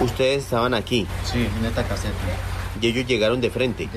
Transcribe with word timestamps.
Ustedes 0.00 0.44
estaban 0.44 0.74
aquí. 0.74 1.06
Sí, 1.24 1.48
en 1.58 1.64
esta 1.64 1.82
caseta. 1.82 2.14
Y 2.80 2.86
ellos 2.86 3.06
llegaron 3.06 3.40
de 3.40 3.50
frente. 3.50 3.88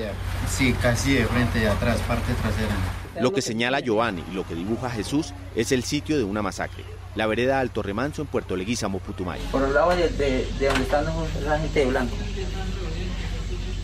Sí, 0.50 0.72
casi 0.80 1.14
de 1.14 1.26
frente, 1.26 1.60
de 1.60 1.68
atrás, 1.68 1.98
parte 2.00 2.32
trasera. 2.34 2.74
Lo 3.20 3.32
que 3.32 3.42
señala 3.42 3.80
Giovanni 3.80 4.24
y 4.30 4.34
lo 4.34 4.46
que 4.46 4.54
dibuja 4.54 4.90
Jesús 4.90 5.32
es 5.54 5.70
el 5.70 5.84
sitio 5.84 6.16
de 6.16 6.24
una 6.24 6.42
masacre. 6.42 6.84
La 7.14 7.26
vereda 7.26 7.60
Alto 7.60 7.82
Remanso 7.82 8.22
en 8.22 8.28
Puerto 8.28 8.56
Leguízamo, 8.56 8.98
Putumayo. 8.98 9.42
Por 9.52 9.62
el 9.62 9.74
lado 9.74 9.90
de, 9.90 10.08
de, 10.08 10.48
de 10.58 10.66
donde 10.66 10.82
están 10.82 11.04
la 11.44 11.58
gente 11.58 11.80
de 11.80 11.86
blanco. 11.86 12.16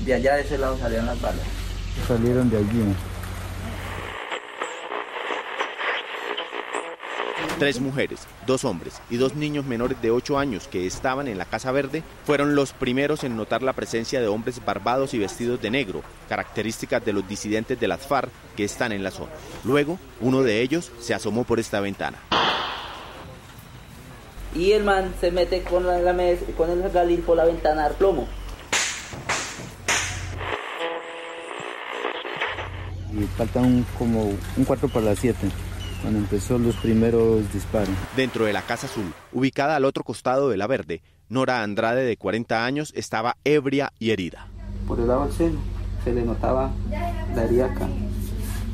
De 0.05 0.15
allá 0.15 0.35
de 0.37 0.41
ese 0.41 0.59
lado 0.59 0.79
salieron 0.79 1.07
las 1.07 1.21
balas. 1.21 1.43
Salieron 2.09 2.49
de 2.49 2.57
allí. 2.57 2.95
Tres 7.59 7.81
mujeres, 7.81 8.21
dos 8.47 8.65
hombres 8.65 9.01
y 9.11 9.17
dos 9.17 9.35
niños 9.35 9.65
menores 9.67 10.01
de 10.01 10.13
8 10.13 10.39
años 10.39 10.69
que 10.69 10.87
estaban 10.87 11.27
en 11.27 11.39
la 11.39 11.45
Casa 11.45 11.73
Verde 11.73 12.05
fueron 12.25 12.55
los 12.55 12.73
primeros 12.73 13.25
en 13.25 13.37
notar 13.37 13.63
la 13.65 13.73
presencia 13.73 14.21
de 14.21 14.29
hombres 14.29 14.65
barbados 14.65 15.13
y 15.13 15.19
vestidos 15.19 15.61
de 15.61 15.71
negro, 15.71 16.03
características 16.29 17.05
de 17.05 17.13
los 17.13 17.27
disidentes 17.29 17.81
de 17.81 17.89
las 17.89 18.07
FARC 18.07 18.31
que 18.57 18.63
están 18.65 18.93
en 18.93 19.03
la 19.03 19.11
zona. 19.11 19.33
Luego, 19.65 19.99
uno 20.21 20.43
de 20.45 20.63
ellos 20.63 20.93
se 21.01 21.15
asomó 21.15 21.43
por 21.43 21.59
esta 21.59 21.81
ventana. 21.81 22.19
Y 24.55 24.71
el 24.73 24.85
man 24.85 25.13
se 25.21 25.33
mete 25.33 25.63
con, 25.63 25.85
la, 25.85 25.99
la 25.99 26.13
mes- 26.13 26.39
con 26.57 26.71
el 26.71 26.89
galil 26.91 27.21
por 27.21 27.37
la 27.37 27.45
ventana 27.45 27.87
al 27.87 27.95
plomo. 27.95 28.29
Y 33.13 33.25
falta 33.37 33.61
un, 33.61 33.85
como 33.99 34.33
un 34.57 34.65
cuarto 34.65 34.89
para 34.89 35.07
las 35.07 35.19
siete, 35.19 35.49
cuando 36.03 36.19
empezó 36.21 36.59
los 36.59 36.77
primeros 36.77 37.53
disparos. 37.53 37.91
Dentro 38.17 38.45
de 38.45 38.53
la 38.53 38.63
Casa 38.63 38.87
Azul, 38.87 39.13
ubicada 39.33 39.77
al 39.77 39.85
otro 39.85 40.05
costado 40.05 40.49
de 40.49 40.57
la 40.57 40.67
Verde, 40.67 41.03
Nora 41.29 41.63
Andrade, 41.63 42.05
de 42.05 42.17
40 42.17 42.65
años, 42.65 42.93
estaba 42.97 43.37
ebria 43.45 43.93
y 43.99 44.11
herida. 44.11 44.47
Por 44.87 45.01
el 45.01 45.09
lado 45.09 45.25
del 45.27 45.33
seno 45.35 45.59
se 46.05 46.13
le 46.13 46.23
notaba 46.23 46.71
la 47.35 47.45
herida 47.45 47.67
acá. 47.67 47.87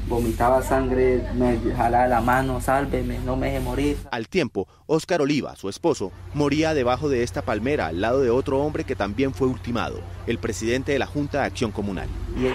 Vomitaba 0.07 0.63
sangre, 0.63 1.27
me 1.35 1.59
jalaba 1.75 2.07
la 2.07 2.21
mano, 2.21 2.61
sálveme, 2.61 3.19
no 3.21 3.37
me 3.37 3.47
deje 3.47 3.61
morir. 3.61 3.97
Al 4.11 4.29
tiempo, 4.29 4.69
Óscar 4.87 5.23
Oliva, 5.23 5.57
su 5.57 5.71
esposo, 5.71 6.13
moría 6.35 6.75
debajo 6.75 7.09
de 7.09 7.23
esta 7.23 7.41
palmera 7.41 7.87
al 7.87 8.03
lado 8.03 8.21
de 8.21 8.29
otro 8.29 8.59
hombre 8.61 8.85
que 8.85 8.95
también 8.97 9.33
fue 9.33 9.49
ultimado, 9.49 10.01
el 10.27 10.39
presidente 10.39 10.93
de 10.93 10.99
la 10.99 11.07
Junta 11.07 11.41
de 11.41 11.45
Acción 11.47 11.71
Comunal. 11.73 12.09
Y 12.39 12.47
él- 12.47 12.55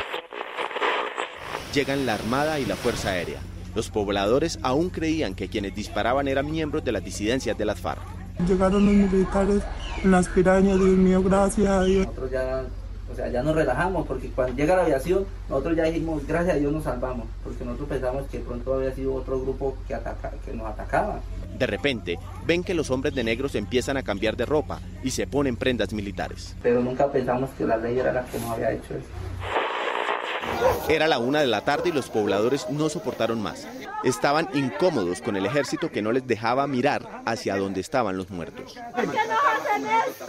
Llegan 1.74 2.06
la 2.06 2.14
Armada 2.16 2.60
y 2.60 2.66
la 2.66 2.76
Fuerza 2.76 3.10
Aérea. 3.10 3.40
Los 3.76 3.90
pobladores 3.90 4.60
aún 4.62 4.90
creían 4.90 5.36
que 5.36 5.48
quienes 5.48 5.76
disparaban 5.76 6.28
eran 6.28 6.50
miembros 6.50 6.84
de 6.84 6.92
las 6.92 7.04
disidencias 7.04 7.58
de 7.58 7.66
las 7.66 7.80
FARC. 7.80 8.02
Llegaron 8.48 8.86
los 8.86 9.12
militares 9.12 9.64
en 10.04 10.12
las 10.12 10.28
pirañas, 10.30 10.78
Dios 10.78 10.90
mío, 10.90 11.22
gracias 11.22 11.68
a 11.68 11.84
Dios. 11.84 12.06
nosotros 12.06 12.32
ya, 12.32 12.64
o 13.12 13.16
sea, 13.16 13.28
ya 13.28 13.44
nos 13.44 13.56
relajamos 13.56 14.08
porque 14.08 14.30
cuando 14.30 14.56
llega 14.56 14.76
la 14.76 14.84
aviación, 14.84 15.26
nosotros 15.50 15.76
ya 15.76 15.84
dijimos, 15.84 16.26
gracias 16.26 16.56
a 16.56 16.60
Dios 16.60 16.72
nos 16.72 16.84
salvamos, 16.84 17.28
porque 17.44 17.66
nosotros 17.66 17.90
pensamos 17.90 18.28
que 18.28 18.40
pronto 18.40 18.74
había 18.76 18.94
sido 18.96 19.14
otro 19.14 19.42
grupo 19.42 19.78
que, 19.88 19.94
ataca, 19.94 20.32
que 20.46 20.54
nos 20.54 20.68
atacaba. 20.68 21.20
De 21.58 21.68
repente, 21.68 22.18
ven 22.46 22.64
que 22.64 22.74
los 22.74 22.90
hombres 22.92 23.14
de 23.14 23.24
negros 23.24 23.56
empiezan 23.56 23.98
a 23.98 24.04
cambiar 24.04 24.38
de 24.38 24.46
ropa 24.46 24.80
y 25.04 25.12
se 25.12 25.28
ponen 25.28 25.58
prendas 25.58 25.92
militares. 25.92 26.56
Pero 26.64 26.82
nunca 26.82 27.12
pensamos 27.12 27.50
que 27.58 27.66
la 27.66 27.78
ley 27.78 28.00
era 28.00 28.14
la 28.14 28.24
que 28.26 28.40
nos 28.40 28.52
había 28.52 28.72
hecho 28.72 28.94
eso. 28.94 29.08
Era 30.88 31.08
la 31.08 31.20
una 31.20 31.40
de 31.42 31.48
la 31.48 31.62
tarde 31.62 31.90
y 31.90 31.92
los 31.92 32.10
pobladores 32.10 32.70
no 32.70 32.90
soportaron 32.90 33.42
más. 33.42 33.68
Estaban 34.04 34.50
incómodos 34.54 35.22
con 35.22 35.36
el 35.36 35.46
ejército 35.46 35.92
que 35.92 36.02
no 36.02 36.12
les 36.12 36.26
dejaba 36.26 36.66
mirar 36.68 37.22
hacia 37.26 37.58
donde 37.58 37.82
estaban 37.82 38.18
los 38.18 38.30
muertos. 38.30 38.76
¿Por 38.96 39.02
qué 39.12 39.18
nos 39.18 39.40
hacen 39.62 39.86
esto? 39.86 40.26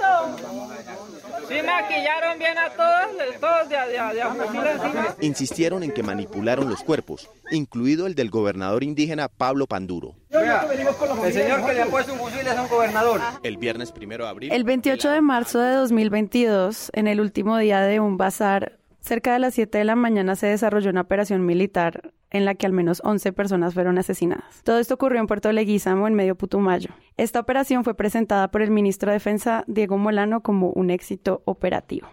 Sí, 1.48 1.56
maquillaron 1.64 2.38
bien 2.38 2.56
a 2.58 2.70
todos, 2.70 3.40
todos 3.40 3.68
de, 3.68 3.76
de, 3.76 4.64
de 4.64 4.70
encima. 4.72 5.16
Insistieron 5.20 5.82
en 5.82 5.92
que 5.92 6.02
manipularon 6.02 6.68
los 6.68 6.82
cuerpos, 6.82 7.28
incluido 7.50 8.06
el 8.06 8.14
del 8.14 8.30
gobernador 8.30 8.84
indígena 8.84 9.28
Pablo 9.28 9.66
Panduro. 9.66 10.14
El 10.30 11.32
señor 11.32 11.66
que 11.66 11.72
le 11.74 11.82
ha 11.82 11.86
puesto 11.86 12.12
un 12.12 12.18
fusil 12.20 12.46
es 12.46 12.58
un 12.58 12.68
gobernador. 12.68 13.20
El 13.42 13.56
viernes 13.56 13.90
primero 13.92 14.24
de 14.24 14.30
abril. 14.30 14.52
El 14.52 14.64
28 14.64 15.10
de 15.10 15.20
marzo 15.20 15.58
de 15.60 15.74
2022, 15.74 16.90
en 16.92 17.08
el 17.08 17.20
último 17.20 17.56
día 17.58 17.80
de 17.80 17.98
un 18.00 18.16
bazar, 18.16 18.79
cerca 19.00 19.32
de 19.32 19.38
las 19.38 19.54
7 19.54 19.78
de 19.78 19.84
la 19.84 19.96
mañana 19.96 20.36
se 20.36 20.46
desarrolló 20.46 20.90
una 20.90 21.02
operación 21.02 21.44
militar 21.44 22.12
en 22.30 22.44
la 22.44 22.54
que 22.54 22.66
al 22.66 22.72
menos 22.72 23.02
11 23.04 23.32
personas 23.32 23.74
fueron 23.74 23.98
asesinadas. 23.98 24.62
Todo 24.62 24.78
esto 24.78 24.94
ocurrió 24.94 25.20
en 25.20 25.26
Puerto 25.26 25.50
Leguízamo, 25.52 26.06
en 26.06 26.14
medio 26.14 26.36
Putumayo. 26.36 26.90
Esta 27.16 27.40
operación 27.40 27.84
fue 27.84 27.94
presentada 27.94 28.50
por 28.50 28.62
el 28.62 28.70
ministro 28.70 29.10
de 29.10 29.14
Defensa, 29.14 29.64
Diego 29.66 29.98
Molano, 29.98 30.42
como 30.42 30.70
un 30.70 30.90
éxito 30.90 31.42
operativo. 31.44 32.08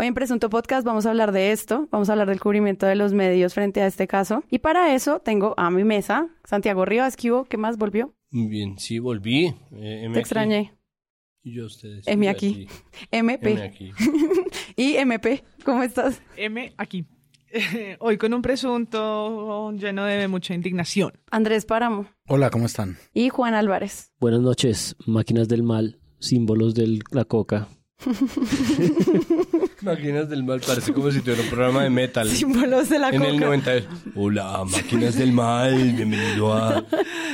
Hoy 0.00 0.06
en 0.06 0.14
Presunto 0.14 0.48
Podcast 0.48 0.86
vamos 0.86 1.06
a 1.06 1.10
hablar 1.10 1.32
de 1.32 1.50
esto, 1.50 1.88
vamos 1.90 2.08
a 2.08 2.12
hablar 2.12 2.28
del 2.28 2.38
cubrimiento 2.38 2.86
de 2.86 2.94
los 2.94 3.12
medios 3.12 3.54
frente 3.54 3.82
a 3.82 3.86
este 3.88 4.06
caso. 4.06 4.44
Y 4.48 4.60
para 4.60 4.94
eso 4.94 5.18
tengo 5.18 5.54
a 5.56 5.70
mi 5.70 5.82
mesa 5.82 6.28
Santiago 6.44 6.84
Rivas, 6.84 7.16
¿qué 7.16 7.56
más 7.56 7.78
volvió? 7.78 8.14
Bien, 8.30 8.78
sí, 8.78 9.00
volví. 9.00 9.56
Eh, 9.72 10.08
Te 10.12 10.20
extrañé. 10.20 10.77
Y 11.48 11.52
yo 11.52 11.62
a 11.62 11.66
ustedes. 11.66 12.06
M 12.06 12.28
aquí. 12.28 12.68
MP. 13.10 13.52
M 13.52 13.62
aquí. 13.62 13.92
y 14.76 14.96
MP, 14.96 15.42
¿cómo 15.64 15.82
estás? 15.82 16.20
M 16.36 16.74
aquí. 16.76 17.06
Hoy 18.00 18.18
con 18.18 18.34
un 18.34 18.42
presunto 18.42 19.72
lleno 19.72 20.04
de 20.04 20.28
mucha 20.28 20.52
indignación. 20.52 21.14
Andrés 21.30 21.64
Páramo 21.64 22.06
Hola, 22.26 22.50
¿cómo 22.50 22.66
están? 22.66 22.98
y 23.14 23.30
Juan 23.30 23.54
Álvarez. 23.54 24.12
Buenas 24.20 24.42
noches, 24.42 24.94
máquinas 25.06 25.48
del 25.48 25.62
mal, 25.62 25.98
símbolos 26.18 26.74
de 26.74 26.98
la 27.12 27.24
coca. 27.24 27.68
Máquinas 29.82 30.28
del 30.28 30.44
mal, 30.44 30.60
parece 30.60 30.92
como 30.92 31.10
si 31.10 31.20
tuviera 31.20 31.42
un 31.42 31.48
programa 31.48 31.82
de 31.82 31.90
metal. 31.90 32.28
Símbolos 32.28 32.88
de 32.90 32.98
la 32.98 33.08
en 33.08 33.22
el 33.22 33.32
coca. 33.32 33.46
90. 33.46 33.72
Hola, 34.14 34.64
máquinas 34.70 35.16
del 35.16 35.32
mal, 35.32 35.74
bienvenido 35.94 36.52
a 36.52 36.84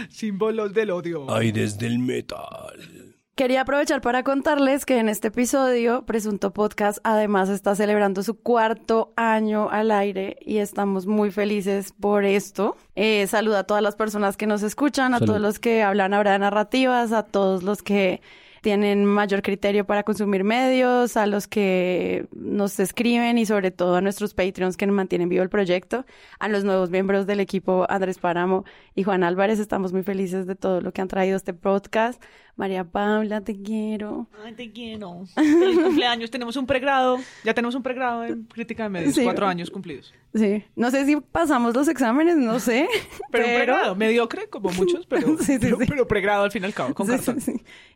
Símbolos 0.08 0.72
del 0.72 0.90
odio. 0.90 1.30
Aires 1.34 1.76
del 1.78 1.98
Metal. 1.98 3.13
Quería 3.34 3.62
aprovechar 3.62 4.00
para 4.00 4.22
contarles 4.22 4.86
que 4.86 4.98
en 4.98 5.08
este 5.08 5.26
episodio 5.26 6.06
Presunto 6.06 6.52
Podcast 6.52 6.98
además 7.02 7.48
está 7.48 7.74
celebrando 7.74 8.22
su 8.22 8.38
cuarto 8.38 9.12
año 9.16 9.70
al 9.70 9.90
aire 9.90 10.36
y 10.40 10.58
estamos 10.58 11.06
muy 11.06 11.32
felices 11.32 11.92
por 11.98 12.24
esto. 12.24 12.76
Eh, 12.94 13.26
saluda 13.26 13.60
a 13.60 13.64
todas 13.64 13.82
las 13.82 13.96
personas 13.96 14.36
que 14.36 14.46
nos 14.46 14.62
escuchan, 14.62 15.14
a 15.14 15.18
Salud. 15.18 15.26
todos 15.26 15.40
los 15.40 15.58
que 15.58 15.82
hablan 15.82 16.14
ahora 16.14 16.30
de 16.34 16.38
narrativas, 16.38 17.10
a 17.10 17.24
todos 17.24 17.64
los 17.64 17.82
que 17.82 18.20
tienen 18.64 19.04
mayor 19.04 19.42
criterio 19.42 19.84
para 19.84 20.04
consumir 20.04 20.42
medios, 20.42 21.18
a 21.18 21.26
los 21.26 21.46
que 21.46 22.26
nos 22.32 22.80
escriben 22.80 23.36
y 23.36 23.44
sobre 23.44 23.70
todo 23.70 23.96
a 23.96 24.00
nuestros 24.00 24.32
Patreons 24.32 24.78
que 24.78 24.86
mantienen 24.86 25.28
vivo 25.28 25.42
el 25.42 25.50
proyecto, 25.50 26.06
a 26.38 26.48
los 26.48 26.64
nuevos 26.64 26.88
miembros 26.88 27.26
del 27.26 27.40
equipo 27.40 27.84
Andrés 27.90 28.18
Páramo 28.18 28.64
y 28.94 29.02
Juan 29.02 29.22
Álvarez. 29.22 29.58
Estamos 29.58 29.92
muy 29.92 30.02
felices 30.02 30.46
de 30.46 30.54
todo 30.54 30.80
lo 30.80 30.92
que 30.92 31.02
han 31.02 31.08
traído 31.08 31.36
este 31.36 31.52
podcast. 31.52 32.22
María 32.56 32.84
Paula, 32.84 33.40
te 33.40 33.60
quiero. 33.60 34.28
Ay, 34.44 34.52
te 34.52 34.70
quiero. 34.70 35.24
Feliz 35.34 35.78
cumpleaños. 35.80 36.30
Tenemos 36.30 36.56
un 36.56 36.66
pregrado. 36.66 37.18
Ya 37.42 37.52
tenemos 37.52 37.74
un 37.74 37.82
pregrado 37.82 38.24
en 38.24 38.44
crítica 38.44 38.84
de 38.84 38.88
medios. 38.90 39.14
Sí. 39.14 39.24
Cuatro 39.24 39.46
años 39.46 39.70
cumplidos. 39.70 40.14
Sí, 40.34 40.64
no 40.76 40.90
sé 40.90 41.04
si 41.04 41.16
pasamos 41.16 41.74
los 41.74 41.88
exámenes, 41.88 42.36
no 42.36 42.60
sé. 42.60 42.88
Pero, 43.32 43.46
un 43.46 43.54
pregrado. 43.54 43.96
Mediocre, 43.96 44.48
como 44.48 44.70
muchos, 44.70 45.06
pero, 45.08 45.36
Sí, 45.38 45.58
sí, 45.58 45.70
pero, 45.78 46.06
pregrado 46.08 46.44
al 46.44 46.50
fin 46.50 46.62
y 46.62 46.66
al 46.66 46.74
cabo, 46.74 46.94
con 46.94 47.06
Sí, 47.06 47.12
cartón. 47.12 47.38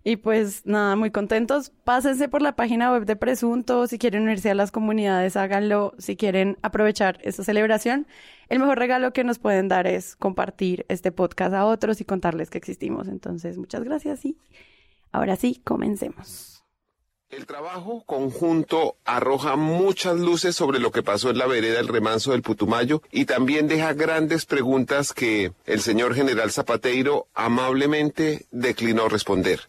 Y 0.04 0.16
pues 0.16 0.64
nada, 0.64 0.96
muy 0.96 1.10
contentos. 1.10 1.70
Pásense 1.84 2.28
por 2.28 2.42
la 2.42 2.56
página 2.56 2.90
web 2.92 3.04
de 3.04 3.16
Presunto. 3.16 3.86
Si 3.86 3.98
quieren 3.98 4.22
unirse 4.22 4.50
a 4.50 4.54
las 4.54 4.70
comunidades, 4.70 5.36
háganlo. 5.36 5.94
Si 5.98 6.16
quieren 6.16 6.58
aprovechar 6.62 7.18
esta 7.22 7.44
celebración, 7.44 8.06
el 8.48 8.58
mejor 8.58 8.78
regalo 8.78 9.12
que 9.12 9.24
nos 9.24 9.38
pueden 9.38 9.68
dar 9.68 9.86
es 9.86 10.16
compartir 10.16 10.86
este 10.88 11.12
podcast 11.12 11.54
a 11.54 11.66
otros 11.66 12.00
y 12.00 12.04
contarles 12.04 12.50
que 12.50 12.58
existimos. 12.58 13.08
Entonces, 13.08 13.58
muchas 13.58 13.84
gracias 13.84 14.24
y 14.24 14.36
ahora 15.12 15.36
sí, 15.36 15.60
comencemos. 15.64 16.58
El 17.30 17.44
trabajo 17.44 18.04
conjunto 18.06 18.96
arroja 19.04 19.54
muchas 19.56 20.18
luces 20.18 20.56
sobre 20.56 20.78
lo 20.78 20.92
que 20.92 21.02
pasó 21.02 21.28
en 21.28 21.36
la 21.36 21.46
vereda 21.46 21.76
del 21.76 21.88
remanso 21.88 22.32
del 22.32 22.40
Putumayo 22.40 23.02
y 23.10 23.26
también 23.26 23.68
deja 23.68 23.92
grandes 23.92 24.46
preguntas 24.46 25.12
que 25.12 25.52
el 25.66 25.82
señor 25.82 26.14
general 26.14 26.50
Zapateiro 26.50 27.26
amablemente 27.34 28.46
declinó 28.50 29.10
responder. 29.10 29.68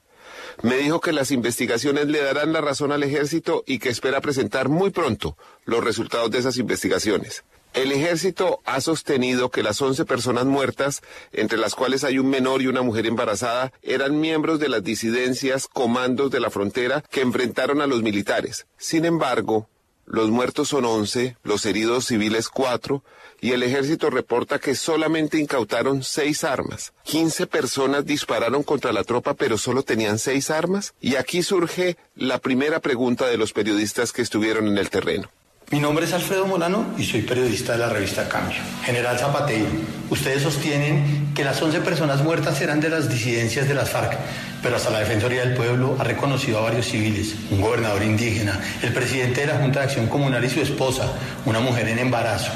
Me 0.61 0.77
dijo 0.77 1.01
que 1.01 1.11
las 1.11 1.31
investigaciones 1.31 2.07
le 2.07 2.23
darán 2.23 2.53
la 2.53 2.61
razón 2.61 2.93
al 2.93 3.03
ejército 3.03 3.63
y 3.67 3.79
que 3.79 3.89
espera 3.89 4.21
presentar 4.21 4.69
muy 4.69 4.89
pronto 4.89 5.37
los 5.65 5.83
resultados 5.83 6.31
de 6.31 6.39
esas 6.39 6.57
investigaciones. 6.57 7.43
El 7.73 7.91
ejército 7.91 8.61
ha 8.65 8.81
sostenido 8.81 9.51
que 9.51 9.63
las 9.63 9.81
11 9.81 10.05
personas 10.05 10.45
muertas, 10.45 11.01
entre 11.31 11.57
las 11.57 11.75
cuales 11.75 12.03
hay 12.03 12.17
un 12.17 12.27
menor 12.27 12.61
y 12.61 12.67
una 12.67 12.81
mujer 12.81 13.05
embarazada, 13.05 13.71
eran 13.83 14.19
miembros 14.19 14.59
de 14.59 14.69
las 14.69 14.83
disidencias 14.83 15.67
comandos 15.67 16.31
de 16.31 16.39
la 16.39 16.49
frontera 16.49 17.03
que 17.11 17.21
enfrentaron 17.21 17.81
a 17.81 17.87
los 17.87 18.01
militares. 18.01 18.65
Sin 18.77 19.05
embargo, 19.05 19.69
los 20.07 20.31
muertos 20.31 20.69
son 20.69 20.85
11, 20.85 21.37
los 21.43 21.63
heridos 21.67 22.07
civiles 22.07 22.49
4 22.49 23.03
y 23.41 23.51
el 23.51 23.61
ejército 23.61 24.09
reporta 24.09 24.57
que 24.57 24.73
solamente 24.73 25.37
incautaron 25.37 26.01
6 26.01 26.43
armas. 26.43 26.93
15 27.03 27.45
personas 27.45 28.03
dispararon 28.03 28.63
contra 28.63 28.91
la 28.91 29.03
tropa 29.03 29.35
pero 29.35 29.59
solo 29.59 29.83
tenían 29.83 30.17
6 30.17 30.49
armas 30.49 30.95
y 30.99 31.15
aquí 31.15 31.43
surge 31.43 31.97
la 32.15 32.39
primera 32.39 32.79
pregunta 32.79 33.27
de 33.27 33.37
los 33.37 33.53
periodistas 33.53 34.11
que 34.11 34.23
estuvieron 34.23 34.67
en 34.67 34.79
el 34.79 34.89
terreno. 34.89 35.29
Mi 35.71 35.79
nombre 35.79 36.05
es 36.05 36.13
Alfredo 36.13 36.47
Molano 36.47 36.95
y 36.97 37.03
soy 37.03 37.21
periodista 37.21 37.73
de 37.73 37.77
la 37.77 37.89
revista 37.89 38.27
Cambio. 38.27 38.57
General 38.83 39.19
Zapateiro, 39.19 39.67
ustedes 40.09 40.41
sostienen 40.41 41.31
que 41.35 41.43
las 41.43 41.61
11 41.61 41.81
personas 41.81 42.23
muertas 42.23 42.59
eran 42.59 42.79
de 42.79 42.89
las 42.89 43.07
disidencias 43.07 43.67
de 43.67 43.75
las 43.75 43.91
FARC, 43.91 44.17
pero 44.63 44.77
hasta 44.77 44.89
la 44.89 44.97
Defensoría 44.97 45.41
del 45.41 45.53
Pueblo 45.53 45.95
ha 45.99 46.03
reconocido 46.03 46.57
a 46.57 46.63
varios 46.63 46.87
civiles, 46.87 47.35
un 47.51 47.61
gobernador 47.61 48.01
indígena, 48.01 48.59
el 48.81 48.91
presidente 48.93 49.41
de 49.41 49.47
la 49.47 49.59
Junta 49.59 49.81
de 49.81 49.85
Acción 49.85 50.07
Comunal 50.07 50.43
y 50.43 50.49
su 50.49 50.59
esposa, 50.59 51.13
una 51.45 51.59
mujer 51.59 51.87
en 51.87 51.99
embarazo. 51.99 52.51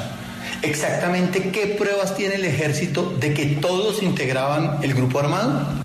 Exactamente 0.62 1.50
qué 1.52 1.68
pruebas 1.78 2.16
tiene 2.16 2.34
el 2.34 2.44
ejército 2.44 3.14
de 3.20 3.32
que 3.32 3.46
todos 3.46 4.02
integraban 4.02 4.78
el 4.82 4.92
grupo 4.92 5.20
armado? 5.20 5.83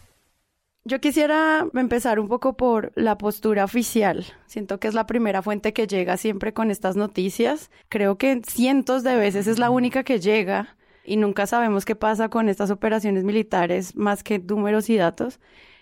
Yo 0.89 1.00
quisiera 1.00 1.68
empezar 1.75 2.19
un 2.19 2.27
poco 2.27 2.57
por 2.57 2.91
la 2.95 3.15
postura 3.15 3.63
oficial. 3.63 4.25
Siento 4.47 4.80
que 4.80 4.88
es 4.88 4.95
la 4.95 5.06
primera 5.06 5.44
fuente 5.44 5.71
que 5.71 5.86
llega 5.86 6.18
siempre 6.18 6.51
con 6.51 6.71
estas 6.71 6.95
noticias. 6.95 7.69
Creo 7.89 8.18
que 8.18 8.41
cientos 8.44 9.03
de 9.03 9.15
veces 9.15 9.45
es 9.45 9.59
la 9.59 9.69
única 9.69 10.03
que 10.03 10.19
llega 10.19 10.75
y 11.06 11.18
nunca 11.18 11.45
sabemos 11.45 11.86
qué 11.86 11.95
pasa 11.95 12.30
con 12.30 12.50
estas 12.50 12.71
operaciones 12.71 13.24
militares 13.24 13.95
más 13.95 14.24
que 14.24 14.39
números 14.39 14.89
y 14.89 14.97
datos. 14.97 15.39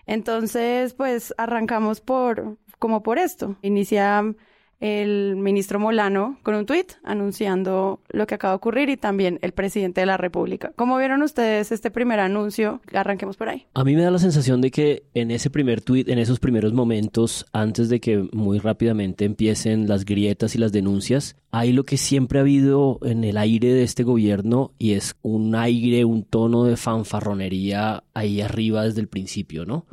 Entonces, 0.07 0.93
pues 0.93 1.33
arrancamos 1.37 2.01
por 2.01 2.57
como 2.77 3.01
por 3.01 3.17
esto. 3.17 3.55
Inicia 3.61 4.35
el 4.79 5.35
ministro 5.35 5.79
Molano 5.79 6.37
con 6.43 6.55
un 6.55 6.65
tuit 6.65 6.93
anunciando 7.03 8.01
lo 8.09 8.27
que 8.27 8.35
acaba 8.35 8.53
de 8.53 8.57
ocurrir 8.57 8.89
y 8.89 8.97
también 8.97 9.39
el 9.41 9.51
presidente 9.51 10.01
de 10.01 10.07
la 10.07 10.17
República. 10.17 10.71
¿Cómo 10.75 10.97
vieron 10.97 11.21
ustedes 11.21 11.71
este 11.71 11.91
primer 11.91 12.19
anuncio? 12.19 12.81
Arranquemos 12.93 13.37
por 13.37 13.49
ahí. 13.49 13.65
A 13.73 13.83
mí 13.83 13.95
me 13.95 14.03
da 14.03 14.11
la 14.11 14.19
sensación 14.19 14.61
de 14.61 14.71
que 14.71 15.03
en 15.13 15.31
ese 15.31 15.49
primer 15.49 15.81
tuit, 15.81 16.07
en 16.09 16.19
esos 16.19 16.39
primeros 16.39 16.73
momentos, 16.73 17.45
antes 17.53 17.89
de 17.89 17.99
que 17.99 18.27
muy 18.31 18.59
rápidamente 18.59 19.25
empiecen 19.25 19.87
las 19.87 20.05
grietas 20.05 20.55
y 20.55 20.59
las 20.59 20.71
denuncias, 20.71 21.35
hay 21.51 21.71
lo 21.71 21.83
que 21.83 21.97
siempre 21.97 22.39
ha 22.39 22.41
habido 22.41 22.99
en 23.03 23.23
el 23.23 23.37
aire 23.37 23.73
de 23.73 23.83
este 23.83 24.03
gobierno 24.03 24.73
y 24.77 24.93
es 24.93 25.15
un 25.21 25.55
aire, 25.55 26.05
un 26.05 26.23
tono 26.23 26.65
de 26.65 26.77
fanfarronería 26.77 28.03
ahí 28.13 28.41
arriba 28.41 28.83
desde 28.83 29.01
el 29.01 29.07
principio, 29.07 29.65
¿no? 29.65 29.85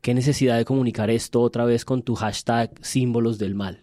¿Qué 0.00 0.14
necesidad 0.14 0.56
de 0.56 0.64
comunicar 0.64 1.10
esto 1.10 1.40
otra 1.40 1.64
vez 1.64 1.84
con 1.84 2.02
tu 2.02 2.14
hashtag 2.14 2.72
símbolos 2.80 3.38
del 3.38 3.54
mal? 3.54 3.81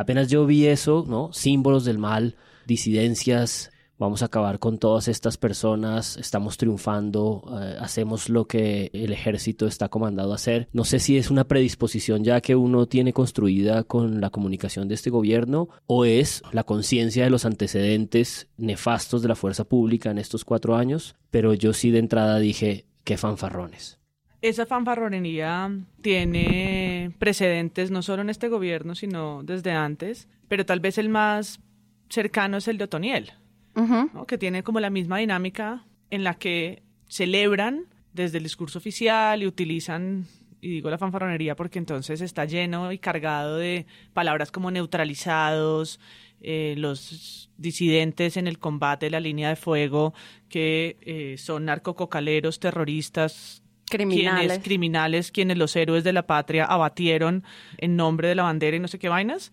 Apenas 0.00 0.28
yo 0.28 0.46
vi 0.46 0.66
eso. 0.66 1.30
Símbolos 1.30 1.84
del 1.84 1.98
mal, 1.98 2.34
disidencias, 2.66 3.70
vamos 3.98 4.22
a 4.22 4.26
acabar 4.26 4.58
con 4.58 4.78
todas 4.78 5.08
estas 5.08 5.36
personas, 5.36 6.16
estamos 6.16 6.56
triunfando, 6.56 7.44
eh, 7.60 7.76
hacemos 7.78 8.30
lo 8.30 8.46
que 8.46 8.90
el 8.94 9.12
ejército 9.12 9.66
está 9.66 9.90
comandado 9.90 10.32
a 10.32 10.36
hacer. 10.36 10.68
No 10.72 10.84
sé 10.84 11.00
si 11.00 11.18
es 11.18 11.30
una 11.30 11.44
predisposición 11.44 12.24
ya 12.24 12.40
que 12.40 12.56
uno 12.56 12.86
tiene 12.86 13.12
construida 13.12 13.84
con 13.84 14.22
la 14.22 14.30
comunicación 14.30 14.88
de 14.88 14.94
este 14.94 15.10
gobierno 15.10 15.68
o 15.86 16.06
es 16.06 16.42
la 16.50 16.64
conciencia 16.64 17.24
de 17.24 17.30
los 17.30 17.44
antecedentes 17.44 18.48
nefastos 18.56 19.20
de 19.20 19.28
la 19.28 19.36
fuerza 19.36 19.64
pública 19.64 20.10
en 20.10 20.16
estos 20.16 20.46
cuatro 20.46 20.76
años, 20.76 21.14
pero 21.30 21.52
yo 21.52 21.74
sí 21.74 21.90
de 21.90 21.98
entrada 21.98 22.38
dije, 22.38 22.86
qué 23.04 23.18
fanfarrones. 23.18 23.99
Esa 24.42 24.64
fanfarronería 24.64 25.70
tiene 26.00 27.12
precedentes 27.18 27.90
no 27.90 28.00
solo 28.02 28.22
en 28.22 28.30
este 28.30 28.48
gobierno, 28.48 28.94
sino 28.94 29.42
desde 29.42 29.72
antes, 29.72 30.28
pero 30.48 30.64
tal 30.64 30.80
vez 30.80 30.96
el 30.96 31.10
más 31.10 31.60
cercano 32.08 32.56
es 32.56 32.66
el 32.66 32.78
de 32.78 32.84
Otoniel, 32.84 33.32
¿no? 33.74 34.26
que 34.26 34.38
tiene 34.38 34.62
como 34.62 34.80
la 34.80 34.90
misma 34.90 35.18
dinámica 35.18 35.84
en 36.10 36.24
la 36.24 36.34
que 36.34 36.82
celebran 37.06 37.86
desde 38.12 38.38
el 38.38 38.44
discurso 38.44 38.78
oficial 38.78 39.42
y 39.42 39.46
utilizan, 39.46 40.26
y 40.60 40.70
digo 40.70 40.90
la 40.90 40.98
fanfarronería 40.98 41.54
porque 41.54 41.78
entonces 41.78 42.20
está 42.20 42.46
lleno 42.46 42.92
y 42.92 42.98
cargado 42.98 43.56
de 43.58 43.86
palabras 44.14 44.50
como 44.50 44.70
neutralizados, 44.70 46.00
eh, 46.40 46.74
los 46.78 47.50
disidentes 47.58 48.38
en 48.38 48.46
el 48.46 48.58
combate 48.58 49.06
de 49.06 49.10
la 49.10 49.20
línea 49.20 49.50
de 49.50 49.56
fuego, 49.56 50.14
que 50.48 50.96
eh, 51.02 51.36
son 51.36 51.66
narcococaleros, 51.66 52.58
terroristas, 52.58 53.62
Criminales. 53.90 54.40
quienes 54.40 54.64
criminales, 54.64 55.30
quienes 55.32 55.58
los 55.58 55.76
héroes 55.76 56.04
de 56.04 56.12
la 56.12 56.26
patria 56.26 56.64
abatieron 56.64 57.44
en 57.78 57.96
nombre 57.96 58.28
de 58.28 58.34
la 58.34 58.44
bandera 58.44 58.76
y 58.76 58.80
no 58.80 58.88
sé 58.88 58.98
qué 58.98 59.08
vainas. 59.08 59.52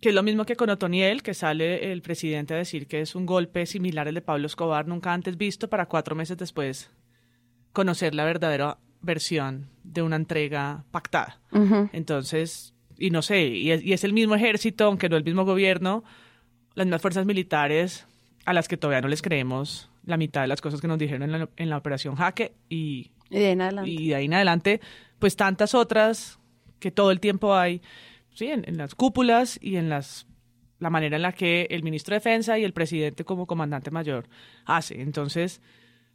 Que 0.00 0.10
es 0.10 0.14
lo 0.14 0.22
mismo 0.22 0.44
que 0.44 0.56
con 0.56 0.68
Otoniel, 0.68 1.22
que 1.22 1.32
sale 1.32 1.92
el 1.92 2.02
presidente 2.02 2.52
a 2.52 2.58
decir 2.58 2.86
que 2.86 3.00
es 3.00 3.14
un 3.14 3.24
golpe 3.24 3.64
similar 3.64 4.08
al 4.08 4.14
de 4.14 4.20
Pablo 4.20 4.46
Escobar, 4.46 4.86
nunca 4.86 5.12
antes 5.12 5.38
visto, 5.38 5.68
para 5.70 5.86
cuatro 5.86 6.14
meses 6.14 6.36
después 6.36 6.90
conocer 7.72 8.14
la 8.14 8.24
verdadera 8.24 8.78
versión 9.02 9.68
de 9.84 10.02
una 10.02 10.16
entrega 10.16 10.84
pactada. 10.90 11.40
Entonces, 11.92 12.74
y 12.98 13.10
no 13.10 13.22
sé, 13.22 13.46
y 13.48 13.70
es, 13.70 13.82
y 13.82 13.92
es 13.92 14.04
el 14.04 14.12
mismo 14.12 14.34
ejército, 14.34 14.84
aunque 14.84 15.08
no 15.08 15.16
el 15.16 15.24
mismo 15.24 15.44
gobierno, 15.44 16.02
las 16.74 16.86
mismas 16.86 17.02
fuerzas 17.02 17.26
militares 17.26 18.06
a 18.44 18.52
las 18.52 18.68
que 18.68 18.76
todavía 18.76 19.02
no 19.02 19.08
les 19.08 19.22
creemos 19.22 19.90
la 20.04 20.16
mitad 20.16 20.40
de 20.42 20.46
las 20.46 20.60
cosas 20.60 20.80
que 20.80 20.88
nos 20.88 20.98
dijeron 20.98 21.22
en 21.22 21.32
la, 21.32 21.48
en 21.56 21.68
la 21.68 21.76
operación 21.76 22.14
Jaque 22.14 22.54
y 22.68 23.10
Y 23.30 23.38
de 23.38 23.46
ahí 23.46 23.52
en 23.52 23.62
adelante. 23.62 23.90
y 23.90 24.08
de 24.08 24.14
ahí 24.14 24.24
en 24.26 24.34
adelante, 24.34 24.80
pues 25.18 25.36
tantas 25.36 25.74
otras 25.74 26.38
que 26.78 26.90
todo 26.90 27.10
el 27.10 27.20
tiempo 27.20 27.54
hay, 27.54 27.82
sí, 28.34 28.46
en, 28.46 28.64
en 28.68 28.76
las 28.76 28.94
cúpulas 28.94 29.58
y 29.60 29.76
en 29.76 29.88
las 29.88 30.26
la 30.78 30.90
manera 30.90 31.16
en 31.16 31.22
la 31.22 31.32
que 31.32 31.66
el 31.70 31.82
ministro 31.82 32.12
de 32.12 32.18
Defensa 32.18 32.58
y 32.58 32.64
el 32.64 32.72
presidente 32.72 33.24
como 33.24 33.46
comandante 33.46 33.90
mayor 33.90 34.28
hace. 34.64 35.00
Entonces, 35.00 35.62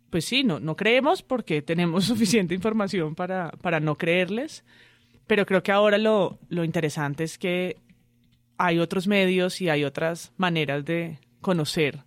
pues 0.09 0.25
sí, 0.25 0.43
no, 0.43 0.59
no 0.59 0.75
creemos 0.75 1.23
porque 1.23 1.61
tenemos 1.61 2.05
suficiente 2.05 2.53
información 2.53 3.15
para, 3.15 3.51
para 3.61 3.79
no 3.79 3.95
creerles, 3.95 4.63
pero 5.25 5.45
creo 5.45 5.63
que 5.63 5.71
ahora 5.71 5.97
lo, 5.97 6.39
lo 6.49 6.63
interesante 6.63 7.23
es 7.23 7.37
que 7.37 7.77
hay 8.57 8.77
otros 8.77 9.07
medios 9.07 9.61
y 9.61 9.69
hay 9.69 9.83
otras 9.83 10.33
maneras 10.37 10.85
de 10.85 11.19
conocer 11.39 12.03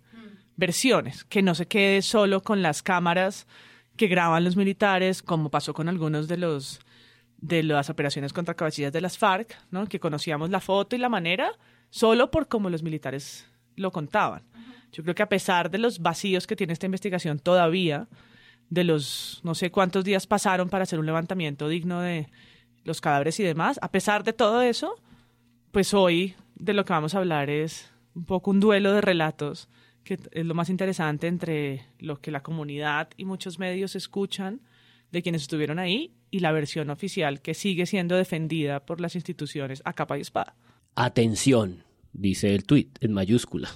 versiones, 0.55 1.25
que 1.25 1.41
no 1.41 1.53
se 1.53 1.67
quede 1.67 2.01
solo 2.01 2.41
con 2.41 2.61
las 2.61 2.81
cámaras 2.81 3.45
que 3.97 4.07
graban 4.07 4.43
los 4.43 4.55
militares, 4.55 5.21
como 5.21 5.49
pasó 5.49 5.73
con 5.73 5.89
algunos 5.89 6.27
de 6.27 6.37
los 6.37 6.79
de 7.37 7.63
las 7.63 7.89
operaciones 7.89 8.33
contra 8.33 8.55
cabecillas 8.55 8.93
de 8.93 9.01
las 9.01 9.17
FARC, 9.17 9.55
¿no? 9.69 9.85
que 9.87 9.99
conocíamos 9.99 10.49
la 10.49 10.61
foto 10.61 10.95
y 10.95 10.99
la 10.99 11.09
manera 11.09 11.51
solo 11.89 12.31
por 12.31 12.47
cómo 12.47 12.69
los 12.69 12.81
militares 12.81 13.45
lo 13.75 13.91
contaban. 13.91 14.43
Yo 14.91 15.03
creo 15.03 15.15
que 15.15 15.23
a 15.23 15.29
pesar 15.29 15.69
de 15.69 15.77
los 15.77 15.99
vacíos 15.99 16.47
que 16.47 16.55
tiene 16.55 16.73
esta 16.73 16.85
investigación 16.85 17.39
todavía, 17.39 18.07
de 18.69 18.83
los 18.83 19.41
no 19.43 19.53
sé 19.53 19.69
cuántos 19.69 20.03
días 20.03 20.25
pasaron 20.27 20.69
para 20.69 20.83
hacer 20.83 20.99
un 20.99 21.05
levantamiento 21.05 21.67
digno 21.67 22.01
de 22.01 22.29
los 22.83 23.01
cadáveres 23.01 23.39
y 23.39 23.43
demás, 23.43 23.79
a 23.81 23.91
pesar 23.91 24.23
de 24.23 24.33
todo 24.33 24.61
eso, 24.61 24.95
pues 25.71 25.93
hoy 25.93 26.35
de 26.55 26.73
lo 26.73 26.85
que 26.85 26.93
vamos 26.93 27.13
a 27.13 27.19
hablar 27.19 27.49
es 27.49 27.91
un 28.15 28.25
poco 28.25 28.51
un 28.51 28.59
duelo 28.59 28.93
de 28.93 29.01
relatos 29.01 29.67
que 30.05 30.19
es 30.31 30.45
lo 30.45 30.53
más 30.53 30.69
interesante 30.69 31.27
entre 31.27 31.87
lo 31.99 32.21
que 32.21 32.31
la 32.31 32.43
comunidad 32.43 33.09
y 33.17 33.25
muchos 33.25 33.59
medios 33.59 33.95
escuchan 33.95 34.61
de 35.11 35.21
quienes 35.21 35.41
estuvieron 35.41 35.79
ahí 35.79 36.13
y 36.31 36.39
la 36.39 36.51
versión 36.51 36.89
oficial 36.89 37.41
que 37.41 37.53
sigue 37.53 37.85
siendo 37.85 38.15
defendida 38.15 38.85
por 38.85 39.01
las 39.01 39.15
instituciones 39.15 39.81
a 39.83 39.93
capa 39.93 40.17
y 40.17 40.21
espada. 40.21 40.55
Atención, 40.95 41.83
dice 42.13 42.53
el 42.53 42.65
tuit 42.65 42.97
en 43.01 43.13
mayúscula. 43.13 43.69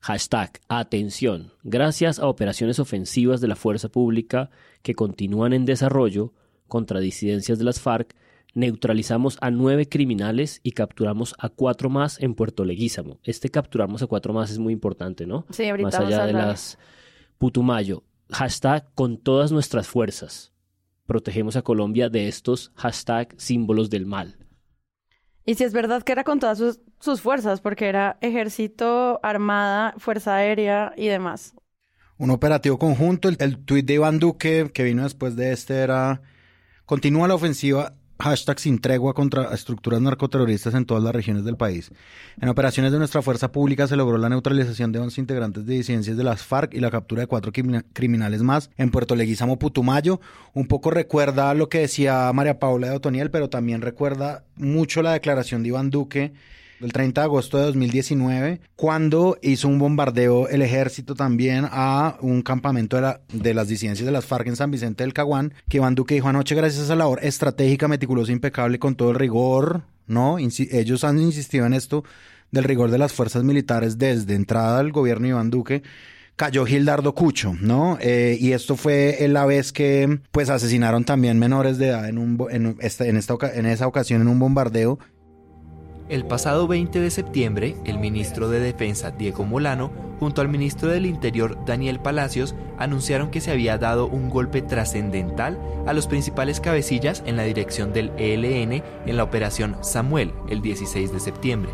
Hashtag 0.00 0.60
atención. 0.68 1.52
Gracias 1.62 2.18
a 2.18 2.26
operaciones 2.26 2.78
ofensivas 2.78 3.40
de 3.40 3.48
la 3.48 3.56
fuerza 3.56 3.88
pública 3.88 4.50
que 4.82 4.94
continúan 4.94 5.52
en 5.52 5.64
desarrollo 5.64 6.34
contra 6.68 7.00
disidencias 7.00 7.58
de 7.58 7.64
las 7.64 7.80
FARC, 7.80 8.14
neutralizamos 8.54 9.38
a 9.40 9.50
nueve 9.50 9.88
criminales 9.88 10.60
y 10.62 10.72
capturamos 10.72 11.34
a 11.38 11.48
cuatro 11.48 11.88
más 11.90 12.20
en 12.20 12.34
Puerto 12.34 12.64
Leguízamo. 12.64 13.18
Este 13.24 13.48
capturamos 13.48 14.02
a 14.02 14.06
cuatro 14.06 14.32
más 14.32 14.50
es 14.50 14.58
muy 14.58 14.72
importante, 14.72 15.26
¿no? 15.26 15.46
Sí, 15.50 15.68
ahorita 15.68 15.86
Más 15.86 15.94
vamos 15.94 16.08
allá 16.08 16.22
a 16.22 16.26
de 16.26 16.32
hablar. 16.32 16.46
las 16.48 16.78
Putumayo. 17.38 18.04
Hashtag 18.30 18.92
con 18.94 19.18
todas 19.18 19.52
nuestras 19.52 19.88
fuerzas. 19.88 20.52
Protegemos 21.06 21.56
a 21.56 21.62
Colombia 21.62 22.08
de 22.08 22.28
estos 22.28 22.72
hashtag 22.76 23.34
símbolos 23.36 23.90
del 23.90 24.06
mal. 24.06 24.38
Y 25.44 25.56
si 25.56 25.64
es 25.64 25.72
verdad 25.72 26.02
que 26.02 26.12
era 26.12 26.22
con 26.22 26.38
todas 26.38 26.58
sus, 26.58 26.80
sus 27.00 27.20
fuerzas, 27.20 27.60
porque 27.60 27.88
era 27.88 28.16
ejército, 28.20 29.18
armada, 29.24 29.94
fuerza 29.98 30.36
aérea 30.36 30.92
y 30.96 31.08
demás. 31.08 31.54
Un 32.16 32.30
operativo 32.30 32.78
conjunto. 32.78 33.28
El, 33.28 33.36
el 33.40 33.64
tuit 33.64 33.84
de 33.84 33.94
Iván 33.94 34.20
Duque, 34.20 34.70
que 34.72 34.84
vino 34.84 35.02
después 35.02 35.34
de 35.34 35.50
este, 35.52 35.78
era: 35.78 36.22
Continúa 36.84 37.26
la 37.26 37.34
ofensiva. 37.34 37.96
Hashtag 38.22 38.60
sin 38.60 38.78
tregua 38.78 39.14
contra 39.14 39.52
estructuras 39.52 40.00
narcoterroristas 40.00 40.74
en 40.74 40.84
todas 40.84 41.02
las 41.02 41.12
regiones 41.12 41.44
del 41.44 41.56
país. 41.56 41.90
En 42.40 42.48
operaciones 42.48 42.92
de 42.92 42.98
nuestra 42.98 43.20
fuerza 43.20 43.50
pública 43.50 43.88
se 43.88 43.96
logró 43.96 44.16
la 44.16 44.28
neutralización 44.28 44.92
de 44.92 45.00
11 45.00 45.20
integrantes 45.20 45.66
de 45.66 45.74
disidencias 45.74 46.16
de 46.16 46.22
las 46.22 46.44
FARC 46.44 46.72
y 46.72 46.78
la 46.78 46.92
captura 46.92 47.22
de 47.22 47.26
cuatro 47.26 47.50
crimina- 47.50 47.84
criminales 47.92 48.42
más 48.44 48.70
en 48.76 48.92
Puerto 48.92 49.16
Leguizamo, 49.16 49.58
Putumayo. 49.58 50.20
Un 50.54 50.68
poco 50.68 50.92
recuerda 50.92 51.52
lo 51.54 51.68
que 51.68 51.80
decía 51.80 52.32
María 52.32 52.60
Paula 52.60 52.90
de 52.90 52.96
Otoniel, 52.96 53.32
pero 53.32 53.50
también 53.50 53.80
recuerda 53.82 54.44
mucho 54.54 55.02
la 55.02 55.14
declaración 55.14 55.64
de 55.64 55.70
Iván 55.70 55.90
Duque 55.90 56.32
del 56.82 56.92
30 56.92 57.20
de 57.20 57.24
agosto 57.24 57.58
de 57.58 57.64
2019, 57.64 58.60
cuando 58.76 59.38
hizo 59.40 59.68
un 59.68 59.78
bombardeo 59.78 60.48
el 60.48 60.62
ejército 60.62 61.14
también 61.14 61.66
a 61.70 62.16
un 62.20 62.42
campamento 62.42 62.96
de, 62.96 63.02
la, 63.02 63.20
de 63.32 63.54
las 63.54 63.68
disidencias 63.68 64.04
de 64.04 64.12
las 64.12 64.26
FARC 64.26 64.48
en 64.48 64.56
San 64.56 64.70
Vicente 64.70 65.04
del 65.04 65.14
Caguán, 65.14 65.54
que 65.68 65.78
Iván 65.78 65.94
Duque 65.94 66.14
dijo 66.14 66.28
anoche, 66.28 66.54
gracias 66.56 66.82
a 66.82 66.84
esa 66.84 66.96
labor 66.96 67.20
estratégica, 67.22 67.86
meticulosa, 67.86 68.32
impecable, 68.32 68.80
con 68.80 68.96
todo 68.96 69.10
el 69.10 69.16
rigor, 69.16 69.82
¿no? 70.08 70.38
Ellos 70.38 71.04
han 71.04 71.20
insistido 71.20 71.66
en 71.66 71.74
esto 71.74 72.04
del 72.50 72.64
rigor 72.64 72.90
de 72.90 72.98
las 72.98 73.12
fuerzas 73.12 73.44
militares 73.44 73.96
desde 73.96 74.34
entrada 74.34 74.78
del 74.78 74.92
gobierno 74.92 75.24
de 75.24 75.30
Iván 75.30 75.50
Duque, 75.50 75.82
cayó 76.36 76.64
Gildardo 76.66 77.14
Cucho, 77.14 77.54
¿no? 77.60 77.98
Eh, 78.00 78.36
y 78.40 78.52
esto 78.52 78.76
fue 78.76 79.16
la 79.28 79.46
vez 79.46 79.72
que 79.72 80.18
pues 80.32 80.50
asesinaron 80.50 81.04
también 81.04 81.38
menores 81.38 81.78
de 81.78 81.88
edad 81.88 82.08
en, 82.08 82.18
un, 82.18 82.76
esta, 82.80 83.06
en, 83.06 83.16
esta, 83.16 83.36
en 83.54 83.66
esa 83.66 83.86
ocasión 83.86 84.22
en 84.22 84.28
un 84.28 84.38
bombardeo. 84.38 84.98
El 86.12 86.26
pasado 86.26 86.68
20 86.68 87.00
de 87.00 87.10
septiembre, 87.10 87.74
el 87.86 87.98
ministro 87.98 88.50
de 88.50 88.60
Defensa 88.60 89.12
Diego 89.12 89.46
Molano, 89.46 89.90
junto 90.20 90.42
al 90.42 90.48
ministro 90.50 90.90
del 90.90 91.06
Interior 91.06 91.56
Daniel 91.64 92.00
Palacios, 92.00 92.54
anunciaron 92.76 93.30
que 93.30 93.40
se 93.40 93.50
había 93.50 93.78
dado 93.78 94.08
un 94.08 94.28
golpe 94.28 94.60
trascendental 94.60 95.58
a 95.86 95.94
los 95.94 96.06
principales 96.06 96.60
cabecillas 96.60 97.22
en 97.24 97.38
la 97.38 97.44
dirección 97.44 97.94
del 97.94 98.12
ELN 98.18 98.82
en 99.06 99.16
la 99.16 99.24
operación 99.24 99.74
Samuel 99.80 100.34
el 100.50 100.60
16 100.60 101.14
de 101.14 101.18
septiembre. 101.18 101.70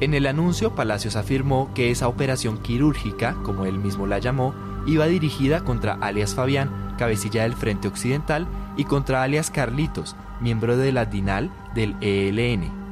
En 0.00 0.14
el 0.14 0.24
anuncio, 0.24 0.74
Palacios 0.74 1.16
afirmó 1.16 1.68
que 1.74 1.90
esa 1.90 2.08
operación 2.08 2.56
quirúrgica, 2.62 3.36
como 3.42 3.66
él 3.66 3.78
mismo 3.78 4.06
la 4.06 4.20
llamó, 4.20 4.54
iba 4.86 5.04
dirigida 5.04 5.64
contra 5.64 5.98
alias 6.00 6.34
Fabián, 6.34 6.94
cabecilla 6.96 7.42
del 7.42 7.56
Frente 7.56 7.88
Occidental, 7.88 8.46
y 8.78 8.84
contra 8.84 9.22
alias 9.22 9.50
Carlitos, 9.50 10.16
miembro 10.40 10.78
de 10.78 10.92
la 10.92 11.04
DINAL 11.04 11.50
del 11.74 11.94
ELN. 12.00 12.85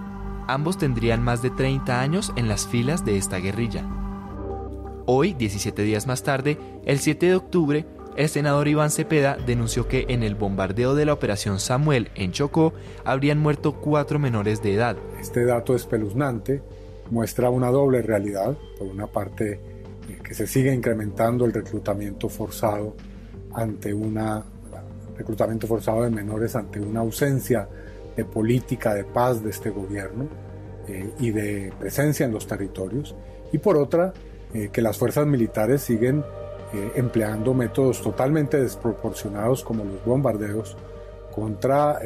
Ambos 0.46 0.76
tendrían 0.78 1.22
más 1.22 1.42
de 1.42 1.50
30 1.50 2.00
años 2.00 2.32
en 2.36 2.48
las 2.48 2.66
filas 2.66 3.04
de 3.04 3.16
esta 3.16 3.38
guerrilla. 3.38 3.84
Hoy, 5.06 5.34
17 5.34 5.82
días 5.82 6.06
más 6.06 6.22
tarde, 6.22 6.58
el 6.84 6.98
7 6.98 7.26
de 7.26 7.34
octubre, 7.34 7.86
el 8.16 8.28
senador 8.28 8.68
Iván 8.68 8.90
Cepeda 8.90 9.36
denunció 9.36 9.88
que 9.88 10.06
en 10.08 10.22
el 10.22 10.34
bombardeo 10.34 10.94
de 10.94 11.04
la 11.04 11.12
operación 11.12 11.58
Samuel 11.58 12.10
en 12.14 12.32
Chocó 12.32 12.72
habrían 13.04 13.38
muerto 13.38 13.80
cuatro 13.80 14.18
menores 14.18 14.62
de 14.62 14.74
edad. 14.74 14.96
Este 15.20 15.44
dato 15.44 15.74
espeluznante 15.74 16.62
muestra 17.10 17.50
una 17.50 17.70
doble 17.70 18.02
realidad. 18.02 18.56
Por 18.78 18.86
una 18.86 19.06
parte, 19.06 19.54
eh, 20.08 20.18
que 20.22 20.34
se 20.34 20.46
sigue 20.46 20.72
incrementando 20.72 21.44
el 21.44 21.52
reclutamiento 21.52 22.28
forzado 22.28 22.94
ante 23.52 23.92
una 23.92 24.44
reclutamiento 25.16 25.66
forzado 25.66 26.02
de 26.02 26.10
menores 26.10 26.56
ante 26.56 26.80
una 26.80 27.00
ausencia 27.00 27.68
de 28.16 28.24
política 28.24 28.94
de 28.94 29.04
paz 29.04 29.42
de 29.42 29.50
este 29.50 29.70
gobierno 29.70 30.28
eh, 30.88 31.10
y 31.18 31.30
de 31.30 31.72
presencia 31.78 32.26
en 32.26 32.32
los 32.32 32.46
territorios. 32.46 33.14
Y 33.52 33.58
por 33.58 33.76
otra, 33.76 34.12
eh, 34.52 34.68
que 34.72 34.82
las 34.82 34.98
fuerzas 34.98 35.26
militares 35.26 35.82
siguen 35.82 36.24
eh, 36.72 36.92
empleando 36.96 37.54
métodos 37.54 38.02
totalmente 38.02 38.60
desproporcionados 38.60 39.64
como 39.64 39.84
los 39.84 40.04
bombardeos 40.04 40.76
contra 41.34 41.98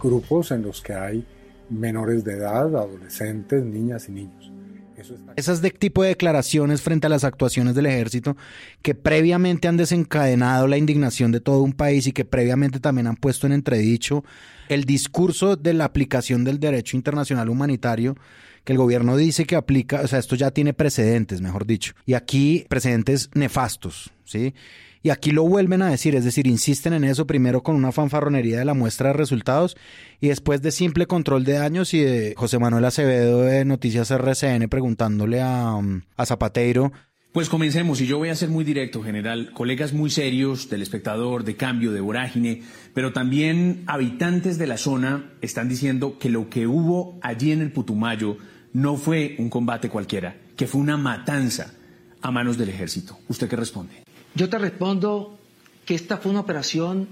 grupos 0.00 0.52
en 0.52 0.62
los 0.62 0.80
que 0.80 0.94
hay 0.94 1.26
menores 1.70 2.22
de 2.22 2.34
edad, 2.34 2.66
adolescentes, 2.76 3.64
niñas 3.64 4.08
y 4.08 4.12
niños. 4.12 4.49
Esas 5.36 5.62
de 5.62 5.70
tipo 5.70 6.02
de 6.02 6.10
declaraciones 6.10 6.82
frente 6.82 7.06
a 7.06 7.10
las 7.10 7.24
actuaciones 7.24 7.74
del 7.74 7.86
ejército 7.86 8.36
que 8.82 8.94
previamente 8.94 9.68
han 9.68 9.76
desencadenado 9.76 10.66
la 10.66 10.76
indignación 10.76 11.32
de 11.32 11.40
todo 11.40 11.62
un 11.62 11.72
país 11.72 12.06
y 12.06 12.12
que 12.12 12.24
previamente 12.24 12.80
también 12.80 13.06
han 13.06 13.16
puesto 13.16 13.46
en 13.46 13.52
entredicho 13.52 14.24
el 14.68 14.84
discurso 14.84 15.56
de 15.56 15.74
la 15.74 15.84
aplicación 15.84 16.44
del 16.44 16.60
derecho 16.60 16.96
internacional 16.96 17.48
humanitario 17.48 18.16
que 18.64 18.72
el 18.72 18.78
gobierno 18.78 19.16
dice 19.16 19.44
que 19.44 19.56
aplica, 19.56 20.02
o 20.02 20.06
sea, 20.06 20.18
esto 20.18 20.36
ya 20.36 20.50
tiene 20.50 20.74
precedentes, 20.74 21.40
mejor 21.40 21.66
dicho, 21.66 21.94
y 22.04 22.14
aquí 22.14 22.66
precedentes 22.68 23.30
nefastos, 23.34 24.12
¿sí? 24.24 24.54
Y 25.02 25.10
aquí 25.10 25.30
lo 25.30 25.44
vuelven 25.44 25.80
a 25.80 25.88
decir, 25.88 26.14
es 26.14 26.24
decir, 26.24 26.46
insisten 26.46 26.92
en 26.92 27.04
eso 27.04 27.26
primero 27.26 27.62
con 27.62 27.74
una 27.74 27.90
fanfarronería 27.90 28.58
de 28.58 28.64
la 28.66 28.74
muestra 28.74 29.08
de 29.08 29.14
resultados 29.14 29.76
y 30.20 30.28
después 30.28 30.60
de 30.60 30.72
simple 30.72 31.06
control 31.06 31.44
de 31.44 31.54
daños 31.54 31.94
y 31.94 32.00
de 32.00 32.34
José 32.36 32.58
Manuel 32.58 32.84
Acevedo 32.84 33.42
de 33.42 33.64
Noticias 33.64 34.10
RCN 34.10 34.68
preguntándole 34.68 35.40
a, 35.40 35.74
um, 35.74 36.02
a 36.16 36.26
Zapateiro. 36.26 36.92
Pues 37.32 37.48
comencemos, 37.48 38.00
y 38.00 38.06
yo 38.06 38.18
voy 38.18 38.28
a 38.28 38.34
ser 38.34 38.48
muy 38.48 38.64
directo, 38.64 39.02
general. 39.02 39.52
Colegas 39.54 39.92
muy 39.92 40.10
serios 40.10 40.68
del 40.68 40.82
espectador, 40.82 41.44
de 41.44 41.56
cambio, 41.56 41.92
de 41.92 42.00
vorágine, 42.00 42.62
pero 42.92 43.12
también 43.12 43.84
habitantes 43.86 44.58
de 44.58 44.66
la 44.66 44.76
zona 44.76 45.30
están 45.40 45.68
diciendo 45.68 46.18
que 46.18 46.28
lo 46.28 46.50
que 46.50 46.66
hubo 46.66 47.18
allí 47.22 47.52
en 47.52 47.62
el 47.62 47.70
Putumayo 47.70 48.36
no 48.72 48.96
fue 48.96 49.36
un 49.38 49.48
combate 49.48 49.88
cualquiera, 49.88 50.36
que 50.56 50.66
fue 50.66 50.80
una 50.80 50.96
matanza 50.96 51.72
a 52.20 52.30
manos 52.32 52.58
del 52.58 52.68
ejército. 52.68 53.16
¿Usted 53.28 53.48
qué 53.48 53.56
responde? 53.56 54.02
Yo 54.34 54.48
te 54.48 54.58
respondo 54.58 55.38
que 55.84 55.94
esta 55.94 56.16
fue 56.18 56.30
una 56.30 56.40
operación 56.40 57.08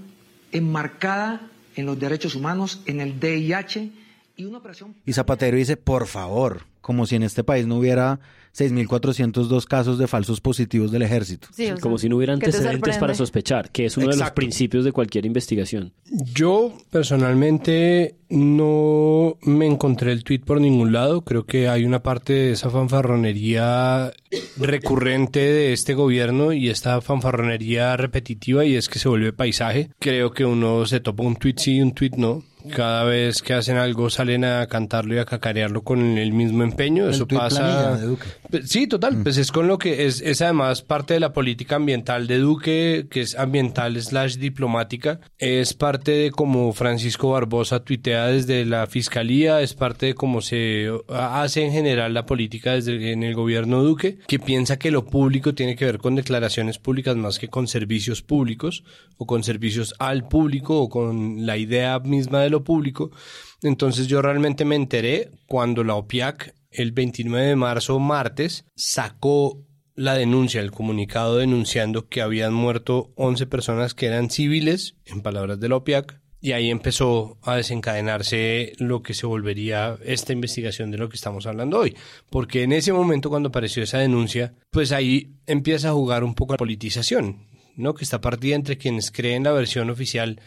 enmarcada 0.51 1.41
en 1.75 1.85
los 1.85 1.99
derechos 1.99 2.35
humanos, 2.35 2.81
en 2.85 3.01
el 3.01 3.19
DIH 3.19 3.91
y 4.37 4.45
una 4.45 4.59
operación... 4.59 4.95
Y 5.05 5.13
Zapatero 5.13 5.57
dice, 5.57 5.77
por 5.77 6.07
favor, 6.07 6.63
como 6.81 7.05
si 7.05 7.15
en 7.15 7.23
este 7.23 7.43
país 7.43 7.67
no 7.67 7.77
hubiera 7.77 8.19
6.402 8.57 9.65
casos 9.65 9.97
de 9.97 10.07
falsos 10.07 10.41
positivos 10.41 10.91
del 10.91 11.01
ejército. 11.01 11.47
Sí, 11.53 11.65
o 11.65 11.67
sea, 11.67 11.77
Como 11.77 11.97
si 11.97 12.09
no 12.09 12.17
hubiera 12.17 12.33
¿qué 12.35 12.41
te 12.41 12.45
antecedentes 12.47 12.97
para 12.97 13.13
sospechar, 13.13 13.71
que 13.71 13.85
es 13.85 13.97
uno 13.97 14.09
de 14.09 14.17
los 14.17 14.31
principios 14.31 14.85
de 14.85 14.91
cualquier 14.91 15.25
investigación. 15.25 15.93
Yo 16.33 16.73
personalmente 16.91 18.15
no 18.29 19.37
me 19.41 19.65
encontré 19.65 20.11
el 20.11 20.23
tweet 20.23 20.39
por 20.39 20.61
ningún 20.61 20.91
lado. 20.91 21.21
Creo 21.21 21.45
que 21.45 21.67
hay 21.67 21.85
una 21.85 22.01
parte 22.03 22.33
de 22.33 22.51
esa 22.51 22.69
fanfarronería 22.69 24.11
recurrente 24.57 25.39
de 25.39 25.73
este 25.73 25.93
gobierno 25.93 26.53
y 26.53 26.69
esta 26.69 27.01
fanfarronería 27.01 27.97
repetitiva 27.97 28.65
y 28.65 28.75
es 28.75 28.89
que 28.89 28.99
se 28.99 29.09
vuelve 29.09 29.33
paisaje. 29.33 29.89
Creo 29.99 30.31
que 30.31 30.45
uno 30.45 30.85
se 30.85 30.99
topa 30.99 31.23
un 31.23 31.35
tweet 31.35 31.55
sí 31.57 31.77
y 31.77 31.81
un 31.81 31.93
tweet 31.93 32.11
no. 32.17 32.43
Cada 32.75 33.03
vez 33.03 33.41
que 33.41 33.53
hacen 33.53 33.77
algo 33.77 34.09
salen 34.09 34.43
a 34.43 34.67
cantarlo 34.67 35.15
y 35.15 35.19
a 35.19 35.25
cacarearlo 35.25 35.81
con 35.81 36.17
el 36.17 36.33
mismo 36.33 36.63
empeño. 36.63 37.05
El 37.05 37.11
Eso 37.11 37.27
pasa. 37.27 37.97
de 37.97 38.05
Duque. 38.05 38.25
Pues 38.49 38.69
Sí, 38.69 38.87
total. 38.87 39.17
Pues 39.23 39.37
es 39.37 39.51
con 39.51 39.67
lo 39.67 39.77
que 39.77 40.05
es, 40.05 40.21
es 40.21 40.41
además 40.41 40.81
parte 40.81 41.13
de 41.13 41.19
la 41.19 41.33
política 41.33 41.77
ambiental 41.77 42.27
de 42.27 42.37
Duque, 42.37 43.07
que 43.09 43.21
es 43.21 43.37
ambiental 43.37 44.01
slash 44.01 44.35
diplomática. 44.37 45.19
Es 45.37 45.73
parte 45.73 46.11
de 46.11 46.31
cómo 46.31 46.73
Francisco 46.73 47.31
Barbosa 47.31 47.83
tuitea 47.83 48.27
desde 48.27 48.65
la 48.65 48.87
fiscalía, 48.87 49.61
es 49.61 49.73
parte 49.73 50.07
de 50.07 50.13
cómo 50.15 50.41
se 50.41 50.89
hace 51.09 51.65
en 51.65 51.71
general 51.71 52.13
la 52.13 52.25
política 52.25 52.73
desde 52.73 53.11
en 53.11 53.23
el 53.23 53.35
gobierno 53.35 53.83
Duque, 53.83 54.19
que 54.27 54.39
piensa 54.39 54.77
que 54.77 54.91
lo 54.91 55.05
público 55.05 55.53
tiene 55.53 55.75
que 55.75 55.85
ver 55.85 55.97
con 55.97 56.15
declaraciones 56.15 56.77
públicas 56.77 57.15
más 57.15 57.39
que 57.39 57.47
con 57.47 57.67
servicios 57.67 58.21
públicos 58.21 58.83
o 59.17 59.25
con 59.25 59.43
servicios 59.43 59.95
al 59.99 60.27
público 60.27 60.79
o 60.81 60.89
con 60.89 61.45
la 61.45 61.57
idea 61.57 61.99
misma 61.99 62.41
de 62.41 62.48
lo 62.49 62.63
público. 62.63 63.11
Entonces 63.61 64.07
yo 64.07 64.21
realmente 64.21 64.65
me 64.65 64.75
enteré 64.75 65.31
cuando 65.47 65.83
la 65.83 65.95
OPIAC 65.95 66.55
el 66.71 66.91
29 66.91 67.47
de 67.47 67.55
marzo, 67.55 67.99
martes, 67.99 68.65
sacó 68.75 69.65
la 69.95 70.13
denuncia, 70.13 70.61
el 70.61 70.71
comunicado 70.71 71.37
denunciando 71.37 72.07
que 72.07 72.21
habían 72.21 72.53
muerto 72.53 73.11
11 73.15 73.47
personas 73.47 73.93
que 73.93 74.05
eran 74.05 74.29
civiles, 74.29 74.95
en 75.05 75.21
palabras 75.21 75.59
de 75.59 75.67
la 75.67 75.75
OPIAC, 75.75 76.21
y 76.41 76.53
ahí 76.53 76.69
empezó 76.69 77.37
a 77.41 77.55
desencadenarse 77.55 78.73
lo 78.77 79.01
que 79.03 79.13
se 79.13 79.25
volvería 79.25 79.97
esta 80.03 80.31
investigación 80.31 80.89
de 80.89 80.97
lo 80.97 81.09
que 81.09 81.17
estamos 81.17 81.45
hablando 81.45 81.79
hoy. 81.79 81.97
Porque 82.29 82.63
en 82.63 82.71
ese 82.71 82.93
momento, 82.93 83.29
cuando 83.29 83.49
apareció 83.49 83.83
esa 83.83 83.97
denuncia, 83.97 84.53
pues 84.71 84.93
ahí 84.93 85.33
empieza 85.47 85.89
a 85.89 85.93
jugar 85.93 86.23
un 86.23 86.35
poco 86.35 86.53
la 86.53 86.57
politización, 86.57 87.45
¿no? 87.75 87.93
Que 87.93 88.05
está 88.05 88.21
partida 88.21 88.55
entre 88.55 88.77
quienes 88.77 89.11
creen 89.11 89.43
la 89.43 89.51
versión 89.51 89.89
oficial 89.89 90.39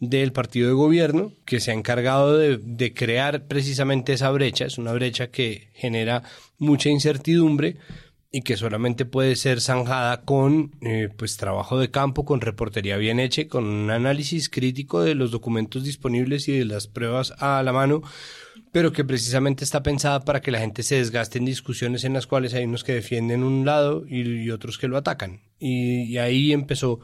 del 0.00 0.32
partido 0.32 0.68
de 0.68 0.74
gobierno 0.74 1.32
que 1.44 1.60
se 1.60 1.70
ha 1.70 1.74
encargado 1.74 2.38
de, 2.38 2.94
crear 2.94 3.44
precisamente 3.46 4.14
esa 4.14 4.30
brecha. 4.30 4.64
Es 4.64 4.78
una 4.78 4.92
brecha 4.92 5.30
que 5.30 5.68
genera 5.74 6.22
mucha 6.58 6.88
incertidumbre 6.88 7.76
y 8.32 8.42
que 8.42 8.56
solamente 8.56 9.04
puede 9.04 9.36
ser 9.36 9.60
zanjada 9.60 10.22
con 10.22 10.72
eh, 10.80 11.10
pues 11.16 11.36
trabajo 11.36 11.78
de 11.78 11.90
campo, 11.90 12.24
con 12.24 12.40
reportería 12.40 12.96
bien 12.96 13.20
hecha, 13.20 13.46
con 13.48 13.64
un 13.64 13.90
análisis 13.90 14.48
crítico 14.48 15.02
de 15.02 15.14
los 15.14 15.32
documentos 15.32 15.84
disponibles 15.84 16.48
y 16.48 16.58
de 16.58 16.64
las 16.64 16.86
pruebas 16.86 17.34
a 17.38 17.62
la 17.62 17.72
mano, 17.72 18.02
pero 18.72 18.92
que 18.92 19.04
precisamente 19.04 19.64
está 19.64 19.82
pensada 19.82 20.24
para 20.24 20.40
que 20.40 20.52
la 20.52 20.60
gente 20.60 20.82
se 20.82 20.94
desgaste 20.94 21.38
en 21.38 21.44
discusiones 21.44 22.04
en 22.04 22.14
las 22.14 22.26
cuales 22.26 22.54
hay 22.54 22.64
unos 22.64 22.84
que 22.84 22.94
defienden 22.94 23.42
un 23.42 23.66
lado 23.66 24.04
y, 24.06 24.48
otros 24.50 24.78
que 24.78 24.88
lo 24.88 24.96
atacan. 24.96 25.40
Y, 25.58 26.04
y 26.04 26.18
ahí 26.18 26.52
empezó 26.52 27.00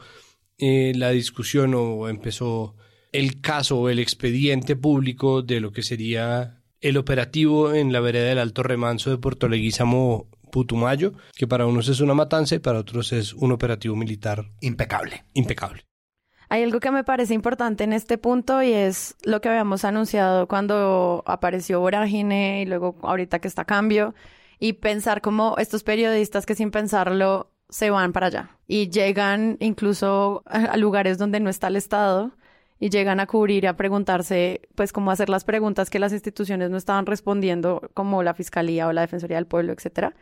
eh, 0.57 0.93
la 0.95 1.11
discusión 1.11 1.75
o 1.75 2.09
empezó 2.09 2.75
el 3.17 3.41
caso 3.41 3.79
o 3.79 3.89
el 3.89 3.97
expediente 3.97 4.75
público 4.75 5.41
de 5.41 5.59
lo 5.59 5.71
que 5.71 5.81
sería 5.81 6.61
el 6.81 6.97
operativo 6.97 7.73
en 7.73 7.91
la 7.91 7.99
vereda 7.99 8.29
del 8.29 8.37
Alto 8.37 8.61
Remanso 8.61 9.09
de 9.09 9.17
Puerto 9.17 9.49
Leguízamo 9.49 10.27
Putumayo, 10.51 11.13
que 11.35 11.47
para 11.47 11.65
unos 11.65 11.87
es 11.87 11.99
una 11.99 12.13
matanza 12.13 12.53
y 12.53 12.59
para 12.59 12.77
otros 12.77 13.13
es 13.13 13.33
un 13.33 13.51
operativo 13.51 13.95
militar 13.95 14.45
impecable. 14.61 15.25
Impecable. 15.33 15.81
Hay 16.49 16.61
algo 16.61 16.79
que 16.79 16.91
me 16.91 17.03
parece 17.03 17.33
importante 17.33 17.83
en 17.85 17.93
este 17.93 18.19
punto 18.19 18.61
y 18.61 18.71
es 18.71 19.15
lo 19.23 19.41
que 19.41 19.49
habíamos 19.49 19.83
anunciado 19.83 20.47
cuando 20.47 21.23
apareció 21.25 21.79
Vorágine 21.79 22.61
y 22.61 22.65
luego 22.67 22.97
ahorita 23.01 23.39
que 23.39 23.47
está 23.47 23.65
Cambio 23.65 24.13
y 24.59 24.73
pensar 24.73 25.21
como 25.21 25.55
estos 25.57 25.81
periodistas 25.81 26.45
que 26.45 26.53
sin 26.53 26.69
pensarlo 26.69 27.49
se 27.67 27.89
van 27.89 28.13
para 28.13 28.27
allá 28.27 28.51
y 28.67 28.91
llegan 28.91 29.57
incluso 29.59 30.43
a 30.45 30.77
lugares 30.77 31.17
donde 31.17 31.39
no 31.39 31.49
está 31.49 31.67
el 31.67 31.77
Estado 31.77 32.37
y 32.79 32.89
llegan 32.89 33.19
a 33.19 33.27
cubrir 33.27 33.63
y 33.63 33.67
a 33.67 33.75
preguntarse, 33.75 34.61
pues, 34.75 34.93
cómo 34.93 35.11
hacer 35.11 35.29
las 35.29 35.43
preguntas 35.43 35.89
que 35.89 35.99
las 35.99 36.13
instituciones 36.13 36.69
no 36.69 36.77
estaban 36.77 37.05
respondiendo, 37.05 37.89
como 37.93 38.23
la 38.23 38.33
Fiscalía 38.33 38.87
o 38.87 38.93
la 38.93 39.01
Defensoría 39.01 39.37
del 39.37 39.47
Pueblo, 39.47 39.73
etcétera. 39.73 40.13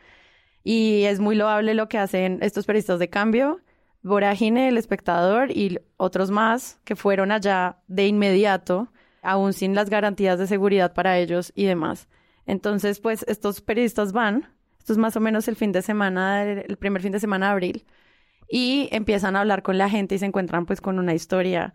Y 0.64 1.04
es 1.04 1.20
muy 1.20 1.36
loable 1.36 1.74
lo 1.74 1.90
que 1.90 1.98
hacen 1.98 2.40
estos 2.42 2.66
periodistas 2.66 3.00
de 3.00 3.10
cambio, 3.10 3.60
Vorágine, 4.02 4.68
El 4.68 4.78
Espectador 4.78 5.52
y 5.52 5.80
otros 5.98 6.32
más 6.32 6.80
que 6.86 6.96
fueron 6.96 7.32
allá 7.32 7.80
de 7.88 8.08
inmediato, 8.08 8.90
aún 9.22 9.54
sin 9.54 9.74
las 9.76 9.90
garantías 9.90 10.38
de 10.38 10.48
seguridad 10.48 10.94
para 10.94 11.18
ellos 11.18 11.52
y 11.56 11.66
demás. 11.66 12.08
Entonces, 12.46 13.00
pues, 13.00 13.26
estos 13.28 13.62
periodistas 13.62 14.14
van, 14.14 14.54
esto 14.80 14.94
es 14.94 15.00
más 15.00 15.16
o 15.16 15.20
menos 15.20 15.48
el 15.48 15.56
fin 15.56 15.72
de 15.72 15.82
semana, 15.82 16.44
el 16.44 16.78
primer 16.78 17.02
fin 17.02 17.12
de 17.12 17.20
semana 17.20 17.48
de 17.48 17.52
abril, 17.54 17.86
y 18.48 18.88
empiezan 18.92 19.36
a 19.36 19.42
hablar 19.42 19.64
con 19.64 19.78
la 19.78 19.90
gente 19.90 20.16
y 20.16 20.20
se 20.20 20.26
encuentran 20.26 20.68
pues 20.68 20.82
con 20.82 21.00
una 21.00 21.16
historia 21.16 21.74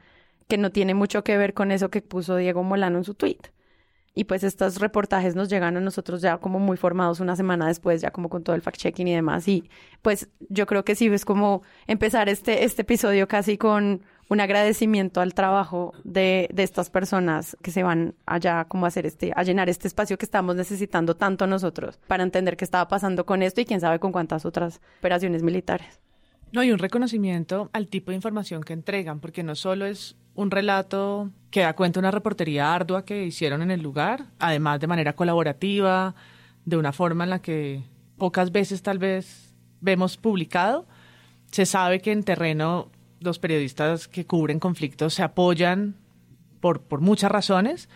que 0.51 0.59
no 0.59 0.71
tiene 0.71 0.93
mucho 0.93 1.25
que 1.25 1.39
ver 1.39 1.55
con 1.55 1.71
eso 1.71 1.89
que 1.89 2.03
puso 2.03 2.37
Diego 2.37 2.63
Molano 2.63 2.99
en 2.99 3.05
su 3.05 3.15
tweet. 3.15 3.39
Y 4.13 4.25
pues 4.25 4.43
estos 4.43 4.81
reportajes 4.81 5.37
nos 5.37 5.49
llegan 5.49 5.77
a 5.77 5.81
nosotros 5.81 6.21
ya 6.21 6.39
como 6.39 6.59
muy 6.59 6.77
formados 6.77 7.21
una 7.21 7.37
semana 7.37 7.69
después, 7.69 8.03
ya 8.03 8.11
como 8.11 8.29
con 8.29 8.43
todo 8.43 8.57
el 8.57 8.63
fact-checking 8.63 9.09
y 9.09 9.15
demás. 9.15 9.47
Y 9.47 9.71
pues 10.03 10.29
yo 10.49 10.67
creo 10.67 10.85
que 10.85 10.97
sí 10.97 11.07
es 11.07 11.25
como 11.25 11.63
empezar 11.87 12.29
este, 12.29 12.65
este 12.65 12.83
episodio 12.83 13.29
casi 13.29 13.57
con 13.57 14.03
un 14.29 14.41
agradecimiento 14.41 15.21
al 15.21 15.33
trabajo 15.33 15.93
de, 16.05 16.49
de, 16.53 16.65
estas 16.65 16.91
personas 16.91 17.57
que 17.63 17.71
se 17.71 17.83
van 17.83 18.15
allá 18.27 18.65
como 18.65 18.85
a 18.85 18.89
hacer 18.89 19.07
este, 19.07 19.33
a 19.35 19.43
llenar 19.45 19.69
este 19.69 19.89
espacio 19.89 20.19
que 20.19 20.25
estamos 20.25 20.57
necesitando 20.57 21.17
tanto 21.17 21.47
nosotros 21.47 21.99
para 22.07 22.23
entender 22.23 22.57
qué 22.57 22.65
estaba 22.65 22.89
pasando 22.89 23.25
con 23.27 23.43
esto 23.43 23.61
y 23.61 23.65
quién 23.65 23.81
sabe 23.81 24.01
con 24.01 24.13
cuántas 24.13 24.45
otras 24.45 24.81
operaciones 24.99 25.43
militares. 25.43 26.01
No, 26.53 26.65
y 26.65 26.73
un 26.73 26.79
reconocimiento 26.79 27.71
al 27.73 27.87
tipo 27.87 28.11
de 28.11 28.17
información 28.17 28.63
que 28.63 28.73
entregan, 28.73 29.21
porque 29.21 29.43
no 29.43 29.55
solo 29.55 29.87
es 29.87 30.17
un 30.35 30.51
relato 30.51 31.31
que 31.51 31.61
da 31.61 31.75
cuenta 31.75 32.01
de 32.01 32.07
una 32.07 32.11
reportería 32.11 32.75
ardua 32.75 33.05
que 33.05 33.25
hicieron 33.25 33.63
en 33.63 33.71
el 33.71 33.83
lugar, 33.83 34.27
además 34.39 34.81
de 34.81 34.89
manera 34.89 35.15
colaborativa, 35.15 36.15
de 36.65 36.77
una 36.77 36.93
forma 36.93 37.25
en 37.25 37.31
la 37.31 37.43
que 37.43 37.83
pocas 38.19 38.51
veces 38.51 38.83
tal 38.83 38.99
vez 38.99 39.55
vemos 39.81 40.17
publicado. 40.17 40.87
Se 41.51 41.67
sabe 41.67 42.01
que 42.01 42.13
en 42.13 42.25
terreno 42.25 42.91
los 43.21 43.39
periodistas 43.39 44.09
que 44.09 44.27
cubren 44.27 44.59
conflictos 44.59 45.15
se 45.15 45.23
apoyan 45.23 45.95
por, 46.61 46.83
por 46.83 47.01
muchas 47.01 47.31
razones, 47.31 47.89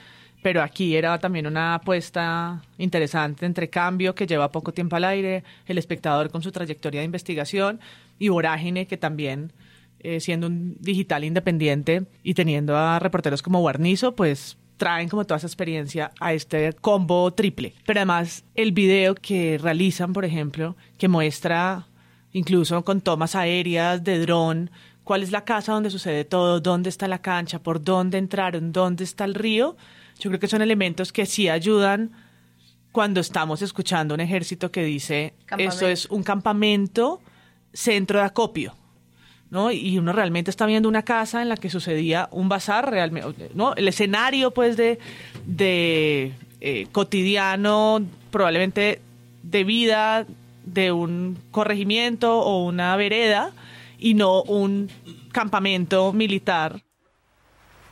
pero 0.44 0.60
aquí 0.60 0.94
era 0.94 1.18
también 1.18 1.46
una 1.46 1.76
apuesta 1.76 2.60
interesante 2.76 3.46
entre 3.46 3.70
Cambio, 3.70 4.14
que 4.14 4.26
lleva 4.26 4.52
poco 4.52 4.74
tiempo 4.74 4.94
al 4.94 5.04
aire, 5.04 5.42
El 5.66 5.78
Espectador 5.78 6.30
con 6.30 6.42
su 6.42 6.52
trayectoria 6.52 7.00
de 7.00 7.06
investigación 7.06 7.80
y 8.18 8.28
Vorágine, 8.28 8.86
que 8.86 8.98
también, 8.98 9.54
eh, 10.00 10.20
siendo 10.20 10.48
un 10.48 10.76
digital 10.80 11.24
independiente 11.24 12.04
y 12.22 12.34
teniendo 12.34 12.76
a 12.76 12.98
reporteros 12.98 13.40
como 13.40 13.60
Guarnizo, 13.60 14.14
pues 14.14 14.58
traen 14.76 15.08
como 15.08 15.24
toda 15.24 15.38
esa 15.38 15.46
experiencia 15.46 16.12
a 16.20 16.34
este 16.34 16.74
combo 16.74 17.32
triple. 17.32 17.72
Pero 17.86 18.00
además 18.00 18.44
el 18.54 18.72
video 18.72 19.14
que 19.14 19.56
realizan, 19.56 20.12
por 20.12 20.26
ejemplo, 20.26 20.76
que 20.98 21.08
muestra 21.08 21.86
incluso 22.32 22.84
con 22.84 23.00
tomas 23.00 23.34
aéreas 23.34 24.04
de 24.04 24.18
dron, 24.18 24.70
cuál 25.04 25.22
es 25.22 25.30
la 25.30 25.46
casa 25.46 25.72
donde 25.72 25.88
sucede 25.88 26.26
todo, 26.26 26.60
dónde 26.60 26.90
está 26.90 27.08
la 27.08 27.22
cancha, 27.22 27.62
por 27.62 27.82
dónde 27.82 28.18
entraron, 28.18 28.72
dónde 28.72 29.04
está 29.04 29.24
el 29.24 29.34
río, 29.34 29.78
yo 30.18 30.30
creo 30.30 30.40
que 30.40 30.48
son 30.48 30.62
elementos 30.62 31.12
que 31.12 31.26
sí 31.26 31.48
ayudan 31.48 32.10
cuando 32.92 33.20
estamos 33.20 33.62
escuchando 33.62 34.14
un 34.14 34.20
ejército 34.20 34.70
que 34.70 34.84
dice 34.84 35.34
esto 35.58 35.88
es 35.88 36.06
un 36.06 36.22
campamento 36.22 37.20
centro 37.72 38.20
de 38.20 38.24
acopio. 38.24 38.74
¿no? 39.50 39.70
Y 39.70 39.98
uno 39.98 40.12
realmente 40.12 40.50
está 40.50 40.66
viendo 40.66 40.88
una 40.88 41.04
casa 41.04 41.40
en 41.40 41.48
la 41.48 41.56
que 41.56 41.70
sucedía 41.70 42.28
un 42.32 42.48
bazar 42.48 42.90
realmente, 42.90 43.50
¿no? 43.54 43.74
El 43.76 43.86
escenario, 43.86 44.50
pues, 44.50 44.76
de, 44.76 44.98
de 45.46 46.32
eh, 46.60 46.88
cotidiano, 46.90 48.04
probablemente 48.32 49.00
de 49.44 49.64
vida 49.64 50.26
de 50.64 50.90
un 50.90 51.38
corregimiento 51.50 52.40
o 52.40 52.64
una 52.64 52.96
vereda 52.96 53.52
y 53.98 54.14
no 54.14 54.42
un 54.42 54.90
campamento 55.30 56.12
militar 56.12 56.82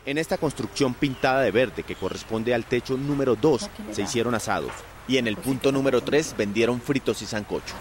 en 0.04 0.18
esta 0.18 0.38
construcción 0.38 0.94
pintada 0.94 1.40
de 1.42 1.50
verde 1.50 1.82
que 1.82 1.94
corresponde 1.94 2.54
al 2.54 2.64
techo 2.64 2.96
número 2.96 3.36
2 3.36 3.70
se 3.92 4.02
hicieron 4.02 4.34
asados. 4.34 4.72
Y 5.08 5.18
en 5.18 5.26
el 5.26 5.36
punto 5.36 5.72
número 5.72 6.00
3 6.00 6.34
vendieron 6.36 6.80
fritos 6.80 7.22
y 7.22 7.26
sancocho. 7.26 7.74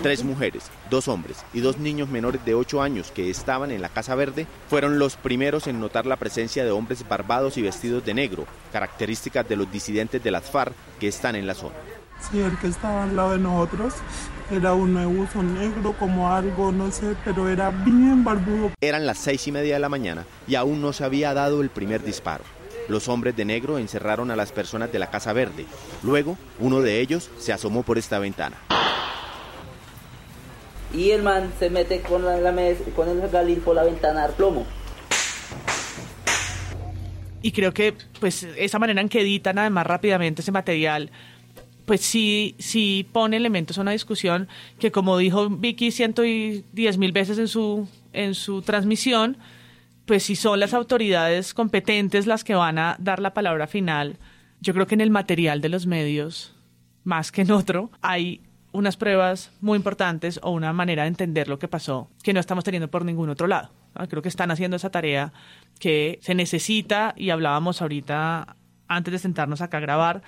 Tres 0.00 0.22
mujeres, 0.22 0.64
dos 0.90 1.08
hombres 1.08 1.44
y 1.52 1.60
dos 1.60 1.78
niños 1.78 2.08
menores 2.08 2.44
de 2.44 2.54
8 2.54 2.82
años 2.82 3.10
que 3.10 3.30
estaban 3.30 3.72
en 3.72 3.82
la 3.82 3.88
Casa 3.88 4.14
Verde 4.14 4.46
fueron 4.68 4.98
los 4.98 5.16
primeros 5.16 5.66
en 5.66 5.80
notar 5.80 6.06
la 6.06 6.16
presencia 6.16 6.64
de 6.64 6.70
hombres 6.70 7.06
barbados 7.08 7.56
y 7.56 7.62
vestidos 7.62 8.04
de 8.04 8.14
negro, 8.14 8.46
características 8.72 9.48
de 9.48 9.56
los 9.56 9.70
disidentes 9.72 10.22
de 10.22 10.30
las 10.30 10.48
FARC 10.48 10.74
que 11.00 11.08
están 11.08 11.34
en 11.34 11.48
la 11.48 11.54
zona. 11.54 11.74
Sí, 12.30 12.38
el 12.38 12.56
que 12.58 12.68
estaba 12.68 13.02
al 13.02 13.16
lado 13.16 13.32
de 13.32 13.38
nosotros 13.38 13.94
era 14.50 14.74
un 14.74 14.96
uso 14.96 15.42
negro 15.42 15.94
como 15.98 16.32
algo, 16.32 16.72
no 16.72 16.90
sé, 16.90 17.14
pero 17.24 17.48
era 17.48 17.70
bien 17.70 18.24
barbudo. 18.24 18.70
Eran 18.80 19.06
las 19.06 19.18
seis 19.18 19.46
y 19.46 19.52
media 19.52 19.74
de 19.74 19.80
la 19.80 19.88
mañana 19.88 20.24
y 20.46 20.54
aún 20.54 20.80
no 20.80 20.92
se 20.92 21.04
había 21.04 21.34
dado 21.34 21.62
el 21.62 21.70
primer 21.70 22.02
disparo. 22.02 22.44
Los 22.88 23.08
hombres 23.08 23.36
de 23.36 23.44
negro 23.44 23.78
encerraron 23.78 24.30
a 24.30 24.36
las 24.36 24.52
personas 24.52 24.92
de 24.92 24.98
la 24.98 25.10
Casa 25.10 25.32
Verde. 25.32 25.66
Luego, 26.02 26.36
uno 26.58 26.80
de 26.80 27.00
ellos 27.00 27.30
se 27.38 27.52
asomó 27.52 27.82
por 27.82 27.96
esta 27.96 28.18
ventana. 28.18 28.56
Y 30.92 31.10
el 31.10 31.22
man 31.22 31.52
se 31.58 31.70
mete 31.70 32.00
con, 32.00 32.24
la, 32.24 32.52
mesa, 32.52 32.82
con 32.94 33.08
el 33.08 33.28
galil 33.30 33.60
por 33.60 33.76
la 33.76 33.84
ventana 33.84 34.24
al 34.24 34.32
plomo. 34.32 34.66
Y 37.40 37.52
creo 37.52 37.72
que 37.72 37.94
pues 38.20 38.44
esa 38.56 38.78
manera 38.78 39.00
en 39.00 39.08
que 39.08 39.20
editan 39.20 39.58
además 39.58 39.86
rápidamente 39.86 40.42
ese 40.42 40.52
material 40.52 41.10
pues 41.84 42.00
sí, 42.00 42.54
sí 42.58 43.06
pone 43.12 43.36
elementos 43.36 43.78
a 43.78 43.82
una 43.82 43.90
discusión 43.92 44.48
que 44.78 44.92
como 44.92 45.18
dijo 45.18 45.48
Vicky 45.50 45.90
ciento 45.90 46.22
diez 46.22 46.98
mil 46.98 47.12
veces 47.12 47.38
en 47.38 47.48
su, 47.48 47.88
en 48.12 48.34
su 48.34 48.62
transmisión, 48.62 49.36
pues 50.06 50.24
si 50.24 50.36
son 50.36 50.60
las 50.60 50.74
autoridades 50.74 51.54
competentes 51.54 52.26
las 52.26 52.44
que 52.44 52.54
van 52.54 52.78
a 52.78 52.96
dar 52.98 53.20
la 53.20 53.34
palabra 53.34 53.66
final, 53.66 54.16
yo 54.60 54.74
creo 54.74 54.86
que 54.86 54.94
en 54.94 55.00
el 55.00 55.10
material 55.10 55.60
de 55.60 55.68
los 55.68 55.86
medios, 55.86 56.54
más 57.04 57.32
que 57.32 57.42
en 57.42 57.50
otro, 57.50 57.90
hay 58.00 58.40
unas 58.72 58.96
pruebas 58.96 59.50
muy 59.60 59.76
importantes 59.76 60.40
o 60.42 60.50
una 60.50 60.72
manera 60.72 61.02
de 61.02 61.08
entender 61.08 61.48
lo 61.48 61.58
que 61.58 61.68
pasó 61.68 62.08
que 62.22 62.32
no 62.32 62.40
estamos 62.40 62.64
teniendo 62.64 62.88
por 62.88 63.04
ningún 63.04 63.28
otro 63.28 63.46
lado. 63.46 63.70
Creo 64.08 64.22
que 64.22 64.28
están 64.30 64.50
haciendo 64.50 64.76
esa 64.76 64.90
tarea 64.90 65.32
que 65.78 66.18
se 66.22 66.34
necesita 66.34 67.12
y 67.16 67.30
hablábamos 67.30 67.82
ahorita 67.82 68.56
antes 68.88 69.12
de 69.12 69.18
sentarnos 69.18 69.60
acá 69.60 69.76
a 69.76 69.80
grabar 69.80 70.22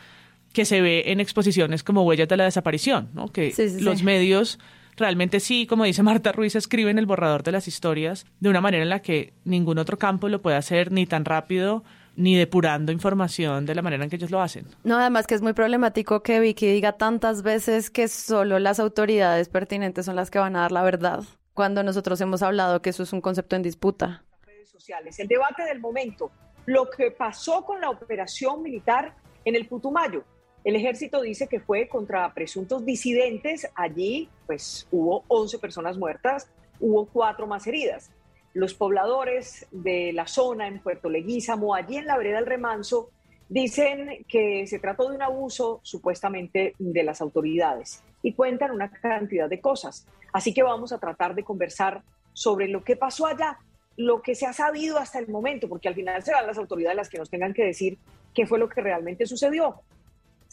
que 0.54 0.64
se 0.64 0.80
ve 0.80 1.02
en 1.08 1.20
exposiciones 1.20 1.82
como 1.82 2.04
Huellas 2.04 2.28
de 2.28 2.36
la 2.38 2.44
Desaparición, 2.44 3.10
¿no? 3.12 3.28
que 3.28 3.52
los 3.80 4.02
medios 4.02 4.58
realmente 4.96 5.40
sí, 5.40 5.66
como 5.66 5.84
dice 5.84 6.02
Marta 6.02 6.32
Ruiz, 6.32 6.54
escriben 6.54 6.98
el 6.98 7.06
borrador 7.06 7.42
de 7.42 7.52
las 7.52 7.68
historias 7.68 8.24
de 8.40 8.48
una 8.48 8.60
manera 8.60 8.84
en 8.84 8.88
la 8.88 9.02
que 9.02 9.34
ningún 9.44 9.78
otro 9.78 9.98
campo 9.98 10.28
lo 10.28 10.40
puede 10.40 10.56
hacer 10.56 10.92
ni 10.92 11.06
tan 11.06 11.24
rápido 11.24 11.84
ni 12.16 12.36
depurando 12.36 12.92
información 12.92 13.66
de 13.66 13.74
la 13.74 13.82
manera 13.82 14.04
en 14.04 14.10
que 14.10 14.14
ellos 14.14 14.30
lo 14.30 14.40
hacen. 14.40 14.66
No, 14.84 14.96
además 14.96 15.26
que 15.26 15.34
es 15.34 15.42
muy 15.42 15.52
problemático 15.52 16.22
que 16.22 16.38
Vicky 16.38 16.68
diga 16.68 16.92
tantas 16.92 17.42
veces 17.42 17.90
que 17.90 18.06
solo 18.06 18.60
las 18.60 18.78
autoridades 18.78 19.48
pertinentes 19.48 20.06
son 20.06 20.14
las 20.14 20.30
que 20.30 20.38
van 20.38 20.54
a 20.54 20.60
dar 20.60 20.70
la 20.70 20.84
verdad, 20.84 21.24
cuando 21.52 21.82
nosotros 21.82 22.20
hemos 22.20 22.42
hablado 22.42 22.80
que 22.80 22.90
eso 22.90 23.02
es 23.02 23.12
un 23.12 23.20
concepto 23.20 23.56
en 23.56 23.62
disputa. 23.62 24.22
Redes 24.46 24.68
sociales, 24.68 25.18
el 25.18 25.26
debate 25.26 25.64
del 25.64 25.80
momento, 25.80 26.30
lo 26.66 26.88
que 26.88 27.10
pasó 27.10 27.64
con 27.64 27.80
la 27.80 27.90
operación 27.90 28.62
militar 28.62 29.16
en 29.44 29.56
el 29.56 29.66
Putumayo, 29.66 30.24
el 30.64 30.76
ejército 30.76 31.20
dice 31.20 31.46
que 31.46 31.60
fue 31.60 31.88
contra 31.88 32.32
presuntos 32.32 32.86
disidentes. 32.86 33.68
Allí, 33.74 34.30
pues, 34.46 34.88
hubo 34.90 35.24
11 35.28 35.58
personas 35.58 35.98
muertas, 35.98 36.48
hubo 36.80 37.06
cuatro 37.06 37.46
más 37.46 37.66
heridas. 37.66 38.10
Los 38.54 38.72
pobladores 38.72 39.66
de 39.70 40.12
la 40.14 40.26
zona 40.26 40.66
en 40.66 40.80
Puerto 40.80 41.10
Leguízamo, 41.10 41.74
allí 41.74 41.98
en 41.98 42.06
la 42.06 42.16
vereda 42.16 42.36
del 42.36 42.46
Remanso, 42.46 43.10
dicen 43.48 44.24
que 44.26 44.66
se 44.66 44.78
trató 44.78 45.10
de 45.10 45.16
un 45.16 45.22
abuso 45.22 45.80
supuestamente 45.82 46.74
de 46.78 47.02
las 47.02 47.20
autoridades 47.20 48.02
y 48.22 48.32
cuentan 48.32 48.70
una 48.70 48.90
cantidad 48.90 49.50
de 49.50 49.60
cosas. 49.60 50.06
Así 50.32 50.54
que 50.54 50.62
vamos 50.62 50.92
a 50.92 50.98
tratar 50.98 51.34
de 51.34 51.44
conversar 51.44 52.02
sobre 52.32 52.68
lo 52.68 52.82
que 52.82 52.96
pasó 52.96 53.26
allá, 53.26 53.58
lo 53.98 54.22
que 54.22 54.34
se 54.34 54.46
ha 54.46 54.54
sabido 54.54 54.98
hasta 54.98 55.18
el 55.18 55.28
momento, 55.28 55.68
porque 55.68 55.88
al 55.88 55.94
final 55.94 56.22
serán 56.22 56.46
las 56.46 56.56
autoridades 56.56 56.96
las 56.96 57.10
que 57.10 57.18
nos 57.18 57.28
tengan 57.28 57.52
que 57.52 57.64
decir 57.64 57.98
qué 58.32 58.46
fue 58.46 58.58
lo 58.58 58.68
que 58.68 58.80
realmente 58.80 59.26
sucedió 59.26 59.82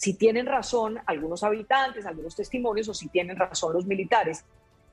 si 0.01 0.15
tienen 0.15 0.47
razón 0.47 0.97
algunos 1.05 1.43
habitantes, 1.43 2.07
algunos 2.07 2.35
testimonios, 2.35 2.89
o 2.89 2.93
si 2.95 3.07
tienen 3.09 3.37
razón 3.37 3.71
los 3.73 3.85
militares, 3.85 4.43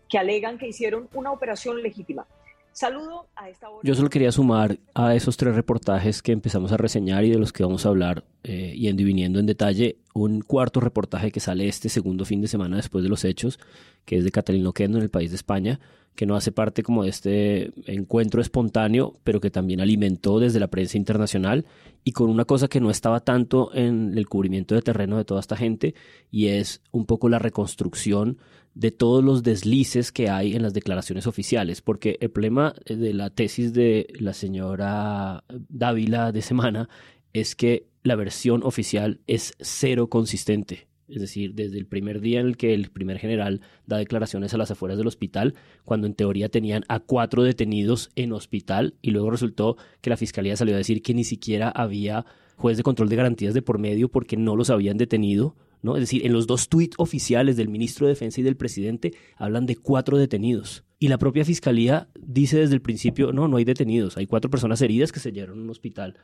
que 0.07 0.19
alegan 0.19 0.59
que 0.59 0.69
hicieron 0.69 1.09
una 1.15 1.33
operación 1.33 1.83
legítima. 1.83 2.27
Saludo 2.73 3.27
a 3.35 3.49
esta 3.49 3.71
hora. 3.71 3.81
Yo 3.83 3.95
solo 3.95 4.11
quería 4.11 4.31
sumar 4.33 4.79
a 4.93 5.15
esos 5.15 5.39
tres 5.39 5.55
reportajes 5.55 6.21
que 6.21 6.33
empezamos 6.33 6.73
a 6.73 6.77
reseñar 6.77 7.25
y 7.25 7.31
de 7.31 7.39
los 7.39 7.55
que 7.55 7.63
vamos 7.63 7.87
a 7.87 7.89
hablar, 7.89 8.25
eh, 8.45 8.75
y 8.77 8.93
viniendo 8.93 9.41
en 9.41 9.47
detalle, 9.47 9.97
un 10.13 10.43
cuarto 10.43 10.79
reportaje 10.79 11.33
que 11.33 11.41
sale 11.41 11.69
este 11.69 11.89
segundo 11.89 12.27
fin 12.27 12.43
de 12.43 12.49
semana 12.49 12.77
después 12.77 13.03
de 13.03 13.09
los 13.09 13.25
hechos, 13.25 13.59
que 14.05 14.19
es 14.19 14.25
de 14.25 14.31
Catalina 14.31 14.69
Oquendo 14.69 14.99
en 14.99 15.05
el 15.05 15.11
país 15.11 15.31
de 15.31 15.37
España, 15.37 15.81
que 16.15 16.27
no 16.27 16.35
hace 16.35 16.51
parte 16.51 16.83
como 16.83 17.05
de 17.05 17.11
este 17.11 17.71
encuentro 17.87 18.41
espontáneo, 18.41 19.15
pero 19.23 19.41
que 19.41 19.51
también 19.51 19.81
alimentó 19.81 20.41
desde 20.41 20.59
la 20.59 20.67
prensa 20.69 20.97
internacional 20.97 21.65
y 22.03 22.13
con 22.13 22.29
una 22.29 22.45
cosa 22.45 22.69
que 22.69 22.81
no 22.81 22.91
estaba 22.91 23.21
tanto 23.21 23.73
en 23.75 24.17
el 24.19 24.29
cubrimiento 24.29 24.75
de 24.75 24.83
terreno 24.83 25.17
de 25.17 25.25
toda 25.25 25.41
esta 25.41 25.57
gente, 25.57 25.95
y 26.31 26.49
es 26.49 26.83
un 26.91 27.07
poco 27.07 27.29
la 27.29 27.39
reconstrucción 27.39 28.39
de 28.75 28.91
todos 28.91 29.23
los 29.23 29.43
deslices 29.43 30.11
que 30.11 30.29
hay 30.29 30.55
en 30.57 30.63
las 30.63 30.75
declaraciones 30.75 31.27
oficiales, 31.27 31.83
porque 31.83 32.17
el 32.21 32.31
problema 32.31 32.75
de 32.87 33.13
la 33.15 33.31
tesis 33.31 33.73
de 33.73 34.09
la 34.19 34.33
señora 34.33 35.45
Dávila 35.69 36.33
de 36.33 36.43
Semana 36.43 36.89
es 37.33 37.55
que 37.55 37.87
la 38.03 38.17
versión 38.17 38.63
oficial 38.65 39.21
es 39.27 39.55
cero 39.61 40.09
consistente. 40.09 40.88
Es 41.09 41.21
decir, 41.21 41.55
desde 41.55 41.79
el 41.79 41.87
primer 41.87 42.21
día 42.21 42.41
en 42.41 42.47
el 42.47 42.57
que 42.57 42.75
el 42.75 42.91
primer 42.91 43.19
general 43.19 43.61
da 43.87 43.97
declaraciones 43.97 44.53
a 44.53 44.59
las 44.59 44.71
afueras 44.71 44.99
del 44.99 45.07
hospital, 45.07 45.55
cuando 45.85 46.07
en 46.07 46.15
teoría 46.15 46.49
tenían 46.49 46.85
a 46.89 47.01
cuatro 47.01 47.43
detenidos 47.43 48.11
en 48.15 48.33
hospital, 48.33 48.95
y 49.01 49.11
luego 49.11 49.31
resultó 49.31 49.77
que 50.01 50.11
la 50.11 50.17
fiscalía 50.17 50.57
salió 50.57 50.75
a 50.75 50.79
decir 50.79 51.03
que 51.03 51.15
ni 51.15 51.25
siquiera 51.25 51.71
había 51.71 52.27
juez 52.57 52.77
de 52.77 52.83
control 52.83 53.09
de 53.09 53.17
garantías 53.17 53.55
de 53.55 53.63
por 53.63 53.79
medio 53.79 54.09
porque 54.11 54.37
no 54.37 54.57
los 54.57 54.69
habían 54.69 54.99
detenido, 54.99 55.57
¿no? 55.81 55.97
Es 55.97 56.01
decir, 56.01 56.27
en 56.27 56.33
los 56.33 56.47
dos 56.47 56.69
tuits 56.69 56.97
oficiales 56.99 57.57
del 57.57 57.69
ministro 57.69 58.07
de 58.07 58.13
Defensa 58.13 58.41
y 58.41 58.45
del 58.45 58.57
presidente 58.57 59.15
hablan 59.37 59.65
de 59.67 59.77
cuatro 59.77 60.19
detenidos. 60.19 60.85
Y 61.01 61.07
la 61.09 61.19
propia 61.19 61.45
fiscalía 61.45 62.09
dice 62.19 62.59
desde 62.59 62.75
el 62.75 62.83
principio, 62.83 63.33
no, 63.33 63.47
no 63.47 63.59
hay 63.59 63.65
detenidos, 63.65 64.17
hay 64.17 64.27
cuatro 64.27 64.51
personas 64.51 64.83
heridas 64.83 65.13
que 65.13 65.21
se 65.21 65.31
llevaron 65.31 65.61
a 65.61 65.63
un 65.63 65.71
hospital. 65.71 66.17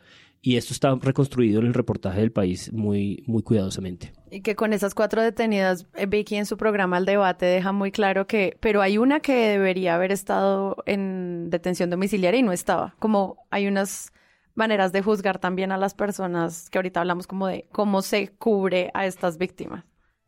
Y 0.43 0.57
esto 0.57 0.73
está 0.73 0.93
reconstruido 0.97 1.61
en 1.61 1.67
el 1.67 1.75
reportaje 1.75 2.21
del 2.21 2.33
país 2.33 2.73
muy, 2.73 3.23
muy 3.27 3.45
cuidadosamente. 3.45 4.13
Y 4.33 4.41
que 4.41 4.57
con 4.57 4.73
esas 4.73 4.95
cuatro 4.97 5.23
detenidas, 5.23 5.87
eh, 5.95 6.07
Vicky 6.07 6.35
en 6.35 6.47
su 6.47 6.57
programa 6.57 6.99
El 6.99 7.05
Debate 7.05 7.47
deja 7.47 7.71
muy 7.71 7.93
claro 7.93 8.27
que, 8.27 8.57
pero 8.59 8.83
hay 8.83 8.99
una 8.99 9.21
que 9.21 9.33
debería 9.49 9.95
haber 9.95 10.11
estado 10.11 10.77
en 10.87 11.51
detención 11.51 11.89
domiciliaria 11.89 12.41
y 12.41 12.43
no 12.43 12.53
estaba. 12.53 12.97
Como 12.99 13.37
hay 13.51 13.69
unas 13.69 14.13
maneras 14.57 14.91
de 14.91 15.03
juzgar 15.03 15.39
también 15.39 15.71
a 15.71 15.79
las 15.79 15.95
personas 15.95 16.69
que 16.69 16.79
ahorita 16.79 17.01
hablamos 17.01 17.29
como 17.29 17.47
de 17.47 17.69
cómo 17.71 18.03
se 18.03 18.29
cubre 18.29 18.91
a 18.93 19.07
estas 19.07 19.39
víctimas. 19.39 19.85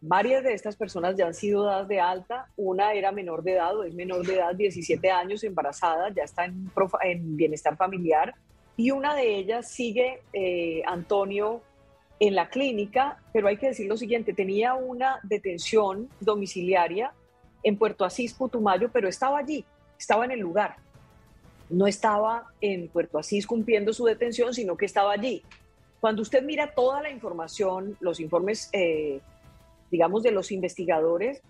Varias 0.08 0.44
de 0.44 0.52
estas 0.52 0.76
personas 0.76 1.16
ya 1.16 1.26
han 1.26 1.34
sido 1.34 1.64
dadas 1.64 1.88
de 1.88 2.00
alta. 2.00 2.48
Una 2.56 2.92
era 2.92 3.10
menor 3.12 3.42
de 3.42 3.54
edad 3.54 3.76
o 3.76 3.82
es 3.82 3.94
menor 3.94 4.24
de 4.26 4.36
edad, 4.36 4.54
17 4.54 5.10
años, 5.10 5.42
embarazada, 5.42 6.10
ya 6.10 6.22
está 6.22 6.44
en, 6.44 6.70
en 7.02 7.36
bienestar 7.36 7.76
familiar. 7.76 8.34
Y 8.76 8.90
una 8.90 9.14
de 9.14 9.36
ellas 9.36 9.68
sigue, 9.68 10.20
eh, 10.32 10.82
Antonio, 10.86 11.62
en 12.20 12.34
la 12.34 12.48
clínica, 12.48 13.18
pero 13.32 13.48
hay 13.48 13.56
que 13.56 13.68
decir 13.68 13.88
lo 13.88 13.96
siguiente, 13.96 14.32
tenía 14.32 14.74
una 14.74 15.18
detención 15.22 16.08
domiciliaria 16.20 17.12
en 17.62 17.76
Puerto 17.76 18.04
Asís, 18.04 18.32
Putumayo, 18.32 18.90
pero 18.92 19.08
estaba 19.08 19.38
allí, 19.38 19.64
estaba 19.98 20.24
en 20.24 20.30
el 20.30 20.40
lugar 20.40 20.76
no 21.68 21.86
estaba 21.86 22.46
en 22.60 22.88
Puerto 22.88 23.18
Asís 23.18 23.46
cumpliendo 23.46 23.92
su 23.92 24.04
detención, 24.04 24.54
sino 24.54 24.76
que 24.76 24.86
estaba 24.86 25.12
allí. 25.12 25.42
Cuando 26.00 26.22
usted 26.22 26.42
mira 26.42 26.72
toda 26.74 27.02
la 27.02 27.10
información, 27.10 27.96
los 28.00 28.20
informes, 28.20 28.68
eh, 28.72 29.20
digamos, 29.90 30.22
de 30.22 30.32
los 30.32 30.52
investigadores, 30.52 31.42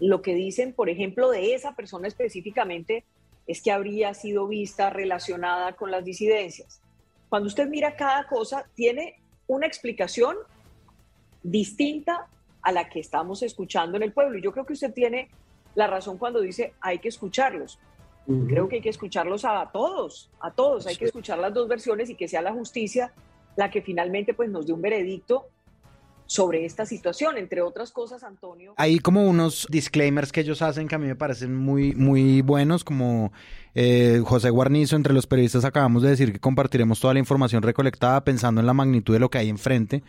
lo 0.00 0.22
que 0.22 0.34
dicen, 0.34 0.72
por 0.72 0.88
ejemplo, 0.88 1.30
de 1.30 1.54
esa 1.54 1.74
persona 1.74 2.08
específicamente, 2.08 3.04
es 3.46 3.62
que 3.62 3.72
habría 3.72 4.14
sido 4.14 4.46
vista 4.46 4.90
relacionada 4.90 5.72
con 5.72 5.90
las 5.90 6.04
disidencias. 6.04 6.80
Cuando 7.28 7.48
usted 7.48 7.68
mira 7.68 7.96
cada 7.96 8.26
cosa, 8.26 8.66
tiene 8.74 9.16
una 9.46 9.66
explicación 9.66 10.36
distinta 11.42 12.26
a 12.62 12.72
la 12.72 12.88
que 12.88 13.00
estamos 13.00 13.42
escuchando 13.42 13.96
en 13.96 14.02
el 14.02 14.12
pueblo. 14.12 14.38
Y 14.38 14.42
yo 14.42 14.52
creo 14.52 14.66
que 14.66 14.74
usted 14.74 14.92
tiene 14.92 15.28
la 15.74 15.86
razón 15.86 16.18
cuando 16.18 16.40
dice 16.40 16.74
hay 16.80 16.98
que 16.98 17.08
escucharlos. 17.08 17.78
Creo 18.46 18.68
que 18.68 18.76
hay 18.76 18.82
que 18.82 18.90
escucharlos 18.90 19.46
a 19.46 19.70
todos, 19.72 20.30
a 20.38 20.50
todos, 20.50 20.86
hay 20.86 20.96
que 20.96 21.06
escuchar 21.06 21.38
las 21.38 21.54
dos 21.54 21.66
versiones 21.66 22.10
y 22.10 22.14
que 22.14 22.28
sea 22.28 22.42
la 22.42 22.52
justicia 22.52 23.14
la 23.56 23.70
que 23.70 23.80
finalmente 23.80 24.34
pues 24.34 24.50
nos 24.50 24.66
dé 24.66 24.74
un 24.74 24.82
veredicto 24.82 25.46
sobre 26.28 26.66
esta 26.66 26.84
situación, 26.84 27.38
entre 27.38 27.62
otras 27.62 27.90
cosas, 27.90 28.22
Antonio. 28.22 28.74
Hay 28.76 28.98
como 28.98 29.26
unos 29.26 29.66
disclaimers 29.70 30.30
que 30.30 30.42
ellos 30.42 30.60
hacen 30.60 30.86
que 30.86 30.94
a 30.94 30.98
mí 30.98 31.06
me 31.06 31.16
parecen 31.16 31.56
muy, 31.56 31.94
muy 31.94 32.42
buenos, 32.42 32.84
como 32.84 33.32
eh, 33.74 34.20
José 34.22 34.50
Guarnizo, 34.50 34.94
entre 34.94 35.14
los 35.14 35.26
periodistas 35.26 35.64
acabamos 35.64 36.02
de 36.02 36.10
decir 36.10 36.34
que 36.34 36.38
compartiremos 36.38 37.00
toda 37.00 37.14
la 37.14 37.20
información 37.20 37.62
recolectada 37.62 38.24
pensando 38.24 38.60
en 38.60 38.66
la 38.66 38.74
magnitud 38.74 39.14
de 39.14 39.20
lo 39.20 39.30
que 39.30 39.38
hay 39.38 39.48
enfrente, 39.48 40.04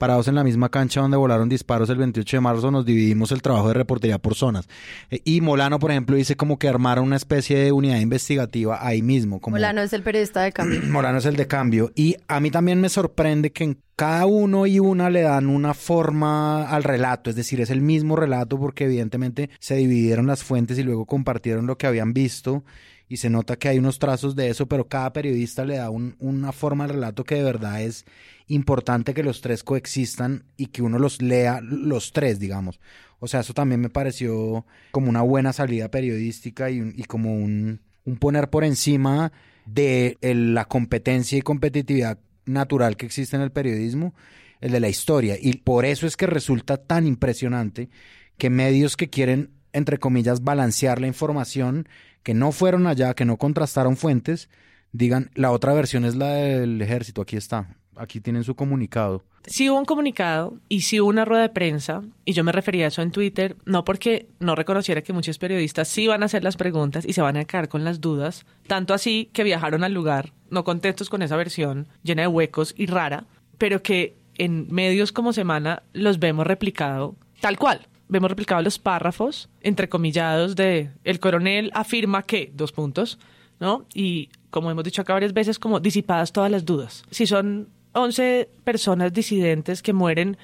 parados 0.00 0.28
en 0.28 0.34
la 0.34 0.42
misma 0.42 0.70
cancha 0.70 1.02
donde 1.02 1.18
volaron 1.18 1.50
disparos 1.50 1.90
el 1.90 1.98
28 1.98 2.38
de 2.38 2.40
marzo, 2.40 2.70
nos 2.70 2.86
dividimos 2.86 3.32
el 3.32 3.42
trabajo 3.42 3.68
de 3.68 3.74
reportería 3.74 4.18
por 4.18 4.34
zonas. 4.34 4.66
Eh, 5.10 5.20
y 5.24 5.42
Molano, 5.42 5.78
por 5.78 5.90
ejemplo, 5.90 6.16
dice 6.16 6.36
como 6.36 6.58
que 6.58 6.68
armaron 6.68 7.04
una 7.04 7.16
especie 7.16 7.58
de 7.58 7.70
unidad 7.70 8.00
investigativa 8.00 8.84
ahí 8.84 9.02
mismo. 9.02 9.40
Como... 9.40 9.56
Molano 9.56 9.82
es 9.82 9.92
el 9.92 10.02
periodista 10.02 10.40
de 10.40 10.52
cambio. 10.52 10.80
Molano 10.88 11.18
es 11.18 11.26
el 11.26 11.36
de 11.36 11.46
cambio. 11.46 11.92
Y 11.94 12.16
a 12.28 12.40
mí 12.40 12.50
también 12.50 12.80
me 12.80 12.88
sorprende 12.88 13.52
que 13.52 13.64
en 13.64 13.78
cada 13.94 14.24
uno 14.24 14.66
y 14.66 14.78
una 14.78 15.10
le 15.10 15.20
dan 15.20 15.46
una 15.46 15.74
forma 15.74 16.66
al 16.70 16.82
relato, 16.82 17.28
es 17.28 17.36
decir, 17.36 17.60
es 17.60 17.68
el 17.68 17.82
mismo 17.82 18.16
relato 18.16 18.58
porque 18.58 18.84
evidentemente 18.84 19.50
se 19.58 19.76
dividieron 19.76 20.26
las 20.26 20.42
fuentes 20.42 20.78
y 20.78 20.82
luego 20.82 21.04
compartieron 21.04 21.66
lo 21.66 21.76
que 21.76 21.86
habían 21.86 22.14
visto 22.14 22.64
y 23.10 23.16
se 23.16 23.28
nota 23.28 23.56
que 23.56 23.68
hay 23.68 23.78
unos 23.80 23.98
trazos 23.98 24.36
de 24.36 24.50
eso, 24.50 24.68
pero 24.68 24.86
cada 24.86 25.12
periodista 25.12 25.64
le 25.64 25.78
da 25.78 25.90
una 25.90 26.52
forma 26.52 26.84
al 26.84 26.90
relato 26.90 27.24
que 27.24 27.34
de 27.34 27.42
verdad 27.42 27.82
es 27.82 28.04
importante 28.46 29.14
que 29.14 29.24
los 29.24 29.40
tres 29.40 29.64
coexistan 29.64 30.44
y 30.56 30.66
que 30.66 30.80
uno 30.80 30.96
los 30.96 31.20
lea 31.20 31.60
los 31.60 32.12
tres, 32.12 32.38
digamos. 32.38 32.78
O 33.18 33.26
sea, 33.26 33.40
eso 33.40 33.52
también 33.52 33.80
me 33.80 33.88
pareció 33.90 34.64
como 34.92 35.10
una 35.10 35.22
buena 35.22 35.52
salida 35.52 35.90
periodística 35.90 36.70
y, 36.70 37.02
como 37.08 37.34
un, 37.34 37.80
poner 38.20 38.48
por 38.48 38.62
encima 38.62 39.32
de 39.66 40.16
la 40.22 40.66
competencia 40.66 41.36
y 41.36 41.42
competitividad 41.42 42.20
natural 42.46 42.96
que 42.96 43.06
existe 43.06 43.34
en 43.34 43.42
el 43.42 43.50
periodismo, 43.50 44.14
el 44.60 44.70
de 44.70 44.78
la 44.78 44.88
historia. 44.88 45.36
Y 45.40 45.54
por 45.54 45.84
eso 45.84 46.06
es 46.06 46.16
que 46.16 46.28
resulta 46.28 46.76
tan 46.76 47.08
impresionante 47.08 47.90
que 48.38 48.50
medios 48.50 48.96
que 48.96 49.10
quieren, 49.10 49.50
entre 49.72 49.98
comillas, 49.98 50.42
balancear 50.42 51.00
la 51.00 51.06
información, 51.06 51.88
que 52.22 52.34
no 52.34 52.52
fueron 52.52 52.86
allá, 52.86 53.14
que 53.14 53.24
no 53.24 53.36
contrastaron 53.36 53.96
fuentes, 53.96 54.48
digan, 54.92 55.30
la 55.34 55.52
otra 55.52 55.72
versión 55.72 56.04
es 56.04 56.16
la 56.16 56.28
del 56.28 56.80
ejército, 56.82 57.22
aquí 57.22 57.36
está, 57.36 57.76
aquí 57.96 58.20
tienen 58.20 58.44
su 58.44 58.54
comunicado. 58.54 59.24
Sí 59.46 59.70
hubo 59.70 59.78
un 59.78 59.86
comunicado 59.86 60.58
y 60.68 60.82
sí 60.82 61.00
hubo 61.00 61.08
una 61.08 61.24
rueda 61.24 61.42
de 61.42 61.48
prensa, 61.48 62.02
y 62.24 62.32
yo 62.32 62.44
me 62.44 62.52
refería 62.52 62.84
a 62.84 62.88
eso 62.88 63.00
en 63.00 63.10
Twitter, 63.10 63.56
no 63.64 63.84
porque 63.84 64.28
no 64.38 64.54
reconociera 64.54 65.02
que 65.02 65.12
muchos 65.12 65.38
periodistas 65.38 65.88
sí 65.88 66.06
van 66.06 66.22
a 66.22 66.26
hacer 66.26 66.44
las 66.44 66.56
preguntas 66.56 67.04
y 67.06 67.14
se 67.14 67.22
van 67.22 67.36
a 67.36 67.44
quedar 67.44 67.68
con 67.68 67.84
las 67.84 68.00
dudas, 68.00 68.44
tanto 68.66 68.92
así 68.92 69.30
que 69.32 69.44
viajaron 69.44 69.84
al 69.84 69.94
lugar, 69.94 70.32
no 70.50 70.64
contentos 70.64 71.08
con 71.08 71.22
esa 71.22 71.36
versión 71.36 71.86
llena 72.02 72.22
de 72.22 72.28
huecos 72.28 72.74
y 72.76 72.86
rara, 72.86 73.26
pero 73.56 73.82
que 73.82 74.16
en 74.36 74.68
medios 74.70 75.12
como 75.12 75.32
Semana 75.32 75.82
los 75.92 76.18
vemos 76.18 76.46
replicado 76.46 77.16
tal 77.40 77.58
cual 77.58 77.86
vemos 78.10 78.30
replicados 78.30 78.64
los 78.64 78.78
párrafos 78.78 79.48
entrecomillados 79.62 80.56
de 80.56 80.90
el 81.04 81.20
coronel 81.20 81.70
afirma 81.74 82.22
que, 82.24 82.50
dos 82.54 82.72
puntos, 82.72 83.18
¿no? 83.60 83.86
Y 83.94 84.28
como 84.50 84.70
hemos 84.70 84.84
dicho 84.84 85.00
acá 85.00 85.14
varias 85.14 85.32
veces, 85.32 85.58
como 85.58 85.80
disipadas 85.80 86.32
todas 86.32 86.50
las 86.50 86.64
dudas. 86.64 87.04
Si 87.10 87.26
son 87.26 87.68
11 87.92 88.48
personas 88.64 89.12
disidentes 89.12 89.82
que 89.82 89.92
mueren 89.92 90.36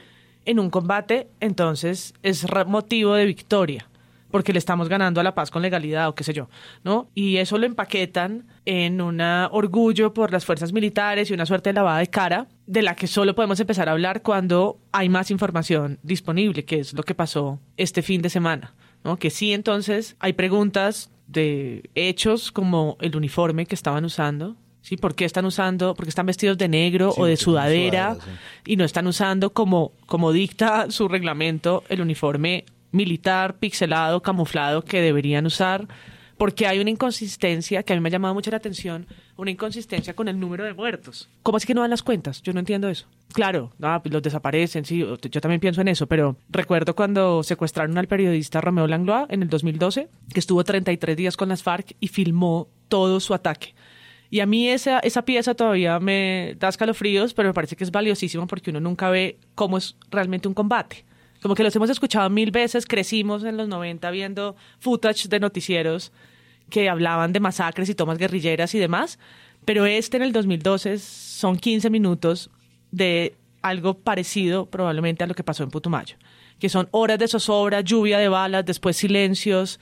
en 0.45 0.61
un 0.61 0.71
combate, 0.71 1.29
entonces 1.41 2.15
es 2.23 2.47
motivo 2.67 3.15
de 3.15 3.27
victoria 3.27 3.89
porque 4.31 4.53
le 4.53 4.59
estamos 4.59 4.89
ganando 4.89 5.21
a 5.21 5.25
la 5.25 5.35
paz 5.35 5.51
con 5.51 5.62
legalidad 5.62 6.09
o 6.09 6.15
qué 6.15 6.25
sé 6.25 6.33
yo, 6.33 6.49
¿no? 6.85 7.09
Y 7.15 7.37
eso 7.37 7.59
lo 7.59 7.67
empaquetan 7.67 8.47
en 8.65 9.01
un 9.01 9.21
orgullo 9.21 10.12
por 10.12 10.33
las 10.33 10.45
fuerzas 10.45 10.73
militares 10.73 11.31
y 11.31 11.35
una 11.35 11.47
suerte 11.47 11.71
de 11.71 11.75
lavada 11.75 11.99
de 11.99 12.09
cara 12.09 12.49
de 12.67 12.83
la 12.83 12.97
que 12.97 13.07
solo 13.07 13.35
podemos 13.35 13.61
empezar 13.61 13.89
a 13.89 13.93
hablar 13.93 14.23
cuando 14.23 14.79
hay 14.93 15.09
más 15.09 15.31
información 15.31 15.99
disponible, 16.03 16.65
que 16.65 16.81
es 16.81 16.93
lo 16.93 17.03
que 17.03 17.15
pasó 17.15 17.61
este 17.77 18.03
fin 18.03 18.23
de 18.23 18.31
semana, 18.31 18.75
¿no? 19.05 19.19
Que 19.19 19.31
sí, 19.31 19.53
entonces 19.53 20.17
hay 20.19 20.33
preguntas 20.33 21.11
de 21.27 21.91
hechos 21.95 22.53
como 22.53 22.97
el 23.01 23.17
uniforme 23.17 23.67
que 23.67 23.75
estaban 23.75 24.05
usando, 24.05 24.57
¿sí? 24.81 24.97
¿Por 24.97 25.15
qué 25.15 25.25
están 25.25 25.45
usando, 25.45 25.95
porque 25.95 26.11
están 26.11 26.27
vestidos 26.27 26.59
de 26.59 26.69
negro 26.69 27.12
o 27.17 27.27
de 27.27 27.37
sudadera, 27.37 28.17
y 28.65 28.77
no 28.77 28.85
están 28.85 29.07
usando 29.07 29.53
como, 29.53 29.93
como 30.07 30.33
dicta 30.33 30.91
su 30.91 31.09
reglamento 31.09 31.85
el 31.89 32.01
uniforme 32.01 32.65
militar, 32.92 33.59
pixelado, 33.59 34.22
camuflado 34.22 34.83
que 34.83 35.01
deberían 35.01 35.46
usar? 35.46 35.88
porque 36.37 36.66
hay 36.66 36.79
una 36.79 36.90
inconsistencia 36.90 37.83
que 37.83 37.92
a 37.92 37.96
mí 37.96 38.01
me 38.01 38.09
ha 38.09 38.12
llamado 38.12 38.35
mucho 38.35 38.51
la 38.51 38.59
atención, 38.59 39.07
una 39.37 39.51
inconsistencia 39.51 40.14
con 40.14 40.29
el 40.29 40.38
número 40.38 40.64
de 40.64 40.75
muertos. 40.75 41.31
¿Cómo 41.42 41.57
así 41.57 41.66
que 41.66 41.75
no 41.75 41.81
dan 41.81 41.90
las 41.90 42.03
cuentas? 42.03 42.42
Yo 42.42 42.53
no 42.53 42.61
entiendo 42.61 42.88
eso. 42.88 43.07
Claro, 43.33 43.72
pues 43.79 44.12
los 44.12 44.22
desaparecen, 44.22 44.85
sí, 44.85 44.99
yo 44.99 45.40
también 45.40 45.61
pienso 45.61 45.81
en 45.81 45.88
eso, 45.88 46.07
pero 46.07 46.37
recuerdo 46.49 46.94
cuando 46.94 47.42
secuestraron 47.42 47.96
al 47.99 48.07
periodista 48.07 48.61
Romeo 48.61 48.87
Langlois 48.87 49.27
en 49.31 49.42
el 49.42 49.49
2012, 49.49 50.09
que 50.33 50.40
estuvo 50.40 50.62
33 50.62 51.16
días 51.16 51.37
con 51.37 51.49
las 51.49 51.62
FARC 51.62 51.96
y 52.01 52.09
filmó 52.09 52.68
todo 52.88 53.20
su 53.20 53.35
ataque. 53.35 53.75
Y 54.29 54.40
a 54.40 54.46
mí 54.46 54.68
esa, 54.68 54.99
esa 55.01 55.22
pieza 55.25 55.55
todavía 55.55 56.01
me 56.01 56.57
da 56.59 56.68
escalofríos, 56.68 57.33
pero 57.33 57.49
me 57.49 57.55
parece 57.55 57.77
que 57.77 57.85
es 57.85 57.92
valiosísimo 57.92 58.46
porque 58.46 58.70
uno 58.70 58.81
nunca 58.81 59.09
ve 59.09 59.38
cómo 59.55 59.79
es 59.79 59.96
realmente 60.11 60.49
un 60.49 60.55
combate. 60.55 61.05
Como 61.47 61.55
que 61.55 61.63
los 61.63 61.77
hemos 61.77 61.91
escuchado 61.91 62.29
mil 62.29 62.51
veces, 62.51 62.87
crecimos 62.87 63.45
en 63.45 63.57
los 63.57 63.69
90 63.69 64.11
viendo 64.11 64.57
footage 64.81 65.29
de 65.29 65.39
noticieros 65.39 66.11
que 66.71 66.89
hablaban 66.89 67.33
de 67.33 67.39
masacres 67.39 67.89
y 67.89 67.95
tomas 67.95 68.19
guerrilleras 68.19 68.75
y 68.75 68.81
demás, 68.81 69.21
pero 69.65 69.87
este 69.87 70.17
en 70.17 70.25
el 70.25 70.33
2012 70.33 70.99
son 70.99 71.57
15 71.57 71.89
minutos 71.89 72.51
de 72.91 73.37
algo 73.63 73.95
parecido 73.95 74.67
probablemente 74.67 75.23
a 75.23 75.29
lo 75.29 75.35
que 75.35 75.45
pasó 75.45 75.63
en 75.63 75.71
Putumayo, 75.71 76.17
que 76.59 76.69
son 76.69 76.89
horas 76.91 77.21
de 77.21 77.29
zozobra, 77.29 77.81
lluvia 77.81 78.19
de 78.19 78.27
balas, 78.27 78.67
después 78.67 78.97
silencios, 78.97 79.79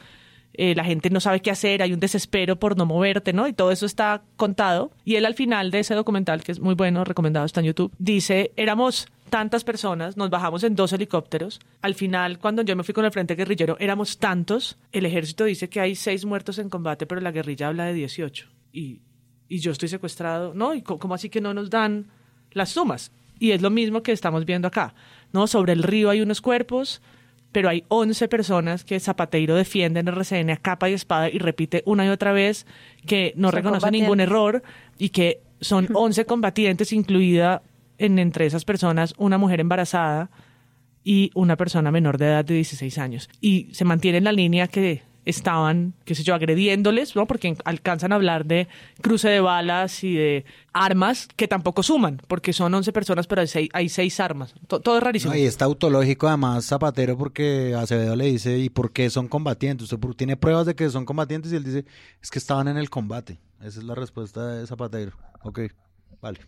eh, 0.54 0.74
la 0.74 0.84
gente 0.84 1.10
no 1.10 1.20
sabe 1.20 1.40
qué 1.40 1.50
hacer, 1.50 1.82
hay 1.82 1.92
un 1.92 2.00
desespero 2.00 2.56
por 2.56 2.76
no 2.76 2.86
moverte, 2.86 3.32
¿no? 3.32 3.48
Y 3.48 3.52
todo 3.52 3.72
eso 3.72 3.86
está 3.86 4.22
contado. 4.36 4.92
Y 5.04 5.16
él 5.16 5.26
al 5.26 5.34
final 5.34 5.70
de 5.70 5.80
ese 5.80 5.94
documental, 5.94 6.42
que 6.42 6.52
es 6.52 6.60
muy 6.60 6.74
bueno, 6.74 7.04
recomendado, 7.04 7.44
está 7.44 7.60
en 7.60 7.66
YouTube, 7.66 7.92
dice, 7.98 8.52
éramos 8.56 9.08
tantas 9.30 9.64
personas, 9.64 10.16
nos 10.16 10.30
bajamos 10.30 10.62
en 10.62 10.76
dos 10.76 10.92
helicópteros. 10.92 11.60
Al 11.82 11.94
final, 11.94 12.38
cuando 12.38 12.62
yo 12.62 12.76
me 12.76 12.84
fui 12.84 12.94
con 12.94 13.04
el 13.04 13.10
Frente 13.10 13.34
Guerrillero, 13.34 13.76
éramos 13.80 14.18
tantos. 14.18 14.78
El 14.92 15.06
ejército 15.06 15.44
dice 15.44 15.68
que 15.68 15.80
hay 15.80 15.96
seis 15.96 16.24
muertos 16.24 16.58
en 16.58 16.70
combate, 16.70 17.04
pero 17.04 17.20
la 17.20 17.32
guerrilla 17.32 17.68
habla 17.68 17.86
de 17.86 17.94
18. 17.94 18.46
Y, 18.72 19.00
y 19.48 19.58
yo 19.58 19.72
estoy 19.72 19.88
secuestrado, 19.88 20.54
¿no? 20.54 20.72
¿Y 20.72 20.82
cómo 20.82 21.14
así 21.14 21.30
que 21.30 21.40
no 21.40 21.52
nos 21.52 21.68
dan 21.68 22.06
las 22.52 22.70
sumas? 22.70 23.10
Y 23.40 23.50
es 23.50 23.60
lo 23.60 23.70
mismo 23.70 24.04
que 24.04 24.12
estamos 24.12 24.44
viendo 24.44 24.68
acá, 24.68 24.94
¿no? 25.32 25.48
Sobre 25.48 25.72
el 25.72 25.82
río 25.82 26.10
hay 26.10 26.20
unos 26.20 26.40
cuerpos, 26.40 27.02
pero 27.54 27.68
hay 27.68 27.84
11 27.86 28.26
personas 28.26 28.84
que 28.84 28.98
Zapateiro 28.98 29.54
defiende 29.54 30.00
en 30.00 30.08
RCN 30.08 30.50
a 30.50 30.56
capa 30.56 30.90
y 30.90 30.92
espada 30.92 31.30
y 31.30 31.38
repite 31.38 31.84
una 31.86 32.04
y 32.04 32.08
otra 32.08 32.32
vez 32.32 32.66
que 33.06 33.32
no 33.36 33.52
reconoce 33.52 33.92
ningún 33.92 34.18
error 34.18 34.64
y 34.98 35.10
que 35.10 35.40
son 35.60 35.88
11 35.94 36.26
combatientes, 36.26 36.92
incluida 36.92 37.62
en, 37.96 38.18
entre 38.18 38.46
esas 38.46 38.64
personas 38.64 39.14
una 39.18 39.38
mujer 39.38 39.60
embarazada 39.60 40.30
y 41.04 41.30
una 41.34 41.56
persona 41.56 41.92
menor 41.92 42.18
de 42.18 42.26
edad 42.26 42.44
de 42.44 42.54
16 42.54 42.98
años. 42.98 43.30
Y 43.40 43.68
se 43.72 43.84
mantiene 43.84 44.18
en 44.18 44.24
la 44.24 44.32
línea 44.32 44.66
que 44.66 45.02
estaban, 45.24 45.94
qué 46.04 46.14
sé 46.14 46.22
yo, 46.22 46.34
agrediéndoles, 46.34 47.16
¿no? 47.16 47.26
Porque 47.26 47.56
alcanzan 47.64 48.12
a 48.12 48.16
hablar 48.16 48.44
de 48.44 48.68
cruce 49.00 49.28
de 49.28 49.40
balas 49.40 50.04
y 50.04 50.14
de 50.14 50.44
armas 50.72 51.28
que 51.36 51.48
tampoco 51.48 51.82
suman, 51.82 52.20
porque 52.28 52.52
son 52.52 52.74
11 52.74 52.92
personas, 52.92 53.26
pero 53.26 53.40
hay 53.40 53.46
seis, 53.46 53.68
hay 53.72 53.88
seis 53.88 54.20
armas. 54.20 54.54
Todo, 54.66 54.96
es 54.96 55.02
rarísimo. 55.02 55.34
y 55.34 55.42
está 55.42 55.64
autológico 55.64 56.28
además 56.28 56.66
Zapatero 56.66 57.16
porque 57.16 57.74
Acevedo 57.76 58.16
le 58.16 58.26
dice, 58.26 58.58
¿y 58.58 58.68
por 58.70 58.92
qué 58.92 59.10
son 59.10 59.28
combatientes? 59.28 59.92
¿Usted 59.92 60.08
tiene 60.16 60.36
pruebas 60.36 60.66
de 60.66 60.74
que 60.74 60.88
son 60.90 61.04
combatientes? 61.04 61.52
Y 61.52 61.56
él 61.56 61.64
dice, 61.64 61.84
es 62.22 62.30
que 62.30 62.38
estaban 62.38 62.68
en 62.68 62.76
el 62.76 62.90
combate. 62.90 63.38
Esa 63.60 63.80
es 63.80 63.84
la 63.84 63.94
respuesta 63.94 64.46
de 64.48 64.66
Zapatero. 64.66 65.12
Ok, 65.42 65.60
vale. 66.20 66.40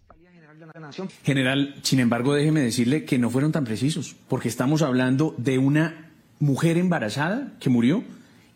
General, 1.22 1.74
sin 1.82 2.00
embargo, 2.00 2.34
déjeme 2.34 2.60
decirle 2.60 3.04
que 3.04 3.18
no 3.18 3.30
fueron 3.30 3.52
tan 3.52 3.64
precisos, 3.64 4.16
porque 4.28 4.48
estamos 4.48 4.82
hablando 4.82 5.34
de 5.36 5.58
una 5.58 6.12
mujer 6.38 6.78
embarazada 6.78 7.52
que 7.60 7.70
murió 7.70 8.04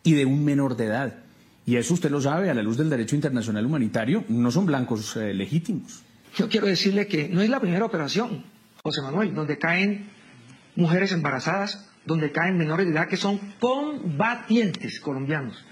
y 0.02 0.14
de 0.14 0.24
un 0.24 0.44
menor 0.44 0.76
de 0.76 0.86
edad. 0.86 1.14
Y 1.66 1.76
eso 1.76 1.94
usted 1.94 2.10
lo 2.10 2.20
sabe, 2.20 2.50
a 2.50 2.54
la 2.54 2.62
luz 2.62 2.76
del 2.76 2.90
derecho 2.90 3.14
internacional 3.14 3.66
humanitario, 3.66 4.24
no 4.28 4.50
son 4.50 4.66
blancos 4.66 5.16
eh, 5.16 5.34
legítimos. 5.34 6.02
Yo 6.36 6.48
quiero 6.48 6.66
decirle 6.66 7.06
que 7.06 7.28
no 7.28 7.42
es 7.42 7.50
la 7.50 7.60
primera 7.60 7.84
operación, 7.84 8.44
José 8.82 9.02
Manuel, 9.02 9.34
donde 9.34 9.58
caen 9.58 10.08
mujeres 10.76 11.12
embarazadas, 11.12 11.90
donde 12.06 12.32
caen 12.32 12.56
menores 12.56 12.86
de 12.86 12.92
edad 12.92 13.08
que 13.08 13.16
son 13.16 13.38
combatientes 13.58 15.00
colombianos, 15.00 15.64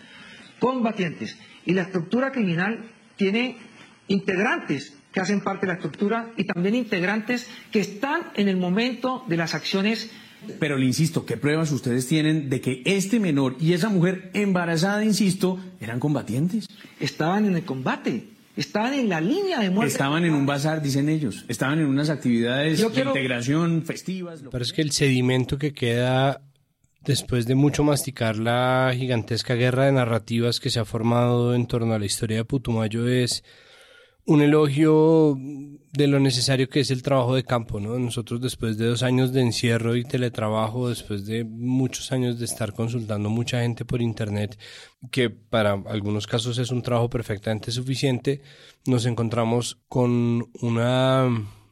combatientes. 0.58 1.38
Y 1.64 1.72
la 1.72 1.82
estructura 1.82 2.32
criminal 2.32 2.90
tiene 3.16 3.56
integrantes 4.08 4.94
que 5.12 5.20
hacen 5.20 5.40
parte 5.40 5.66
de 5.66 5.72
la 5.72 5.78
estructura 5.78 6.30
y 6.36 6.44
también 6.44 6.74
integrantes 6.74 7.48
que 7.72 7.80
están 7.80 8.30
en 8.34 8.48
el 8.48 8.56
momento 8.56 9.24
de 9.26 9.36
las 9.36 9.54
acciones 9.54 10.10
pero 10.58 10.76
le 10.76 10.86
insisto, 10.86 11.26
¿qué 11.26 11.36
pruebas 11.36 11.72
ustedes 11.72 12.06
tienen 12.06 12.48
de 12.48 12.60
que 12.60 12.82
este 12.84 13.20
menor 13.20 13.56
y 13.60 13.72
esa 13.72 13.88
mujer 13.88 14.30
embarazada, 14.34 15.04
insisto, 15.04 15.58
eran 15.80 16.00
combatientes? 16.00 16.68
Estaban 17.00 17.46
en 17.46 17.56
el 17.56 17.64
combate. 17.64 18.28
Estaban 18.56 18.94
en 18.94 19.08
la 19.08 19.20
línea 19.20 19.60
de 19.60 19.70
muerte. 19.70 19.92
Estaban 19.92 20.24
en 20.24 20.34
un 20.34 20.44
bazar, 20.44 20.82
dicen 20.82 21.08
ellos. 21.08 21.44
Estaban 21.46 21.78
en 21.78 21.86
unas 21.86 22.10
actividades 22.10 22.80
de 22.80 23.02
integración 23.02 23.84
festivas. 23.84 24.42
Pero 24.50 24.64
es 24.64 24.72
que 24.72 24.82
el 24.82 24.90
sedimento 24.90 25.58
que 25.58 25.72
queda 25.72 26.40
después 27.04 27.46
de 27.46 27.54
mucho 27.54 27.84
masticar 27.84 28.36
la 28.36 28.92
gigantesca 28.94 29.54
guerra 29.54 29.86
de 29.86 29.92
narrativas 29.92 30.58
que 30.58 30.70
se 30.70 30.80
ha 30.80 30.84
formado 30.84 31.54
en 31.54 31.66
torno 31.66 31.94
a 31.94 31.98
la 31.98 32.06
historia 32.06 32.38
de 32.38 32.44
Putumayo 32.44 33.06
es 33.06 33.44
un 34.28 34.42
elogio 34.42 35.38
de 35.38 36.06
lo 36.06 36.20
necesario 36.20 36.68
que 36.68 36.80
es 36.80 36.90
el 36.90 37.02
trabajo 37.02 37.34
de 37.34 37.44
campo, 37.44 37.80
¿no? 37.80 37.98
Nosotros 37.98 38.42
después 38.42 38.76
de 38.76 38.84
dos 38.84 39.02
años 39.02 39.32
de 39.32 39.40
encierro 39.40 39.96
y 39.96 40.04
teletrabajo, 40.04 40.90
después 40.90 41.24
de 41.24 41.44
muchos 41.44 42.12
años 42.12 42.38
de 42.38 42.44
estar 42.44 42.74
consultando 42.74 43.30
mucha 43.30 43.62
gente 43.62 43.86
por 43.86 44.02
internet, 44.02 44.58
que 45.10 45.30
para 45.30 45.72
algunos 45.72 46.26
casos 46.26 46.58
es 46.58 46.70
un 46.70 46.82
trabajo 46.82 47.08
perfectamente 47.08 47.70
suficiente, 47.70 48.42
nos 48.86 49.06
encontramos 49.06 49.78
con 49.88 50.50
una, 50.60 51.26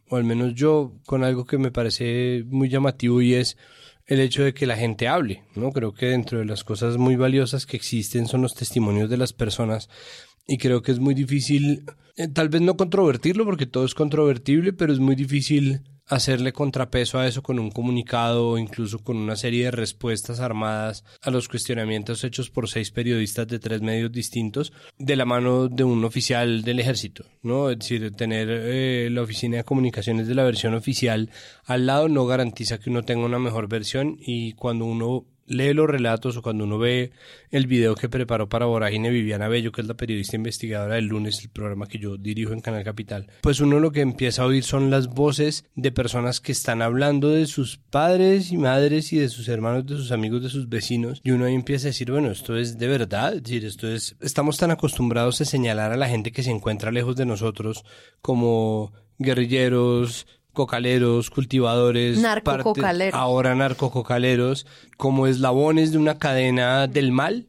o 0.08 0.16
al 0.16 0.24
menos 0.24 0.54
yo, 0.54 0.94
con 1.04 1.24
algo 1.24 1.44
que 1.44 1.58
me 1.58 1.70
parece 1.70 2.42
muy 2.46 2.70
llamativo 2.70 3.20
y 3.20 3.34
es 3.34 3.58
el 4.06 4.20
hecho 4.20 4.44
de 4.44 4.54
que 4.54 4.66
la 4.66 4.76
gente 4.76 5.08
hable, 5.08 5.42
¿no? 5.56 5.72
Creo 5.72 5.92
que 5.92 6.06
dentro 6.06 6.38
de 6.38 6.46
las 6.46 6.64
cosas 6.64 6.96
muy 6.96 7.16
valiosas 7.16 7.66
que 7.66 7.76
existen 7.76 8.26
son 8.26 8.40
los 8.40 8.54
testimonios 8.54 9.10
de 9.10 9.18
las 9.18 9.34
personas 9.34 9.90
y 10.46 10.58
creo 10.58 10.82
que 10.82 10.92
es 10.92 11.00
muy 11.00 11.14
difícil, 11.14 11.84
eh, 12.16 12.28
tal 12.28 12.48
vez 12.48 12.62
no 12.62 12.76
controvertirlo 12.76 13.44
porque 13.44 13.66
todo 13.66 13.84
es 13.84 13.94
controvertible, 13.94 14.72
pero 14.72 14.92
es 14.92 15.00
muy 15.00 15.16
difícil 15.16 15.82
hacerle 16.08 16.52
contrapeso 16.52 17.18
a 17.18 17.26
eso 17.26 17.42
con 17.42 17.58
un 17.58 17.70
comunicado 17.70 18.50
o 18.50 18.58
incluso 18.58 19.00
con 19.00 19.16
una 19.16 19.36
serie 19.36 19.64
de 19.64 19.70
respuestas 19.72 20.40
armadas 20.40 21.04
a 21.20 21.30
los 21.30 21.48
cuestionamientos 21.48 22.22
hechos 22.22 22.48
por 22.48 22.68
seis 22.68 22.90
periodistas 22.90 23.48
de 23.48 23.58
tres 23.58 23.82
medios 23.82 24.12
distintos 24.12 24.72
de 24.98 25.16
la 25.16 25.24
mano 25.24 25.68
de 25.68 25.84
un 25.84 26.04
oficial 26.04 26.62
del 26.62 26.78
ejército, 26.78 27.24
¿no? 27.42 27.70
Es 27.70 27.80
decir, 27.80 28.12
tener 28.12 28.48
eh, 28.50 29.08
la 29.10 29.22
oficina 29.22 29.58
de 29.58 29.64
comunicaciones 29.64 30.28
de 30.28 30.34
la 30.34 30.44
versión 30.44 30.74
oficial 30.74 31.30
al 31.64 31.86
lado 31.86 32.08
no 32.08 32.26
garantiza 32.26 32.78
que 32.78 32.90
uno 32.90 33.02
tenga 33.02 33.26
una 33.26 33.40
mejor 33.40 33.68
versión 33.68 34.16
y 34.20 34.52
cuando 34.52 34.84
uno 34.84 35.26
lee 35.46 35.72
los 35.72 35.88
relatos 35.88 36.36
o 36.36 36.42
cuando 36.42 36.64
uno 36.64 36.78
ve 36.78 37.12
el 37.50 37.66
video 37.66 37.94
que 37.94 38.08
preparó 38.08 38.48
para 38.48 38.66
Vorágine 38.66 39.10
Viviana 39.10 39.48
Bello, 39.48 39.72
que 39.72 39.80
es 39.80 39.86
la 39.86 39.94
periodista 39.94 40.36
investigadora 40.36 40.96
del 40.96 41.06
lunes, 41.06 41.40
el 41.42 41.50
programa 41.50 41.86
que 41.86 41.98
yo 41.98 42.16
dirijo 42.16 42.52
en 42.52 42.60
Canal 42.60 42.84
Capital, 42.84 43.26
pues 43.40 43.60
uno 43.60 43.80
lo 43.80 43.92
que 43.92 44.00
empieza 44.00 44.42
a 44.42 44.46
oír 44.46 44.64
son 44.64 44.90
las 44.90 45.08
voces 45.08 45.64
de 45.74 45.92
personas 45.92 46.40
que 46.40 46.52
están 46.52 46.82
hablando 46.82 47.30
de 47.30 47.46
sus 47.46 47.78
padres 47.78 48.52
y 48.52 48.56
madres 48.56 49.12
y 49.12 49.18
de 49.18 49.28
sus 49.28 49.48
hermanos, 49.48 49.86
de 49.86 49.96
sus 49.96 50.12
amigos, 50.12 50.42
de 50.42 50.48
sus 50.48 50.68
vecinos, 50.68 51.20
y 51.24 51.30
uno 51.30 51.44
ahí 51.44 51.54
empieza 51.54 51.86
a 51.86 51.90
decir, 51.90 52.10
bueno, 52.10 52.30
esto 52.30 52.56
es 52.56 52.78
de 52.78 52.88
verdad, 52.88 53.34
es 53.34 53.42
decir, 53.42 53.64
esto 53.64 53.88
es, 53.88 54.16
estamos 54.20 54.58
tan 54.58 54.70
acostumbrados 54.70 55.40
a 55.40 55.44
señalar 55.44 55.92
a 55.92 55.96
la 55.96 56.08
gente 56.08 56.32
que 56.32 56.42
se 56.42 56.50
encuentra 56.50 56.90
lejos 56.90 57.16
de 57.16 57.26
nosotros 57.26 57.84
como 58.20 58.92
guerrilleros, 59.18 60.26
cocaleros, 60.56 61.28
cultivadores, 61.30 62.18
narcococaleros. 62.18 63.14
ahora 63.14 63.54
narcococaleros, 63.54 64.66
como 64.96 65.26
eslabones 65.26 65.92
de 65.92 65.98
una 65.98 66.18
cadena 66.18 66.88
del 66.88 67.12
mal, 67.12 67.46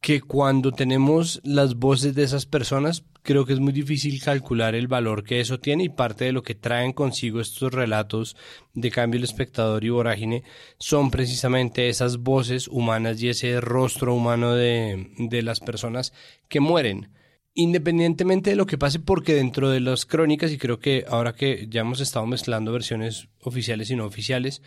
que 0.00 0.20
cuando 0.20 0.72
tenemos 0.72 1.40
las 1.44 1.76
voces 1.76 2.16
de 2.16 2.24
esas 2.24 2.44
personas, 2.44 3.04
creo 3.22 3.46
que 3.46 3.52
es 3.52 3.60
muy 3.60 3.72
difícil 3.72 4.20
calcular 4.20 4.74
el 4.74 4.88
valor 4.88 5.22
que 5.22 5.40
eso 5.40 5.60
tiene 5.60 5.84
y 5.84 5.88
parte 5.88 6.24
de 6.24 6.32
lo 6.32 6.42
que 6.42 6.56
traen 6.56 6.92
consigo 6.92 7.40
estos 7.40 7.72
relatos 7.72 8.36
de 8.74 8.90
cambio 8.90 9.18
el 9.18 9.24
espectador 9.24 9.84
y 9.84 9.90
vorágine 9.90 10.42
son 10.78 11.12
precisamente 11.12 11.88
esas 11.88 12.18
voces 12.18 12.66
humanas 12.66 13.22
y 13.22 13.28
ese 13.28 13.60
rostro 13.60 14.14
humano 14.14 14.54
de, 14.54 15.12
de 15.16 15.42
las 15.42 15.60
personas 15.60 16.12
que 16.48 16.58
mueren 16.58 17.10
independientemente 17.54 18.50
de 18.50 18.56
lo 18.56 18.66
que 18.66 18.78
pase, 18.78 18.98
porque 18.98 19.34
dentro 19.34 19.70
de 19.70 19.80
las 19.80 20.06
crónicas, 20.06 20.52
y 20.52 20.58
creo 20.58 20.78
que 20.78 21.04
ahora 21.08 21.34
que 21.34 21.66
ya 21.68 21.82
hemos 21.82 22.00
estado 22.00 22.26
mezclando 22.26 22.72
versiones 22.72 23.28
oficiales 23.40 23.90
y 23.90 23.96
no 23.96 24.06
oficiales, 24.06 24.62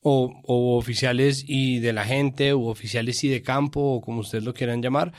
o, 0.00 0.40
oficiales 0.46 1.44
y 1.46 1.80
de 1.80 1.92
la 1.92 2.04
gente, 2.04 2.52
o 2.52 2.66
oficiales 2.66 3.22
y 3.24 3.28
de 3.28 3.42
campo, 3.42 3.80
o 3.80 4.00
como 4.00 4.20
ustedes 4.20 4.44
lo 4.44 4.54
quieran 4.54 4.82
llamar, 4.82 5.12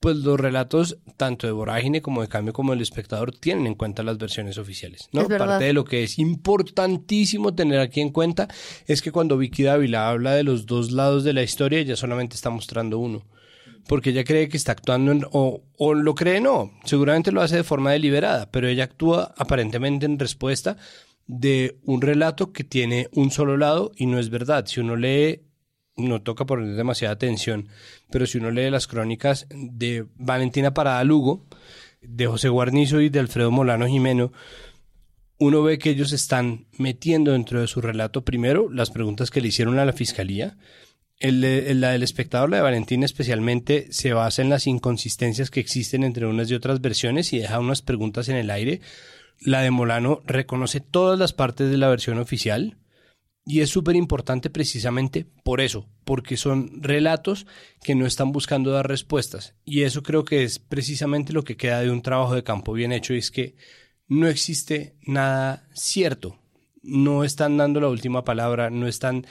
pues 0.00 0.16
los 0.18 0.38
relatos, 0.38 0.98
tanto 1.16 1.46
de 1.46 1.52
Vorágine 1.52 2.02
como 2.02 2.20
de 2.20 2.28
Cambio 2.28 2.52
como 2.52 2.72
del 2.72 2.82
espectador, 2.82 3.32
tienen 3.32 3.66
en 3.66 3.74
cuenta 3.74 4.02
las 4.02 4.18
versiones 4.18 4.58
oficiales. 4.58 5.08
¿no? 5.12 5.26
Parte 5.28 5.64
de 5.64 5.72
lo 5.72 5.84
que 5.84 6.02
es 6.02 6.18
importantísimo 6.18 7.54
tener 7.54 7.80
aquí 7.80 8.00
en 8.00 8.10
cuenta 8.10 8.48
es 8.86 9.00
que 9.00 9.12
cuando 9.12 9.38
Vicky 9.38 9.62
Dávila 9.62 10.10
habla 10.10 10.34
de 10.34 10.44
los 10.44 10.66
dos 10.66 10.92
lados 10.92 11.24
de 11.24 11.32
la 11.32 11.42
historia, 11.42 11.78
ella 11.78 11.96
solamente 11.96 12.36
está 12.36 12.50
mostrando 12.50 12.98
uno 12.98 13.24
porque 13.86 14.10
ella 14.10 14.24
cree 14.24 14.48
que 14.48 14.56
está 14.56 14.72
actuando 14.72 15.12
en- 15.12 15.26
o, 15.32 15.62
o 15.76 15.94
lo 15.94 16.14
cree 16.14 16.40
no, 16.40 16.72
seguramente 16.84 17.32
lo 17.32 17.42
hace 17.42 17.56
de 17.56 17.64
forma 17.64 17.92
deliberada, 17.92 18.50
pero 18.50 18.68
ella 18.68 18.84
actúa 18.84 19.34
aparentemente 19.36 20.06
en 20.06 20.18
respuesta 20.18 20.76
de 21.26 21.78
un 21.84 22.00
relato 22.02 22.52
que 22.52 22.64
tiene 22.64 23.08
un 23.12 23.30
solo 23.30 23.56
lado 23.56 23.92
y 23.96 24.06
no 24.06 24.18
es 24.18 24.28
verdad. 24.30 24.66
Si 24.66 24.80
uno 24.80 24.96
lee, 24.96 25.42
no 25.96 26.22
toca 26.22 26.44
poner 26.44 26.74
demasiada 26.76 27.14
atención, 27.14 27.68
pero 28.10 28.26
si 28.26 28.38
uno 28.38 28.50
lee 28.50 28.70
las 28.70 28.86
crónicas 28.86 29.46
de 29.50 30.06
Valentina 30.16 30.74
Parada 30.74 31.02
Lugo, 31.04 31.46
de 32.02 32.26
José 32.26 32.48
Guarnizo 32.50 33.00
y 33.00 33.08
de 33.08 33.20
Alfredo 33.20 33.50
Molano 33.50 33.86
Jimeno, 33.86 34.32
uno 35.38 35.62
ve 35.62 35.78
que 35.78 35.90
ellos 35.90 36.12
están 36.12 36.66
metiendo 36.78 37.32
dentro 37.32 37.60
de 37.60 37.66
su 37.66 37.80
relato 37.80 38.24
primero 38.24 38.70
las 38.70 38.90
preguntas 38.90 39.30
que 39.30 39.40
le 39.40 39.48
hicieron 39.48 39.78
a 39.78 39.84
la 39.84 39.92
fiscalía. 39.92 40.56
La 41.20 41.90
del 41.90 42.02
espectador, 42.02 42.50
la 42.50 42.58
de 42.58 42.62
Valentina 42.62 43.06
especialmente, 43.06 43.86
se 43.90 44.12
basa 44.12 44.42
en 44.42 44.50
las 44.50 44.66
inconsistencias 44.66 45.50
que 45.50 45.60
existen 45.60 46.04
entre 46.04 46.26
unas 46.26 46.50
y 46.50 46.54
otras 46.54 46.80
versiones 46.80 47.32
y 47.32 47.38
deja 47.38 47.60
unas 47.60 47.82
preguntas 47.82 48.28
en 48.28 48.36
el 48.36 48.50
aire. 48.50 48.80
La 49.40 49.62
de 49.62 49.70
Molano 49.70 50.20
reconoce 50.26 50.80
todas 50.80 51.18
las 51.18 51.32
partes 51.32 51.70
de 51.70 51.78
la 51.78 51.88
versión 51.88 52.18
oficial 52.18 52.78
y 53.46 53.60
es 53.60 53.70
súper 53.70 53.94
importante 53.96 54.48
precisamente 54.48 55.26
por 55.42 55.60
eso, 55.60 55.86
porque 56.04 56.36
son 56.36 56.82
relatos 56.82 57.46
que 57.82 57.94
no 57.94 58.06
están 58.06 58.32
buscando 58.32 58.70
dar 58.70 58.88
respuestas. 58.88 59.54
Y 59.64 59.82
eso 59.82 60.02
creo 60.02 60.24
que 60.24 60.44
es 60.44 60.58
precisamente 60.58 61.32
lo 61.32 61.44
que 61.44 61.56
queda 61.56 61.80
de 61.80 61.90
un 61.90 62.00
trabajo 62.00 62.34
de 62.34 62.42
campo 62.42 62.72
bien 62.72 62.92
hecho, 62.92 63.12
y 63.12 63.18
es 63.18 63.30
que 63.30 63.54
no 64.08 64.28
existe 64.28 64.96
nada 65.02 65.68
cierto. 65.74 66.38
No 66.82 67.24
están 67.24 67.56
dando 67.56 67.80
la 67.80 67.88
última 67.88 68.24
palabra, 68.24 68.70
no 68.70 68.86
están 68.86 69.26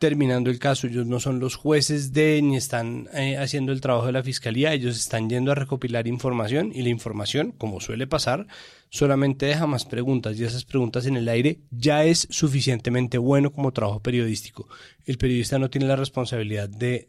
terminando 0.00 0.48
el 0.48 0.58
caso, 0.58 0.86
ellos 0.86 1.06
no 1.06 1.20
son 1.20 1.40
los 1.40 1.56
jueces 1.56 2.14
de 2.14 2.40
ni 2.40 2.56
están 2.56 3.10
eh, 3.12 3.36
haciendo 3.36 3.70
el 3.70 3.82
trabajo 3.82 4.06
de 4.06 4.12
la 4.12 4.22
fiscalía, 4.22 4.72
ellos 4.72 4.96
están 4.96 5.28
yendo 5.28 5.52
a 5.52 5.54
recopilar 5.54 6.08
información 6.08 6.72
y 6.74 6.80
la 6.80 6.88
información, 6.88 7.52
como 7.52 7.80
suele 7.80 8.06
pasar, 8.06 8.46
solamente 8.88 9.44
deja 9.44 9.66
más 9.66 9.84
preguntas 9.84 10.38
y 10.38 10.44
esas 10.44 10.64
preguntas 10.64 11.04
en 11.04 11.18
el 11.18 11.28
aire 11.28 11.60
ya 11.70 12.04
es 12.04 12.26
suficientemente 12.30 13.18
bueno 13.18 13.52
como 13.52 13.72
trabajo 13.72 14.00
periodístico. 14.00 14.68
El 15.04 15.18
periodista 15.18 15.58
no 15.58 15.68
tiene 15.68 15.86
la 15.86 15.96
responsabilidad 15.96 16.70
de 16.70 17.08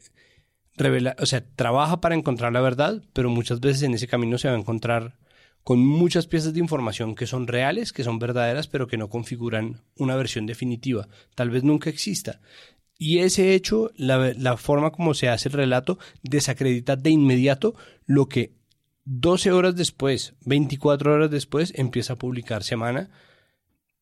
revelar, 0.75 1.15
o 1.19 1.25
sea, 1.25 1.45
trabaja 1.55 2.01
para 2.01 2.15
encontrar 2.15 2.51
la 2.51 2.59
verdad, 2.59 3.01
pero 3.13 3.29
muchas 3.29 3.61
veces 3.61 3.83
en 3.83 3.93
ese 3.93 4.07
camino 4.07 4.37
se 4.37 4.49
va 4.49 4.55
a 4.55 4.59
encontrar 4.59 5.17
con 5.63 5.79
muchas 5.79 6.27
piezas 6.27 6.53
de 6.53 6.59
información 6.59 7.15
que 7.15 7.27
son 7.27 7.47
reales, 7.47 7.93
que 7.93 8.03
son 8.03 8.19
verdaderas, 8.19 8.67
pero 8.67 8.87
que 8.87 8.97
no 8.97 9.09
configuran 9.09 9.81
una 9.95 10.15
versión 10.15 10.45
definitiva. 10.45 11.07
Tal 11.35 11.51
vez 11.51 11.63
nunca 11.63 11.89
exista. 11.89 12.41
Y 13.03 13.17
ese 13.17 13.55
hecho, 13.55 13.89
la, 13.95 14.31
la 14.37 14.57
forma 14.57 14.91
como 14.91 15.15
se 15.15 15.27
hace 15.27 15.49
el 15.49 15.53
relato, 15.53 15.97
desacredita 16.21 16.95
de 16.95 17.09
inmediato 17.09 17.73
lo 18.05 18.27
que 18.27 18.53
12 19.05 19.51
horas 19.51 19.75
después, 19.75 20.35
24 20.45 21.11
horas 21.11 21.31
después, 21.31 21.73
empieza 21.75 22.13
a 22.13 22.17
publicar 22.19 22.61
semana 22.63 23.09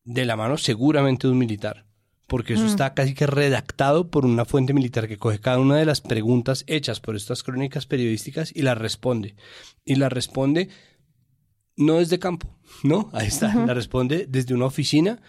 de 0.04 0.26
la 0.26 0.36
mano 0.36 0.58
seguramente 0.58 1.26
de 1.26 1.32
un 1.32 1.38
militar. 1.38 1.86
Porque 2.26 2.52
eso 2.52 2.64
Mm. 2.64 2.66
está 2.66 2.92
casi 2.92 3.14
que 3.14 3.26
redactado 3.26 4.10
por 4.10 4.26
una 4.26 4.44
fuente 4.44 4.74
militar 4.74 5.08
que 5.08 5.16
coge 5.16 5.40
cada 5.40 5.60
una 5.60 5.76
de 5.78 5.86
las 5.86 6.02
preguntas 6.02 6.64
hechas 6.66 7.00
por 7.00 7.16
estas 7.16 7.42
crónicas 7.42 7.86
periodísticas 7.86 8.52
y 8.54 8.60
las 8.60 8.76
responde. 8.76 9.34
Y 9.86 9.94
la 9.94 10.10
responde 10.10 10.68
no 11.78 11.94
desde 11.94 12.18
campo, 12.18 12.54
¿no? 12.82 13.08
Ahí 13.14 13.28
está, 13.28 13.54
la 13.64 13.72
responde 13.72 14.26
desde 14.28 14.52
una 14.52 14.66
oficina 14.66 15.22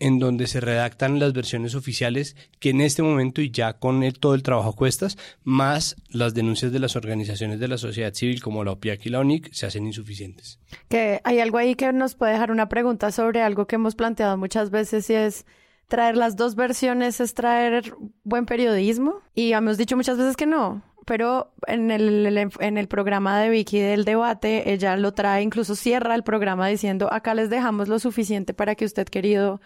en 0.00 0.18
donde 0.18 0.46
se 0.46 0.60
redactan 0.60 1.18
las 1.18 1.32
versiones 1.32 1.74
oficiales 1.74 2.36
que 2.60 2.70
en 2.70 2.80
este 2.80 3.02
momento 3.02 3.40
y 3.40 3.50
ya 3.50 3.74
con 3.74 4.02
el- 4.02 4.18
todo 4.18 4.34
el 4.34 4.42
trabajo 4.42 4.70
a 4.70 4.76
cuestas, 4.76 5.16
más 5.42 5.96
las 6.10 6.34
denuncias 6.34 6.72
de 6.72 6.78
las 6.78 6.96
organizaciones 6.96 7.60
de 7.60 7.68
la 7.68 7.78
sociedad 7.78 8.12
civil 8.14 8.42
como 8.42 8.64
la 8.64 8.72
OPIAC 8.72 9.06
y 9.06 9.10
la 9.10 9.20
ONIC, 9.20 9.52
se 9.52 9.66
hacen 9.66 9.86
insuficientes. 9.86 10.58
Que 10.88 11.20
hay 11.24 11.40
algo 11.40 11.58
ahí 11.58 11.74
que 11.74 11.92
nos 11.92 12.14
puede 12.14 12.32
dejar 12.32 12.50
una 12.50 12.68
pregunta 12.68 13.12
sobre 13.12 13.40
algo 13.42 13.66
que 13.66 13.76
hemos 13.76 13.94
planteado 13.94 14.36
muchas 14.36 14.70
veces 14.70 15.08
y 15.10 15.14
es 15.14 15.46
traer 15.88 16.16
las 16.16 16.36
dos 16.36 16.54
versiones 16.54 17.20
es 17.20 17.34
traer 17.34 17.94
buen 18.24 18.46
periodismo 18.46 19.20
y 19.34 19.52
hemos 19.52 19.76
dicho 19.76 19.96
muchas 19.96 20.16
veces 20.18 20.36
que 20.36 20.46
no. 20.46 20.82
Pero 21.06 21.52
en 21.66 21.90
el, 21.90 22.48
en 22.60 22.78
el 22.78 22.88
programa 22.88 23.38
de 23.38 23.50
Vicky 23.50 23.78
del 23.78 24.06
debate, 24.06 24.72
ella 24.72 24.96
lo 24.96 25.12
trae, 25.12 25.42
incluso 25.42 25.74
cierra 25.74 26.14
el 26.14 26.22
programa 26.22 26.66
diciendo, 26.66 27.12
acá 27.12 27.34
les 27.34 27.50
dejamos 27.50 27.88
lo 27.88 27.98
suficiente 27.98 28.54
para 28.54 28.74
que 28.74 28.86
usted, 28.86 29.06
querido 29.06 29.60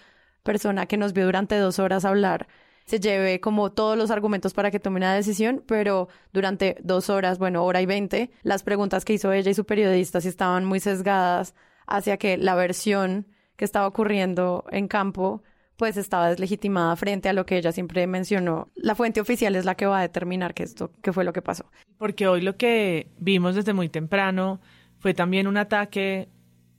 persona 0.49 0.87
que 0.87 0.97
nos 0.97 1.13
vio 1.13 1.27
durante 1.27 1.59
dos 1.59 1.79
horas 1.79 2.07
hablar, 2.07 2.49
se 2.87 3.01
lleve 3.01 3.39
como 3.39 3.71
todos 3.71 3.99
los 3.99 4.11
argumentos 4.11 4.55
para 4.55 4.71
que 4.71 4.81
tome 4.81 4.97
una 4.97 5.15
decisión, 5.15 5.63
pero 5.67 6.09
durante 6.33 6.79
dos 6.83 7.11
horas, 7.11 7.39
bueno, 7.39 7.67
hora 7.67 7.83
y 7.83 7.87
veinte, 7.87 8.31
las 8.43 8.63
preguntas 8.63 9.05
que 9.05 9.13
hizo 9.13 9.31
ella 9.31 9.51
y 9.51 9.55
su 9.55 9.67
periodista 9.67 10.23
sí 10.23 10.29
estaban 10.29 10.65
muy 10.65 10.81
sesgadas 10.81 11.55
hacia 11.87 12.17
que 12.17 12.39
la 12.39 12.55
versión 12.55 13.27
que 13.57 13.67
estaba 13.67 13.87
ocurriendo 13.87 14.65
en 14.71 14.89
campo 14.89 15.43
pues 15.77 15.99
estaba 15.99 16.31
deslegitimada 16.31 16.97
frente 16.97 17.29
a 17.29 17.35
lo 17.35 17.45
que 17.45 17.59
ella 17.59 17.71
siempre 17.73 18.07
mencionó. 18.07 18.69
La 18.75 18.95
fuente 18.95 19.21
oficial 19.21 19.55
es 19.55 19.67
la 19.67 19.75
que 19.75 19.85
va 19.85 19.99
a 19.99 20.03
determinar 20.03 20.55
que 20.55 20.65
qué 21.03 21.13
fue 21.13 21.25
lo 21.25 21.35
que 21.35 21.43
pasó. 21.43 21.67
Porque 21.99 22.27
hoy 22.27 22.41
lo 22.41 22.57
que 22.57 23.11
vimos 23.19 23.55
desde 23.55 23.75
muy 23.75 23.91
temprano 23.91 24.61
fue 24.99 25.13
también 25.13 25.47
un 25.47 25.59
ataque 25.59 26.31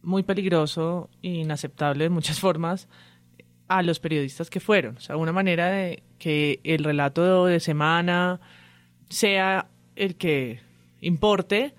muy 0.01 0.23
peligroso 0.23 1.11
e 1.21 1.29
inaceptable 1.29 2.05
de 2.05 2.09
muchas 2.09 2.39
formas 2.39 2.87
a 3.69 3.83
los 3.83 3.99
periodistas 3.99 4.49
que 4.49 4.59
fueron. 4.59 4.97
O 4.97 4.99
sea, 4.99 5.15
una 5.15 5.31
manera 5.31 5.69
de 5.69 6.03
que 6.17 6.59
el 6.63 6.83
relato 6.83 7.45
de 7.45 7.59
semana 7.59 8.41
sea 9.09 9.67
el 9.95 10.15
que 10.15 10.59
importe 10.99 11.73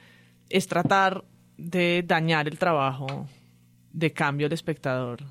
es 0.48 0.66
tratar 0.66 1.24
de 1.58 2.02
dañar 2.06 2.48
el 2.48 2.58
trabajo 2.58 3.28
de 3.92 4.12
cambio 4.12 4.46
del 4.46 4.54
espectador 4.54 5.24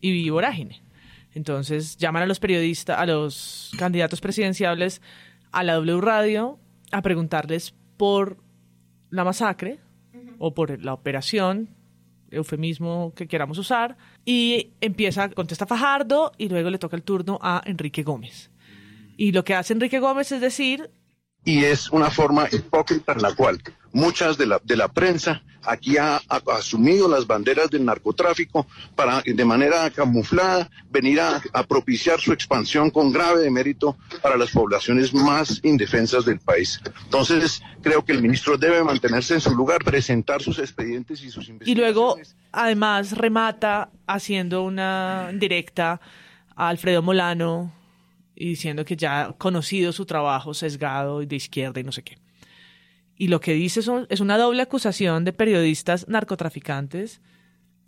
y 0.00 0.28
vorágine. 0.28 0.82
Entonces 1.34 1.96
llaman 1.96 2.24
a 2.24 2.26
los 2.26 2.40
periodistas, 2.40 2.98
a 2.98 3.06
los 3.06 3.70
candidatos 3.78 4.20
presidenciables 4.20 5.00
a 5.52 5.62
la 5.62 5.74
W 5.74 6.00
Radio 6.00 6.58
a 6.90 7.02
preguntarles 7.02 7.74
por 7.96 8.38
la 9.10 9.24
masacre 9.24 9.78
o 10.38 10.52
por 10.52 10.82
la 10.82 10.94
operación, 10.94 11.68
eufemismo 12.30 13.12
que 13.14 13.28
queramos 13.28 13.58
usar, 13.58 13.96
y 14.24 14.72
empieza, 14.80 15.28
contesta 15.30 15.66
Fajardo 15.66 16.32
y 16.38 16.48
luego 16.48 16.70
le 16.70 16.78
toca 16.78 16.96
el 16.96 17.02
turno 17.02 17.38
a 17.42 17.62
Enrique 17.64 18.02
Gómez. 18.02 18.50
Y 19.16 19.32
lo 19.32 19.44
que 19.44 19.54
hace 19.54 19.72
Enrique 19.72 19.98
Gómez 19.98 20.32
es 20.32 20.40
decir, 20.40 20.90
y 21.44 21.64
es 21.64 21.90
una 21.90 22.10
forma 22.10 22.46
hipócrita 22.50 23.12
en 23.12 23.22
la 23.22 23.34
cual 23.34 23.60
muchas 23.92 24.38
de 24.38 24.46
la, 24.46 24.60
de 24.64 24.76
la 24.76 24.88
prensa 24.88 25.42
aquí 25.64 25.96
ha, 25.96 26.16
ha 26.28 26.42
asumido 26.56 27.08
las 27.08 27.26
banderas 27.26 27.70
del 27.70 27.84
narcotráfico 27.84 28.66
para 28.94 29.22
de 29.24 29.44
manera 29.44 29.90
camuflada 29.90 30.68
venir 30.90 31.20
a, 31.20 31.40
a 31.52 31.62
propiciar 31.62 32.20
su 32.20 32.32
expansión 32.32 32.90
con 32.90 33.12
grave 33.12 33.42
demérito 33.42 33.96
para 34.20 34.36
las 34.36 34.50
poblaciones 34.50 35.14
más 35.14 35.60
indefensas 35.62 36.24
del 36.24 36.40
país. 36.40 36.80
Entonces, 37.04 37.62
creo 37.80 38.04
que 38.04 38.12
el 38.12 38.22
ministro 38.22 38.58
debe 38.58 38.82
mantenerse 38.82 39.34
en 39.34 39.40
su 39.40 39.54
lugar, 39.54 39.84
presentar 39.84 40.42
sus 40.42 40.58
expedientes 40.58 41.22
y 41.22 41.30
sus 41.30 41.48
y 41.48 41.52
investigaciones. 41.52 41.94
luego 41.94 42.18
además 42.50 43.12
remata 43.12 43.90
haciendo 44.06 44.64
una 44.64 45.30
directa 45.32 46.00
a 46.56 46.68
Alfredo 46.68 47.02
Molano 47.02 47.72
y 48.34 48.50
diciendo 48.50 48.84
que 48.84 48.96
ya 48.96 49.22
ha 49.22 49.32
conocido 49.32 49.92
su 49.92 50.06
trabajo 50.06 50.54
sesgado 50.54 51.22
y 51.22 51.26
de 51.26 51.36
izquierda 51.36 51.80
y 51.80 51.84
no 51.84 51.92
sé 51.92 52.02
qué. 52.02 52.21
Y 53.16 53.28
lo 53.28 53.40
que 53.40 53.54
dice 53.54 53.82
son, 53.82 54.06
es 54.10 54.20
una 54.20 54.38
doble 54.38 54.62
acusación 54.62 55.24
de 55.24 55.32
periodistas 55.32 56.08
narcotraficantes 56.08 57.20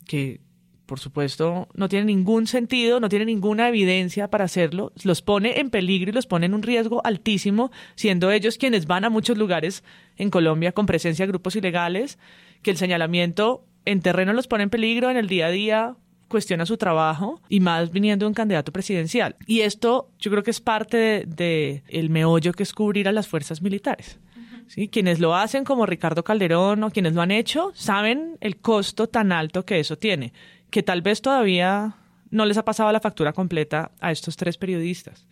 que, 0.05 0.39
por 0.85 0.99
supuesto, 0.99 1.67
no 1.73 1.89
tiene 1.89 2.05
ningún 2.05 2.47
sentido, 2.47 2.99
no 2.99 3.09
tiene 3.09 3.25
ninguna 3.25 3.67
evidencia 3.69 4.29
para 4.29 4.45
hacerlo. 4.45 4.93
Los 5.03 5.21
pone 5.21 5.59
en 5.59 5.69
peligro 5.69 6.11
y 6.11 6.13
los 6.13 6.27
pone 6.27 6.45
en 6.45 6.53
un 6.53 6.63
riesgo 6.63 7.01
altísimo, 7.05 7.71
siendo 7.95 8.31
ellos 8.31 8.57
quienes 8.57 8.85
van 8.85 9.03
a 9.03 9.09
muchos 9.09 9.37
lugares 9.37 9.83
en 10.15 10.29
Colombia 10.29 10.71
con 10.71 10.85
presencia 10.85 11.25
de 11.25 11.31
grupos 11.31 11.55
ilegales, 11.55 12.19
que 12.61 12.71
el 12.71 12.77
señalamiento 12.77 13.65
en 13.85 14.01
terreno 14.01 14.33
los 14.33 14.47
pone 14.47 14.63
en 14.63 14.69
peligro 14.69 15.09
en 15.09 15.17
el 15.17 15.27
día 15.27 15.47
a 15.47 15.51
día 15.51 15.95
cuestiona 16.27 16.65
su 16.65 16.77
trabajo 16.77 17.41
y 17.49 17.59
más 17.59 17.91
viniendo 17.91 18.27
un 18.27 18.33
candidato 18.33 18.71
presidencial. 18.71 19.35
Y 19.45 19.61
esto 19.61 20.09
yo 20.19 20.31
creo 20.31 20.43
que 20.43 20.51
es 20.51 20.59
parte 20.59 20.97
de, 20.97 21.25
de 21.25 21.83
el 21.87 22.09
meollo 22.09 22.51
que 22.53 22.63
es 22.63 22.73
cubrir 22.73 23.07
a 23.07 23.11
las 23.11 23.27
fuerzas 23.27 23.61
militares. 23.61 24.19
¿Sí? 24.67 24.87
Quienes 24.87 25.19
lo 25.19 25.35
hacen, 25.35 25.63
como 25.63 25.85
Ricardo 25.85 26.23
Calderón 26.23 26.83
o 26.83 26.91
quienes 26.91 27.13
lo 27.13 27.21
han 27.21 27.31
hecho, 27.31 27.71
saben 27.75 28.37
el 28.41 28.57
costo 28.57 29.07
tan 29.07 29.31
alto 29.31 29.65
que 29.65 29.79
eso 29.79 29.97
tiene, 29.97 30.33
que 30.69 30.83
tal 30.83 31.01
vez 31.01 31.21
todavía 31.21 31.95
no 32.31 32.45
les 32.45 32.57
ha 32.57 32.65
pasado 32.65 32.91
la 32.91 32.99
factura 32.99 33.33
completa 33.33 33.91
a 34.01 34.11
estos 34.11 34.35
tres 34.35 34.57
periodistas. 34.57 35.25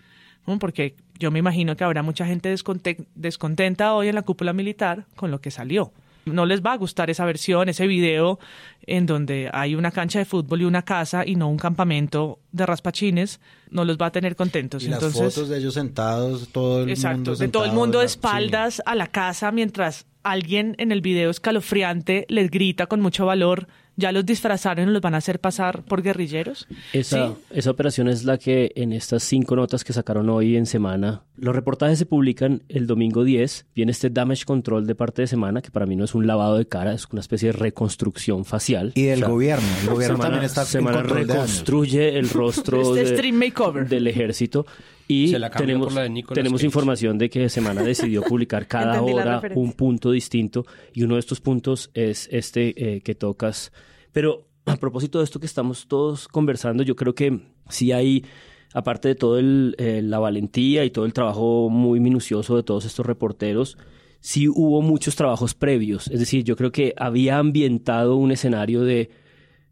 Porque 0.60 0.96
yo 1.20 1.32
me 1.32 1.40
imagino 1.40 1.76
que 1.78 1.84
habrá 1.86 2.04
mucha 2.04 2.26
gente 2.26 2.54
desconte- 2.54 3.06
descontenta 3.16 3.94
hoy 3.94 4.10
en 4.10 4.16
la 4.16 4.24
cúpula 4.24 4.52
militar 4.54 5.06
con 5.16 5.32
lo 5.32 5.40
que 5.40 5.52
salió. 5.52 5.94
No 6.26 6.46
les 6.46 6.62
va 6.62 6.74
a 6.74 6.78
gustar 6.78 7.10
esa 7.10 7.26
versión, 7.26 7.70
ese 7.70 7.88
video 7.88 8.40
en 8.86 9.06
donde 9.06 9.50
hay 9.54 9.76
una 9.76 9.92
cancha 9.92 10.20
de 10.20 10.26
fútbol 10.26 10.62
y 10.62 10.66
una 10.66 10.84
casa 10.84 11.26
y 11.26 11.36
no 11.36 11.50
un 11.50 11.58
campamento 11.58 12.40
de 12.52 12.66
raspachines, 12.66 13.40
no 13.70 13.86
los 13.86 13.98
va 13.98 14.08
a 14.08 14.12
tener 14.12 14.36
contentos. 14.36 14.84
Y 14.84 14.88
las 14.90 15.04
fotos 15.04 15.50
de 15.50 15.58
ellos 15.58 15.74
sentados, 15.74 16.50
todo 16.50 16.84
el 16.84 16.90
exacto, 16.90 17.18
mundo 17.18 17.36
de 17.36 17.48
todo 17.48 17.64
el 17.64 17.70
sentado 17.70 17.82
mundo 17.82 18.00
de 18.00 18.06
espaldas 18.06 18.82
a 18.86 18.96
la 18.96 19.08
casa 19.08 19.52
mientras 19.52 20.06
alguien 20.24 20.76
en 20.80 20.92
el 20.92 21.02
video 21.02 21.30
escalofriante 21.30 22.26
les 22.30 22.50
grita 22.50 22.88
con 22.88 23.02
mucho 23.02 23.26
valor, 23.26 23.68
ya 23.96 24.12
los 24.12 24.26
disfrazaron 24.26 24.90
y 24.90 24.92
los 24.92 25.02
van 25.02 25.14
a 25.14 25.18
hacer 25.18 25.40
pasar 25.40 25.84
por 25.84 26.02
guerrilleros. 26.02 26.68
Esa, 26.94 27.28
Sí. 27.30 27.34
esa 27.52 27.72
operación 27.72 28.08
es 28.08 28.24
la 28.26 28.38
que 28.38 28.72
en 28.76 28.92
estas 28.94 29.24
cinco 29.24 29.56
notas 29.56 29.84
que 29.84 29.94
sacaron 29.94 30.30
hoy 30.30 30.56
en 30.58 30.66
semana, 30.66 31.22
los 31.38 31.56
reportajes 31.56 32.00
se 32.00 32.06
publican 32.06 32.64
el 32.70 32.88
domingo 32.88 33.24
10, 33.24 33.66
viene 33.76 33.92
este 33.92 34.10
damage 34.10 34.46
control 34.46 34.88
de 34.88 34.96
parte 34.96 35.22
de 35.24 35.28
semana, 35.28 35.62
que 35.62 35.72
para 35.72 35.86
mí 35.86 35.96
no 35.96 36.06
es 36.06 36.16
un 36.16 36.26
lavado 36.28 36.58
de 36.58 36.66
cara, 36.68 36.94
es 36.94 37.08
una 37.12 37.22
especie 37.22 37.48
de 37.50 37.54
reconstrucción 37.54 38.46
facial. 38.46 38.92
Y 38.96 39.04
del 39.04 39.26
gobierno, 39.26 39.68
el 39.84 39.90
gobierno 39.90 40.16
Semana- 40.18 40.24
también 40.32 40.46
está 40.46 40.62
en 40.62 40.68
Semana 40.68 41.02
de 41.04 41.10
reconstruye 41.10 42.18
el 42.18 42.30
rostro 42.30 42.82
Este 42.98 43.10
de- 43.12 43.16
stream 43.18 43.36
makeover. 43.36 43.88
del 43.88 44.08
ejército 44.08 44.66
y 45.08 45.30
Se 45.30 45.40
la 45.40 45.50
cambia 45.50 45.68
tenemos, 45.68 45.88
por 45.88 45.96
la 45.96 46.02
de 46.04 46.10
Nicolas 46.10 46.36
tenemos 46.36 46.60
Cage. 46.60 46.66
información 46.66 47.18
de 47.18 47.30
que 47.30 47.50
Semana 47.50 47.84
decidió 47.84 48.22
publicar 48.22 48.68
cada 48.68 49.02
hora 49.02 49.42
un 49.56 49.74
punto 49.74 50.12
distinto 50.12 50.66
y 50.94 51.04
uno 51.04 51.16
de 51.16 51.20
estos 51.20 51.42
puntos 51.42 51.90
es 51.94 52.30
este 52.32 52.96
eh, 52.96 53.02
que 53.02 53.16
tocas. 53.16 53.72
Pero 54.12 54.48
a 54.66 54.78
propósito 54.78 55.20
de 55.20 55.26
esto 55.26 55.40
que 55.40 55.46
estamos 55.46 55.88
todos 55.88 56.28
conversando, 56.28 56.84
yo 56.84 56.96
creo 56.96 57.14
que 57.16 57.42
sí 57.70 57.92
hay, 57.92 58.26
aparte 58.74 59.10
de 59.10 59.16
todo 59.16 59.40
el, 59.40 59.76
eh, 59.78 60.02
la 60.04 60.20
valentía 60.20 60.86
y 60.86 60.90
todo 60.90 61.06
el 61.06 61.14
trabajo 61.14 61.70
muy 61.70 62.00
minucioso 62.00 62.56
de 62.56 62.64
todos 62.64 62.86
estos 62.86 63.06
reporteros, 63.06 63.78
sí 64.20 64.48
hubo 64.48 64.82
muchos 64.82 65.16
trabajos 65.16 65.54
previos. 65.54 66.08
Es 66.08 66.20
decir, 66.20 66.44
yo 66.44 66.56
creo 66.56 66.72
que 66.72 66.94
había 66.98 67.40
ambientado 67.40 68.16
un 68.16 68.32
escenario 68.32 68.82
de 68.82 69.10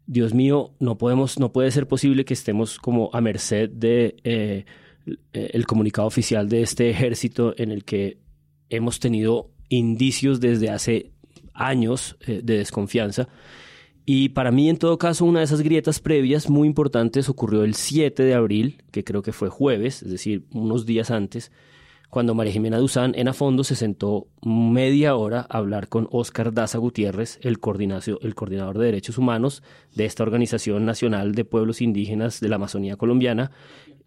Dios 0.06 0.34
mío, 0.34 0.72
no 0.78 0.98
podemos, 0.98 1.38
no 1.38 1.52
puede 1.52 1.70
ser 1.70 1.86
posible 1.88 2.24
que 2.24 2.34
estemos 2.34 2.78
como 2.78 3.08
a 3.14 3.20
merced 3.20 3.70
de 3.70 4.16
eh, 4.24 4.66
el 5.32 5.66
comunicado 5.66 6.06
oficial 6.06 6.48
de 6.48 6.62
este 6.62 6.90
ejército 6.90 7.54
en 7.56 7.70
el 7.70 7.84
que 7.84 8.18
hemos 8.68 9.00
tenido 9.00 9.50
indicios 9.68 10.40
desde 10.40 10.70
hace 10.70 11.12
años 11.54 12.16
eh, 12.26 12.40
de 12.42 12.58
desconfianza. 12.58 13.28
Y 14.04 14.30
para 14.30 14.50
mí, 14.50 14.68
en 14.68 14.78
todo 14.78 14.98
caso, 14.98 15.24
una 15.24 15.40
de 15.40 15.44
esas 15.44 15.60
grietas 15.60 16.00
previas 16.00 16.50
muy 16.50 16.66
importantes 16.66 17.28
ocurrió 17.28 17.62
el 17.62 17.74
7 17.74 18.22
de 18.24 18.34
abril, 18.34 18.82
que 18.90 19.04
creo 19.04 19.22
que 19.22 19.32
fue 19.32 19.48
jueves, 19.48 20.02
es 20.02 20.10
decir, 20.10 20.44
unos 20.52 20.86
días 20.86 21.10
antes, 21.12 21.52
cuando 22.10 22.34
María 22.34 22.52
Jimena 22.52 22.78
Duzán 22.78 23.14
en 23.14 23.28
a 23.28 23.32
fondo 23.32 23.64
se 23.64 23.74
sentó 23.74 24.26
media 24.44 25.14
hora 25.16 25.46
a 25.48 25.56
hablar 25.56 25.88
con 25.88 26.08
Óscar 26.10 26.52
Daza 26.52 26.76
Gutiérrez, 26.76 27.38
el, 27.42 27.58
el 28.20 28.34
coordinador 28.34 28.78
de 28.78 28.84
derechos 28.84 29.16
humanos 29.16 29.62
de 29.94 30.04
esta 30.04 30.22
Organización 30.24 30.84
Nacional 30.84 31.34
de 31.34 31.46
Pueblos 31.46 31.80
Indígenas 31.80 32.40
de 32.40 32.50
la 32.50 32.56
Amazonía 32.56 32.96
Colombiana, 32.96 33.52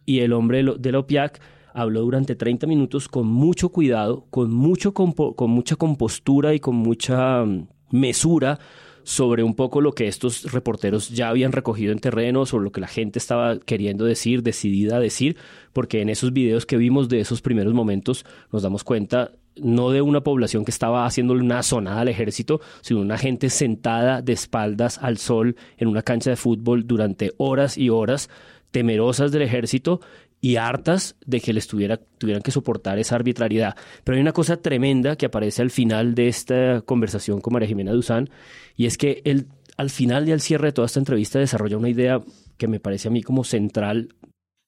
y 0.05 0.19
el 0.19 0.33
hombre 0.33 0.57
de 0.57 0.63
lo- 0.63 0.75
de 0.75 0.91
la 0.91 0.99
OPIAC 0.99 1.39
habló 1.73 2.01
durante 2.01 2.35
30 2.35 2.67
minutos 2.67 3.07
con 3.09 3.27
mucho 3.27 3.69
cuidado, 3.69 4.25
con, 4.29 4.53
mucho 4.53 4.93
con 4.93 5.49
mucha 5.51 5.75
compostura 5.75 6.53
y 6.53 6.59
con 6.59 6.75
mucha 6.75 7.43
mm, 7.43 7.67
mesura 7.91 8.59
sobre 9.03 9.43
un 9.43 9.53
poco 9.53 9.81
lo 9.81 9.91
que 9.91 10.07
estos 10.07 10.51
reporteros 10.51 11.09
ya 11.09 11.29
habían 11.29 11.51
recogido 11.51 11.91
en 11.91 11.99
terreno, 11.99 12.45
sobre 12.47 12.63
lo 12.63 12.71
que 12.71 12.81
la 12.81 12.87
gente 12.87 13.19
estaba 13.19 13.59
queriendo 13.59 14.03
decir, 14.05 14.41
decidida 14.41 14.95
a 14.97 14.99
decir, 14.99 15.37
porque 15.73 16.01
en 16.01 16.09
esos 16.09 16.33
videos 16.33 16.65
que 16.65 16.77
vimos 16.77 17.07
de 17.07 17.19
esos 17.19 17.41
primeros 17.41 17.73
momentos 17.75 18.25
nos 18.51 18.63
damos 18.63 18.83
cuenta 18.83 19.33
no 19.57 19.91
de 19.91 20.01
una 20.01 20.21
población 20.21 20.65
que 20.65 20.71
estaba 20.71 21.05
haciéndole 21.05 21.41
una 21.41 21.61
sonada 21.63 22.01
al 22.01 22.07
ejército, 22.09 22.59
sino 22.81 22.99
una 22.99 23.17
gente 23.17 23.49
sentada 23.49 24.21
de 24.21 24.33
espaldas 24.33 24.97
al 24.97 25.17
sol 25.17 25.55
en 25.77 25.87
una 25.87 26.01
cancha 26.01 26.31
de 26.31 26.35
fútbol 26.35 26.87
durante 26.87 27.31
horas 27.37 27.77
y 27.77 27.89
horas, 27.89 28.29
temerosas 28.75 29.31
del 29.31 29.43
ejército 29.43 30.01
y 30.41 30.57
hartas 30.57 31.15
de 31.25 31.39
que 31.39 31.53
les 31.53 31.65
tuviera, 31.65 31.95
tuvieran 31.95 32.43
que 32.43 32.51
soportar 32.51 32.99
esa 32.99 33.15
arbitrariedad. 33.15 33.73
Pero 34.03 34.17
hay 34.17 34.21
una 34.21 34.33
cosa 34.33 34.57
tremenda 34.57 35.15
que 35.15 35.27
aparece 35.27 35.61
al 35.61 35.71
final 35.71 36.13
de 36.13 36.27
esta 36.27 36.81
conversación 36.81 37.39
con 37.39 37.53
María 37.53 37.69
Jimena 37.69 37.93
Duzán, 37.93 38.29
y 38.75 38.85
es 38.85 38.97
que 38.97 39.21
él, 39.23 39.47
al 39.77 39.89
final 39.89 40.27
y 40.27 40.33
al 40.33 40.41
cierre 40.41 40.67
de 40.67 40.71
toda 40.73 40.87
esta 40.87 40.99
entrevista, 40.99 41.39
desarrolla 41.39 41.77
una 41.77 41.87
idea 41.87 42.21
que 42.57 42.67
me 42.67 42.81
parece 42.81 43.07
a 43.07 43.11
mí 43.11 43.23
como 43.23 43.45
central. 43.45 44.13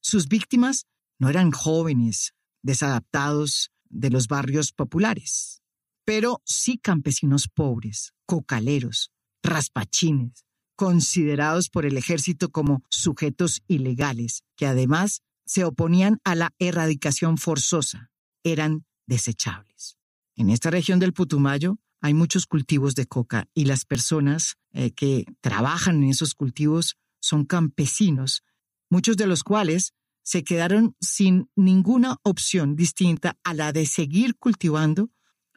Sus 0.01 0.29
víctimas 0.29 0.85
no 1.19 1.27
eran 1.27 1.51
jóvenes 1.51 2.31
desadaptados 2.63 3.71
de 3.89 4.09
los 4.09 4.29
barrios 4.29 4.71
populares, 4.71 5.61
pero 6.05 6.41
sí 6.45 6.77
campesinos 6.77 7.49
pobres, 7.53 8.13
cocaleros, 8.25 9.11
raspachines, 9.43 10.45
considerados 10.77 11.69
por 11.69 11.85
el 11.85 11.97
ejército 11.97 12.49
como 12.49 12.83
sujetos 12.87 13.63
ilegales, 13.67 14.43
que 14.55 14.67
además 14.67 15.23
se 15.45 15.65
oponían 15.65 16.19
a 16.23 16.35
la 16.35 16.53
erradicación 16.59 17.37
forzosa, 17.37 18.11
eran 18.43 18.85
desechables. 19.07 19.97
En 20.35 20.49
esta 20.51 20.69
región 20.69 20.99
del 20.99 21.13
Putumayo 21.13 21.79
hay 21.99 22.13
muchos 22.13 22.45
cultivos 22.45 22.93
de 22.93 23.07
coca 23.07 23.49
y 23.55 23.65
las 23.65 23.85
personas 23.85 24.55
eh, 24.71 24.91
que 24.91 25.25
trabajan 25.41 26.03
en 26.03 26.09
esos 26.09 26.35
cultivos 26.35 26.95
son 27.19 27.45
campesinos, 27.45 28.43
muchos 28.89 29.17
de 29.17 29.25
los 29.25 29.43
cuales 29.43 29.93
se 30.21 30.43
quedaron 30.43 30.95
sin 31.01 31.49
ninguna 31.55 32.17
opción 32.21 32.75
distinta 32.75 33.35
a 33.43 33.55
la 33.55 33.71
de 33.71 33.87
seguir 33.87 34.35
cultivando 34.37 35.09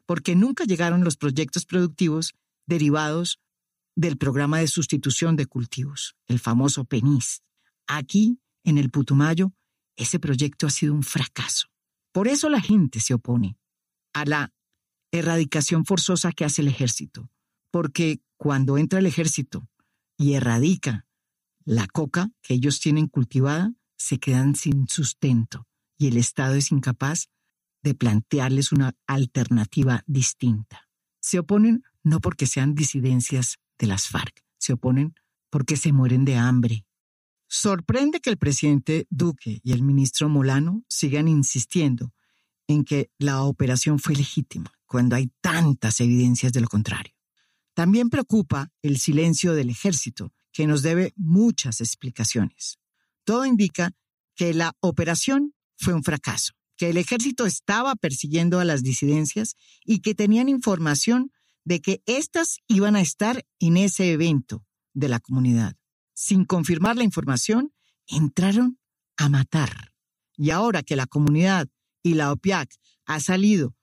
porque 0.07 0.35
nunca 0.35 0.65
llegaron 0.65 1.05
los 1.05 1.17
proyectos 1.17 1.67
productivos 1.67 2.33
derivados 2.67 3.39
del 3.97 4.17
programa 4.17 4.59
de 4.59 4.69
sustitución 4.69 5.37
de 5.37 5.47
cultivos, 5.47 6.17
el 6.27 6.39
famoso 6.39 6.85
PENIS. 6.85 7.43
Aquí, 7.87 8.41
en 8.65 8.79
el 8.79 8.91
Putumayo, 8.91 9.53
ese 9.97 10.19
proyecto 10.19 10.67
ha 10.67 10.71
sido 10.71 10.95
un 10.95 11.03
fracaso. 11.03 11.69
Por 12.13 12.29
eso 12.29 12.49
la 12.49 12.61
gente 12.61 13.01
se 13.01 13.15
opone 13.15 13.59
a 14.13 14.25
la 14.25 14.53
erradicación 15.13 15.85
forzosa 15.85 16.33
que 16.33 16.45
hace 16.45 16.63
el 16.63 16.69
ejército, 16.69 17.31
porque 17.71 18.21
cuando 18.37 18.79
entra 18.79 18.99
el 18.99 19.07
ejército 19.07 19.69
y 20.17 20.35
erradica 20.35 21.07
la 21.65 21.87
coca 21.87 22.31
que 22.43 22.55
ellos 22.55 22.81
tienen 22.81 23.07
cultivada, 23.07 23.75
se 23.97 24.19
quedan 24.19 24.55
sin 24.55 24.89
sustento 24.89 25.67
y 25.99 26.07
el 26.07 26.17
Estado 26.17 26.55
es 26.55 26.73
incapaz 26.73 27.29
de 27.83 27.95
plantearles 27.95 28.73
una 28.73 28.95
alternativa 29.07 30.03
distinta. 30.07 30.89
Se 31.21 31.39
oponen 31.39 31.85
no 32.03 32.21
porque 32.21 32.47
sean 32.47 32.75
disidencias 32.75 33.59
de 33.81 33.87
las 33.87 34.07
FARC, 34.07 34.45
se 34.59 34.75
oponen 34.75 35.15
porque 35.51 35.77
se 35.77 35.93
mueren 35.93 36.25
de 36.25 36.37
hambre. 36.37 36.87
Sorprende 37.49 38.21
que 38.21 38.31
el 38.31 38.37
presidente 38.37 39.09
Duque 39.11 39.61
y 39.65 39.73
el 39.73 39.83
ministro 39.83 40.29
Molano 40.29 40.85
sigan 40.89 41.27
insistiendo 41.27 42.13
en 42.69 42.85
que 42.85 43.11
la 43.19 43.43
operación 43.43 43.99
fue 43.99 44.15
legítima, 44.15 44.73
cuando 44.87 45.17
hay 45.17 45.33
tantas 45.41 46.01
evidencias 46.01 46.53
de 46.53 46.61
lo 46.61 46.69
contrario. 46.69 47.13
También 47.75 48.11
preocupa 48.11 48.71
el 48.83 48.99
silencio 48.99 49.55
del 49.55 49.71
ejército, 49.71 50.33
que 50.53 50.67
nos 50.67 50.83
debe 50.83 51.13
muchas 51.17 51.81
explicaciones. 51.81 52.79
Todo 53.25 53.47
indica 53.47 53.93
que 54.37 54.55
la 54.55 54.77
operación 54.81 55.55
fue 55.77 55.95
un 55.95 56.05
fracaso, 56.05 56.53
que 56.77 56.91
el 56.91 56.97
ejército 56.97 57.47
estaba 57.47 57.97
persiguiendo 57.97 58.61
a 58.61 58.65
las 58.65 58.83
disidencias 58.83 59.57
y 59.85 60.01
que 60.01 60.15
tenían 60.15 60.49
información 60.49 61.33
de 61.65 61.81
que 61.81 62.03
éstas 62.07 62.59
iban 62.69 62.97
a 62.97 63.01
estar 63.01 63.45
en 63.59 63.77
ese 63.77 64.13
evento 64.13 64.65
de 64.95 65.09
la 65.09 65.21
comunidad. 65.21 65.77
Sin 66.15 66.45
confirmar 66.45 66.97
la 66.97 67.05
información, 67.05 67.73
entraron 68.07 68.79
a 69.17 69.29
matar. 69.29 69.93
Y 70.37 70.51
ahora 70.51 70.83
que 70.83 70.97
la 70.97 71.07
comunidad 71.07 71.69
y 72.03 72.15
la 72.15 72.33
OPIAC 72.33 72.75
ha 73.07 73.21
salido 73.21 73.75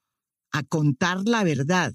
a 0.50 0.62
contar 0.62 1.22
la 1.24 1.44
verdad, 1.44 1.94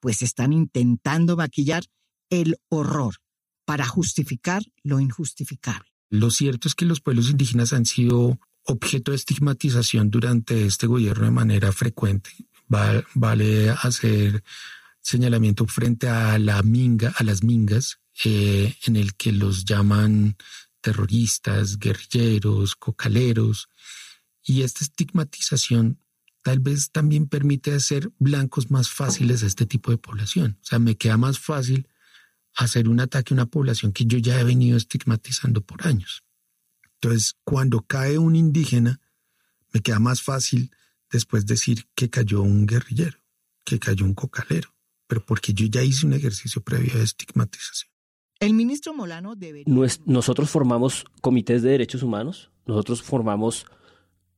pues 0.00 0.22
están 0.22 0.52
intentando 0.52 1.36
maquillar 1.36 1.84
el 2.30 2.56
horror 2.68 3.16
para 3.64 3.86
justificar 3.86 4.62
lo 4.82 5.00
injustificable. 5.00 5.88
Lo 6.10 6.30
cierto 6.30 6.68
es 6.68 6.74
que 6.74 6.84
los 6.86 7.00
pueblos 7.00 7.30
indígenas 7.30 7.72
han 7.72 7.84
sido 7.86 8.38
objeto 8.64 9.10
de 9.12 9.16
estigmatización 9.16 10.10
durante 10.10 10.66
este 10.66 10.86
gobierno 10.86 11.24
de 11.24 11.30
manera 11.30 11.72
frecuente. 11.72 12.30
Va- 12.72 13.04
vale 13.14 13.70
hacer 13.70 14.42
señalamiento 15.00 15.66
frente 15.66 16.08
a 16.08 16.38
la 16.38 16.62
minga, 16.62 17.12
a 17.16 17.24
las 17.24 17.42
mingas, 17.42 18.00
eh, 18.24 18.74
en 18.86 18.96
el 18.96 19.14
que 19.14 19.32
los 19.32 19.64
llaman 19.64 20.36
terroristas, 20.80 21.78
guerrilleros, 21.78 22.74
cocaleros, 22.76 23.68
y 24.42 24.62
esta 24.62 24.84
estigmatización 24.84 25.98
tal 26.42 26.60
vez 26.60 26.90
también 26.90 27.28
permite 27.28 27.74
hacer 27.74 28.10
blancos 28.18 28.70
más 28.70 28.88
fáciles 28.88 29.42
a 29.42 29.46
este 29.46 29.66
tipo 29.66 29.90
de 29.90 29.98
población. 29.98 30.58
O 30.62 30.64
sea, 30.64 30.78
me 30.78 30.96
queda 30.96 31.16
más 31.16 31.38
fácil 31.38 31.86
hacer 32.56 32.88
un 32.88 33.00
ataque 33.00 33.34
a 33.34 33.36
una 33.36 33.46
población 33.46 33.92
que 33.92 34.06
yo 34.06 34.18
ya 34.18 34.40
he 34.40 34.44
venido 34.44 34.76
estigmatizando 34.76 35.60
por 35.60 35.86
años. 35.86 36.24
Entonces, 36.94 37.36
cuando 37.44 37.82
cae 37.82 38.18
un 38.18 38.36
indígena, 38.36 39.00
me 39.72 39.80
queda 39.80 39.98
más 39.98 40.22
fácil 40.22 40.70
después 41.10 41.46
decir 41.46 41.88
que 41.94 42.10
cayó 42.10 42.42
un 42.42 42.66
guerrillero, 42.66 43.18
que 43.64 43.78
cayó 43.78 44.04
un 44.04 44.14
cocalero, 44.14 44.74
pero 45.10 45.26
porque 45.26 45.52
yo 45.52 45.66
ya 45.66 45.82
hice 45.82 46.06
un 46.06 46.12
ejercicio 46.12 46.62
previo 46.62 46.94
de 46.96 47.02
estigmatización. 47.02 47.90
El 48.38 48.54
ministro 48.54 48.94
Molano 48.94 49.34
debe... 49.34 49.64
Nosotros 49.66 50.48
formamos 50.48 51.04
comités 51.20 51.62
de 51.62 51.70
derechos 51.70 52.04
humanos, 52.04 52.52
nosotros 52.64 53.02
formamos 53.02 53.66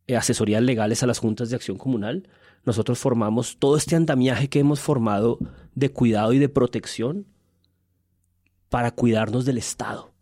eh, 0.06 0.16
asesorías 0.16 0.62
legales 0.62 1.02
a 1.02 1.06
las 1.06 1.18
juntas 1.18 1.50
de 1.50 1.56
acción 1.56 1.76
comunal, 1.76 2.26
nosotros 2.64 2.98
formamos 2.98 3.58
todo 3.58 3.76
este 3.76 3.96
andamiaje 3.96 4.48
que 4.48 4.60
hemos 4.60 4.80
formado 4.80 5.38
de 5.74 5.90
cuidado 5.90 6.32
y 6.32 6.38
de 6.38 6.48
protección 6.48 7.26
para 8.70 8.92
cuidarnos 8.92 9.44
del 9.44 9.58
Estado. 9.58 10.14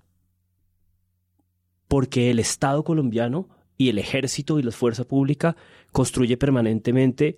Porque 1.86 2.32
el 2.32 2.40
Estado 2.40 2.82
colombiano 2.82 3.48
y 3.76 3.88
el 3.88 3.98
ejército 3.98 4.58
y 4.58 4.64
la 4.64 4.72
fuerza 4.72 5.04
pública 5.04 5.54
construye 5.92 6.36
permanentemente 6.36 7.36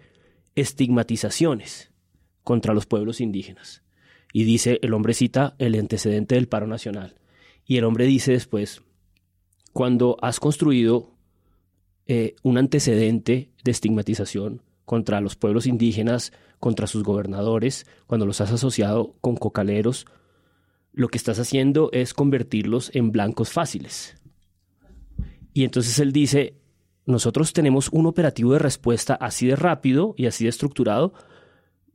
estigmatizaciones 0.55 1.92
contra 2.45 2.75
los 2.75 2.87
pueblos 2.87 3.21
indígenas. 3.21 3.83
Y 4.33 4.45
dice, 4.45 4.79
el 4.83 4.95
hombre 4.95 5.15
cita 5.15 5.55
el 5.59 5.75
antecedente 5.75 6.35
del 6.35 6.49
paro 6.49 6.67
nacional. 6.67 7.17
Y 7.67 7.77
el 7.77 7.85
hombre 7.85 8.07
dice 8.07 8.33
después, 8.33 8.83
cuando 9.73 10.17
has 10.21 10.41
construido 10.41 11.13
eh, 12.07 12.35
un 12.43 12.59
antecedente 12.59 13.51
de 13.65 13.71
estigmatización 13.71 14.63
contra 14.85 15.21
los 15.21 15.37
pueblos 15.37 15.67
indígenas, 15.67 16.33
contra 16.59 16.87
sus 16.87 17.03
gobernadores, 17.03 17.87
cuando 18.07 18.27
los 18.27 18.41
has 18.41 18.53
asociado 18.53 19.15
con 19.21 19.37
cocaleros, 19.37 20.07
lo 20.93 21.09
que 21.09 21.19
estás 21.19 21.39
haciendo 21.39 21.91
es 21.93 22.15
convertirlos 22.15 22.91
en 22.95 23.13
blancos 23.13 23.51
fáciles. 23.51 24.17
Y 25.55 25.65
entonces 25.65 25.99
él 25.99 26.13
dice, 26.13 26.55
nosotros 27.07 27.53
tenemos 27.53 27.89
un 27.91 28.07
operativo 28.07 28.53
de 28.53 28.59
respuesta 28.59 29.15
así 29.15 29.47
de 29.47 29.57
rápido 29.57 30.15
y 30.17 30.27
así 30.27 30.45
de 30.45 30.51
estructurado 30.51 31.15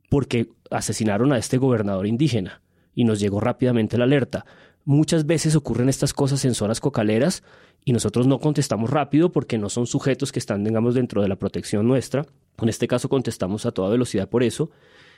porque 0.08 0.50
asesinaron 0.70 1.32
a 1.32 1.38
este 1.38 1.58
gobernador 1.58 2.06
indígena 2.06 2.62
y 2.94 3.04
nos 3.04 3.20
llegó 3.20 3.40
rápidamente 3.40 3.98
la 3.98 4.04
alerta. 4.04 4.44
Muchas 4.84 5.26
veces 5.26 5.54
ocurren 5.54 5.88
estas 5.88 6.14
cosas 6.14 6.44
en 6.44 6.54
zonas 6.54 6.80
cocaleras 6.80 7.42
y 7.84 7.92
nosotros 7.92 8.26
no 8.26 8.40
contestamos 8.40 8.90
rápido 8.90 9.32
porque 9.32 9.58
no 9.58 9.68
son 9.68 9.86
sujetos 9.86 10.32
que 10.32 10.38
están, 10.38 10.64
digamos, 10.64 10.94
dentro 10.94 11.22
de 11.22 11.28
la 11.28 11.36
protección 11.36 11.86
nuestra. 11.86 12.26
En 12.60 12.68
este 12.68 12.88
caso 12.88 13.08
contestamos 13.08 13.66
a 13.66 13.70
toda 13.70 13.90
velocidad 13.90 14.28
por 14.28 14.42
eso. 14.42 14.70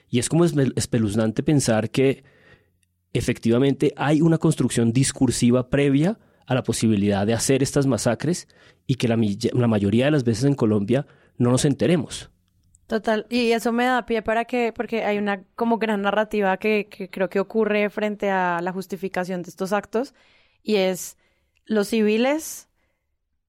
Y 0.09 0.18
es 0.18 0.28
como 0.28 0.45
espeluznante 0.45 1.43
pensar 1.43 1.91
que 1.91 2.24
efectivamente 3.12 3.93
hay 3.97 4.20
una 4.20 4.38
construcción 4.38 4.93
discursiva 4.93 5.70
previa 5.70 6.18
a 6.47 6.55
la 6.55 6.64
posibilidad 6.64 7.26
de 7.26 7.34
hacer 7.34 7.62
estas 7.62 7.86
masacres 7.86 8.49
y 8.86 8.97
que 8.97 9.09
la, 9.09 9.16
la 9.53 9.68
mayoría 9.68 10.07
de 10.07 10.11
las 10.11 10.24
veces 10.24 10.45
en 10.45 10.55
Colombia 10.55 11.07
no 11.38 11.51
nos 11.51 11.64
enteremos. 11.64 12.30
Total, 12.91 13.24
y 13.30 13.53
eso 13.53 13.70
me 13.70 13.84
da 13.84 14.05
pie 14.05 14.20
para 14.20 14.47
que, 14.47 14.72
porque 14.72 15.05
hay 15.05 15.16
una 15.16 15.45
como 15.55 15.78
gran 15.78 16.03
narrativa 16.03 16.57
que, 16.57 16.88
creo 17.12 17.30
que 17.30 17.38
ocurre 17.38 17.88
frente 17.88 18.30
a 18.30 18.61
la 18.61 18.72
justificación 18.72 19.43
de 19.43 19.51
estos 19.51 19.72
actos, 19.72 20.12
y 20.64 20.74
es 20.74 21.16
los 21.66 21.86
civiles 21.86 22.68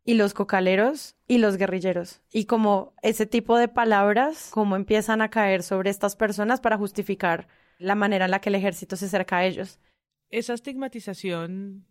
y 0.05 0.13
los 0.13 0.35
cocaleros 0.35 1.15
y 1.27 1.39
los 1.39 1.57
guerrilleros. 1.57 2.21
Y 2.31 2.45
como 2.45 2.93
ese 3.01 3.25
tipo 3.25 3.57
de 3.57 3.67
palabras, 3.67 4.51
como 4.51 4.75
empiezan 4.75 5.23
a 5.23 5.31
caer 5.31 5.63
sobre 5.63 5.89
estas 5.89 6.15
personas 6.15 6.61
para 6.61 6.77
justificar 6.77 7.47
la 7.79 7.95
manera 7.95 8.25
en 8.25 8.31
la 8.31 8.41
que 8.41 8.49
el 8.49 8.55
ejército 8.55 8.95
se 8.95 9.05
acerca 9.05 9.37
a 9.37 9.45
ellos. 9.45 9.79
Esa 10.29 10.53
estigmatización 10.53 11.87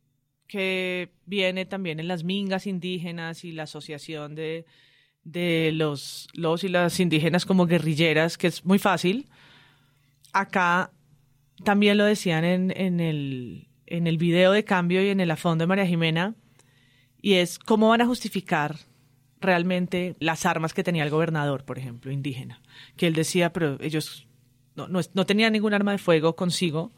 que 0.47 1.11
viene 1.27 1.67
también 1.67 1.99
en 1.99 2.07
las 2.07 2.23
mingas 2.23 2.69
indígenas 2.69 3.43
y 3.43 3.51
la 3.51 3.65
asociación 3.65 4.37
de 4.37 4.67
de 5.25 5.71
los, 5.73 6.29
los 6.33 6.65
y 6.65 6.69
las 6.69 6.99
indígenas 7.01 7.47
como 7.47 7.67
guerrilleras, 7.67 8.39
que 8.39 8.47
es 8.47 8.65
muy 8.65 8.79
fácil. 8.79 9.29
Acá 10.33 10.91
también 11.65 11.99
lo 11.99 12.05
decían 12.05 12.45
en, 12.45 12.73
en, 12.77 13.01
el, 13.01 13.69
en 13.87 14.07
el 14.07 14.19
video 14.19 14.53
de 14.53 14.65
cambio 14.65 15.03
y 15.03 15.09
en 15.09 15.21
el 15.21 15.37
fondo 15.37 15.63
de 15.63 15.67
María 15.67 15.87
Jimena, 15.87 16.35
y 17.21 17.35
es 17.35 17.59
cómo 17.59 17.89
van 17.89 18.01
a 18.01 18.07
justificar 18.07 18.77
realmente 19.41 20.17
las 20.21 20.47
armas 20.47 20.75
que 20.75 20.85
tenía 20.85 21.05
el 21.05 21.11
gobernador, 21.11 21.65
por 21.65 21.79
ejemplo, 21.79 22.11
indígena, 22.13 22.61
que 22.97 23.07
él 23.07 23.15
decía, 23.15 23.53
pero 23.53 23.77
ellos 23.81 24.27
no, 24.75 24.89
no, 24.89 25.01
no 25.15 25.27
tenían 25.27 25.53
ningún 25.53 25.75
arma 25.75 25.93
de 25.93 25.99
fuego 25.99 26.37
consigo. 26.37 26.93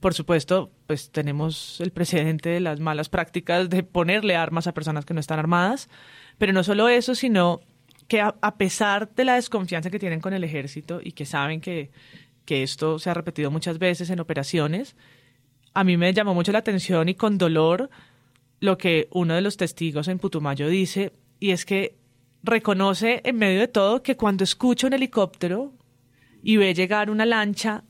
Por 0.00 0.14
supuesto, 0.14 0.72
pues 0.86 1.12
tenemos 1.12 1.80
el 1.80 1.92
precedente 1.92 2.48
de 2.48 2.60
las 2.60 2.80
malas 2.80 3.08
prácticas 3.08 3.70
de 3.70 3.84
ponerle 3.84 4.34
armas 4.34 4.66
a 4.66 4.74
personas 4.74 5.04
que 5.04 5.14
no 5.14 5.20
están 5.20 5.38
armadas, 5.38 5.88
pero 6.42 6.52
no 6.52 6.64
solo 6.64 6.88
eso, 6.88 7.14
sino 7.14 7.60
que 8.08 8.20
a, 8.20 8.56
pesar 8.56 9.14
de 9.14 9.24
la 9.24 9.36
desconfianza 9.36 9.90
que 9.90 10.00
tienen 10.00 10.20
con 10.20 10.32
el 10.32 10.42
ejército 10.42 11.00
y 11.00 11.12
que 11.12 11.24
saben 11.24 11.60
que, 11.60 11.92
que 12.44 12.64
esto 12.64 12.98
se 12.98 13.10
ha 13.10 13.14
repetido 13.14 13.52
muchas 13.52 13.78
veces 13.78 14.10
en 14.10 14.18
operaciones, 14.18 14.96
a 15.72 15.84
mí 15.84 15.96
me 15.96 16.12
llamó 16.12 16.34
mucho 16.34 16.50
la 16.50 16.58
atención 16.58 17.08
y 17.08 17.14
con 17.14 17.38
dolor 17.38 17.90
lo 18.58 18.76
que 18.76 19.06
uno 19.12 19.36
de 19.36 19.40
los 19.40 19.56
testigos 19.56 20.08
en 20.08 20.18
Putumayo 20.18 20.66
dice, 20.66 21.12
y 21.38 21.52
es 21.52 21.64
que 21.64 21.94
reconoce 22.42 23.20
en 23.22 23.36
medio 23.36 23.60
de 23.60 23.68
todo 23.68 24.02
que 24.02 24.16
cuando 24.16 24.42
escucha 24.42 24.88
un 24.88 24.94
helicóptero 24.94 25.72
y 26.42 26.56
ve 26.56 26.74
llegar 26.74 27.08
una 27.08 27.24
lancha, 27.24 27.84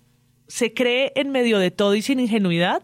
se 0.46 0.74
cree 0.74 1.12
en 1.16 1.30
medio 1.30 1.58
de 1.58 1.70
todo 1.70 1.94
y 1.94 2.02
sin 2.02 2.20
ingenuidad 2.20 2.82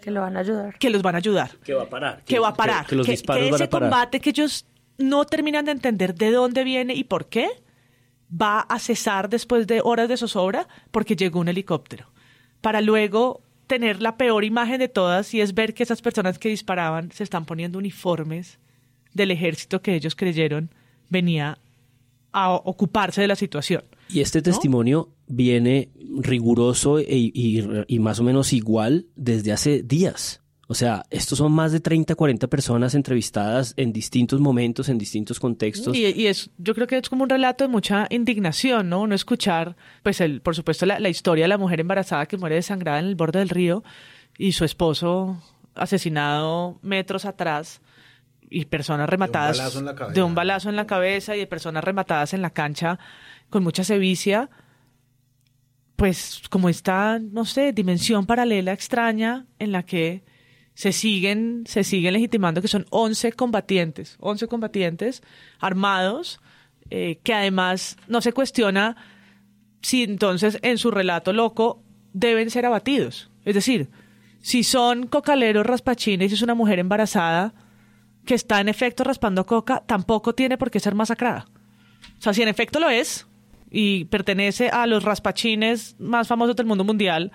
que 0.00 0.10
lo 0.10 0.20
van 0.20 0.36
a 0.36 0.40
ayudar. 0.40 0.78
Que 0.78 0.90
los 0.90 1.02
van 1.02 1.14
a 1.14 1.18
ayudar. 1.18 1.50
Que 1.64 1.74
va 1.74 1.82
a 1.82 1.88
parar. 1.88 2.22
Que, 2.24 2.38
va 2.38 2.48
a 2.48 2.54
parar. 2.54 2.86
Que, 2.86 2.96
los 2.96 3.06
disparos 3.06 3.42
ese 3.42 3.52
van 3.52 3.62
a 3.62 3.68
parar. 3.68 3.90
combate 3.90 4.20
que 4.20 4.30
ellos 4.30 4.64
no 4.98 5.24
terminan 5.24 5.64
de 5.64 5.72
entender 5.72 6.14
de 6.14 6.30
dónde 6.32 6.64
viene 6.64 6.94
y 6.94 7.04
por 7.04 7.28
qué, 7.28 7.48
va 8.30 8.60
a 8.60 8.78
cesar 8.78 9.28
después 9.28 9.66
de 9.66 9.80
horas 9.82 10.08
de 10.08 10.16
zozobra 10.16 10.68
porque 10.90 11.16
llegó 11.16 11.40
un 11.40 11.48
helicóptero. 11.48 12.10
Para 12.60 12.80
luego 12.80 13.40
tener 13.66 14.02
la 14.02 14.16
peor 14.16 14.44
imagen 14.44 14.78
de 14.78 14.88
todas 14.88 15.32
y 15.34 15.40
es 15.40 15.54
ver 15.54 15.74
que 15.74 15.82
esas 15.82 16.02
personas 16.02 16.38
que 16.38 16.48
disparaban 16.48 17.10
se 17.12 17.22
están 17.24 17.44
poniendo 17.44 17.78
uniformes 17.78 18.58
del 19.14 19.30
ejército 19.30 19.80
que 19.80 19.94
ellos 19.94 20.14
creyeron 20.14 20.70
venía 21.08 21.58
a 22.32 22.52
ocuparse 22.52 23.20
de 23.20 23.28
la 23.28 23.36
situación. 23.36 23.84
Y 24.08 24.20
este 24.20 24.42
testimonio 24.42 25.10
viene 25.26 25.90
riguroso 26.18 26.98
e, 26.98 27.06
y, 27.08 27.98
más 27.98 28.20
o 28.20 28.22
menos 28.22 28.52
igual 28.52 29.06
desde 29.16 29.52
hace 29.52 29.82
días. 29.82 30.42
O 30.70 30.74
sea, 30.74 31.06
estos 31.08 31.38
son 31.38 31.50
más 31.52 31.72
de 31.72 31.80
30, 31.80 32.14
40 32.14 32.46
personas 32.46 32.94
entrevistadas 32.94 33.72
en 33.78 33.90
distintos 33.90 34.38
momentos, 34.38 34.90
en 34.90 34.98
distintos 34.98 35.40
contextos. 35.40 35.96
Y, 35.96 36.26
es, 36.26 36.50
yo 36.58 36.74
creo 36.74 36.86
que 36.86 36.98
es 36.98 37.08
como 37.08 37.22
un 37.22 37.30
relato 37.30 37.64
de 37.64 37.68
mucha 37.68 38.06
indignación, 38.10 38.90
¿no? 38.90 39.06
No 39.06 39.14
escuchar, 39.14 39.76
pues, 40.02 40.20
el, 40.20 40.42
por 40.42 40.54
supuesto, 40.54 40.84
la, 40.84 41.00
la 41.00 41.08
historia 41.08 41.44
de 41.44 41.48
la 41.48 41.56
mujer 41.56 41.80
embarazada 41.80 42.26
que 42.26 42.36
muere 42.36 42.56
desangrada 42.56 42.98
en 42.98 43.06
el 43.06 43.14
borde 43.14 43.38
del 43.38 43.48
río 43.48 43.82
y 44.36 44.52
su 44.52 44.66
esposo 44.66 45.42
asesinado 45.74 46.78
metros 46.82 47.24
atrás 47.24 47.80
y 48.50 48.66
personas 48.66 49.08
rematadas 49.08 49.82
de 50.12 50.22
un 50.22 50.34
balazo 50.34 50.68
en 50.68 50.76
la 50.76 50.86
cabeza 50.86 51.34
y 51.34 51.40
de 51.40 51.46
personas 51.46 51.82
rematadas 51.82 52.34
en 52.34 52.42
la 52.42 52.50
cancha 52.50 52.98
con 53.48 53.62
mucha 53.62 53.84
sevicia, 53.84 54.50
pues 55.96 56.42
como 56.50 56.68
esta, 56.68 57.18
no 57.18 57.44
sé, 57.44 57.72
dimensión 57.72 58.26
paralela 58.26 58.72
extraña 58.72 59.46
en 59.58 59.72
la 59.72 59.84
que 59.84 60.24
se 60.78 60.92
siguen, 60.92 61.64
se 61.66 61.82
siguen 61.82 62.12
legitimando 62.12 62.62
que 62.62 62.68
son 62.68 62.86
11 62.90 63.32
combatientes, 63.32 64.16
11 64.20 64.46
combatientes 64.46 65.24
armados, 65.58 66.40
eh, 66.88 67.18
que 67.24 67.34
además 67.34 67.96
no 68.06 68.20
se 68.20 68.32
cuestiona 68.32 68.94
si 69.82 70.04
entonces 70.04 70.60
en 70.62 70.78
su 70.78 70.92
relato 70.92 71.32
loco 71.32 71.82
deben 72.12 72.48
ser 72.50 72.64
abatidos. 72.64 73.28
Es 73.44 73.56
decir, 73.56 73.90
si 74.40 74.62
son 74.62 75.08
cocaleros 75.08 75.66
raspachines 75.66 76.30
y 76.30 76.34
es 76.34 76.42
una 76.42 76.54
mujer 76.54 76.78
embarazada 76.78 77.54
que 78.24 78.34
está 78.34 78.60
en 78.60 78.68
efecto 78.68 79.02
raspando 79.02 79.46
coca, 79.46 79.82
tampoco 79.84 80.36
tiene 80.36 80.58
por 80.58 80.70
qué 80.70 80.78
ser 80.78 80.94
masacrada. 80.94 81.48
O 82.20 82.22
sea, 82.22 82.32
si 82.32 82.42
en 82.42 82.48
efecto 82.48 82.78
lo 82.78 82.88
es, 82.88 83.26
y 83.68 84.04
pertenece 84.04 84.68
a 84.68 84.86
los 84.86 85.02
raspachines 85.02 85.96
más 85.98 86.28
famosos 86.28 86.54
del 86.54 86.66
mundo 86.66 86.84
mundial, 86.84 87.32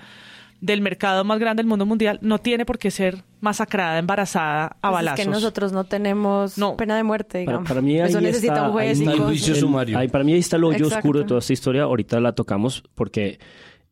del 0.66 0.80
mercado 0.82 1.26
más 1.26 1.40
grande 1.40 1.62
del 1.62 1.68
mundo 1.68 1.86
mundial, 1.86 2.20
no 2.22 2.38
tiene 2.38 2.66
por 2.66 2.78
qué 2.80 2.90
ser 2.90 3.24
masacrada, 3.42 4.00
embarazada 4.00 4.78
a 4.82 4.90
balazos. 4.92 5.18
Pues 5.18 5.20
es 5.20 5.26
que 5.28 5.32
nosotros 5.32 5.74
no 5.74 5.84
tenemos 5.84 6.56
pena 6.78 6.96
de 6.96 7.04
muerte, 7.04 7.40
digamos. 7.40 7.68
Para, 7.68 7.82
mí 7.82 8.00
ahí 8.00 8.10
Eso 8.10 8.22
necesita 8.22 8.54
está, 8.54 8.68
un 8.68 8.72
juez 8.72 8.86
ahí 8.86 8.90
y 8.98 9.00
está 9.02 9.12
el 9.12 9.18
cosas. 9.18 9.30
juicio 9.32 9.56
sumario. 9.56 9.98
Ahí, 9.98 10.08
para 10.08 10.24
mí 10.24 10.32
ahí 10.32 10.40
está 10.40 10.56
el 10.56 10.64
hoyo 10.64 10.88
oscuro 10.88 11.20
de 11.20 11.26
toda 11.26 11.40
esta 11.42 11.52
historia. 11.52 11.84
Ahorita 11.84 12.20
la 12.22 12.32
tocamos 12.32 12.82
porque 12.96 13.40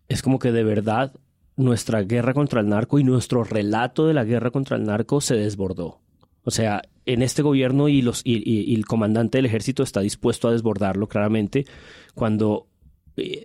es 0.07 0.21
como 0.21 0.39
que 0.39 0.53
de 0.53 0.63
verdad 0.63 1.11
nuestra 1.57 2.03
guerra 2.03 2.33
contra 2.33 2.61
el 2.61 2.69
narco 2.69 2.99
y 2.99 3.03
nuestro 3.03 3.43
relato 3.43 4.07
de 4.07 4.13
la 4.13 4.23
guerra 4.23 4.49
contra 4.51 4.77
el 4.77 4.85
narco 4.85 5.19
se 5.19 5.35
desbordó. 5.35 5.99
O 6.43 6.51
sea, 6.51 6.81
en 7.05 7.21
este 7.21 7.41
gobierno 7.41 7.89
y, 7.89 8.01
los, 8.01 8.21
y, 8.23 8.37
y- 8.49 8.61
y 8.71 8.75
el 8.75 8.85
comandante 8.85 9.37
del 9.37 9.45
ejército 9.45 9.83
está 9.83 9.99
dispuesto 9.99 10.47
a 10.47 10.51
desbordarlo 10.51 11.07
claramente 11.07 11.65
cuando 12.15 12.67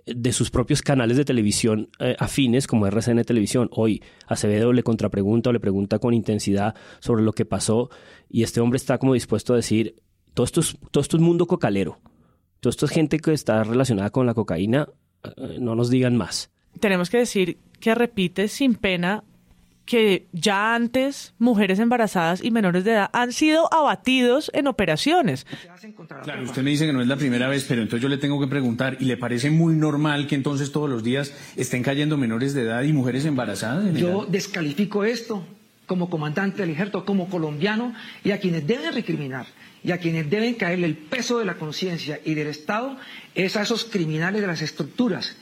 de 0.05 0.31
sus 0.31 0.49
propios 0.49 0.81
canales 0.81 1.17
de 1.17 1.25
televisión 1.25 1.89
eh, 1.99 2.15
afines 2.19 2.67
como 2.67 2.87
RCN 2.87 3.23
Televisión, 3.23 3.69
hoy 3.71 4.01
Acevedo 4.27 4.73
le 4.73 4.83
contrapregunta 4.83 5.49
o 5.49 5.53
le 5.53 5.59
pregunta 5.59 5.99
con 5.99 6.13
intensidad 6.13 6.75
sobre 6.99 7.23
lo 7.23 7.33
que 7.33 7.45
pasó 7.45 7.89
y 8.29 8.43
este 8.43 8.59
hombre 8.59 8.77
está 8.77 8.97
como 8.97 9.13
dispuesto 9.13 9.53
a 9.53 9.57
decir, 9.57 9.95
todo 10.33 10.45
esto 10.45 10.61
es, 10.61 10.77
todo 10.91 11.01
esto 11.01 11.17
es 11.17 11.23
mundo 11.23 11.45
cocalero, 11.45 11.99
todo 12.59 12.69
esto 12.69 12.85
es 12.85 12.91
gente 12.91 13.19
que 13.19 13.33
está 13.33 13.63
relacionada 13.63 14.09
con 14.09 14.25
la 14.25 14.33
cocaína, 14.33 14.87
eh, 15.23 15.57
no 15.59 15.75
nos 15.75 15.89
digan 15.89 16.15
más. 16.15 16.51
tenemos 16.79 17.09
que 17.09 17.17
decir 17.17 17.57
que 17.79 17.95
repite 17.95 18.47
sin 18.47 18.75
pena 18.75 19.23
que 19.87 20.27
ya 20.33 20.75
antes 20.75 21.33
mujeres 21.39 21.79
embarazadas 21.79 22.43
y 22.43 22.51
menores 22.51 22.83
de 22.83 22.91
edad 22.91 23.09
han 23.13 23.31
sido 23.31 23.73
abatidos 23.73 24.51
en 24.53 24.67
operaciones. 24.67 25.47
Claro, 26.23 26.43
usted 26.43 26.61
me 26.61 26.71
dice 26.71 26.85
que 26.85 26.93
no 26.93 27.01
es 27.01 27.07
la 27.07 27.15
primera 27.15 27.47
vez, 27.47 27.65
pero 27.67 27.81
entonces 27.81 28.03
yo 28.03 28.09
le 28.09 28.17
tengo 28.17 28.39
que 28.39 28.47
preguntar, 28.47 28.97
¿y 28.99 29.05
le 29.05 29.17
parece 29.17 29.49
muy 29.49 29.73
normal 29.73 30.27
que 30.27 30.35
entonces 30.35 30.71
todos 30.71 30.89
los 30.89 31.03
días 31.03 31.33
estén 31.55 31.81
cayendo 31.81 32.17
menores 32.17 32.53
de 32.53 32.63
edad 32.63 32.83
y 32.83 32.93
mujeres 32.93 33.25
embarazadas? 33.25 33.95
Yo 33.95 34.25
descalifico 34.25 35.05
esto 35.05 35.43
como 35.87 36.09
comandante 36.09 36.61
del 36.61 36.71
ejército, 36.71 37.05
como 37.05 37.29
colombiano, 37.29 37.93
y 38.23 38.31
a 38.31 38.39
quienes 38.39 38.67
deben 38.67 38.93
recriminar 38.93 39.47
y 39.85 39.91
a 39.91 39.99
quienes 39.99 40.29
deben 40.29 40.55
caerle 40.55 40.85
el 40.85 40.97
peso 40.97 41.39
de 41.39 41.45
la 41.45 41.53
conciencia 41.53 42.19
y 42.25 42.33
del 42.33 42.47
Estado 42.47 42.97
es 43.35 43.55
a 43.55 43.61
esos 43.61 43.85
criminales 43.85 44.41
de 44.41 44.47
las 44.47 44.61
estructuras 44.61 45.37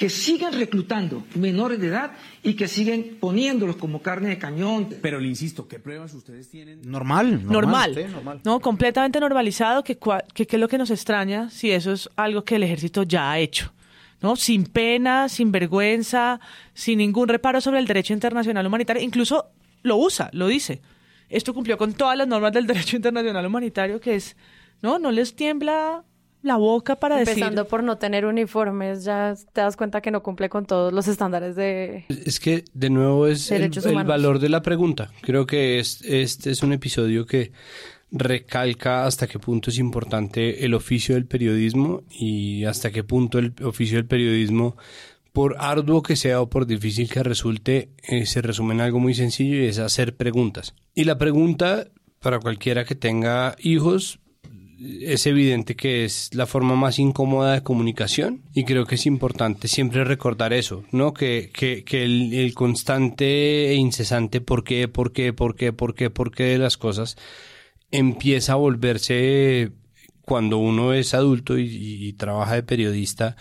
que 0.00 0.08
siguen 0.08 0.54
reclutando 0.54 1.24
menores 1.34 1.78
de 1.78 1.88
edad 1.88 2.12
y 2.42 2.54
que 2.54 2.68
siguen 2.68 3.18
poniéndolos 3.20 3.76
como 3.76 4.00
carne 4.00 4.30
de 4.30 4.38
cañón. 4.38 4.88
Pero 5.02 5.20
le 5.20 5.28
insisto, 5.28 5.68
¿qué 5.68 5.78
pruebas 5.78 6.14
ustedes 6.14 6.48
tienen? 6.48 6.80
Normal, 6.90 7.44
Normal. 7.44 7.94
normal. 8.10 8.40
No, 8.42 8.60
completamente 8.60 9.20
normalizado, 9.20 9.84
que, 9.84 9.98
que 9.98 10.46
qué 10.46 10.56
es 10.56 10.58
lo 10.58 10.68
que 10.68 10.78
nos 10.78 10.90
extraña 10.90 11.50
si 11.50 11.70
eso 11.70 11.92
es 11.92 12.08
algo 12.16 12.44
que 12.44 12.56
el 12.56 12.62
ejército 12.62 13.02
ya 13.02 13.30
ha 13.30 13.38
hecho. 13.40 13.74
¿no? 14.22 14.36
Sin 14.36 14.64
pena, 14.64 15.28
sin 15.28 15.52
vergüenza, 15.52 16.40
sin 16.72 16.96
ningún 16.96 17.28
reparo 17.28 17.60
sobre 17.60 17.78
el 17.78 17.86
derecho 17.86 18.14
internacional 18.14 18.66
humanitario, 18.66 19.02
incluso 19.02 19.50
lo 19.82 19.98
usa, 19.98 20.30
lo 20.32 20.46
dice. 20.46 20.80
Esto 21.28 21.52
cumplió 21.52 21.76
con 21.76 21.92
todas 21.92 22.16
las 22.16 22.26
normas 22.26 22.52
del 22.54 22.66
derecho 22.66 22.96
internacional 22.96 23.44
humanitario, 23.44 24.00
que 24.00 24.14
es, 24.14 24.34
no, 24.80 24.98
no 24.98 25.10
les 25.10 25.36
tiembla 25.36 26.04
la 26.42 26.56
boca 26.56 26.96
para 26.96 27.18
Empezando 27.18 27.62
decir... 27.62 27.68
por 27.70 27.82
no 27.82 27.98
tener 27.98 28.24
uniformes, 28.24 29.04
ya 29.04 29.34
te 29.52 29.60
das 29.60 29.76
cuenta 29.76 30.00
que 30.00 30.10
no 30.10 30.22
cumple 30.22 30.48
con 30.48 30.64
todos 30.66 30.92
los 30.92 31.06
estándares 31.08 31.56
de... 31.56 32.04
Es 32.08 32.40
que 32.40 32.64
de 32.72 32.90
nuevo 32.90 33.26
es 33.26 33.50
el, 33.50 33.70
valor 34.04 34.38
de 34.38 34.48
la 34.48 34.62
pregunta. 34.62 35.10
Creo 35.22 35.46
que 35.46 35.78
es- 35.78 36.02
este 36.02 36.50
es 36.50 36.62
un 36.62 36.72
episodio 36.72 37.26
que 37.26 37.52
recalca 38.12 39.06
hasta 39.06 39.26
qué 39.26 39.38
punto 39.38 39.70
es 39.70 39.78
importante 39.78 40.64
el 40.64 40.74
oficio 40.74 41.14
del 41.14 41.26
periodismo 41.26 42.02
y 42.10 42.64
hasta 42.64 42.90
qué 42.90 43.04
punto 43.04 43.38
el 43.38 43.54
oficio 43.64 43.96
del 43.98 44.06
periodismo, 44.06 44.76
por 45.32 45.56
arduo 45.60 46.02
que 46.02 46.16
sea 46.16 46.40
o 46.40 46.50
por 46.50 46.66
difícil 46.66 47.08
que 47.08 47.22
resulte, 47.22 47.90
eh, 48.08 48.26
se 48.26 48.42
resume 48.42 48.74
en 48.74 48.80
algo 48.80 48.98
muy 48.98 49.14
sencillo 49.14 49.56
y 49.62 49.66
es 49.66 49.78
hacer 49.78 50.16
preguntas. 50.16 50.74
Y 50.94 51.04
la 51.04 51.18
pregunta, 51.18 51.86
para 52.18 52.40
cualquiera 52.40 52.84
que 52.84 52.96
tenga 52.96 53.54
hijos, 53.60 54.18
es 54.80 55.26
evidente 55.26 55.76
que 55.76 56.04
es 56.04 56.34
la 56.34 56.46
forma 56.46 56.74
más 56.74 56.98
incómoda 56.98 57.52
de 57.52 57.62
comunicación 57.62 58.42
y 58.54 58.64
creo 58.64 58.86
que 58.86 58.94
es 58.94 59.06
importante 59.06 59.68
siempre 59.68 60.04
recordar 60.04 60.52
eso, 60.52 60.84
¿no? 60.90 61.12
Que, 61.12 61.50
que, 61.52 61.84
que 61.84 62.04
el, 62.04 62.54
constante 62.54 63.70
e 63.70 63.74
incesante 63.74 64.40
por 64.40 64.64
qué, 64.64 64.88
por 64.88 65.12
qué, 65.12 65.32
por 65.32 65.54
qué, 65.54 65.72
por 65.72 65.94
qué, 65.94 66.10
por 66.10 66.32
qué 66.32 66.44
de 66.44 66.58
las 66.58 66.76
cosas 66.76 67.16
empieza 67.90 68.52
a 68.52 68.56
volverse 68.56 69.72
cuando 70.22 70.58
uno 70.58 70.94
es 70.94 71.12
adulto 71.12 71.58
y 71.58 72.12
trabaja 72.14 72.54
de 72.54 72.62
periodista 72.62 73.36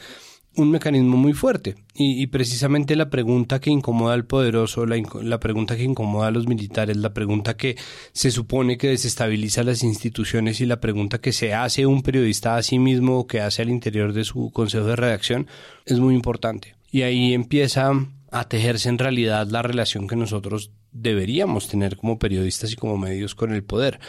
un 0.55 0.71
mecanismo 0.71 1.15
muy 1.15 1.33
fuerte 1.33 1.75
y, 1.93 2.25
precisamente 2.27 2.95
la 2.95 3.09
pregunta 3.09 3.59
que 3.59 3.69
incomoda 3.69 4.13
al 4.13 4.25
poderoso, 4.25 4.85
la, 4.85 5.01
la 5.21 5.39
pregunta 5.39 5.75
que 5.75 5.83
incomoda 5.83 6.27
a 6.27 6.31
los 6.31 6.47
militares, 6.47 6.97
la 6.97 7.13
pregunta 7.13 7.55
que 7.55 7.75
se 8.13 8.31
supone 8.31 8.77
que 8.77 8.89
desestabiliza 8.89 9.63
las 9.63 9.83
instituciones 9.83 10.61
y 10.61 10.65
la 10.65 10.79
pregunta 10.79 11.19
que 11.19 11.33
se 11.33 11.53
hace 11.53 11.85
un 11.85 12.01
periodista 12.01 12.55
a 12.55 12.63
sí 12.63 12.79
mismo 12.79 13.19
o 13.19 13.27
que 13.27 13.41
hace 13.41 13.61
al 13.61 13.69
interior 13.69 14.13
de 14.13 14.23
su 14.23 14.51
consejo 14.51 14.85
de 14.85 14.95
redacción 14.95 15.47
es 15.85 15.99
muy 15.99 16.15
importante. 16.15 16.75
Y 16.91 17.03
ahí 17.03 17.33
empieza 17.33 17.91
a 18.31 18.43
tejerse 18.47 18.89
en 18.89 18.97
realidad 18.97 19.47
la 19.47 19.61
relación 19.61 20.07
que 20.07 20.15
nosotros 20.15 20.71
deberíamos 20.91 21.67
tener 21.67 21.97
como 21.97 22.19
periodistas 22.19 22.71
y 22.73 22.75
como 22.75 22.97
medios 22.97 23.35
con 23.35 23.53
el 23.53 23.63
poder. 23.63 23.99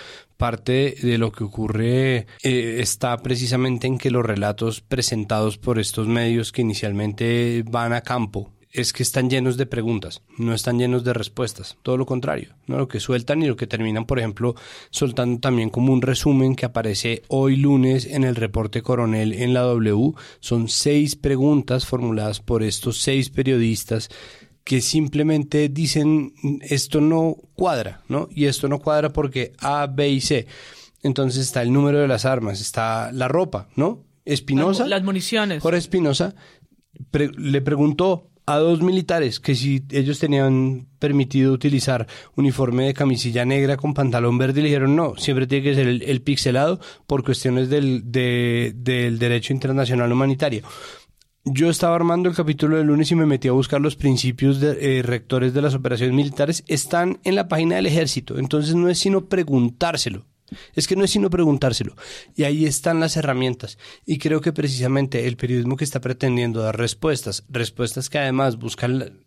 Parte 0.41 0.95
de 1.03 1.19
lo 1.19 1.33
que 1.33 1.45
ocurre 1.45 2.27
eh, 2.43 2.79
está 2.81 3.15
precisamente 3.19 3.87
en 3.87 3.99
que 3.99 4.11
los 4.11 4.25
relatos 4.25 4.81
presentados 4.81 5.59
por 5.59 5.79
estos 5.79 6.09
medios 6.09 6.51
que 6.51 6.63
inicialmente 6.63 7.63
van 7.71 7.93
a 7.93 8.01
campo 8.01 8.51
es 8.73 8.95
que 8.95 9.03
están 9.03 9.29
llenos 9.29 9.59
de 9.59 9.67
preguntas, 9.67 10.23
no 10.39 10.55
están 10.55 10.79
llenos 10.79 11.05
de 11.05 11.13
respuestas, 11.13 11.77
todo 11.83 11.99
lo 11.99 12.07
contrario, 12.07 12.55
¿no? 12.67 12.79
lo 12.79 12.89
que 12.89 13.01
sueltan 13.01 13.43
y 13.43 13.49
lo 13.49 13.57
que 13.57 13.67
terminan, 13.67 14.07
por 14.07 14.19
ejemplo, 14.19 14.55
soltando 14.89 15.41
también 15.41 15.69
como 15.69 15.93
un 15.93 16.01
resumen 16.01 16.57
que 16.57 16.65
aparece 16.65 17.23
hoy 17.29 17.57
lunes 17.57 18.07
en 18.07 18.25
el 18.25 18.35
reporte 18.35 18.81
coronel 18.81 19.35
en 19.35 19.53
la 19.53 19.61
W, 19.61 20.15
son 20.39 20.69
seis 20.69 21.17
preguntas 21.17 21.85
formuladas 21.85 22.41
por 22.41 22.63
estos 22.63 23.03
seis 23.03 23.29
periodistas 23.29 24.09
que 24.65 24.81
simplemente 24.81 25.69
dicen 25.69 26.33
esto 26.63 27.01
no 27.01 27.37
cuadra, 27.55 28.03
¿no? 28.09 28.29
Y 28.31 28.45
esto 28.47 28.69
no 28.69 28.79
cuadra 28.79 29.11
porque 29.13 29.53
A, 29.59 29.87
B 29.87 30.09
y 30.11 30.21
C. 30.21 30.47
Entonces 31.03 31.43
está 31.47 31.63
el 31.63 31.73
número 31.73 31.99
de 31.99 32.09
las 32.09 32.25
armas, 32.25 32.61
está 32.61 33.11
la 33.13 33.27
ropa, 33.29 33.69
¿no? 33.77 34.05
Espinosa. 34.25 34.87
Las 34.87 35.03
municiones. 35.03 35.63
Jorge 35.63 35.79
Espinosa 35.79 36.35
pre- 37.11 37.31
le 37.37 37.63
preguntó 37.63 38.27
a 38.47 38.59
dos 38.59 38.83
militares 38.83 39.39
que 39.39 39.55
si 39.55 39.83
ellos 39.91 40.19
tenían 40.19 40.89
permitido 40.99 41.53
utilizar 41.53 42.07
uniforme 42.37 42.85
de 42.87 42.95
camisilla 42.95 43.45
negra 43.45 43.77
con 43.77 43.95
pantalón 43.95 44.39
verde 44.39 44.61
y 44.61 44.63
le 44.65 44.69
dijeron 44.71 44.97
no, 44.97 45.15
siempre 45.17 45.47
tiene 45.47 45.65
que 45.65 45.75
ser 45.75 45.87
el, 45.87 46.03
el 46.03 46.21
pixelado 46.21 46.81
por 47.07 47.23
cuestiones 47.25 47.71
del, 47.71 48.11
de- 48.11 48.73
del 48.75 49.19
derecho 49.19 49.53
internacional 49.53 50.11
humanitario. 50.13 50.63
Yo 51.45 51.71
estaba 51.71 51.97
armando 51.97 52.29
el 52.29 52.35
capítulo 52.35 52.77
del 52.77 52.89
lunes 52.89 53.11
y 53.11 53.15
me 53.15 53.25
metí 53.25 53.49
a 53.49 53.53
buscar 53.53 53.81
los 53.81 53.97
principios 53.97 54.61
de, 54.61 54.99
eh, 54.99 55.03
rectores 55.03 55.55
de 55.55 55.63
las 55.63 55.75
operaciones 55.75 56.15
militares. 56.15 56.63
Están 56.67 57.19
en 57.25 57.35
la 57.35 57.49
página 57.49 57.77
del 57.77 57.87
ejército, 57.87 58.39
entonces 58.39 58.75
no 58.75 58.91
es 58.91 58.99
sino 58.99 59.25
preguntárselo. 59.25 60.27
Es 60.75 60.87
que 60.87 60.97
no 60.97 61.05
es 61.05 61.11
sino 61.13 61.31
preguntárselo. 61.31 61.97
Y 62.37 62.43
ahí 62.43 62.67
están 62.67 63.01
las 63.01 63.17
herramientas. 63.17 63.79
Y 64.05 64.19
creo 64.19 64.43
que 64.43 64.53
precisamente 64.53 65.27
el 65.27 65.39
periodismo 65.39 65.77
que 65.77 65.85
está 65.85 66.01
pretendiendo 66.01 66.61
dar 66.61 66.77
respuestas, 66.77 67.45
respuestas 67.49 68.11
que 68.11 68.19
además 68.19 68.59
buscan 68.59 69.25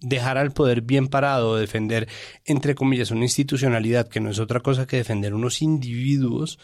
dejar 0.00 0.38
al 0.38 0.52
poder 0.52 0.80
bien 0.80 1.08
parado, 1.08 1.56
defender, 1.56 2.08
entre 2.46 2.74
comillas, 2.74 3.10
una 3.10 3.24
institucionalidad 3.24 4.08
que 4.08 4.20
no 4.20 4.30
es 4.30 4.38
otra 4.38 4.60
cosa 4.60 4.86
que 4.86 4.96
defender 4.96 5.34
unos 5.34 5.60
individuos, 5.60 6.58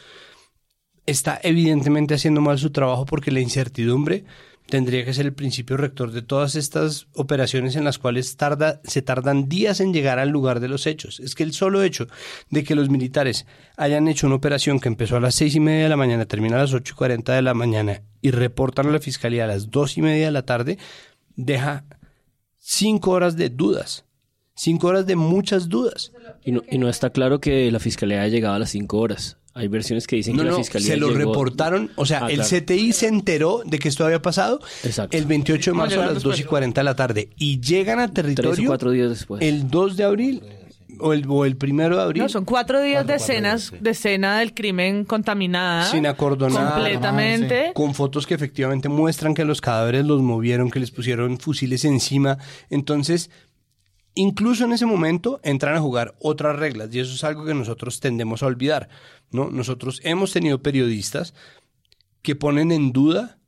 está 1.05 1.39
evidentemente 1.43 2.15
haciendo 2.15 2.41
mal 2.41 2.59
su 2.59 2.71
trabajo 2.71 3.05
porque 3.05 3.31
la 3.31 3.41
incertidumbre 3.41 4.25
tendría 4.69 5.05
que 5.05 5.15
ser 5.15 5.25
el 5.25 5.33
principio 5.33 5.79
rector 5.79 6.13
de 6.13 6.21
todas 6.21 6.55
estas 6.55 7.07
operaciones 7.15 7.75
en 7.75 7.85
las 7.85 7.99
cuales 7.99 8.37
tarda, 8.37 8.81
se 8.85 9.01
tardan 9.01 9.49
días 9.49 9.81
en 9.81 9.95
llegar 9.95 10.19
al 10.19 10.29
lugar 10.29 10.61
de 10.61 10.69
los 10.69 10.87
hechos. 10.87 11.21
Es 11.21 11.35
que 11.35 11.43
el 11.43 11.53
solo 11.53 11.83
hecho 11.83 12.07
de 12.51 12.65
que 12.65 12.75
los 12.75 12.91
militares 12.91 13.47
hayan 13.77 14.09
hecho 14.09 14.27
una 14.27 14.37
operación 14.37 14.79
que 14.79 14.89
empezó 14.89 15.17
a 15.17 15.21
las 15.21 15.35
seis 15.35 15.55
y 15.55 15.61
media 15.61 15.85
de 15.85 15.89
la 15.89 15.97
mañana, 15.97 16.27
termina 16.27 16.57
a 16.57 16.61
las 16.61 16.75
ocho 16.75 16.93
y 16.95 16.97
cuarenta 16.97 17.35
de 17.35 17.43
la 17.43 17.55
mañana 17.55 18.03
y 18.21 18.31
reportan 18.31 18.89
a 18.89 18.93
la 18.93 19.01
fiscalía 19.01 19.45
a 19.45 19.49
las 19.49 19.71
dos 19.71 19.97
y 19.97 20.03
media 20.03 20.27
de 20.27 20.33
la 20.33 20.45
tarde, 20.45 20.79
deja 21.35 21.85
cinco 22.59 23.13
horas 23.13 23.37
de 23.37 23.49
dudas. 23.49 24.05
Cinco 24.55 24.89
horas 24.89 25.07
de 25.07 25.17
muchas 25.17 25.69
dudas. 25.69 26.13
Y 26.45 26.53
no, 26.53 26.63
y 26.69 26.79
no 26.79 26.89
está 26.89 27.11
claro 27.11 27.41
que 27.41 27.71
la 27.71 27.79
fiscalía 27.79 28.21
haya 28.21 28.35
llegado 28.35 28.55
a 28.57 28.59
las 28.59 28.71
cinco 28.71 28.99
horas. 28.99 29.38
Hay 29.55 29.67
versiones 29.69 30.07
que 30.07 30.17
dicen 30.17 30.37
No, 30.37 30.43
que 30.43 30.45
la 30.47 30.51
no, 30.53 30.59
fiscalía 30.59 30.89
se 30.89 30.97
lo 30.97 31.09
llegó- 31.09 31.19
reportaron, 31.33 31.91
o 31.97 32.07
sea, 32.07 32.27
Ah, 32.27 32.29
el 32.31 32.37
claro. 32.37 32.49
CTI 32.49 32.93
se 32.93 33.09
enteró 33.09 33.63
de 33.65 33.79
que 33.79 33.89
esto 33.89 34.05
había 34.05 34.23
pasado 34.23 34.61
el 35.11 35.25
28 35.25 35.71
de 35.73 35.77
marzo 35.77 36.03
a 36.03 36.07
las 36.07 36.23
2 36.23 36.25
y 36.37 36.39
después. 36.39 36.47
40 36.47 36.81
de 36.81 36.85
la 36.85 36.95
tarde 36.95 37.31
y 37.37 37.61
llegan 37.61 37.99
a 37.99 38.13
territorio 38.13 38.53
Tres 38.53 38.65
o 38.65 38.69
cuatro 38.69 38.91
días 38.93 39.09
después. 39.11 39.43
el 39.43 39.69
2 39.69 39.97
de 39.97 40.05
abril 40.05 40.43
o 41.01 41.13
el, 41.13 41.25
o 41.29 41.45
el 41.45 41.57
primero 41.57 41.97
de 41.97 42.03
abril. 42.03 42.23
No, 42.23 42.29
son 42.29 42.45
cuatro 42.45 42.81
días 42.83 43.07
de 43.07 43.15
escenas, 43.17 43.73
de 43.81 43.91
escena 43.91 44.39
del 44.41 44.53
crimen 44.55 45.05
contaminada. 45.05 45.85
sin 45.91 46.07
acordonar. 46.07 46.75
Completamente. 46.75 47.73
Con 47.75 47.95
fotos 47.95 48.27
que 48.27 48.35
efectivamente 48.35 48.89
muestran 48.89 49.35
que 49.35 49.45
los 49.45 49.61
cadáveres 49.61 50.05
los 50.05 50.23
movieron, 50.23 50.71
que 50.71 50.81
les 50.81 50.91
pusieron 50.91 51.39
fusiles 51.39 51.85
encima. 51.85 52.39
Entonces, 52.71 53.31
incluso 54.19 54.65
en 54.65 54.73
ese 54.73 54.85
momento 54.85 55.41
entran 55.45 55.77
a 55.77 55.81
jugar 55.81 56.17
otras 56.19 56.57
reglas 56.57 56.93
y 56.93 56.99
eso 56.99 57.15
es 57.15 57.23
algo 57.23 57.45
que 57.45 57.55
nosotros 57.55 58.01
tendemos 58.01 58.43
a 58.43 58.47
olvidar. 58.47 58.89
¿no? 59.31 59.49
Nosotros 59.51 60.01
hemos 60.03 60.33
tenido 60.33 60.61
periodistas 60.61 61.35
que 62.21 62.35
ponen 62.35 62.73
en 62.73 62.93
duda 62.93 63.39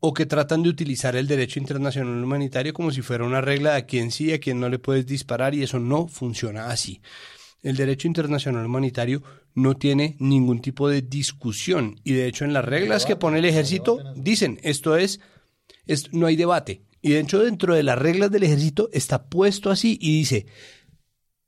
o 0.00 0.12
que 0.12 0.26
tratan 0.26 0.62
de 0.62 0.68
utilizar 0.68 1.16
el 1.16 1.26
derecho 1.26 1.60
internacional 1.60 2.22
humanitario 2.22 2.74
como 2.74 2.90
si 2.90 3.00
fuera 3.00 3.24
una 3.24 3.40
regla 3.40 3.72
de 3.72 3.76
a 3.78 3.86
quién 3.86 4.10
sí 4.10 4.26
y 4.26 4.32
a 4.32 4.40
quién 4.40 4.60
no 4.60 4.68
le 4.68 4.78
puedes 4.78 5.06
disparar 5.06 5.54
y 5.54 5.62
eso 5.62 5.78
no 5.78 6.08
funciona 6.08 6.66
así. 6.66 7.00
El 7.62 7.76
derecho 7.76 8.06
internacional 8.06 8.66
humanitario 8.66 9.22
no 9.54 9.78
tiene 9.78 10.16
ningún 10.18 10.60
tipo 10.60 10.90
de 10.90 11.00
discusión 11.00 11.98
y 12.04 12.12
de 12.12 12.26
hecho 12.26 12.44
en 12.44 12.52
las 12.52 12.66
reglas 12.66 13.06
que 13.06 13.16
pone 13.16 13.38
el 13.38 13.46
ejército 13.46 13.98
dicen 14.14 14.58
esto 14.62 14.94
es, 14.96 15.20
es 15.86 16.12
no 16.12 16.26
hay 16.26 16.36
debate 16.36 16.82
y 17.02 17.10
de 17.10 17.20
hecho 17.20 17.42
dentro 17.42 17.74
de 17.74 17.82
las 17.82 17.98
reglas 17.98 18.30
del 18.30 18.44
ejército 18.44 18.88
está 18.92 19.28
puesto 19.28 19.70
así 19.70 19.98
y 20.00 20.18
dice 20.18 20.46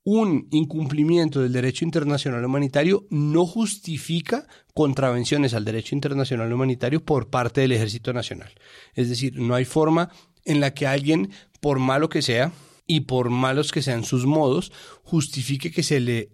un 0.05 0.47
incumplimiento 0.51 1.41
del 1.41 1.51
derecho 1.51 1.83
internacional 1.83 2.45
humanitario 2.45 3.07
no 3.09 3.47
justifica 3.47 4.47
contravenciones 4.75 5.55
al 5.55 5.65
derecho 5.65 5.95
internacional 5.95 6.53
humanitario 6.53 7.03
por 7.03 7.31
parte 7.31 7.61
del 7.61 7.71
Ejército 7.71 8.13
Nacional. 8.13 8.53
Es 8.93 9.09
decir, 9.09 9.39
no 9.39 9.55
hay 9.55 9.65
forma 9.65 10.11
en 10.45 10.59
la 10.59 10.75
que 10.75 10.85
alguien, 10.85 11.31
por 11.59 11.79
malo 11.79 12.07
que 12.07 12.21
sea 12.21 12.51
y 12.85 13.01
por 13.01 13.31
malos 13.31 13.71
que 13.71 13.81
sean 13.81 14.03
sus 14.03 14.27
modos, 14.27 14.71
justifique 15.01 15.71
que 15.71 15.81
se 15.81 15.99
le 15.99 16.29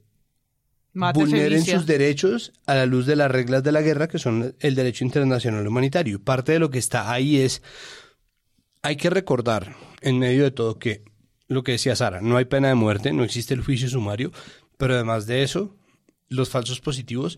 Mate 0.94 1.18
vulneren 1.18 1.52
Felicia. 1.52 1.78
sus 1.78 1.88
derechos 1.88 2.52
a 2.66 2.76
la 2.76 2.86
luz 2.86 3.06
de 3.06 3.16
las 3.16 3.32
reglas 3.32 3.64
de 3.64 3.72
la 3.72 3.82
guerra, 3.82 4.10
que 4.10 4.20
son 4.20 4.54
el 4.60 4.76
derecho 4.76 5.06
internacional 5.06 5.66
humanitario. 5.66 6.22
Parte 6.22 6.52
de 6.52 6.60
lo 6.60 6.70
que 6.70 6.80
está 6.80 7.10
ahí 7.10 7.38
es, 7.38 7.62
hay 8.82 8.96
que 8.96 9.10
recordar, 9.10 9.76
en 10.02 10.20
medio 10.20 10.44
de 10.44 10.52
todo, 10.52 10.80
que 10.80 11.04
lo 11.48 11.64
que 11.64 11.74
decía 11.74 11.96
Sara, 11.96 12.22
no 12.22 12.38
hay 12.38 12.46
pena 12.46 12.70
de 12.70 12.76
muerte, 12.76 13.14
no 13.14 13.24
existe 13.24 13.54
el 13.54 13.64
juicio 13.64 13.90
sumario, 13.90 14.32
pero 14.78 14.96
además 14.96 15.28
de 15.28 15.44
eso, 15.44 15.76
los 16.30 16.50
falsos 16.50 16.82
positivos, 16.82 17.38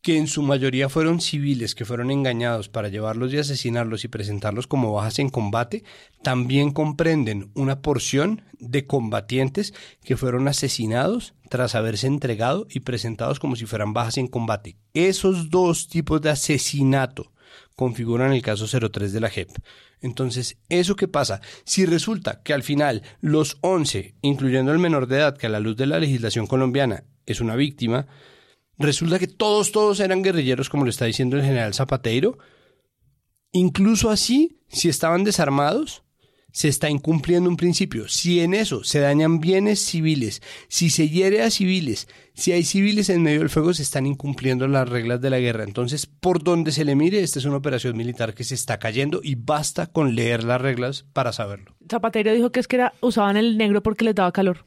que 0.00 0.16
en 0.16 0.28
su 0.28 0.42
mayoría 0.42 0.88
fueron 0.88 1.20
civiles 1.20 1.74
que 1.74 1.84
fueron 1.84 2.10
engañados 2.10 2.68
para 2.68 2.88
llevarlos 2.88 3.32
y 3.32 3.38
asesinarlos 3.38 4.04
y 4.04 4.08
presentarlos 4.08 4.66
como 4.66 4.92
bajas 4.92 5.18
en 5.18 5.28
combate, 5.28 5.84
también 6.22 6.70
comprenden 6.70 7.50
una 7.54 7.82
porción 7.82 8.42
de 8.58 8.86
combatientes 8.86 9.74
que 10.04 10.16
fueron 10.16 10.48
asesinados 10.48 11.34
tras 11.50 11.74
haberse 11.74 12.06
entregado 12.06 12.66
y 12.70 12.80
presentados 12.80 13.40
como 13.40 13.56
si 13.56 13.66
fueran 13.66 13.92
bajas 13.92 14.18
en 14.18 14.28
combate. 14.28 14.76
Esos 14.94 15.50
dos 15.50 15.88
tipos 15.88 16.20
de 16.22 16.30
asesinato 16.30 17.32
configuran 17.78 18.32
el 18.32 18.42
caso 18.42 18.66
03 18.66 19.12
de 19.12 19.20
la 19.20 19.30
JEP. 19.30 19.50
Entonces, 20.00 20.58
¿eso 20.68 20.96
qué 20.96 21.06
pasa? 21.06 21.40
Si 21.62 21.86
resulta 21.86 22.42
que 22.42 22.52
al 22.52 22.64
final 22.64 23.04
los 23.20 23.58
11, 23.60 24.16
incluyendo 24.20 24.72
el 24.72 24.80
menor 24.80 25.06
de 25.06 25.18
edad, 25.18 25.38
que 25.38 25.46
a 25.46 25.48
la 25.48 25.60
luz 25.60 25.76
de 25.76 25.86
la 25.86 26.00
legislación 26.00 26.48
colombiana 26.48 27.04
es 27.24 27.40
una 27.40 27.54
víctima, 27.54 28.08
resulta 28.78 29.20
que 29.20 29.28
todos, 29.28 29.70
todos 29.70 30.00
eran 30.00 30.24
guerrilleros, 30.24 30.68
como 30.68 30.82
lo 30.82 30.90
está 30.90 31.04
diciendo 31.04 31.36
el 31.36 31.44
general 31.44 31.72
Zapateiro, 31.72 32.38
incluso 33.52 34.10
así, 34.10 34.60
si 34.66 34.88
estaban 34.88 35.22
desarmados, 35.22 36.02
se 36.50 36.68
está 36.68 36.88
incumpliendo 36.90 37.48
un 37.48 37.56
principio. 37.56 38.08
Si 38.08 38.40
en 38.40 38.54
eso 38.54 38.82
se 38.82 39.00
dañan 39.00 39.38
bienes 39.40 39.80
civiles, 39.84 40.42
si 40.68 40.90
se 40.90 41.08
hiere 41.08 41.42
a 41.42 41.50
civiles, 41.50 42.08
si 42.34 42.52
hay 42.52 42.64
civiles 42.64 43.10
en 43.10 43.22
medio 43.22 43.40
del 43.40 43.50
fuego, 43.50 43.74
se 43.74 43.82
están 43.82 44.06
incumpliendo 44.06 44.66
las 44.66 44.88
reglas 44.88 45.20
de 45.20 45.30
la 45.30 45.38
guerra. 45.38 45.64
Entonces, 45.64 46.06
por 46.06 46.42
donde 46.42 46.72
se 46.72 46.84
le 46.84 46.96
mire, 46.96 47.22
esta 47.22 47.38
es 47.38 47.44
una 47.44 47.56
operación 47.58 47.96
militar 47.96 48.34
que 48.34 48.44
se 48.44 48.54
está 48.54 48.78
cayendo 48.78 49.20
y 49.22 49.34
basta 49.34 49.86
con 49.86 50.14
leer 50.14 50.42
las 50.44 50.60
reglas 50.60 51.04
para 51.12 51.32
saberlo. 51.32 51.76
Zapatero 51.90 52.32
dijo 52.32 52.50
que 52.50 52.60
es 52.60 52.66
que 52.68 52.76
era, 52.76 52.92
usaban 53.00 53.36
el 53.36 53.56
negro 53.58 53.82
porque 53.82 54.04
les 54.04 54.14
daba 54.14 54.32
calor. 54.32 54.64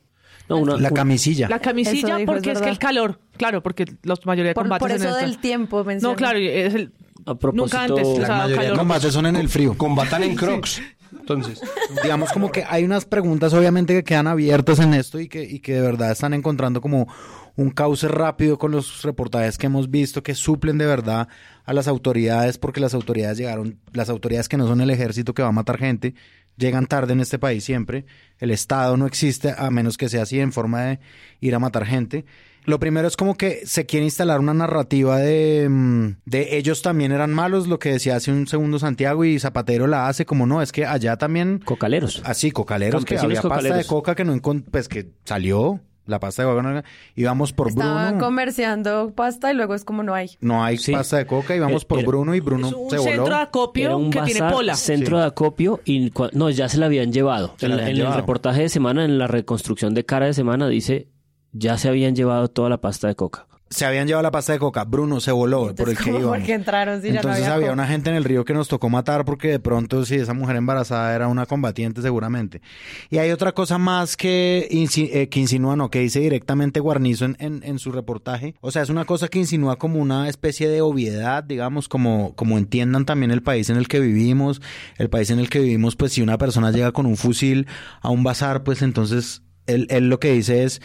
la 0.47 0.91
camisilla. 0.91 1.49
La 1.49 1.59
camisilla 1.59 2.17
dijo, 2.17 2.31
porque 2.31 2.51
es 2.51 2.57
es, 2.57 2.63
que 2.63 2.69
el 2.69 2.77
calor, 2.79 3.19
claro, 3.37 3.63
porque 3.63 3.85
la 4.03 4.15
mayoría 4.25 4.49
de 4.49 4.53
Por, 4.53 4.63
combates 4.65 4.79
por 4.81 4.91
en 4.91 4.97
eso 4.97 5.07
esto- 5.09 5.19
del 5.21 5.37
tiempo 5.39 5.83
menciona. 5.83 6.11
No, 6.11 6.15
claro, 6.17 6.37
es 6.39 6.73
el 6.75 6.91
A 7.25 7.37
nunca 7.53 7.83
antes, 7.83 8.05
o 8.05 8.19
La 8.19 8.25
sea, 8.25 8.35
mayoría 8.37 8.55
de 8.57 8.63
calor. 8.67 8.77
combates 8.79 9.13
son 9.13 9.25
en 9.25 9.35
el 9.35 9.49
frío. 9.49 9.75
Combatan 9.77 10.23
en 10.23 10.35
crocs. 10.35 10.81
Entonces, 11.19 11.61
digamos 12.03 12.31
como 12.31 12.51
que 12.51 12.63
hay 12.67 12.83
unas 12.83 13.05
preguntas 13.05 13.53
obviamente 13.53 13.93
que 13.93 14.03
quedan 14.03 14.27
abiertas 14.27 14.79
en 14.79 14.93
esto 14.93 15.19
y 15.19 15.27
que, 15.27 15.43
y 15.43 15.59
que 15.59 15.73
de 15.73 15.81
verdad 15.81 16.11
están 16.11 16.33
encontrando 16.33 16.81
como 16.81 17.07
un 17.55 17.69
cauce 17.69 18.07
rápido 18.07 18.57
con 18.57 18.71
los 18.71 19.03
reportajes 19.03 19.57
que 19.57 19.67
hemos 19.67 19.89
visto 19.89 20.23
que 20.23 20.35
suplen 20.35 20.77
de 20.77 20.85
verdad 20.85 21.27
a 21.65 21.73
las 21.73 21.87
autoridades 21.87 22.57
porque 22.57 22.79
las 22.79 22.93
autoridades 22.93 23.37
llegaron, 23.37 23.79
las 23.93 24.09
autoridades 24.09 24.49
que 24.49 24.57
no 24.57 24.67
son 24.67 24.81
el 24.81 24.89
ejército 24.89 25.33
que 25.33 25.41
va 25.41 25.49
a 25.49 25.53
matar 25.53 25.77
gente, 25.77 26.15
llegan 26.57 26.85
tarde 26.85 27.13
en 27.13 27.19
este 27.19 27.39
país 27.39 27.63
siempre. 27.63 28.05
El 28.39 28.51
Estado 28.51 28.97
no 28.97 29.05
existe 29.05 29.53
a 29.57 29.69
menos 29.69 29.97
que 29.97 30.09
sea 30.09 30.23
así 30.23 30.39
en 30.39 30.53
forma 30.53 30.81
de 30.83 30.99
ir 31.39 31.55
a 31.55 31.59
matar 31.59 31.85
gente. 31.85 32.25
Lo 32.65 32.79
primero 32.79 33.07
es 33.07 33.17
como 33.17 33.35
que 33.35 33.61
se 33.65 33.85
quiere 33.85 34.05
instalar 34.05 34.39
una 34.39 34.53
narrativa 34.53 35.17
de, 35.17 35.67
mm, 35.69 36.07
de 36.25 36.57
ellos 36.57 36.81
también 36.81 37.11
eran 37.11 37.33
malos, 37.33 37.67
lo 37.67 37.79
que 37.79 37.91
decía 37.93 38.15
hace 38.15 38.31
un 38.31 38.47
segundo 38.47 38.77
Santiago 38.79 39.25
y 39.25 39.39
Zapatero 39.39 39.87
la 39.87 40.07
hace 40.07 40.25
como 40.25 40.45
no, 40.45 40.61
es 40.61 40.71
que 40.71 40.85
allá 40.85 41.17
también... 41.17 41.59
Cocaleros. 41.65 42.21
Así, 42.25 42.51
cocaleros, 42.51 43.03
que 43.05 43.17
había 43.17 43.41
pasta 43.41 43.75
de 43.75 43.85
coca 43.85 44.15
que 44.15 44.23
no 44.25 44.39
pues 44.71 44.87
que 44.87 45.09
salió, 45.25 45.79
la 46.07 46.19
pasta 46.19 46.43
de 46.43 46.49
coca, 46.49 46.61
no- 46.61 46.83
íbamos 47.15 47.53
por 47.53 47.69
Estaban 47.69 48.09
Bruno, 48.17 48.25
comerciando 48.25 49.13
pasta 49.15 49.51
y 49.51 49.55
luego 49.55 49.75
es 49.75 49.83
como 49.85 50.03
no 50.03 50.13
hay. 50.13 50.31
no 50.41 50.63
hay 50.63 50.77
pasta 50.77 51.17
de 51.17 51.25
coca, 51.25 51.55
íbamos 51.55 51.83
Eh, 51.83 51.85
por 51.87 51.99
era- 51.99 52.07
Bruno 52.07 52.35
y 52.35 52.39
Bruno 52.41 52.69
se 52.69 52.97
voló. 52.97 53.27
Era 53.75 53.95
un 53.95 54.09
bazar, 54.09 54.75
Centro 54.75 55.17
Sí. 55.17 55.21
de 55.21 55.27
acopio 55.27 55.79
y 55.85 56.11
no, 56.33 56.49
ya 56.49 56.69
se 56.69 56.77
la 56.77 56.87
habían 56.87 57.11
llevado. 57.13 57.53
Se 57.57 57.65
en 57.67 57.71
la 57.71 57.75
la- 57.77 57.81
habían 57.83 57.91
en 57.91 57.97
llevado. 57.97 58.15
el 58.15 58.21
reportaje 58.21 58.61
de 58.63 58.69
semana, 58.69 59.05
en 59.05 59.17
la 59.17 59.27
reconstrucción 59.27 59.93
de 59.93 60.03
cara 60.05 60.25
de 60.25 60.33
semana, 60.33 60.67
dice 60.67 61.07
ya 61.53 61.77
se 61.77 61.89
habían 61.89 62.15
llevado 62.15 62.47
toda 62.47 62.69
la 62.69 62.79
pasta 62.81 63.07
de 63.07 63.15
coca. 63.15 63.47
Se 63.69 63.85
habían 63.85 64.05
llevado 64.05 64.23
la 64.23 64.31
pasta 64.31 64.51
de 64.51 64.59
coca, 64.59 64.83
Bruno 64.83 65.21
se 65.21 65.31
voló 65.31 65.73
por 65.73 65.87
el 65.87 65.97
que 65.97 66.03
¿Cómo 66.03 66.19
íbamos. 66.19 66.39
porque 66.39 66.53
entraron 66.55 67.01
si 67.01 67.07
ya 67.07 67.13
no 67.13 67.19
Entonces 67.19 67.43
había 67.45 67.55
había 67.55 67.71
una 67.71 67.87
gente 67.87 68.09
en 68.09 68.17
el 68.17 68.25
río 68.25 68.43
que 68.43 68.53
nos 68.53 68.67
tocó 68.67 68.89
matar 68.89 69.23
porque 69.23 69.47
de 69.47 69.59
pronto 69.59 70.03
si 70.03 70.15
esa 70.15 70.33
mujer 70.33 70.57
embarazada 70.57 71.15
era 71.15 71.29
una 71.29 71.45
combatiente 71.45 72.01
seguramente. 72.01 72.61
Y 73.09 73.19
hay 73.19 73.31
otra 73.31 73.53
cosa 73.53 73.77
más 73.77 74.17
que, 74.17 74.67
eh, 74.69 75.29
que 75.29 75.39
insinúa, 75.39 75.77
no, 75.77 75.89
que 75.89 75.99
dice 76.01 76.19
directamente 76.19 76.81
Guarnizo 76.81 77.23
en, 77.23 77.37
en, 77.39 77.63
en 77.63 77.79
su 77.79 77.93
reportaje. 77.93 78.55
O 78.59 78.71
sea, 78.71 78.81
es 78.81 78.89
una 78.89 79.05
cosa 79.05 79.29
que 79.29 79.39
insinúa 79.39 79.77
como 79.77 80.01
una 80.01 80.27
especie 80.27 80.67
de 80.67 80.81
obviedad, 80.81 81.41
digamos, 81.41 81.87
como, 81.87 82.35
como 82.35 82.57
entiendan 82.57 83.05
también 83.05 83.31
el 83.31 83.41
país 83.41 83.69
en 83.69 83.77
el 83.77 83.87
que 83.87 84.01
vivimos. 84.01 84.61
El 84.97 85.09
país 85.09 85.29
en 85.29 85.39
el 85.39 85.49
que 85.49 85.59
vivimos, 85.59 85.95
pues 85.95 86.11
si 86.11 86.21
una 86.21 86.37
persona 86.37 86.71
llega 86.71 86.91
con 86.91 87.05
un 87.05 87.15
fusil 87.15 87.67
a 88.01 88.09
un 88.09 88.23
bazar, 88.23 88.63
pues 88.65 88.81
entonces 88.81 89.43
él, 89.65 89.87
él 89.89 90.09
lo 90.09 90.19
que 90.19 90.33
dice 90.33 90.65
es 90.65 90.81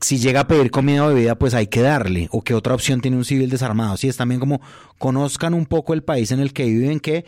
si 0.00 0.18
llega 0.18 0.40
a 0.40 0.46
pedir 0.48 0.70
comida 0.70 1.04
o 1.04 1.08
bebida, 1.08 1.36
pues 1.36 1.54
hay 1.54 1.68
que 1.68 1.80
darle. 1.80 2.28
O 2.30 2.42
qué 2.42 2.54
otra 2.54 2.74
opción 2.74 3.00
tiene 3.00 3.16
un 3.16 3.24
civil 3.24 3.50
desarmado. 3.50 3.96
Sí, 3.96 4.08
es 4.08 4.16
también 4.16 4.40
como 4.40 4.60
conozcan 4.98 5.54
un 5.54 5.66
poco 5.66 5.94
el 5.94 6.02
país 6.02 6.30
en 6.30 6.40
el 6.40 6.52
que 6.52 6.66
viven, 6.66 7.00
que 7.00 7.24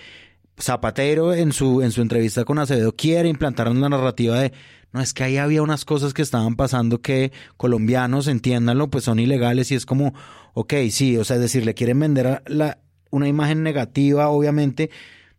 Zapatero 0.60 1.34
en 1.34 1.52
su, 1.52 1.82
en 1.82 1.92
su 1.92 2.02
entrevista 2.02 2.44
con 2.44 2.58
Acevedo 2.58 2.94
quiere 2.94 3.28
implantar 3.28 3.68
una 3.68 3.88
narrativa 3.88 4.40
de 4.40 4.52
no 4.92 5.00
es 5.00 5.12
que 5.12 5.22
ahí 5.22 5.36
había 5.36 5.62
unas 5.62 5.84
cosas 5.84 6.14
que 6.14 6.22
estaban 6.22 6.56
pasando 6.56 7.02
que 7.02 7.30
colombianos, 7.56 8.26
entiéndanlo, 8.26 8.88
pues 8.88 9.04
son 9.04 9.18
ilegales 9.18 9.70
y 9.70 9.74
es 9.74 9.84
como, 9.84 10.14
ok, 10.54 10.74
sí, 10.90 11.16
o 11.18 11.24
sea, 11.24 11.36
es 11.36 11.42
decir, 11.42 11.66
le 11.66 11.74
quieren 11.74 12.00
vender 12.00 12.42
la, 12.46 12.78
una 13.10 13.28
imagen 13.28 13.62
negativa, 13.62 14.28
obviamente, 14.28 14.90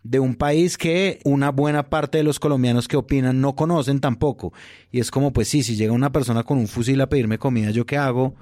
de 0.04 0.20
un 0.20 0.36
país 0.36 0.78
que 0.78 1.20
una 1.24 1.52
buena 1.52 1.90
parte 1.90 2.18
de 2.18 2.24
los 2.24 2.40
colombianos 2.40 2.88
que 2.88 2.98
opinan 2.98 3.42
no 3.42 3.56
conocen 3.56 4.00
tampoco. 4.00 4.54
Y 4.92 5.00
es 5.00 5.12
como, 5.12 5.34
pues 5.34 5.48
sí, 5.48 5.64
si 5.64 5.76
llega 5.76 5.94
una 5.94 6.12
persona 6.12 6.44
con 6.44 6.58
un 6.58 6.68
fusil 6.68 7.02
a 7.02 7.10
pedirme 7.10 7.38
comida, 7.38 7.72
¿yo 7.72 7.86
qué 7.86 7.98
hago? 7.98 8.36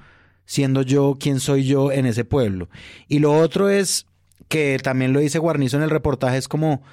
Siendo 0.45 0.81
yo 0.81 1.17
quién 1.19 1.39
soy 1.39 1.65
yo 1.65 1.91
en 1.91 2.05
ese 2.05 2.25
pueblo. 2.25 2.69
Y 3.07 3.19
lo 3.19 3.37
otro 3.37 3.69
es 3.69 4.05
que 4.47 4.79
también 4.81 5.13
lo 5.13 5.19
dice 5.19 5.39
Guarnizo 5.39 5.77
en 5.77 5.83
el 5.83 5.89
reportaje, 5.89 6.37
es 6.37 6.47
como 6.47 6.83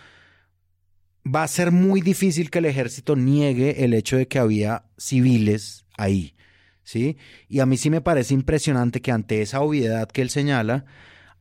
va 1.24 1.42
a 1.42 1.48
ser 1.48 1.70
muy 1.70 2.00
difícil 2.00 2.50
que 2.50 2.58
el 2.58 2.66
ejército 2.66 3.16
niegue 3.16 3.84
el 3.84 3.94
hecho 3.94 4.16
de 4.16 4.28
que 4.28 4.38
había 4.38 4.84
civiles 4.98 5.86
ahí, 5.96 6.34
¿sí? 6.82 7.16
Y 7.48 7.60
a 7.60 7.66
mí 7.66 7.76
sí 7.76 7.90
me 7.90 8.00
parece 8.00 8.34
impresionante 8.34 9.00
que 9.00 9.12
ante 9.12 9.40
esa 9.40 9.60
obviedad 9.60 10.08
que 10.08 10.22
él 10.22 10.30
señala, 10.30 10.84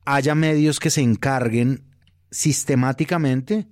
haya 0.05 0.35
medios 0.35 0.79
que 0.79 0.89
se 0.89 1.01
encarguen 1.01 1.83
sistemáticamente 2.33 3.67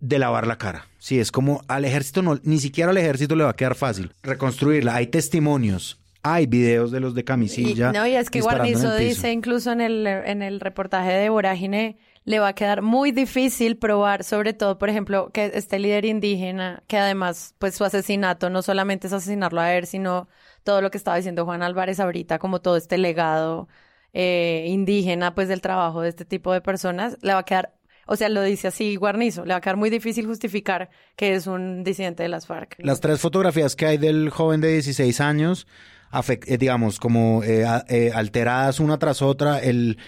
de 0.00 0.18
lavar 0.18 0.46
la 0.46 0.58
cara. 0.58 0.86
Sí, 0.98 1.18
es 1.18 1.32
como 1.32 1.62
al 1.68 1.84
ejército 1.84 2.22
no, 2.22 2.38
ni 2.44 2.58
siquiera 2.58 2.90
al 2.90 2.98
ejército 2.98 3.34
le 3.34 3.44
va 3.44 3.50
a 3.50 3.56
quedar 3.56 3.74
fácil 3.74 4.12
reconstruirla. 4.22 4.94
Hay 4.94 5.08
testimonios, 5.08 6.00
hay 6.22 6.46
videos 6.46 6.92
de 6.92 7.00
los 7.00 7.14
de 7.14 7.22
Y, 7.22 7.24
camisilla. 7.24 7.92
no, 7.92 8.06
y 8.06 8.14
es 8.14 8.30
que 8.30 8.40
Guarnizo 8.40 8.94
dice 8.94 9.32
incluso 9.32 9.72
en 9.72 9.80
el, 9.80 10.06
en 10.06 10.42
el 10.42 10.60
reportaje 10.60 11.10
de 11.12 11.28
Vorágine, 11.30 11.98
le 12.24 12.40
va 12.40 12.48
a 12.48 12.52
quedar 12.54 12.82
muy 12.82 13.10
difícil 13.10 13.78
probar, 13.78 14.22
sobre 14.22 14.52
todo, 14.52 14.78
por 14.78 14.90
ejemplo, 14.90 15.30
que 15.32 15.50
este 15.54 15.78
líder 15.78 16.04
indígena, 16.04 16.82
que 16.86 16.98
además, 16.98 17.54
pues 17.58 17.74
su 17.74 17.84
asesinato 17.84 18.50
no 18.50 18.60
solamente 18.60 19.06
es 19.06 19.14
asesinarlo 19.14 19.62
a 19.62 19.72
él, 19.74 19.86
sino 19.86 20.28
todo 20.62 20.82
lo 20.82 20.90
que 20.90 20.98
estaba 20.98 21.16
diciendo 21.16 21.46
Juan 21.46 21.62
Álvarez 21.62 21.98
ahorita, 22.00 22.38
como 22.38 22.60
todo 22.60 22.76
este 22.76 22.98
legado 22.98 23.66
eh, 24.12 24.66
indígena, 24.68 25.34
pues 25.34 25.48
del 25.48 25.62
trabajo 25.62 26.02
de 26.02 26.10
este 26.10 26.26
tipo 26.26 26.52
de 26.52 26.60
personas, 26.60 27.16
le 27.22 27.32
va 27.32 27.38
a 27.40 27.44
quedar, 27.44 27.72
o 28.08 28.16
sea, 28.16 28.28
lo 28.28 28.42
dice 28.42 28.66
así 28.68 28.96
Guarnizo, 28.96 29.44
le 29.44 29.52
va 29.52 29.58
a 29.58 29.60
quedar 29.60 29.76
muy 29.76 29.90
difícil 29.90 30.26
justificar 30.26 30.90
que 31.14 31.34
es 31.34 31.46
un 31.46 31.84
disidente 31.84 32.22
de 32.24 32.28
las 32.28 32.46
FARC. 32.46 32.74
Las 32.78 33.00
tres 33.00 33.20
fotografías 33.20 33.76
que 33.76 33.86
hay 33.86 33.98
del 33.98 34.30
joven 34.30 34.60
de 34.60 34.72
16 34.72 35.20
años, 35.20 35.66
afec- 36.10 36.44
eh, 36.46 36.58
digamos, 36.58 36.98
como 36.98 37.42
eh, 37.44 37.64
eh, 37.88 38.10
alteradas 38.14 38.80
una 38.80 38.98
tras 38.98 39.22
otra, 39.22 39.58
el, 39.60 39.98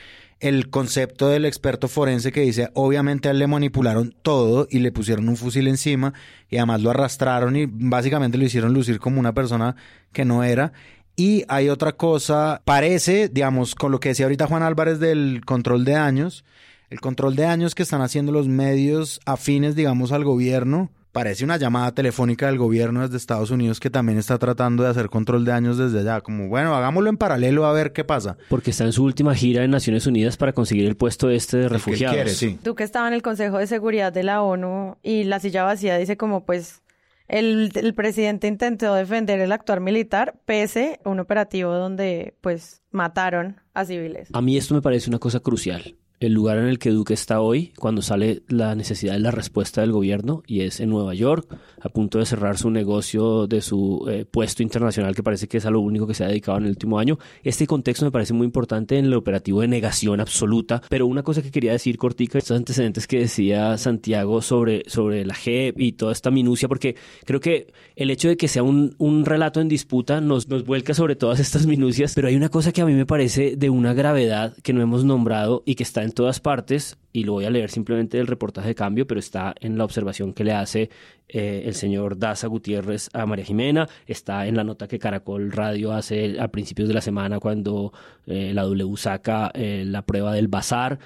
el 0.40 0.70
concepto 0.70 1.28
del 1.28 1.44
experto 1.44 1.86
forense 1.86 2.32
que 2.32 2.40
dice, 2.40 2.70
obviamente 2.74 3.28
a 3.28 3.32
él 3.32 3.38
le 3.38 3.46
manipularon 3.46 4.14
todo 4.22 4.66
y 4.70 4.78
le 4.78 4.90
pusieron 4.90 5.28
un 5.28 5.36
fusil 5.36 5.68
encima 5.68 6.14
y 6.48 6.56
además 6.56 6.80
lo 6.80 6.90
arrastraron 6.90 7.54
y 7.56 7.66
básicamente 7.68 8.38
lo 8.38 8.44
hicieron 8.44 8.72
lucir 8.72 8.98
como 8.98 9.20
una 9.20 9.34
persona 9.34 9.76
que 10.12 10.24
no 10.24 10.42
era. 10.42 10.72
Y 11.16 11.44
hay 11.48 11.68
otra 11.68 11.92
cosa, 11.92 12.62
parece, 12.64 13.28
digamos, 13.28 13.74
con 13.74 13.92
lo 13.92 14.00
que 14.00 14.08
decía 14.10 14.24
ahorita 14.24 14.46
Juan 14.46 14.62
Álvarez 14.62 15.00
del 15.00 15.42
control 15.44 15.84
de 15.84 15.92
daños, 15.92 16.44
el 16.90 17.00
control 17.00 17.36
de 17.36 17.44
daños 17.44 17.74
que 17.74 17.84
están 17.84 18.02
haciendo 18.02 18.32
los 18.32 18.48
medios 18.48 19.20
afines, 19.24 19.76
digamos, 19.76 20.10
al 20.12 20.24
gobierno, 20.24 20.90
parece 21.12 21.44
una 21.44 21.56
llamada 21.56 21.92
telefónica 21.92 22.46
del 22.46 22.58
gobierno 22.58 23.02
desde 23.02 23.16
Estados 23.16 23.50
Unidos 23.50 23.80
que 23.80 23.90
también 23.90 24.18
está 24.18 24.38
tratando 24.38 24.82
de 24.82 24.90
hacer 24.90 25.08
control 25.08 25.44
de 25.44 25.52
daños 25.52 25.78
desde 25.78 26.00
allá. 26.00 26.20
Como, 26.20 26.48
bueno, 26.48 26.74
hagámoslo 26.74 27.08
en 27.08 27.16
paralelo 27.16 27.66
a 27.66 27.72
ver 27.72 27.92
qué 27.92 28.04
pasa. 28.04 28.36
Porque 28.48 28.70
está 28.70 28.84
en 28.84 28.92
su 28.92 29.04
última 29.04 29.34
gira 29.34 29.64
en 29.64 29.70
Naciones 29.70 30.06
Unidas 30.06 30.36
para 30.36 30.52
conseguir 30.52 30.86
el 30.86 30.96
puesto 30.96 31.30
este 31.30 31.58
de 31.58 31.68
refugiados. 31.68 32.14
quiere, 32.14 32.30
sí. 32.30 32.58
Tú 32.62 32.74
que 32.74 32.84
estaba 32.84 33.08
en 33.08 33.14
el 33.14 33.22
Consejo 33.22 33.58
de 33.58 33.66
Seguridad 33.66 34.12
de 34.12 34.24
la 34.24 34.42
ONU 34.42 34.98
y 35.02 35.24
la 35.24 35.38
silla 35.40 35.62
vacía 35.62 35.96
dice 35.96 36.16
como 36.16 36.44
pues 36.44 36.82
el, 37.28 37.70
el 37.74 37.94
presidente 37.94 38.48
intentó 38.48 38.94
defender 38.94 39.38
el 39.38 39.52
actuar 39.52 39.80
militar 39.80 40.40
pese 40.44 41.00
a 41.04 41.08
un 41.08 41.20
operativo 41.20 41.72
donde 41.72 42.34
pues 42.40 42.82
mataron 42.90 43.60
a 43.74 43.84
civiles. 43.84 44.28
A 44.32 44.42
mí 44.42 44.56
esto 44.56 44.74
me 44.74 44.82
parece 44.82 45.08
una 45.08 45.20
cosa 45.20 45.38
crucial. 45.38 45.96
El 46.20 46.34
lugar 46.34 46.58
en 46.58 46.66
el 46.66 46.78
que 46.78 46.90
Duque 46.90 47.14
está 47.14 47.40
hoy, 47.40 47.72
cuando 47.78 48.02
sale 48.02 48.42
la 48.46 48.74
necesidad 48.74 49.14
de 49.14 49.20
la 49.20 49.30
respuesta 49.30 49.80
del 49.80 49.90
gobierno, 49.90 50.42
y 50.46 50.60
es 50.60 50.78
en 50.80 50.90
Nueva 50.90 51.14
York, 51.14 51.56
a 51.80 51.88
punto 51.88 52.18
de 52.18 52.26
cerrar 52.26 52.58
su 52.58 52.70
negocio 52.70 53.46
de 53.46 53.62
su 53.62 54.06
eh, 54.06 54.26
puesto 54.30 54.62
internacional, 54.62 55.14
que 55.14 55.22
parece 55.22 55.48
que 55.48 55.56
es 55.56 55.64
a 55.64 55.70
lo 55.70 55.80
único 55.80 56.06
que 56.06 56.12
se 56.12 56.22
ha 56.22 56.28
dedicado 56.28 56.58
en 56.58 56.64
el 56.64 56.70
último 56.72 56.98
año. 56.98 57.18
Este 57.42 57.66
contexto 57.66 58.04
me 58.04 58.10
parece 58.10 58.34
muy 58.34 58.44
importante 58.44 58.98
en 58.98 59.06
el 59.06 59.14
operativo 59.14 59.62
de 59.62 59.68
negación 59.68 60.20
absoluta. 60.20 60.82
Pero 60.90 61.06
una 61.06 61.22
cosa 61.22 61.40
que 61.40 61.50
quería 61.50 61.72
decir, 61.72 61.96
Cortica, 61.96 62.36
estos 62.36 62.54
antecedentes 62.54 63.06
que 63.06 63.20
decía 63.20 63.78
Santiago 63.78 64.42
sobre, 64.42 64.82
sobre 64.88 65.24
la 65.24 65.32
JEP 65.32 65.80
y 65.80 65.92
toda 65.92 66.12
esta 66.12 66.30
minucia, 66.30 66.68
porque 66.68 66.96
creo 67.24 67.40
que 67.40 67.72
el 67.96 68.10
hecho 68.10 68.28
de 68.28 68.36
que 68.36 68.46
sea 68.46 68.62
un, 68.62 68.94
un 68.98 69.24
relato 69.24 69.62
en 69.62 69.68
disputa 69.68 70.20
nos, 70.20 70.48
nos 70.48 70.66
vuelca 70.66 70.92
sobre 70.92 71.16
todas 71.16 71.40
estas 71.40 71.64
minucias. 71.64 72.12
Pero 72.14 72.28
hay 72.28 72.36
una 72.36 72.50
cosa 72.50 72.72
que 72.72 72.82
a 72.82 72.84
mí 72.84 72.92
me 72.92 73.06
parece 73.06 73.56
de 73.56 73.70
una 73.70 73.94
gravedad 73.94 74.54
que 74.62 74.74
no 74.74 74.82
hemos 74.82 75.02
nombrado 75.02 75.62
y 75.64 75.76
que 75.76 75.82
está 75.82 76.02
en 76.02 76.09
todas 76.12 76.40
partes, 76.40 76.98
y 77.12 77.24
lo 77.24 77.32
voy 77.32 77.44
a 77.44 77.50
leer 77.50 77.70
simplemente 77.70 78.16
del 78.16 78.26
reportaje 78.26 78.68
de 78.68 78.74
cambio, 78.74 79.06
pero 79.06 79.20
está 79.20 79.54
en 79.60 79.76
la 79.76 79.84
observación 79.84 80.32
que 80.32 80.44
le 80.44 80.52
hace 80.52 80.90
eh, 81.28 81.62
el 81.66 81.74
señor 81.74 82.18
Daza 82.18 82.46
Gutiérrez 82.46 83.08
a 83.12 83.26
María 83.26 83.44
Jimena, 83.44 83.88
está 84.06 84.46
en 84.46 84.56
la 84.56 84.64
nota 84.64 84.88
que 84.88 84.98
Caracol 84.98 85.52
Radio 85.52 85.92
hace 85.92 86.40
a 86.40 86.48
principios 86.48 86.88
de 86.88 86.94
la 86.94 87.00
semana 87.00 87.40
cuando 87.40 87.92
eh, 88.26 88.52
la 88.54 88.62
W 88.62 88.96
saca 88.96 89.50
eh, 89.54 89.84
la 89.86 90.02
prueba 90.02 90.32
del 90.32 90.48
bazar, 90.48 90.98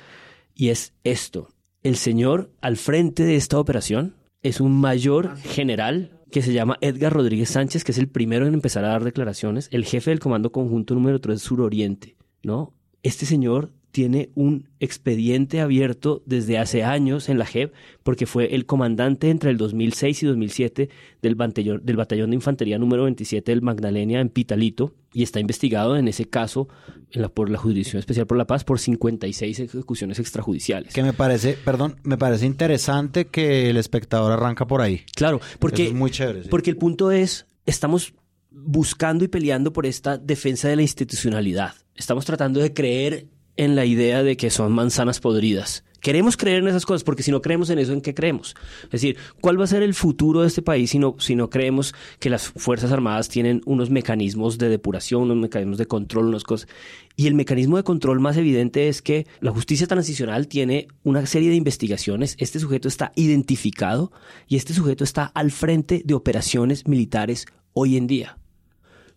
y 0.55 0.69
es 0.69 0.93
esto. 1.05 1.49
El 1.83 1.97
señor 1.97 2.51
al 2.61 2.77
frente 2.77 3.25
de 3.25 3.37
esta 3.37 3.59
operación 3.59 4.15
es 4.43 4.61
un 4.61 4.79
mayor 4.81 5.37
general 5.39 6.11
que 6.31 6.43
se 6.43 6.53
llama 6.53 6.79
Edgar 6.81 7.13
Rodríguez 7.13 7.51
Sánchez, 7.51 7.85
que 7.85 7.93
es 7.93 7.99
el 7.99 8.09
primero 8.09 8.47
en 8.47 8.55
empezar 8.55 8.85
a 8.85 8.89
dar 8.89 9.05
declaraciones, 9.05 9.69
el 9.71 9.85
jefe 9.85 10.11
del 10.11 10.19
Comando 10.19 10.51
Conjunto 10.51 10.95
número 10.95 11.21
3 11.21 11.41
Suroriente, 11.41 12.17
¿no? 12.43 12.75
Este 13.05 13.25
señor 13.25 13.71
tiene 13.95 14.31
un 14.35 14.69
expediente 14.81 15.61
abierto 15.61 16.25
desde 16.27 16.59
hace 16.59 16.83
años 16.83 17.29
en 17.29 17.39
la 17.39 17.47
JEP 17.47 17.73
porque 18.03 18.27
fue 18.27 18.53
el 18.57 18.67
comandante 18.67 19.31
entre 19.31 19.53
el 19.53 19.57
2006 19.57 20.25
y 20.25 20.27
2007 20.27 20.89
del 21.23 21.37
batallón, 21.37 21.81
del 21.85 21.97
batallón 21.97 22.31
de 22.31 22.35
infantería 22.35 22.77
número 22.77 23.05
27 23.05 23.53
del 23.53 23.63
Magdalena 23.63 24.19
en 24.19 24.31
Pitalito 24.31 24.97
y 25.13 25.23
está 25.23 25.39
investigado 25.39 25.97
en 25.97 26.09
ese 26.09 26.25
caso 26.25 26.67
en 27.13 27.23
la, 27.23 27.29
por 27.29 27.51
la 27.51 27.57
Jurisdicción 27.57 28.01
Especial 28.01 28.27
por 28.27 28.37
la 28.37 28.49
Paz 28.49 28.65
por 28.65 28.81
56 28.81 29.61
ejecuciones 29.61 30.19
extrajudiciales. 30.19 30.93
Que 30.93 31.05
me 31.05 31.13
parece, 31.13 31.57
perdón, 31.65 31.95
me 32.03 32.19
parece 32.19 32.47
interesante 32.47 33.29
que 33.29 33.71
el 33.71 33.77
espectador 33.77 34.33
arranca 34.33 34.67
por 34.67 34.81
ahí. 34.81 35.03
Claro, 35.15 35.41
porque, 35.61 35.87
es 35.87 35.95
muy 35.95 36.11
chévere. 36.11 36.43
sí. 36.43 36.49
porque 36.49 36.71
el 36.71 36.79
punto 36.79 37.13
es, 37.13 37.47
estamos 37.65 38.13
buscando 38.51 39.25
y 39.25 39.29
peleando 39.29 39.73
por 39.73 39.87
esta 39.87 40.19
defensa 40.19 40.67
de 40.67 40.75
la 40.75 40.83
institucionalidad. 40.83 41.75
Estamos 41.95 42.25
tratando 42.25 42.59
de 42.59 42.75
creer 42.75 43.29
en 43.57 43.77
la 43.77 43.85
idea 43.85 44.23
de 44.23 44.37
que 44.37 44.51
son 44.51 44.73
manzanas 44.73 45.21
podridas. 45.21 45.85
Queremos 46.05 46.37
creer 46.37 46.59
en 46.59 46.69
esas 46.69 46.85
cosas, 46.85 47.03
porque 47.03 47.23
si 47.23 47.31
no 47.31 47.41
creemos 47.41 47.71
en 47.71 47.79
eso, 47.79 47.95
¿en 47.95 48.03
qué 48.03 48.13
creemos? 48.13 48.55
Es 48.83 48.91
decir, 48.91 49.17
¿cuál 49.41 49.59
va 49.59 49.65
a 49.65 49.69
ser 49.69 49.83
el 49.83 49.95
futuro 49.95 50.43
de 50.43 50.49
este 50.49 50.61
país 50.61 50.91
si 50.91 50.99
no, 50.99 51.17
si 51.19 51.35
no 51.35 51.49
creemos 51.49 51.95
que 52.19 52.29
las 52.29 52.47
Fuerzas 52.47 52.93
Armadas 52.93 53.31
tienen 53.31 53.63
unos 53.65 53.89
mecanismos 53.89 54.59
de 54.59 54.69
depuración, 54.69 55.23
unos 55.23 55.39
mecanismos 55.39 55.79
de 55.79 55.87
control, 55.87 56.27
unas 56.27 56.45
cosas? 56.45 56.69
Y 57.17 57.27
el 57.27 57.33
mecanismo 57.33 57.79
de 57.79 57.85
control 57.85 58.21
más 58.21 58.37
evidente 58.37 58.89
es 58.89 59.01
que 59.01 59.27
la 59.41 59.51
justicia 59.51 59.87
transicional 59.87 60.47
tiene 60.47 60.89
una 61.05 61.25
serie 61.25 61.49
de 61.49 61.57
investigaciones, 61.57 62.37
este 62.39 62.61
sujeto 62.61 62.87
está 62.87 63.13
identificado 63.17 64.13
y 64.47 64.57
este 64.57 64.75
sujeto 64.75 65.05
está 65.05 65.25
al 65.25 65.53
frente 65.53 66.03
de 66.05 66.13
operaciones 66.13 66.87
militares 66.87 67.47
hoy 67.73 67.97
en 67.97 68.07
día. 68.09 68.37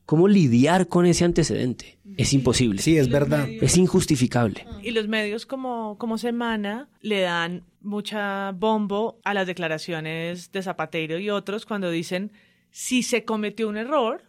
¿Cómo 0.07 0.27
lidiar 0.27 0.87
con 0.87 1.05
ese 1.05 1.23
antecedente? 1.25 1.99
Es 2.17 2.33
imposible. 2.33 2.81
Sí, 2.81 2.97
es 2.97 3.09
verdad. 3.09 3.47
Es 3.47 3.77
injustificable. 3.77 4.65
Y 4.81 4.89
los 4.91 5.07
medios 5.07 5.45
como, 5.45 5.97
como 5.99 6.17
Semana 6.17 6.87
le 7.01 7.21
dan 7.21 7.63
mucha 7.81 8.51
bombo 8.53 9.19
a 9.23 9.33
las 9.35 9.45
declaraciones 9.47 10.51
de 10.51 10.63
Zapatero 10.63 11.19
y 11.19 11.29
otros 11.29 11.65
cuando 11.65 11.91
dicen 11.91 12.31
si 12.71 13.03
se 13.03 13.23
cometió 13.25 13.67
un 13.69 13.77
error, 13.77 14.23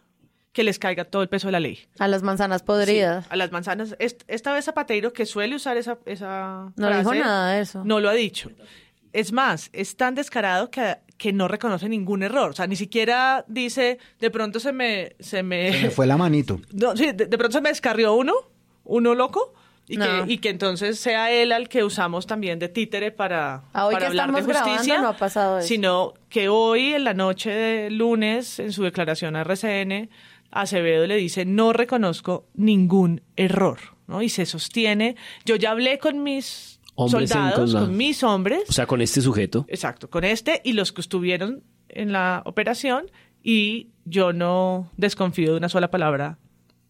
que 0.51 0.63
les 0.63 0.79
caiga 0.79 1.05
todo 1.05 1.21
el 1.21 1.29
peso 1.29 1.47
de 1.47 1.53
la 1.53 1.59
ley. 1.59 1.79
A 1.97 2.07
las 2.09 2.23
manzanas 2.23 2.61
podridas. 2.61 3.23
Sí, 3.25 3.29
a 3.31 3.35
las 3.37 3.51
manzanas. 3.51 3.95
Est- 3.99 4.23
Esta 4.27 4.51
vez 4.51 4.65
Zapatero, 4.65 5.13
que 5.13 5.25
suele 5.25 5.55
usar 5.55 5.77
esa, 5.77 5.97
esa 6.05 6.73
No 6.75 6.87
dijo 6.89 7.03
frase, 7.11 7.19
nada 7.19 7.53
de 7.53 7.61
eso. 7.61 7.83
No 7.85 7.99
lo 8.01 8.09
ha 8.09 8.13
dicho. 8.13 8.51
Es 9.13 9.31
más, 9.31 9.69
es 9.71 9.95
tan 9.95 10.13
descarado 10.15 10.69
que, 10.71 10.97
que 11.19 11.31
no 11.33 11.47
reconoce 11.47 11.87
ningún 11.87 12.23
error. 12.23 12.49
O 12.49 12.53
sea, 12.53 12.65
ni 12.65 12.75
siquiera 12.75 13.45
dice, 13.47 13.99
de 14.19 14.31
pronto 14.31 14.59
se 14.59 14.71
me... 14.73 15.15
Se 15.19 15.43
me, 15.43 15.71
Se 15.73 15.81
me 15.83 15.89
fue 15.91 16.07
la 16.07 16.17
manito. 16.17 16.59
no, 16.73 16.97
sí, 16.97 17.11
de, 17.11 17.27
de 17.27 17.37
pronto 17.37 17.51
se 17.57 17.61
me 17.61 17.69
descarrió 17.69 18.15
uno, 18.15 18.33
uno 18.85 19.13
loco, 19.13 19.53
y, 19.87 19.97
No. 19.97 20.25
que, 20.25 20.33
y 20.33 20.37
que 20.37 20.49
entonces 20.49 20.99
sea 20.99 21.31
él 21.31 21.51
al 21.51 21.67
que 21.67 21.83
usamos 21.83 22.25
también 22.25 22.57
de 22.59 22.69
títere 22.69 23.11
para, 23.11 23.63
Ah, 23.73 23.85
hoy 23.87 23.93
para 23.95 24.05
que 24.05 24.09
hablar 24.09 24.31
de 24.31 24.39
estamos 24.39 24.47
grabando 24.47 24.71
justicia. 24.77 25.01
no 25.01 25.07
ha 25.09 25.17
pasado 25.17 25.59
eso. 25.59 25.67
Sino 25.67 26.13
que 26.29 26.47
hoy, 26.47 26.93
en 26.93 27.03
la 27.03 27.13
noche 27.13 27.49
de 27.51 27.89
lunes, 27.91 28.59
en 28.59 28.71
su 28.71 28.83
declaración 28.83 29.35
a 29.35 29.41
RCN, 29.41 30.09
Acevedo 30.51 31.05
le 31.05 31.15
dice, 31.17 31.43
no 31.45 31.73
reconozco 31.73 32.45
ningún 32.55 33.21
error, 33.35 33.77
¿no? 34.07 34.21
Y 34.21 34.29
se 34.29 34.45
sostiene, 34.45 35.15
yo 35.45 35.55
ya 35.57 35.71
hablé 35.71 35.99
con 35.99 36.23
mis 36.23 36.78
Hombres 37.05 37.29
soldados, 37.29 37.55
con 37.59 37.73
la- 37.73 37.79
con 37.81 37.97
mis 37.97 38.23
hombres, 38.23 38.63
O 38.67 38.71
sea, 38.73 38.85
con 38.87 39.01
este 39.01 39.21
sujeto. 39.21 39.65
Exacto, 39.67 40.09
con 40.09 40.23
este 40.23 40.61
y 40.63 40.73
los 40.73 40.91
que 40.91 41.01
estuvieron 41.01 41.63
en 41.89 42.11
la 42.11 42.41
operación 42.45 43.09
y 43.43 43.89
yo 44.05 44.33
no 44.33 44.91
desconfío 44.97 45.51
de 45.51 45.57
una 45.57 45.69
sola 45.69 45.89
palabra 45.91 46.37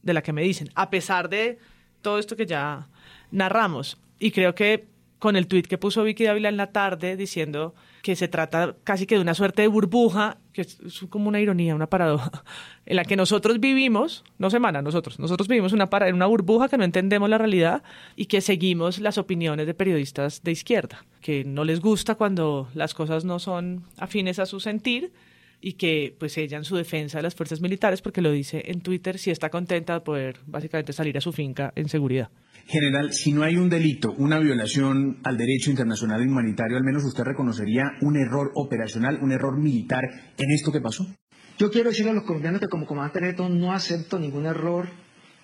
de 0.01 0.13
la 0.13 0.21
que 0.21 0.33
me 0.33 0.41
dicen, 0.41 0.69
a 0.75 0.89
pesar 0.89 1.29
de 1.29 1.59
todo 2.01 2.17
esto 2.19 2.35
que 2.35 2.45
ya 2.45 2.87
narramos. 3.31 3.97
Y 4.19 4.31
creo 4.31 4.55
que 4.55 4.87
con 5.19 5.35
el 5.35 5.47
tuit 5.47 5.67
que 5.67 5.77
puso 5.77 6.03
Vicky 6.03 6.23
Dávila 6.25 6.49
en 6.49 6.57
la 6.57 6.71
tarde 6.71 7.15
diciendo 7.17 7.75
que 8.01 8.15
se 8.15 8.27
trata 8.27 8.75
casi 8.83 9.05
que 9.05 9.15
de 9.15 9.21
una 9.21 9.33
suerte 9.33 9.61
de 9.61 9.67
burbuja, 9.67 10.37
que 10.53 10.61
es, 10.61 10.77
como 11.09 11.29
una 11.29 11.39
ironía, 11.39 11.75
una 11.75 11.89
paradoja, 11.89 12.43
en 12.85 12.95
la 12.95 13.05
que 13.05 13.15
nosotros 13.15 13.59
vivimos, 13.59 14.23
no 14.37 14.49
semana, 14.49 14.81
nosotros, 14.81 15.19
nosotros 15.19 15.47
vivimos 15.47 15.73
una 15.73 15.89
para, 15.89 16.07
en 16.07 16.15
una 16.15 16.25
burbuja 16.25 16.69
que 16.69 16.77
no 16.77 16.83
entendemos 16.83 17.29
la 17.29 17.37
realidad 17.37 17.83
y 18.15 18.25
que 18.25 18.41
seguimos 18.41 18.99
las 18.99 19.17
opiniones 19.17 19.67
de 19.67 19.73
periodistas 19.73 20.43
de 20.43 20.51
izquierda, 20.51 21.05
que 21.21 21.43
no 21.43 21.63
les 21.63 21.81
gusta 21.81 22.15
cuando 22.15 22.69
las 22.73 22.93
cosas 22.93 23.25
no 23.25 23.39
son 23.39 23.83
afines 23.97 24.39
a 24.39 24.45
su 24.45 24.59
sentir 24.59 25.11
y 25.61 25.73
que 25.73 26.15
pues 26.17 26.37
ella 26.37 26.57
en 26.57 26.63
su 26.63 26.75
defensa 26.75 27.17
de 27.17 27.23
las 27.23 27.35
fuerzas 27.35 27.61
militares, 27.61 28.01
porque 28.01 28.21
lo 28.21 28.31
dice 28.31 28.63
en 28.65 28.81
Twitter, 28.81 29.17
sí 29.17 29.29
está 29.29 29.49
contenta 29.49 29.93
de 29.93 30.01
poder 30.01 30.39
básicamente 30.45 30.93
salir 30.93 31.17
a 31.17 31.21
su 31.21 31.33
finca 31.33 31.73
en 31.75 31.89
seguridad. 31.89 32.29
General, 32.69 33.11
si 33.13 33.33
no 33.33 33.41
hay 33.41 33.57
un 33.57 33.67
delito, 33.67 34.13
una 34.19 34.37
violación 34.37 35.21
al 35.23 35.37
derecho 35.37 35.71
internacional 35.71 36.21
humanitario, 36.21 36.77
al 36.77 36.83
menos 36.83 37.03
usted 37.03 37.23
reconocería 37.23 37.93
un 38.01 38.15
error 38.15 38.51
operacional, 38.53 39.17
un 39.23 39.31
error 39.31 39.57
militar 39.57 40.03
en 40.37 40.51
esto 40.51 40.71
que 40.71 40.79
pasó. 40.79 41.07
Yo 41.57 41.71
quiero 41.71 41.89
decirle 41.89 42.11
a 42.11 42.13
los 42.13 42.25
colombianos 42.25 42.61
que 42.61 42.67
como 42.67 42.85
comandante 42.85 43.35
no 43.49 43.73
acepto 43.73 44.19
ningún 44.19 44.45
error, 44.45 44.87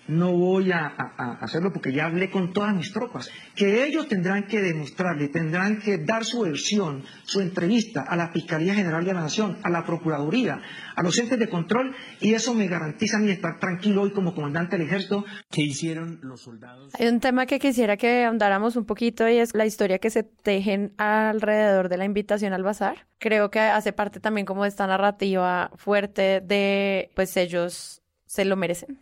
no 0.08 0.32
voy 0.32 0.72
a, 0.72 0.86
a- 0.86 1.14
a 1.16 1.32
hacerlo 1.40 1.72
porque 1.72 1.92
ya 1.92 2.06
hablé 2.06 2.30
con 2.30 2.52
todas 2.52 2.74
mis 2.74 2.92
tropas, 2.92 3.30
que 3.54 3.84
ellos 3.86 4.08
tendrán 4.08 4.46
que 4.46 4.60
demostrarle, 4.62 5.28
tendrán 5.28 5.80
que 5.80 5.98
dar 5.98 6.24
su 6.24 6.42
versión, 6.42 7.04
su 7.24 7.40
entrevista 7.40 8.02
a 8.02 8.16
la 8.16 8.28
Fiscalía 8.32 8.74
General 8.74 9.04
de 9.04 9.12
la 9.14 9.20
Nación, 9.20 9.58
a 9.62 9.70
la 9.70 9.84
Procuraduría, 9.84 10.60
a 10.94 11.02
los 11.02 11.18
entes 11.18 11.38
de 11.38 11.48
control, 11.48 11.94
y 12.20 12.34
eso 12.34 12.54
me 12.54 12.66
garantiza 12.68 13.16
a 13.16 13.20
mí 13.20 13.30
estar 13.30 13.58
tranquilo 13.58 14.02
hoy 14.02 14.12
como 14.12 14.34
comandante 14.34 14.76
del 14.76 14.86
ejército. 14.86 15.24
¿Qué 15.50 15.62
hicieron 15.62 16.20
los 16.22 16.42
soldados? 16.42 16.92
Hay 16.98 17.08
un 17.08 17.20
tema 17.20 17.46
que 17.46 17.58
quisiera 17.58 17.96
que 17.96 18.24
ahondáramos 18.24 18.76
un 18.76 18.84
poquito 18.84 19.28
y 19.28 19.38
es 19.38 19.54
la 19.54 19.66
historia 19.66 19.98
que 19.98 20.10
se 20.10 20.22
tejen 20.22 20.92
alrededor 20.98 21.88
de 21.88 21.96
la 21.96 22.04
invitación 22.04 22.52
al 22.52 22.62
bazar. 22.62 23.06
Creo 23.18 23.50
que 23.50 23.60
hace 23.60 23.92
parte 23.92 24.20
también 24.20 24.46
como 24.46 24.62
de 24.62 24.68
esta 24.68 24.86
narrativa 24.86 25.70
fuerte 25.76 26.40
de 26.40 27.10
pues 27.14 27.36
ellos 27.36 28.02
se 28.26 28.44
lo 28.44 28.56
merecen. 28.56 28.98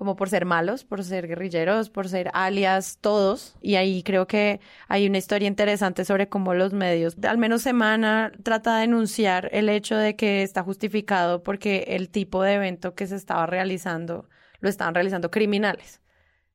Como 0.00 0.16
por 0.16 0.30
ser 0.30 0.46
malos, 0.46 0.82
por 0.82 1.04
ser 1.04 1.28
guerrilleros, 1.28 1.90
por 1.90 2.08
ser 2.08 2.30
alias, 2.32 2.96
todos. 3.02 3.58
Y 3.60 3.74
ahí 3.74 4.02
creo 4.02 4.26
que 4.26 4.58
hay 4.88 5.06
una 5.06 5.18
historia 5.18 5.46
interesante 5.46 6.06
sobre 6.06 6.26
cómo 6.30 6.54
los 6.54 6.72
medios, 6.72 7.18
al 7.22 7.36
menos 7.36 7.60
Semana, 7.60 8.32
trata 8.42 8.76
de 8.76 8.80
denunciar 8.80 9.50
el 9.52 9.68
hecho 9.68 9.98
de 9.98 10.16
que 10.16 10.42
está 10.42 10.62
justificado 10.62 11.42
porque 11.42 11.84
el 11.88 12.08
tipo 12.08 12.42
de 12.42 12.54
evento 12.54 12.94
que 12.94 13.06
se 13.06 13.14
estaba 13.14 13.44
realizando 13.44 14.26
lo 14.60 14.70
estaban 14.70 14.94
realizando 14.94 15.30
criminales. 15.30 16.00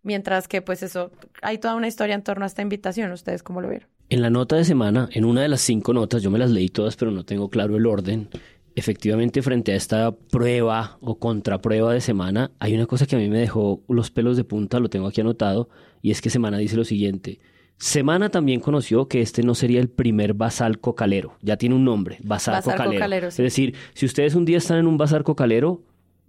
Mientras 0.02 0.48
que, 0.48 0.64
pues 0.64 0.82
eso, 0.82 1.12
hay 1.44 1.60
toda 1.60 1.76
una 1.76 1.88
historia 1.88 2.16
en 2.16 2.24
torno 2.24 2.46
a 2.46 2.48
esta 2.48 2.64
invitación. 2.64 3.12
¿Ustedes 3.12 3.44
cómo 3.44 3.62
lo 3.62 3.70
vieron? 3.70 3.90
En 4.10 4.24
la 4.24 4.32
nota 4.32 4.56
de 4.56 4.66
semana, 4.66 5.08
en 5.12 5.24
una 5.24 5.44
de 5.44 5.50
las 5.50 5.62
cinco 5.62 5.94
notas, 5.94 6.24
yo 6.24 6.32
me 6.32 6.40
las 6.40 6.50
leí 6.50 6.70
todas, 6.70 6.96
pero 6.96 7.12
no 7.12 7.26
tengo 7.26 7.52
claro 7.52 7.78
el 7.78 7.86
orden. 7.86 8.28
Efectivamente, 8.76 9.42
frente 9.42 9.72
a 9.72 9.76
esta 9.76 10.12
prueba 10.12 10.98
o 11.00 11.18
contraprueba 11.18 11.94
de 11.94 12.02
semana, 12.02 12.52
hay 12.60 12.76
una 12.76 12.86
cosa 12.86 13.06
que 13.06 13.16
a 13.16 13.20
mí 13.20 13.30
me 13.30 13.40
dejó 13.40 13.82
los 13.88 14.12
pelos 14.12 14.36
de 14.36 14.44
punta, 14.44 14.80
lo 14.80 14.90
tengo 14.90 15.08
aquí 15.08 15.22
anotado, 15.22 15.70
y 16.02 16.12
es 16.12 16.22
que 16.22 16.30
Semana 16.30 16.58
dice 16.58 16.76
lo 16.76 16.84
siguiente. 16.84 17.40
Semana 17.78 18.30
también 18.30 18.60
conoció 18.60 19.08
que 19.08 19.22
este 19.22 19.44
no 19.44 19.56
sería 19.56 19.80
el 19.82 19.90
primer 19.90 20.34
bazar 20.34 20.80
cocalero. 20.80 21.38
Ya 21.42 21.58
tiene 21.58 21.76
un 21.76 21.84
nombre, 21.84 22.18
bazar, 22.24 22.56
Bazar 22.56 22.74
cocalero. 22.74 23.00
cocalero, 23.00 23.32
sí. 23.32 23.42
Es 23.42 23.46
decir, 23.46 23.76
si 23.94 24.06
ustedes 24.06 24.36
un 24.36 24.46
día 24.46 24.58
están 24.58 24.78
en 24.78 24.88
un 24.88 24.98
bazar 24.98 25.24
cocalero, 25.24 25.82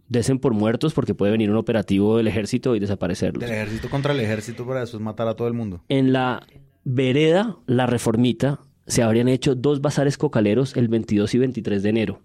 desen 0.09 0.39
por 0.39 0.55
muertos 0.55 0.95
porque 0.95 1.15
puede 1.15 1.33
venir 1.33 1.51
un 1.51 1.57
operativo 1.57 2.17
del 2.17 2.29
ejército 2.29 2.75
y 2.77 2.81
desaparecerlos. 2.81 3.41
Del 3.41 3.53
ejército 3.53 3.91
contra 3.91 4.13
el 4.13 4.21
ejército 4.21 4.67
para 4.67 4.81
después 4.81 5.03
matar 5.03 5.29
a 5.29 5.35
todo 5.35 5.49
el 5.49 5.55
mundo. 5.55 5.83
En 5.89 6.13
la 6.13 6.47
vereda 6.85 7.57
La 7.67 7.87
Reformita 7.87 8.61
se 8.87 9.03
habrían 9.03 9.29
hecho 9.29 9.55
dos 9.55 9.81
bazares 9.81 10.17
cocaleros 10.17 10.77
el 10.77 10.89
22 10.89 11.35
y 11.35 11.39
23 11.39 11.83
de 11.83 11.89
enero. 11.89 12.21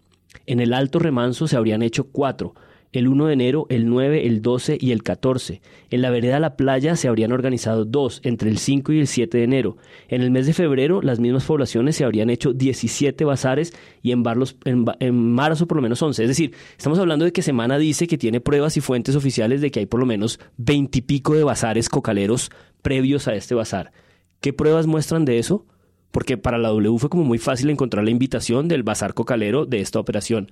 En 0.46 0.60
el 0.60 0.74
Alto 0.74 1.00
Remanso 1.00 1.48
se 1.48 1.58
habrían 1.58 1.82
hecho 1.82 2.06
cuatro, 2.06 2.56
el 2.94 3.08
1 3.08 3.28
de 3.28 3.34
enero, 3.34 3.68
el 3.70 3.88
9, 3.88 4.28
el 4.28 4.42
12 4.42 4.78
y 4.80 4.92
el 4.92 5.02
14. 5.02 5.62
En 5.92 6.02
la 6.02 6.10
vereda 6.10 6.42
La 6.42 6.58
Playa 6.58 6.98
se 6.98 7.08
habrían 7.08 7.32
organizado 7.32 7.86
dos, 7.86 8.20
entre 8.24 8.50
el 8.50 8.58
5 8.58 8.92
y 8.92 9.00
el 9.00 9.08
7 9.08 9.38
de 9.38 9.44
enero. 9.46 9.78
En 10.10 10.22
el 10.22 10.30
mes 10.30 10.46
de 10.46 10.52
febrero, 10.52 11.02
las 11.02 11.20
mismas 11.22 11.46
poblaciones 11.46 11.96
se 11.96 12.04
habrían 12.04 12.30
hecho 12.30 12.52
17 12.52 13.24
bazares 13.24 13.74
y 14.02 14.12
en, 14.12 14.26
Barlos- 14.26 14.58
en, 14.66 15.16
marzo 15.32 15.68
por 15.68 15.78
lo 15.78 15.82
menos 15.84 16.02
11. 16.02 16.24
Es 16.24 16.28
decir, 16.28 16.54
estamos 16.78 17.00
hablando 17.00 17.24
de 17.24 17.32
que 17.32 17.42
Semana 17.42 17.78
dice 17.78 18.08
que 18.08 18.18
tiene 18.18 18.42
pruebas 18.42 18.76
y 18.76 18.82
fuentes 18.82 19.16
oficiales 19.16 19.62
de 19.62 19.72
que 19.72 19.80
hay 19.80 19.86
por 19.86 20.02
lo 20.02 20.06
menos 20.06 20.40
20 20.58 21.00
y 21.00 21.02
pico 21.02 21.34
de 21.36 21.46
bazares 21.46 21.88
cocaleros 21.88 22.52
previos 22.82 23.28
a 23.30 23.36
este 23.36 23.56
bazar. 23.56 23.94
¿Qué 24.42 24.52
pruebas 24.52 24.86
muestran 24.88 25.24
de 25.24 25.38
eso? 25.40 25.66
Porque 26.12 26.38
para 26.38 26.58
la 26.58 26.70
W 26.70 26.98
fue 27.00 27.10
como 27.10 27.24
muy 27.24 27.38
fácil 27.38 27.70
encontrar 27.70 28.04
la 28.04 28.12
invitación 28.12 28.68
del 28.68 28.84
bazar 28.84 29.14
cocalero 29.14 29.66
de 29.66 29.80
esta 29.82 30.00
operación. 30.00 30.52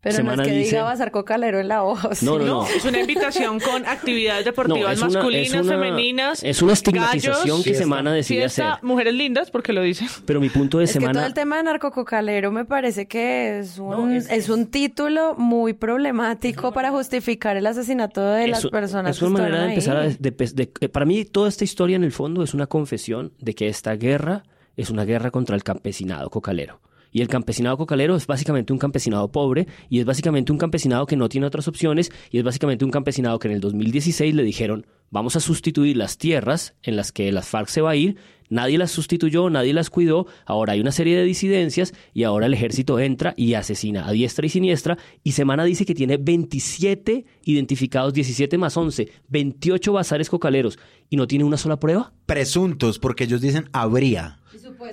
Pero 0.00 0.14
Semana 0.14 0.36
no 0.36 0.42
es 0.42 0.48
que 0.48 0.54
dice- 0.54 0.70
diga 0.76 0.84
bazar 0.84 1.10
cocalero 1.10 1.58
en 1.58 1.66
la 1.66 1.82
hoja. 1.82 2.14
¿sí? 2.14 2.24
No, 2.24 2.38
no, 2.38 2.44
no. 2.46 2.66
Es 2.68 2.84
una 2.84 3.00
invitación 3.00 3.58
con 3.58 3.84
actividades 3.84 4.44
deportivas 4.44 4.80
No, 4.80 4.92
es 4.92 5.02
una- 5.02 5.08
masculinas, 5.18 5.46
es 5.54 5.60
una- 5.60 5.72
femeninas. 5.72 6.42
es 6.44 6.62
una 6.62 6.72
estigmatización 6.74 7.34
gallos, 7.58 7.64
que 7.64 7.74
Semana 7.74 8.12
decide 8.12 8.38
fiesta, 8.42 8.74
hacer. 8.74 8.84
Mujeres 8.84 9.12
lindas, 9.14 9.50
porque 9.50 9.72
lo 9.72 9.82
dice. 9.82 10.06
Pero 10.24 10.40
mi 10.40 10.50
punto 10.50 10.78
de 10.78 10.84
Es 10.84 10.92
que 10.92 11.00
todo 11.00 11.08
semana... 11.08 11.26
el 11.26 11.34
tema 11.34 11.56
de 11.56 11.64
narcococalero 11.64 12.52
me 12.52 12.64
parece 12.64 13.08
que 13.08 13.58
es 13.58 13.78
un, 13.80 14.12
es, 14.12 14.48
un 14.48 14.66
título 14.68 15.34
muy 15.36 15.72
problemático 15.72 16.72
para 16.72 16.90
justificar 16.92 17.56
el 17.56 17.66
asesinato 17.66 18.24
de 18.24 18.46
las 18.48 18.64
personas 18.68 19.16
es 19.16 19.22
una 19.22 19.34
que 19.36 19.42
manera 19.42 19.62
de 19.64 19.68
empezar 19.70 19.96
a... 19.96 20.02
ahí. 20.02 20.16
de- 20.18 20.30
de- 20.30 20.70
de- 20.80 20.88
para 20.88 21.06
mí 21.06 21.24
toda 21.24 21.48
esta 21.48 21.64
historia 21.64 21.96
en 21.96 22.04
el 22.04 22.12
fondo 22.12 22.44
es 22.44 22.54
una 22.54 22.68
confesión 22.68 23.32
de 23.40 23.54
que 23.56 23.66
esta 23.66 23.96
guerra 23.96 24.44
es 24.78 24.88
una 24.88 25.04
guerra 25.04 25.30
contra 25.30 25.54
el 25.54 25.62
campesinado 25.62 26.30
cocalero. 26.30 26.80
Y 27.10 27.20
el 27.20 27.28
campesinado 27.28 27.76
cocalero 27.76 28.16
es 28.16 28.26
básicamente 28.26 28.72
un 28.72 28.78
campesinado 28.78 29.30
pobre 29.30 29.66
y 29.88 29.98
es 29.98 30.04
básicamente 30.04 30.52
un 30.52 30.58
campesinado 30.58 31.06
que 31.06 31.16
no 31.16 31.28
tiene 31.28 31.46
otras 31.46 31.68
opciones 31.68 32.10
y 32.30 32.38
es 32.38 32.44
básicamente 32.44 32.84
un 32.84 32.90
campesinado 32.90 33.38
que 33.38 33.48
en 33.48 33.54
el 33.54 33.60
2016 33.60 34.34
le 34.34 34.42
dijeron 34.42 34.86
vamos 35.10 35.36
a 35.36 35.40
sustituir 35.40 35.96
las 35.96 36.18
tierras 36.18 36.74
en 36.82 36.96
las 36.96 37.12
que 37.12 37.32
las 37.32 37.48
FARC 37.48 37.68
se 37.68 37.80
va 37.80 37.90
a 37.90 37.96
ir, 37.96 38.16
nadie 38.50 38.76
las 38.76 38.90
sustituyó, 38.90 39.48
nadie 39.48 39.72
las 39.72 39.88
cuidó, 39.88 40.26
ahora 40.44 40.74
hay 40.74 40.80
una 40.80 40.92
serie 40.92 41.16
de 41.16 41.24
disidencias 41.24 41.94
y 42.12 42.24
ahora 42.24 42.46
el 42.46 42.52
ejército 42.54 42.98
entra 42.98 43.32
y 43.36 43.54
asesina 43.54 44.06
a 44.06 44.12
diestra 44.12 44.44
y 44.44 44.50
siniestra 44.50 44.98
y 45.24 45.32
Semana 45.32 45.64
dice 45.64 45.86
que 45.86 45.94
tiene 45.94 46.18
27 46.18 47.24
identificados, 47.44 48.12
17 48.12 48.58
más 48.58 48.76
11, 48.76 49.10
28 49.28 49.92
bazares 49.92 50.28
cocaleros 50.28 50.78
y 51.08 51.16
no 51.16 51.26
tiene 51.26 51.44
una 51.44 51.56
sola 51.56 51.80
prueba. 51.80 52.12
Presuntos, 52.26 52.98
porque 52.98 53.24
ellos 53.24 53.40
dicen 53.40 53.68
habría. 53.72 54.40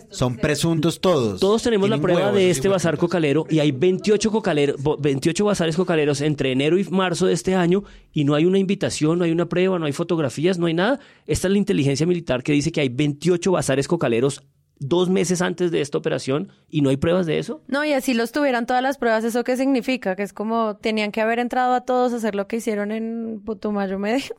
Son 0.10 0.38
presuntos 0.38 1.00
todos. 1.00 1.40
Todos 1.40 1.64
tenemos 1.64 1.90
la 1.90 2.00
prueba 2.00 2.22
huevos, 2.22 2.36
de 2.36 2.50
este 2.50 2.68
bazar 2.68 2.98
cocalero 2.98 3.46
y 3.50 3.60
hay 3.60 3.72
28, 3.72 4.32
cocaleros, 4.32 4.76
28 5.00 5.46
bazares 5.46 5.76
cocaleros 5.76 6.22
entre 6.22 6.52
enero 6.52 6.78
y 6.78 6.84
marzo 6.86 7.26
de 7.28 7.34
este 7.34 7.56
año 7.56 7.84
y 8.12 8.24
no 8.24 8.36
hay 8.36 8.46
una 8.46 8.60
invitación, 8.60 9.20
no 9.20 9.26
hay 9.26 9.32
una 9.32 9.48
prueba, 9.48 9.80
no 9.80 9.86
hay 9.86 9.94
fotografías, 9.94 10.58
no 10.58 10.66
hay 10.66 10.74
nada. 10.74 11.00
Esta 11.28 11.48
es 11.48 11.52
la 11.52 11.58
inteligencia 11.58 12.06
militar 12.06 12.44
que 12.44 12.52
dice 12.52 12.72
que 12.72 12.82
hay 12.82 12.90
28 12.90 13.52
bazares 13.52 13.88
cocaleros 13.88 14.44
dos 14.80 15.10
meses 15.10 15.42
antes 15.42 15.72
de 15.72 15.82
esta 15.82 15.98
operación 15.98 16.52
y 16.70 16.82
no 16.82 16.90
hay 16.90 16.98
pruebas 16.98 17.26
de 17.26 17.40
eso. 17.40 17.62
No, 17.68 17.86
y 17.86 17.94
así 17.94 18.14
los 18.14 18.32
tuvieran 18.32 18.66
todas 18.66 18.84
las 18.84 18.98
pruebas, 18.98 19.24
¿eso 19.24 19.44
qué 19.44 19.58
significa? 19.58 20.16
Que 20.16 20.24
es 20.24 20.34
como 20.34 20.78
tenían 20.78 21.12
que 21.12 21.22
haber 21.22 21.40
entrado 21.40 21.74
a 21.74 21.82
todos 21.82 22.14
a 22.14 22.18
hacer 22.18 22.36
lo 22.36 22.48
que 22.48 22.58
hicieron 22.58 22.92
en 22.92 23.42
Putumayo 23.44 24.00
Medio. 24.00 24.36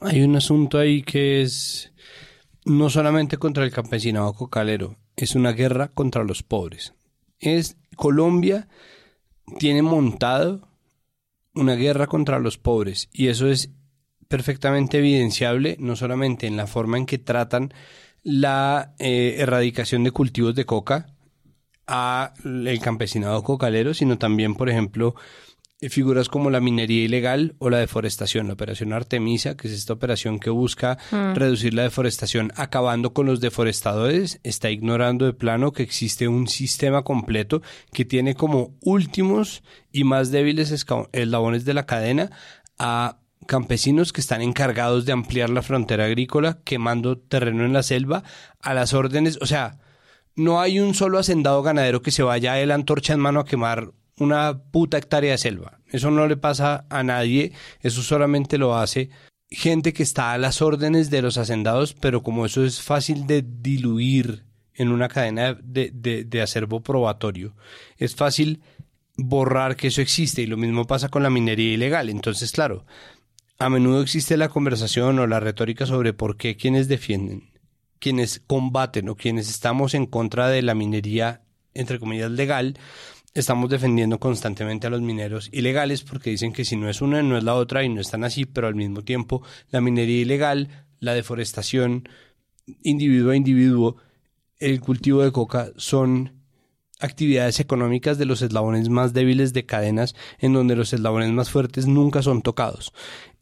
Hay 0.00 0.22
un 0.22 0.36
asunto 0.36 0.78
ahí 0.78 1.02
que 1.02 1.42
es 1.42 1.91
no 2.64 2.90
solamente 2.90 3.38
contra 3.38 3.64
el 3.64 3.72
campesinado 3.72 4.32
cocalero, 4.34 4.96
es 5.16 5.34
una 5.34 5.52
guerra 5.52 5.88
contra 5.88 6.24
los 6.24 6.42
pobres. 6.42 6.94
Es 7.40 7.76
Colombia 7.96 8.68
tiene 9.58 9.82
montado 9.82 10.68
una 11.54 11.74
guerra 11.74 12.06
contra 12.06 12.38
los 12.38 12.58
pobres 12.58 13.08
y 13.12 13.28
eso 13.28 13.48
es 13.48 13.70
perfectamente 14.28 14.98
evidenciable 14.98 15.76
no 15.78 15.96
solamente 15.96 16.46
en 16.46 16.56
la 16.56 16.66
forma 16.66 16.96
en 16.96 17.06
que 17.06 17.18
tratan 17.18 17.74
la 18.22 18.94
eh, 18.98 19.36
erradicación 19.38 20.04
de 20.04 20.12
cultivos 20.12 20.54
de 20.54 20.64
coca 20.64 21.14
a 21.86 22.32
el 22.44 22.80
campesinado 22.80 23.42
cocalero, 23.42 23.92
sino 23.92 24.16
también, 24.16 24.54
por 24.54 24.70
ejemplo, 24.70 25.14
figuras 25.88 26.28
como 26.28 26.50
la 26.50 26.60
minería 26.60 27.04
ilegal 27.04 27.54
o 27.58 27.70
la 27.70 27.78
deforestación, 27.78 28.46
la 28.46 28.52
operación 28.54 28.92
Artemisa, 28.92 29.56
que 29.56 29.68
es 29.68 29.74
esta 29.74 29.92
operación 29.92 30.38
que 30.38 30.50
busca 30.50 30.98
Mm. 31.10 31.34
reducir 31.34 31.74
la 31.74 31.82
deforestación 31.82 32.52
acabando 32.56 33.12
con 33.12 33.26
los 33.26 33.40
deforestadores, 33.40 34.40
está 34.42 34.70
ignorando 34.70 35.24
de 35.26 35.32
plano 35.32 35.72
que 35.72 35.82
existe 35.82 36.28
un 36.28 36.48
sistema 36.48 37.02
completo 37.02 37.62
que 37.92 38.04
tiene 38.04 38.34
como 38.34 38.74
últimos 38.80 39.62
y 39.92 40.04
más 40.04 40.30
débiles 40.30 40.70
eslabones 40.70 41.64
de 41.64 41.74
la 41.74 41.86
cadena 41.86 42.30
a 42.78 43.18
campesinos 43.46 44.12
que 44.12 44.20
están 44.20 44.40
encargados 44.40 45.04
de 45.04 45.12
ampliar 45.12 45.50
la 45.50 45.62
frontera 45.62 46.04
agrícola, 46.04 46.60
quemando 46.64 47.18
terreno 47.18 47.64
en 47.64 47.72
la 47.72 47.82
selva, 47.82 48.22
a 48.60 48.72
las 48.72 48.94
órdenes, 48.94 49.38
o 49.40 49.46
sea, 49.46 49.78
no 50.36 50.60
hay 50.60 50.78
un 50.80 50.94
solo 50.94 51.18
hacendado 51.18 51.62
ganadero 51.62 52.02
que 52.02 52.10
se 52.12 52.22
vaya 52.22 52.54
a 52.54 52.66
la 52.66 52.74
antorcha 52.74 53.12
en 53.12 53.20
mano 53.20 53.40
a 53.40 53.44
quemar 53.44 53.92
una 54.18 54.62
puta 54.70 54.98
hectárea 54.98 55.32
de 55.32 55.38
selva. 55.38 55.78
Eso 55.90 56.10
no 56.10 56.26
le 56.26 56.36
pasa 56.36 56.86
a 56.90 57.02
nadie, 57.02 57.52
eso 57.80 58.02
solamente 58.02 58.58
lo 58.58 58.76
hace 58.76 59.10
gente 59.50 59.92
que 59.92 60.02
está 60.02 60.32
a 60.32 60.38
las 60.38 60.62
órdenes 60.62 61.10
de 61.10 61.20
los 61.20 61.36
hacendados, 61.36 61.92
pero 61.94 62.22
como 62.22 62.46
eso 62.46 62.64
es 62.64 62.80
fácil 62.80 63.26
de 63.26 63.42
diluir 63.42 64.44
en 64.74 64.90
una 64.90 65.08
cadena 65.08 65.54
de, 65.62 65.90
de- 65.92 66.24
de 66.24 66.40
acervo 66.40 66.80
probatorio, 66.80 67.54
es 67.98 68.14
fácil 68.16 68.62
borrar 69.18 69.76
que 69.76 69.88
eso 69.88 70.00
existe 70.00 70.40
y 70.40 70.46
lo 70.46 70.56
mismo 70.56 70.86
pasa 70.86 71.10
con 71.10 71.22
la 71.22 71.28
minería 71.28 71.74
ilegal. 71.74 72.08
Entonces, 72.08 72.50
claro, 72.50 72.86
a 73.58 73.68
menudo 73.68 74.00
existe 74.00 74.38
la 74.38 74.48
conversación 74.48 75.18
o 75.18 75.26
la 75.26 75.38
retórica 75.40 75.84
sobre 75.84 76.14
por 76.14 76.38
qué 76.38 76.56
quienes 76.56 76.88
defienden, 76.88 77.50
quienes 77.98 78.40
combaten 78.46 79.10
o 79.10 79.16
quienes 79.16 79.50
estamos 79.50 79.92
en 79.92 80.06
contra 80.06 80.48
de 80.48 80.62
la 80.62 80.74
minería, 80.74 81.42
entre 81.74 81.98
comillas, 81.98 82.30
legal, 82.30 82.78
estamos 83.34 83.70
defendiendo 83.70 84.18
constantemente 84.18 84.86
a 84.86 84.90
los 84.90 85.00
mineros 85.00 85.48
ilegales 85.52 86.02
porque 86.02 86.30
dicen 86.30 86.52
que 86.52 86.64
si 86.64 86.76
no 86.76 86.88
es 86.88 87.00
una, 87.00 87.22
no 87.22 87.36
es 87.36 87.44
la 87.44 87.54
otra 87.54 87.82
y 87.84 87.88
no 87.88 88.00
están 88.00 88.24
así, 88.24 88.44
pero 88.44 88.66
al 88.66 88.74
mismo 88.74 89.02
tiempo 89.02 89.42
la 89.70 89.80
minería 89.80 90.20
ilegal, 90.20 90.68
la 91.00 91.14
deforestación, 91.14 92.08
individuo 92.82 93.32
a 93.32 93.36
individuo, 93.36 93.96
el 94.58 94.80
cultivo 94.80 95.22
de 95.22 95.32
coca 95.32 95.72
son 95.76 96.41
actividades 97.02 97.60
económicas 97.60 98.16
de 98.16 98.24
los 98.24 98.42
eslabones 98.42 98.88
más 98.88 99.12
débiles 99.12 99.52
de 99.52 99.66
cadenas 99.66 100.14
en 100.38 100.52
donde 100.52 100.76
los 100.76 100.92
eslabones 100.92 101.30
más 101.32 101.50
fuertes 101.50 101.86
nunca 101.86 102.22
son 102.22 102.42
tocados. 102.42 102.92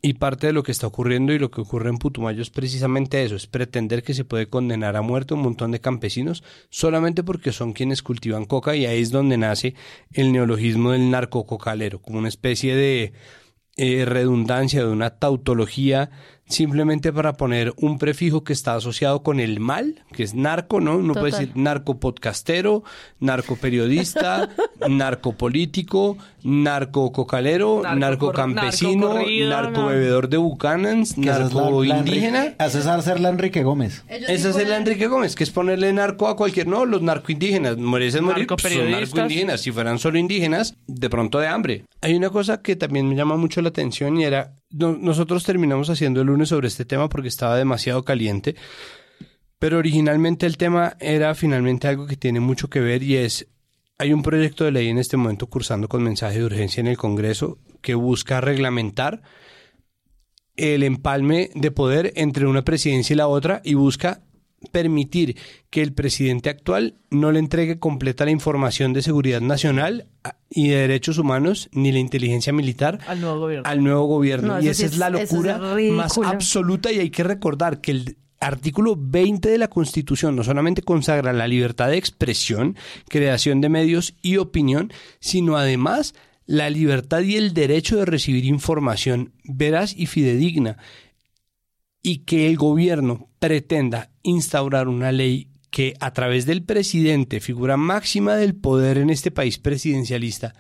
Y 0.03 0.15
parte 0.15 0.47
de 0.47 0.55
lo 0.55 0.63
que 0.63 0.73
está 0.73 0.87
ocurriendo 0.87 1.35
y 1.35 1.39
lo 1.39 1.51
que 1.51 1.61
ocurre 1.61 1.91
en 1.91 1.99
Putumayo 1.99 2.41
es 2.41 2.49
precisamente 2.49 3.23
eso, 3.23 3.37
es 3.37 3.47
pretender 3.47 4.03
que 4.03 4.15
se 4.15 4.25
puede 4.25 4.49
condenar 4.49 4.97
a 4.97 5.03
muerte 5.03 5.35
un 5.35 5.43
montón 5.43 5.73
de 5.73 5.81
campesinos 5.81 6.43
solamente 6.71 7.23
porque 7.23 7.53
son 7.53 7.75
quienes 7.75 8.03
cultivan 8.03 8.47
coca 8.47 8.75
y 8.75 8.87
ahí 8.87 9.03
es 9.03 9.11
donde 9.11 9.37
nace 9.37 9.75
el 10.13 10.33
neologismo 10.33 10.93
del 10.93 11.11
narcococalero, 11.11 12.01
como 12.01 12.19
una 12.19 12.29
especie 12.29 12.75
de 12.75 13.13
eh, 13.77 14.05
redundancia, 14.07 14.81
de 14.81 14.91
una 14.91 15.11
tautología 15.11 16.11
simplemente 16.51 17.13
para 17.13 17.35
poner 17.35 17.73
un 17.79 17.99
prefijo 17.99 18.45
que 18.45 18.53
está 18.53 18.75
asociado 18.75 19.23
con 19.23 19.41
el 19.41 19.61
mal, 19.61 20.05
que 20.13 20.23
es 20.25 20.35
narco, 20.35 20.81
¿no? 20.81 20.97
Uno 20.99 21.15
puede 21.15 21.31
decir 21.31 21.53
narcopodcastero, 21.57 22.83
narcoperiodista, 23.21 24.49
narcopolítico, 24.89 26.17
narcococalero, 26.19 26.19
Narco- 26.19 26.40
narcocampesino, 27.95 29.09
narcocorrido, 29.15 29.51
narcobebedor 29.51 30.29
de 30.29 30.37
Buchanans, 30.37 31.15
Que 31.15 31.23
esa 31.23 31.45
es 31.47 31.53
la- 31.53 31.61
la 31.63 31.67
narcoindígena. 31.71 32.45
Enrique- 32.47 32.65
Esa 32.65 32.79
es 32.79 32.87
hacer 32.87 33.21
la 33.21 33.29
Enrique 33.31 33.63
Gómez. 33.63 34.05
Esa 34.09 34.49
es 34.51 34.69
la 34.69 34.77
Enrique 34.77 35.07
Gómez, 35.07 35.35
que 35.35 35.45
es 35.45 35.51
ponerle 35.51 35.93
narco 35.93 36.29
a 36.29 36.37
cualquier... 36.37 36.67
No, 36.67 36.85
los 36.87 37.03
narcoindígenas, 37.03 37.77
merecen 37.77 38.25
morir, 38.25 38.47
pues, 38.47 38.63
son 38.63 38.91
narcoindígenas. 38.91 39.61
Si 39.61 39.73
fueran 39.73 39.99
solo 39.99 40.19
indígenas, 40.19 40.75
de 40.87 41.11
pronto 41.11 41.39
de 41.39 41.49
hambre. 41.49 41.85
Hay 42.01 42.15
una 42.15 42.31
cosa 42.31 42.63
que 42.63 42.77
también 42.77 43.09
me 43.09 43.15
llama 43.17 43.37
mucho 43.37 43.61
la 43.63 43.69
atención 43.71 44.19
y 44.19 44.25
era... 44.25 44.53
no- 44.71 44.97
nosotros 45.01 45.45
terminamos 45.45 45.91
haciendo 45.91 46.21
el 46.21 46.27
lunes 46.29 46.49
sobre 46.49 46.69
este 46.69 46.85
tema 46.85 47.09
porque 47.09 47.29
estaba 47.29 47.57
demasiado 47.57 48.05
caliente. 48.05 48.55
Pero 49.59 49.77
originalmente 49.79 50.47
el 50.47 50.57
tema 50.57 50.97
era 51.01 51.35
finalmente 51.35 51.87
algo 51.87 52.07
que 52.07 52.17
tiene 52.17 52.41
mucho 52.41 52.69
que 52.71 52.81
ver 52.81 53.03
y 53.03 53.17
es, 53.17 53.47
hay 54.01 54.15
un 54.15 54.23
proyecto 54.23 54.65
de 54.65 54.73
ley 54.73 54.89
en 54.89 54.97
este 54.97 55.19
momento 55.19 55.47
cursando 55.47 55.87
con 55.87 56.03
mensaje 56.03 56.39
de 56.39 56.47
urgencia 56.47 56.81
en 56.81 56.87
el 56.87 56.97
Congreso 56.97 57.59
que 57.83 57.95
busca 57.95 58.41
reglamentar 58.41 59.21
el 60.57 60.85
empalme 60.85 61.51
de 61.55 61.71
poder 61.71 62.15
entre 62.17 62.47
una 62.47 62.65
presidencia 62.65 63.13
y 63.13 63.19
la 63.19 63.29
otra 63.29 63.61
y 63.63 63.75
busca 63.75 64.23
permitir 64.73 65.37
que 65.69 65.83
el 65.83 65.93
presidente 65.93 66.49
actual 66.49 66.95
no 67.11 67.31
le 67.31 67.41
entregue 67.41 67.79
completa 67.79 68.25
la 68.25 68.31
información 68.31 68.95
de 68.95 69.03
seguridad 69.03 69.43
nacional 69.43 70.07
y 70.49 70.71
de 70.71 70.77
derechos 70.77 71.19
humanos 71.19 71.69
ni 71.73 71.93
la 71.93 71.99
inteligencia 71.99 72.55
militar 72.55 73.01
al 73.07 73.21
nuevo 73.21 73.41
gobierno. 73.41 73.69
Al 73.69 73.85
nuevo 73.85 74.07
gobierno. 74.07 74.55
No, 74.55 74.63
y 74.63 74.69
esa 74.69 74.81
sí 74.81 74.85
es 74.87 74.97
la 74.97 75.09
es 75.09 75.31
locura 75.31 75.59
más 75.93 76.17
absoluta 76.25 76.91
y 76.91 77.01
hay 77.01 77.11
que 77.11 77.23
recordar 77.23 77.83
que 77.83 77.91
el 77.91 78.17
artículo 78.41 78.97
20 78.99 79.49
de 79.49 79.59
la 79.59 79.69
Constitución 79.69 80.35
no 80.35 80.43
solamente 80.43 80.83
consagra 80.83 81.33
la 81.33 81.47
libertad 81.47 81.91
de 81.91 81.99
expresión, 81.99 82.77
creación 83.09 83.61
de 83.61 83.69
medios 83.69 84.15
y 84.23 84.39
opinión, 84.39 84.93
sino 85.21 85.57
además 85.57 86.15
la 86.47 86.71
libertad 86.71 87.21
y 87.21 87.37
el 87.37 87.55
derecho 87.55 87.99
de 87.99 88.07
recibir 88.07 88.45
información 88.47 89.35
veraz 89.45 89.95
y 89.97 90.07
fidedigna 90.07 90.79
y 92.03 92.25
que 92.25 92.49
el 92.49 92.57
gobierno 92.57 93.29
pretenda 93.39 94.11
instaurar 94.23 94.89
una 94.89 95.13
ley 95.13 95.49
que 95.71 95.95
a 96.01 96.13
través 96.13 96.47
del 96.47 96.65
presidente, 96.65 97.41
figura 97.41 97.77
máxima 97.77 98.35
del 98.35 98.57
poder 98.57 98.99
en 98.99 99.11
este 99.11 99.31
país 99.31 99.59
presidencialista, 99.59 100.55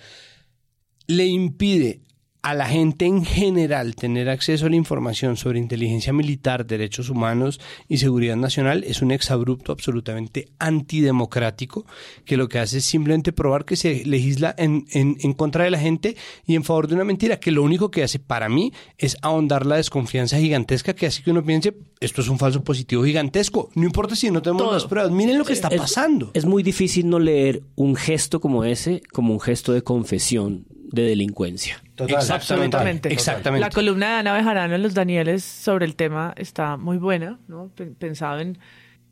le 1.07 1.26
impide 1.26 2.03
a 2.43 2.55
la 2.55 2.66
gente 2.66 3.05
en 3.05 3.24
general 3.24 3.95
tener 3.95 4.30
acceso 4.30 4.66
a 4.66 4.70
la 4.70 4.76
información 4.76 5.36
sobre 5.36 5.59
inteligencia 5.59 6.12
militar, 6.12 6.66
derechos 6.66 7.11
humanos 7.11 7.61
y 7.88 7.99
seguridad 7.99 8.36
nacional 8.36 8.82
es 8.84 9.03
un 9.03 9.11
exabrupto 9.11 9.72
absolutamente 9.72 10.49
antidemocrático 10.59 11.84
que 12.24 12.36
lo 12.36 12.49
que 12.49 12.59
hace 12.59 12.78
es 12.78 12.84
simplemente 12.84 13.32
probar 13.32 13.64
que 13.64 13.76
se 13.76 14.05
legisla 14.05 14.55
en, 14.59 14.86
en, 14.93 15.16
en 15.20 15.32
contra 15.32 15.64
de 15.64 15.70
la 15.70 15.78
gente 15.78 16.16
y 16.47 16.55
en 16.55 16.64
favor 16.64 16.88
de 16.88 16.95
una 16.95 17.05
mentira 17.05 17.38
que 17.41 17.51
lo 17.51 17.62
único 17.62 17.91
que 17.91 18.03
hace 18.03 18.18
para 18.18 18.49
mí 18.49 18.72
es 18.99 19.16
ahondar 19.22 19.66
la 19.66 19.76
desconfianza 19.76 20.38
gigantesca 20.38 20.95
que 20.95 21.07
hace 21.07 21.22
que 21.22 21.30
uno 21.30 21.45
piense 21.45 21.74
esto 22.01 22.20
es 22.22 22.28
un 22.28 22.38
falso 22.38 22.64
positivo 22.64 23.05
gigantesco. 23.05 23.68
No 23.74 23.84
importa 23.84 24.16
si 24.16 24.30
no 24.30 24.41
tenemos 24.41 24.72
las 24.72 24.86
pruebas, 24.86 25.11
miren 25.12 25.36
lo 25.38 25.45
que 25.45 25.53
está 25.53 25.68
Es- 25.68 25.78
pasando. 25.80 26.30
Es 26.32 26.47
muy 26.47 26.62
difícil 26.62 27.09
no 27.11 27.18
leer 27.18 27.62
un 27.76 27.95
gesto 27.97 28.41
como 28.41 28.64
ese 28.64 29.03
como 29.12 29.34
un 29.34 29.41
gesto 29.41 29.72
de 29.72 29.82
confesión 29.82 30.64
de 30.93 31.03
delincuencia. 31.03 31.82
Absolutamente. 32.30 33.12
Exactamente. 33.12 33.61
La 33.61 33.70
columna 33.70 34.07
de 34.07 34.12
Ana 34.20 34.32
Bejarano 34.34 34.74
en 34.74 34.82
Los 34.82 34.95
Danieles 34.95 35.45
sobre 35.45 35.86
el 35.86 35.95
tema 35.95 36.32
está 36.36 36.76
muy 36.76 36.99
buena, 36.99 37.38
¿no? 37.49 37.70
Pe- 37.74 37.86
Pensado 37.86 38.41
en 38.41 38.59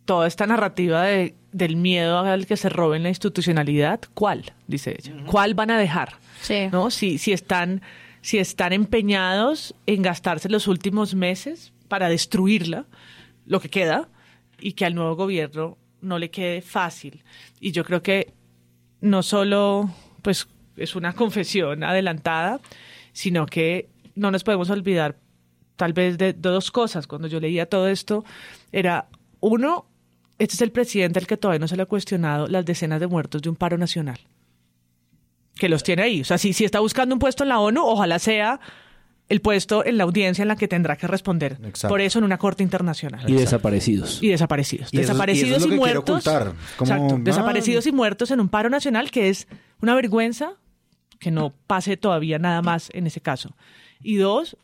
toda 0.05 0.27
esta 0.27 0.47
narrativa 0.47 1.03
de, 1.03 1.35
del 1.53 1.77
miedo 1.77 2.19
al 2.21 2.47
que 2.47 2.57
se 2.57 2.69
roben 2.69 3.03
la 3.03 3.11
institucionalidad. 3.11 4.01
¿Cuál? 4.15 4.53
Dice 4.67 4.97
ella. 4.99 5.15
¿Cuál 5.27 5.55
van 5.55 5.71
a 5.71 5.79
dejar? 5.79 6.15
¿No? 6.73 6.91
Si, 6.91 7.19
si 7.19 7.33
están, 7.33 7.83
si 8.23 8.39
están 8.39 8.73
empeñados 8.73 9.75
en 9.87 10.03
gastarse 10.03 10.49
los 10.49 10.67
últimos 10.67 11.15
meses 11.15 11.73
para 11.89 12.09
destruirla, 12.09 12.87
lo 13.47 13.61
que 13.61 13.69
queda, 13.69 14.09
y 14.61 14.73
que 14.73 14.85
al 14.85 14.95
nuevo 14.95 15.15
gobierno 15.15 15.77
no 16.01 16.19
le 16.19 16.31
quede 16.31 16.63
fácil. 16.63 17.23
Y 17.61 17.73
yo 17.73 17.85
creo 17.85 18.03
que 18.03 18.33
no 19.01 19.23
solo 19.23 19.91
pues 20.23 20.49
es 20.79 20.97
una 20.97 21.13
confesión 21.15 21.83
adelantada, 21.85 22.61
sino 23.13 23.47
que 23.47 23.89
no 24.15 24.31
nos 24.31 24.45
podemos 24.45 24.71
olvidar 24.71 25.17
tal 25.77 25.93
vez 25.93 26.19
de, 26.19 26.33
de 26.33 26.49
dos 26.51 26.71
cosas. 26.71 27.07
Cuando 27.07 27.29
yo 27.29 27.41
leía 27.41 27.67
todo 27.67 27.89
esto, 27.89 28.25
era 28.73 29.07
uno, 29.41 29.87
este 30.39 30.55
es 30.55 30.61
el 30.63 30.73
presidente 30.73 31.19
al 31.19 31.27
que 31.27 31.37
todavía 31.37 31.61
no 31.61 31.69
se 31.69 31.77
le 31.77 31.83
ha 31.83 31.87
cuestionado 31.87 32.47
las 32.49 32.65
decenas 32.65 33.01
de 33.01 33.07
muertos 33.07 33.43
de 33.43 33.49
un 33.49 33.57
paro 33.57 33.79
nacional. 33.79 34.19
Que 35.55 35.69
los 35.69 35.83
tiene 35.83 36.03
ahí. 36.03 36.21
O 36.21 36.25
sea, 36.25 36.39
si, 36.39 36.53
si 36.53 36.65
está 36.65 36.81
buscando 36.81 37.15
un 37.15 37.19
puesto 37.19 37.43
en 37.43 37.49
la 37.49 37.59
ONU, 37.59 37.81
ojalá 37.85 38.19
sea 38.21 38.61
el 39.29 39.41
puesto 39.41 39.85
en 39.85 39.99
la 39.99 40.05
audiencia 40.05 40.43
en 40.43 40.49
la 40.49 40.57
que 40.57 40.69
tendrá 40.69 40.97
que 40.97 41.07
responder. 41.07 41.59
Exacto. 41.65 41.89
Por 41.93 42.01
eso 42.01 42.19
en 42.19 42.25
una 42.25 42.39
corte 42.39 42.63
internacional. 42.63 43.29
Y 43.29 43.35
desaparecidos. 43.35 44.23
Y 44.23 44.29
desaparecidos. 44.29 44.89
Y 44.93 44.97
eso- 44.99 45.01
y 45.01 45.01
eso 45.01 45.13
es 45.13 45.19
desaparecidos 45.19 45.67
y, 45.67 45.69
muertos. 45.77 46.25
Como, 46.25 46.91
Exacto. 46.93 47.19
Desaparecidos 47.21 47.87
y 47.87 47.93
muertos 47.93 48.31
en 48.31 48.41
un 48.41 48.49
paro 48.49 48.71
nacional 48.71 49.11
que 49.11 49.29
es 49.29 49.47
una 49.83 49.95
vergüenza 49.97 50.55
que 51.19 51.31
no 51.31 51.53
pase 51.67 51.97
todavía 51.97 52.39
nada 52.39 52.63
más 52.63 52.91
en 52.95 53.07
ese 53.07 53.21
caso. 53.21 53.57
Y 54.01 54.17
dos, 54.17 54.57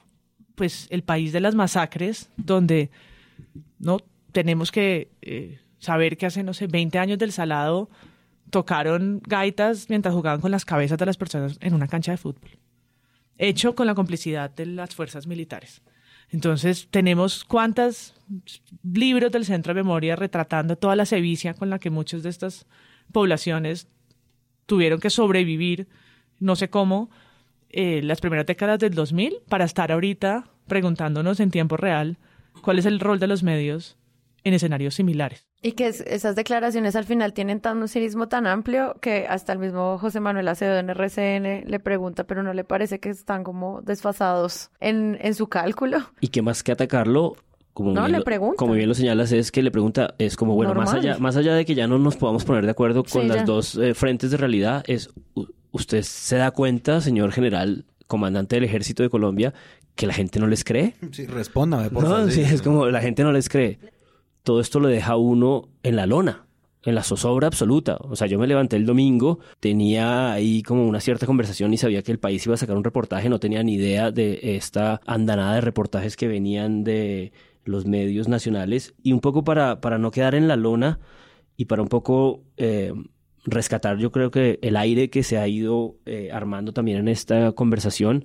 pues 0.54 0.86
el 0.90 1.02
país 1.02 1.32
de 1.32 1.40
las 1.40 1.54
masacres, 1.54 2.30
donde 2.36 2.90
no 3.78 3.98
tenemos 4.32 4.70
que 4.72 5.08
eh, 5.22 5.60
saber 5.78 6.16
que 6.16 6.26
hace, 6.26 6.42
no 6.42 6.54
sé, 6.54 6.66
20 6.66 6.98
años 6.98 7.18
del 7.18 7.32
Salado 7.32 7.90
tocaron 8.50 9.20
gaitas 9.26 9.88
mientras 9.88 10.14
jugaban 10.14 10.40
con 10.40 10.50
las 10.50 10.64
cabezas 10.64 10.98
de 10.98 11.06
las 11.06 11.16
personas 11.16 11.58
en 11.60 11.74
una 11.74 11.88
cancha 11.88 12.12
de 12.12 12.18
fútbol. 12.18 12.50
Hecho 13.36 13.74
con 13.74 13.86
la 13.86 13.94
complicidad 13.94 14.50
de 14.50 14.66
las 14.66 14.94
fuerzas 14.94 15.26
militares. 15.26 15.82
Entonces, 16.30 16.88
tenemos 16.90 17.44
cuántos 17.44 18.14
libros 18.82 19.30
del 19.32 19.44
Centro 19.44 19.74
de 19.74 19.82
Memoria 19.82 20.16
retratando 20.16 20.76
toda 20.76 20.96
la 20.96 21.06
sevicia 21.06 21.54
con 21.54 21.70
la 21.70 21.78
que 21.78 21.90
muchas 21.90 22.22
de 22.22 22.30
estas 22.30 22.66
poblaciones 23.12 23.88
tuvieron 24.66 25.00
que 25.00 25.10
sobrevivir, 25.10 25.88
no 26.44 26.56
sé 26.56 26.68
cómo, 26.70 27.10
eh, 27.70 28.00
las 28.02 28.20
primeras 28.20 28.46
décadas 28.46 28.78
del 28.78 28.94
2000 28.94 29.38
para 29.48 29.64
estar 29.64 29.90
ahorita 29.90 30.44
preguntándonos 30.68 31.40
en 31.40 31.50
tiempo 31.50 31.76
real 31.76 32.18
cuál 32.62 32.78
es 32.78 32.86
el 32.86 33.00
rol 33.00 33.18
de 33.18 33.26
los 33.26 33.42
medios 33.42 33.96
en 34.44 34.54
escenarios 34.54 34.94
similares. 34.94 35.46
Y 35.62 35.72
que 35.72 35.86
es- 35.88 36.02
esas 36.02 36.36
declaraciones 36.36 36.94
al 36.96 37.04
final 37.04 37.32
tienen 37.32 37.60
tan 37.60 37.78
un 37.78 37.88
cinismo 37.88 38.28
tan 38.28 38.46
amplio 38.46 38.96
que 39.00 39.26
hasta 39.28 39.54
el 39.54 39.58
mismo 39.58 39.96
José 39.98 40.20
Manuel 40.20 40.46
Acevedo 40.48 40.78
en 40.78 40.90
RCN 40.90 41.64
le 41.66 41.80
pregunta, 41.80 42.24
pero 42.24 42.42
no 42.42 42.52
le 42.52 42.62
parece 42.64 43.00
que 43.00 43.08
están 43.08 43.42
como 43.42 43.80
desfasados 43.80 44.70
en, 44.80 45.16
en 45.22 45.34
su 45.34 45.48
cálculo. 45.48 45.98
Y 46.20 46.28
que 46.28 46.42
más 46.42 46.62
que 46.62 46.72
atacarlo, 46.72 47.36
como, 47.72 47.92
No, 47.92 48.02
bien, 48.06 48.22
le 48.28 48.38
como 48.56 48.74
bien 48.74 48.88
lo 48.88 48.94
señalas, 48.94 49.32
es 49.32 49.50
que 49.50 49.62
le 49.62 49.70
pregunta, 49.70 50.14
es 50.18 50.36
como, 50.36 50.54
bueno, 50.54 50.74
más 50.74 50.92
allá, 50.92 51.18
más 51.18 51.36
allá 51.36 51.54
de 51.54 51.64
que 51.64 51.74
ya 51.74 51.86
no 51.88 51.98
nos 51.98 52.16
podamos 52.16 52.44
poner 52.44 52.66
de 52.66 52.70
acuerdo 52.70 53.02
con 53.02 53.22
Sí, 53.22 53.28
las 53.28 53.38
ya. 53.38 53.44
dos 53.44 53.76
eh, 53.76 53.94
frentes 53.94 54.30
de 54.30 54.36
realidad, 54.36 54.84
es, 54.86 55.10
usted 55.74 56.02
se 56.02 56.36
da 56.36 56.52
cuenta, 56.52 57.00
señor 57.00 57.32
general, 57.32 57.84
comandante 58.06 58.56
del 58.56 58.64
ejército 58.64 59.02
de 59.02 59.10
Colombia, 59.10 59.52
que 59.96 60.06
la 60.06 60.14
gente 60.14 60.38
no 60.38 60.46
les 60.46 60.62
cree. 60.64 60.94
Sí, 61.12 61.26
respóndame, 61.26 61.90
por 61.90 62.04
No, 62.04 62.10
favor. 62.10 62.30
sí, 62.30 62.40
es 62.42 62.62
como 62.62 62.86
la 62.86 63.00
gente 63.00 63.22
no 63.24 63.32
les 63.32 63.48
cree. 63.48 63.78
Todo 64.44 64.60
esto 64.60 64.78
lo 64.80 64.88
deja 64.88 65.16
uno 65.16 65.68
en 65.82 65.96
la 65.96 66.06
lona, 66.06 66.46
en 66.84 66.94
la 66.94 67.02
zozobra 67.02 67.46
absoluta. 67.48 67.96
O 68.00 68.14
sea, 68.14 68.26
yo 68.26 68.38
me 68.38 68.46
levanté 68.46 68.76
el 68.76 68.86
domingo, 68.86 69.40
tenía 69.60 70.32
ahí 70.32 70.62
como 70.62 70.86
una 70.86 71.00
cierta 71.00 71.26
conversación 71.26 71.72
y 71.72 71.76
sabía 71.78 72.02
que 72.02 72.12
el 72.12 72.18
país 72.18 72.44
iba 72.46 72.54
a 72.54 72.58
sacar 72.58 72.76
un 72.76 72.84
reportaje, 72.84 73.28
no 73.28 73.40
tenía 73.40 73.62
ni 73.62 73.74
idea 73.74 74.10
de 74.10 74.38
esta 74.56 75.00
andanada 75.06 75.54
de 75.56 75.60
reportajes 75.60 76.16
que 76.16 76.28
venían 76.28 76.84
de 76.84 77.32
los 77.64 77.86
medios 77.86 78.28
nacionales. 78.28 78.94
Y 79.02 79.12
un 79.12 79.20
poco 79.20 79.42
para, 79.44 79.80
para 79.80 79.98
no 79.98 80.10
quedar 80.10 80.34
en 80.34 80.46
la 80.46 80.56
lona 80.56 80.98
y 81.56 81.64
para 81.64 81.82
un 81.82 81.88
poco 81.88 82.42
eh, 82.58 82.92
rescatar, 83.44 83.98
yo 83.98 84.10
creo 84.10 84.30
que 84.30 84.58
el 84.62 84.76
aire 84.76 85.10
que 85.10 85.22
se 85.22 85.38
ha 85.38 85.46
ido 85.46 85.96
eh, 86.06 86.30
armando 86.32 86.72
también 86.72 86.98
en 86.98 87.08
esta 87.08 87.52
conversación 87.52 88.24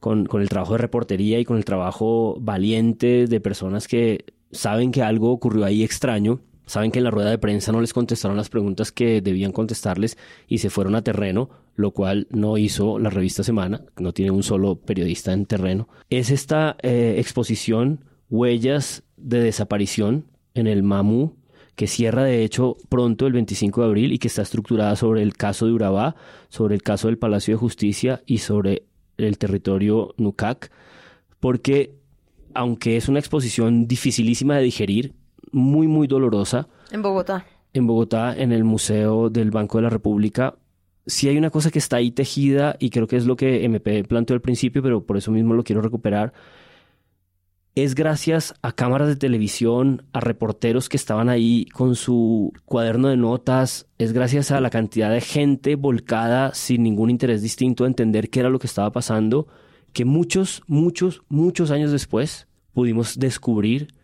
con, 0.00 0.26
con 0.26 0.42
el 0.42 0.48
trabajo 0.48 0.72
de 0.72 0.78
reportería 0.78 1.38
y 1.38 1.44
con 1.44 1.56
el 1.56 1.64
trabajo 1.64 2.36
valiente 2.40 3.26
de 3.26 3.40
personas 3.40 3.88
que 3.88 4.24
saben 4.50 4.92
que 4.92 5.02
algo 5.02 5.30
ocurrió 5.30 5.64
ahí 5.64 5.82
extraño, 5.82 6.40
saben 6.66 6.90
que 6.90 6.98
en 6.98 7.04
la 7.04 7.10
rueda 7.10 7.30
de 7.30 7.38
prensa 7.38 7.72
no 7.72 7.80
les 7.80 7.92
contestaron 7.92 8.36
las 8.36 8.50
preguntas 8.50 8.92
que 8.92 9.20
debían 9.20 9.52
contestarles 9.52 10.18
y 10.46 10.58
se 10.58 10.70
fueron 10.70 10.94
a 10.94 11.02
terreno, 11.02 11.50
lo 11.74 11.92
cual 11.92 12.26
no 12.30 12.58
hizo 12.58 12.98
la 12.98 13.10
revista 13.10 13.42
Semana, 13.42 13.82
no 13.98 14.12
tiene 14.12 14.30
un 14.30 14.42
solo 14.42 14.76
periodista 14.76 15.32
en 15.32 15.46
terreno. 15.46 15.88
Es 16.10 16.30
esta 16.30 16.76
eh, 16.82 17.16
exposición, 17.18 18.04
huellas 18.30 19.02
de 19.16 19.40
desaparición 19.40 20.26
en 20.54 20.66
el 20.66 20.82
MAMU, 20.82 21.37
que 21.78 21.86
cierra 21.86 22.24
de 22.24 22.42
hecho 22.42 22.76
pronto 22.88 23.28
el 23.28 23.32
25 23.34 23.82
de 23.82 23.86
abril 23.86 24.12
y 24.12 24.18
que 24.18 24.26
está 24.26 24.42
estructurada 24.42 24.96
sobre 24.96 25.22
el 25.22 25.36
caso 25.36 25.64
de 25.64 25.72
Urabá, 25.72 26.16
sobre 26.48 26.74
el 26.74 26.82
caso 26.82 27.06
del 27.06 27.18
Palacio 27.18 27.54
de 27.54 27.58
Justicia 27.58 28.20
y 28.26 28.38
sobre 28.38 28.82
el 29.16 29.38
territorio 29.38 30.12
Nucac, 30.16 30.72
porque 31.38 31.94
aunque 32.52 32.96
es 32.96 33.08
una 33.08 33.20
exposición 33.20 33.86
dificilísima 33.86 34.56
de 34.56 34.64
digerir, 34.64 35.12
muy 35.52 35.86
muy 35.86 36.08
dolorosa, 36.08 36.66
En 36.90 37.00
Bogotá. 37.00 37.46
en 37.72 37.86
Bogotá, 37.86 38.34
en 38.36 38.50
el 38.50 38.64
Museo 38.64 39.30
del 39.30 39.52
Banco 39.52 39.78
de 39.78 39.82
la 39.82 39.90
República, 39.90 40.56
sí 41.06 41.28
hay 41.28 41.38
una 41.38 41.50
cosa 41.50 41.70
que 41.70 41.78
está 41.78 41.98
ahí 41.98 42.10
tejida 42.10 42.74
y 42.80 42.90
creo 42.90 43.06
que 43.06 43.16
es 43.16 43.24
lo 43.24 43.36
que 43.36 43.64
MP 43.64 44.02
planteó 44.02 44.34
al 44.34 44.40
principio, 44.40 44.82
pero 44.82 45.06
por 45.06 45.16
eso 45.16 45.30
mismo 45.30 45.54
lo 45.54 45.62
quiero 45.62 45.80
recuperar. 45.80 46.32
Es 47.80 47.94
gracias 47.94 48.54
a 48.60 48.72
cámaras 48.72 49.06
de 49.06 49.14
televisión, 49.14 50.02
a 50.12 50.18
reporteros 50.18 50.88
que 50.88 50.96
estaban 50.96 51.28
ahí 51.28 51.66
con 51.66 51.94
su 51.94 52.52
cuaderno 52.64 53.06
de 53.06 53.16
notas, 53.16 53.86
es 53.98 54.12
gracias 54.12 54.50
a 54.50 54.60
la 54.60 54.68
cantidad 54.68 55.12
de 55.12 55.20
gente 55.20 55.76
volcada 55.76 56.52
sin 56.54 56.82
ningún 56.82 57.08
interés 57.08 57.40
distinto 57.40 57.84
a 57.84 57.86
entender 57.86 58.30
qué 58.30 58.40
era 58.40 58.50
lo 58.50 58.58
que 58.58 58.66
estaba 58.66 58.90
pasando, 58.90 59.46
que 59.92 60.04
muchos, 60.04 60.64
muchos, 60.66 61.22
muchos 61.28 61.70
años 61.70 61.92
después 61.92 62.48
pudimos 62.72 63.16
descubrir 63.16 63.94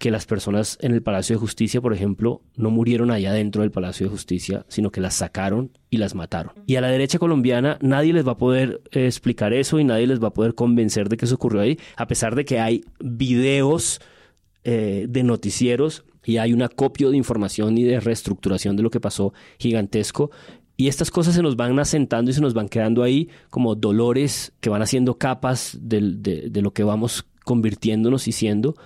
que 0.00 0.10
las 0.10 0.24
personas 0.24 0.78
en 0.80 0.92
el 0.92 1.02
Palacio 1.02 1.36
de 1.36 1.40
Justicia, 1.40 1.82
por 1.82 1.92
ejemplo, 1.92 2.40
no 2.56 2.70
murieron 2.70 3.10
allá 3.10 3.34
dentro 3.34 3.60
del 3.60 3.70
Palacio 3.70 4.06
de 4.06 4.10
Justicia, 4.10 4.64
sino 4.66 4.90
que 4.90 5.02
las 5.02 5.12
sacaron 5.12 5.72
y 5.90 5.98
las 5.98 6.14
mataron. 6.14 6.54
Y 6.66 6.76
a 6.76 6.80
la 6.80 6.88
derecha 6.88 7.18
colombiana 7.18 7.76
nadie 7.82 8.14
les 8.14 8.26
va 8.26 8.32
a 8.32 8.38
poder 8.38 8.80
eh, 8.92 9.04
explicar 9.04 9.52
eso 9.52 9.78
y 9.78 9.84
nadie 9.84 10.06
les 10.06 10.18
va 10.18 10.28
a 10.28 10.32
poder 10.32 10.54
convencer 10.54 11.10
de 11.10 11.18
que 11.18 11.26
eso 11.26 11.34
ocurrió 11.34 11.60
ahí, 11.60 11.78
a 11.96 12.06
pesar 12.06 12.34
de 12.34 12.46
que 12.46 12.58
hay 12.58 12.82
videos 12.98 14.00
eh, 14.64 15.04
de 15.06 15.22
noticieros 15.22 16.02
y 16.24 16.38
hay 16.38 16.54
un 16.54 16.62
acopio 16.62 17.10
de 17.10 17.18
información 17.18 17.76
y 17.76 17.82
de 17.82 18.00
reestructuración 18.00 18.76
de 18.76 18.82
lo 18.82 18.88
que 18.88 19.00
pasó 19.00 19.34
gigantesco. 19.58 20.30
Y 20.78 20.88
estas 20.88 21.10
cosas 21.10 21.34
se 21.34 21.42
nos 21.42 21.56
van 21.56 21.78
asentando 21.78 22.30
y 22.30 22.34
se 22.34 22.40
nos 22.40 22.54
van 22.54 22.70
quedando 22.70 23.02
ahí 23.02 23.28
como 23.50 23.74
dolores 23.74 24.54
que 24.60 24.70
van 24.70 24.80
haciendo 24.80 25.18
capas 25.18 25.76
de, 25.78 26.00
de 26.00 26.62
lo 26.62 26.72
que 26.72 26.84
vamos 26.84 27.26
convirtiéndonos 27.44 28.28
y 28.28 28.32
siendo 28.32 28.76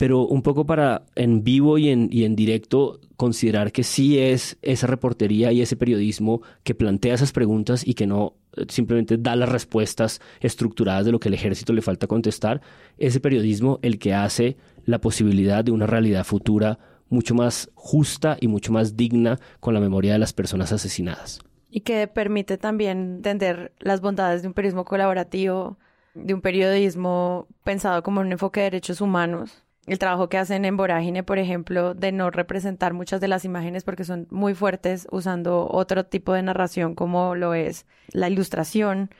pero 0.00 0.26
un 0.26 0.40
poco 0.40 0.64
para 0.64 1.02
en 1.14 1.44
vivo 1.44 1.76
y 1.76 1.90
en, 1.90 2.08
y 2.10 2.24
en 2.24 2.34
directo 2.34 3.00
considerar 3.18 3.70
que 3.70 3.82
sí 3.82 4.18
es 4.18 4.56
esa 4.62 4.86
reportería 4.86 5.52
y 5.52 5.60
ese 5.60 5.76
periodismo 5.76 6.40
que 6.62 6.74
plantea 6.74 7.12
esas 7.12 7.32
preguntas 7.32 7.86
y 7.86 7.92
que 7.92 8.06
no 8.06 8.32
eh, 8.56 8.64
simplemente 8.70 9.18
da 9.18 9.36
las 9.36 9.50
respuestas 9.50 10.22
estructuradas 10.40 11.04
de 11.04 11.12
lo 11.12 11.20
que 11.20 11.28
el 11.28 11.34
ejército 11.34 11.74
le 11.74 11.82
falta 11.82 12.06
contestar, 12.06 12.62
ese 12.96 13.20
periodismo 13.20 13.78
el 13.82 13.98
que 13.98 14.14
hace 14.14 14.56
la 14.86 15.02
posibilidad 15.02 15.62
de 15.62 15.72
una 15.72 15.86
realidad 15.86 16.24
futura 16.24 16.78
mucho 17.10 17.34
más 17.34 17.70
justa 17.74 18.38
y 18.40 18.48
mucho 18.48 18.72
más 18.72 18.96
digna 18.96 19.38
con 19.60 19.74
la 19.74 19.80
memoria 19.80 20.14
de 20.14 20.18
las 20.18 20.32
personas 20.32 20.72
asesinadas. 20.72 21.40
Y 21.68 21.80
que 21.80 22.08
permite 22.08 22.56
también 22.56 23.16
entender 23.16 23.74
las 23.80 24.00
bondades 24.00 24.40
de 24.40 24.48
un 24.48 24.54
periodismo 24.54 24.86
colaborativo, 24.86 25.76
de 26.14 26.32
un 26.32 26.40
periodismo 26.40 27.48
pensado 27.64 28.02
como 28.02 28.22
un 28.22 28.32
enfoque 28.32 28.60
de 28.60 28.64
derechos 28.64 29.02
humanos, 29.02 29.62
el 29.86 29.98
trabajo 29.98 30.28
que 30.28 30.38
hacen 30.38 30.64
en 30.64 30.76
Vorágine, 30.76 31.22
por 31.22 31.38
ejemplo, 31.38 31.94
de 31.94 32.12
no 32.12 32.30
representar 32.30 32.92
muchas 32.92 33.20
de 33.20 33.28
las 33.28 33.44
imágenes 33.44 33.84
porque 33.84 34.04
son 34.04 34.26
muy 34.30 34.54
fuertes 34.54 35.08
usando 35.10 35.68
otro 35.70 36.04
tipo 36.04 36.32
de 36.32 36.42
narración 36.42 36.94
como 36.94 37.34
lo 37.34 37.54
es 37.54 37.86
la 38.12 38.28
ilustración. 38.28 39.10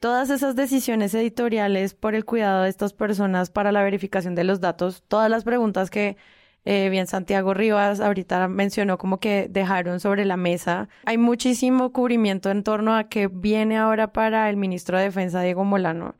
Todas 0.00 0.30
esas 0.30 0.54
decisiones 0.56 1.14
editoriales 1.14 1.94
por 1.94 2.14
el 2.14 2.24
cuidado 2.24 2.62
de 2.62 2.68
estas 2.68 2.92
personas 2.92 3.50
para 3.50 3.72
la 3.72 3.82
verificación 3.82 4.34
de 4.34 4.44
los 4.44 4.60
datos, 4.60 5.02
todas 5.08 5.30
las 5.30 5.44
preguntas 5.44 5.90
que 5.90 6.16
eh, 6.64 6.88
bien 6.90 7.06
Santiago 7.06 7.54
Rivas 7.54 8.00
ahorita 8.00 8.46
mencionó 8.48 8.98
como 8.98 9.20
que 9.20 9.48
dejaron 9.48 10.00
sobre 10.00 10.24
la 10.24 10.36
mesa. 10.36 10.88
Hay 11.06 11.16
muchísimo 11.16 11.92
cubrimiento 11.92 12.50
en 12.50 12.62
torno 12.62 12.94
a 12.94 13.08
qué 13.08 13.28
viene 13.28 13.78
ahora 13.78 14.12
para 14.12 14.50
el 14.50 14.56
ministro 14.56 14.98
de 14.98 15.04
Defensa, 15.04 15.40
Diego 15.40 15.64
Molano. 15.64 16.16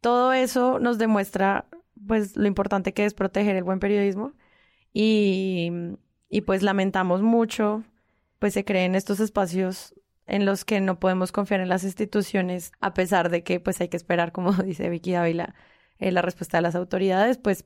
Todo 0.00 0.32
eso 0.32 0.78
nos 0.78 0.98
demuestra 0.98 1.66
pues 2.06 2.36
lo 2.36 2.46
importante 2.46 2.92
que 2.92 3.04
es 3.04 3.14
proteger 3.14 3.56
el 3.56 3.64
buen 3.64 3.80
periodismo 3.80 4.32
y, 4.92 5.70
y 6.28 6.42
pues 6.42 6.62
lamentamos 6.62 7.22
mucho 7.22 7.84
pues 8.38 8.54
se 8.54 8.64
creen 8.64 8.94
estos 8.94 9.20
espacios 9.20 9.94
en 10.26 10.44
los 10.44 10.64
que 10.64 10.80
no 10.80 10.98
podemos 10.98 11.32
confiar 11.32 11.60
en 11.60 11.68
las 11.68 11.84
instituciones 11.84 12.72
a 12.80 12.94
pesar 12.94 13.30
de 13.30 13.42
que 13.42 13.60
pues 13.60 13.80
hay 13.80 13.88
que 13.88 13.96
esperar 13.96 14.32
como 14.32 14.52
dice 14.64 14.88
Vicky 14.88 15.12
Dávila 15.12 15.54
eh, 15.98 16.12
la 16.12 16.22
respuesta 16.22 16.58
de 16.58 16.62
las 16.62 16.74
autoridades 16.74 17.38
pues 17.38 17.64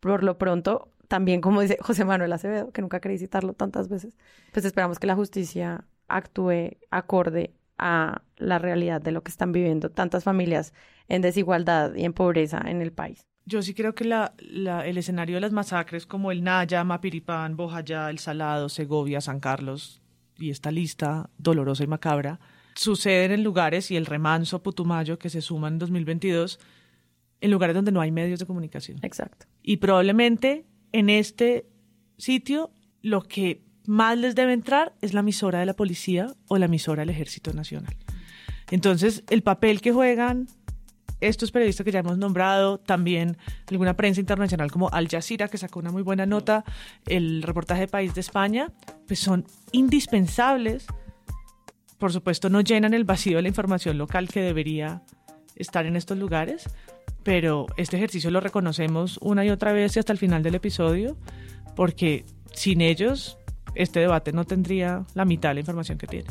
por 0.00 0.22
lo 0.22 0.38
pronto 0.38 0.92
también 1.08 1.40
como 1.40 1.60
dice 1.60 1.78
José 1.80 2.04
Manuel 2.04 2.32
Acevedo 2.32 2.72
que 2.72 2.82
nunca 2.82 3.00
quería 3.00 3.18
citarlo 3.18 3.54
tantas 3.54 3.88
veces 3.88 4.16
pues 4.52 4.64
esperamos 4.64 4.98
que 4.98 5.06
la 5.06 5.14
justicia 5.16 5.84
actúe 6.08 6.76
acorde 6.90 7.54
a 7.78 8.22
la 8.36 8.58
realidad 8.58 9.00
de 9.00 9.12
lo 9.12 9.22
que 9.22 9.30
están 9.30 9.52
viviendo 9.52 9.90
tantas 9.90 10.24
familias 10.24 10.74
en 11.08 11.22
desigualdad 11.22 11.94
y 11.94 12.04
en 12.04 12.12
pobreza 12.12 12.60
en 12.66 12.82
el 12.82 12.92
país 12.92 13.29
yo 13.44 13.62
sí 13.62 13.74
creo 13.74 13.94
que 13.94 14.04
la, 14.04 14.34
el 14.38 14.98
escenario 14.98 15.36
de 15.36 15.40
las 15.40 15.52
masacres 15.52 16.06
como 16.06 16.30
el 16.32 16.44
Naya, 16.44 16.84
Mapiripán, 16.84 17.56
Bojayá, 17.56 18.10
El 18.10 18.18
Salado, 18.18 18.68
Segovia, 18.68 19.20
San 19.20 19.40
Carlos 19.40 20.00
y 20.38 20.50
esta 20.50 20.70
lista 20.70 21.30
dolorosa 21.38 21.84
y 21.84 21.86
macabra 21.86 22.40
suceden 22.74 23.32
en 23.32 23.44
lugares 23.44 23.90
y 23.90 23.96
el 23.96 24.06
remanso 24.06 24.62
Putumayo 24.62 25.18
que 25.18 25.30
se 25.30 25.42
suma 25.42 25.68
en 25.68 25.78
2022 25.78 26.58
en 27.40 27.50
lugares 27.50 27.74
donde 27.74 27.92
no 27.92 28.00
hay 28.00 28.10
medios 28.10 28.38
de 28.38 28.46
comunicación. 28.46 28.98
Exacto. 29.02 29.46
Y 29.62 29.78
probablemente 29.78 30.66
en 30.92 31.10
este 31.10 31.66
sitio 32.16 32.70
lo 33.02 33.22
que 33.22 33.62
más 33.86 34.18
les 34.18 34.34
debe 34.34 34.52
entrar 34.52 34.94
es 35.00 35.14
la 35.14 35.20
emisora 35.20 35.60
de 35.60 35.66
la 35.66 35.74
policía 35.74 36.34
o 36.48 36.58
la 36.58 36.66
emisora 36.66 37.00
del 37.00 37.10
Ejército 37.10 37.52
Nacional. 37.52 37.96
Entonces, 38.70 39.24
el 39.30 39.42
papel 39.42 39.80
que 39.80 39.92
juegan 39.92 40.46
estos 41.20 41.50
periodistas 41.50 41.84
que 41.84 41.92
ya 41.92 42.00
hemos 42.00 42.18
nombrado, 42.18 42.78
también 42.78 43.36
alguna 43.68 43.96
prensa 43.96 44.20
internacional 44.20 44.70
como 44.70 44.88
Al 44.90 45.08
Jazeera, 45.08 45.48
que 45.48 45.58
sacó 45.58 45.80
una 45.80 45.90
muy 45.90 46.02
buena 46.02 46.26
nota, 46.26 46.64
el 47.06 47.42
reportaje 47.42 47.82
de 47.82 47.88
País 47.88 48.14
de 48.14 48.20
España, 48.20 48.72
pues 49.06 49.20
son 49.20 49.44
indispensables. 49.72 50.86
Por 51.98 52.12
supuesto, 52.12 52.48
no 52.48 52.60
llenan 52.60 52.94
el 52.94 53.04
vacío 53.04 53.36
de 53.36 53.42
la 53.42 53.48
información 53.48 53.98
local 53.98 54.28
que 54.28 54.40
debería 54.40 55.02
estar 55.56 55.86
en 55.86 55.96
estos 55.96 56.16
lugares, 56.16 56.64
pero 57.22 57.66
este 57.76 57.96
ejercicio 57.96 58.30
lo 58.30 58.40
reconocemos 58.40 59.18
una 59.20 59.44
y 59.44 59.50
otra 59.50 59.72
vez 59.72 59.96
y 59.96 59.98
hasta 59.98 60.12
el 60.12 60.18
final 60.18 60.42
del 60.42 60.54
episodio, 60.54 61.16
porque 61.76 62.24
sin 62.52 62.80
ellos 62.80 63.36
este 63.74 64.00
debate 64.00 64.32
no 64.32 64.44
tendría 64.44 65.04
la 65.14 65.24
mitad 65.24 65.50
de 65.50 65.54
la 65.54 65.60
información 65.60 65.98
que 65.98 66.06
tiene. 66.06 66.28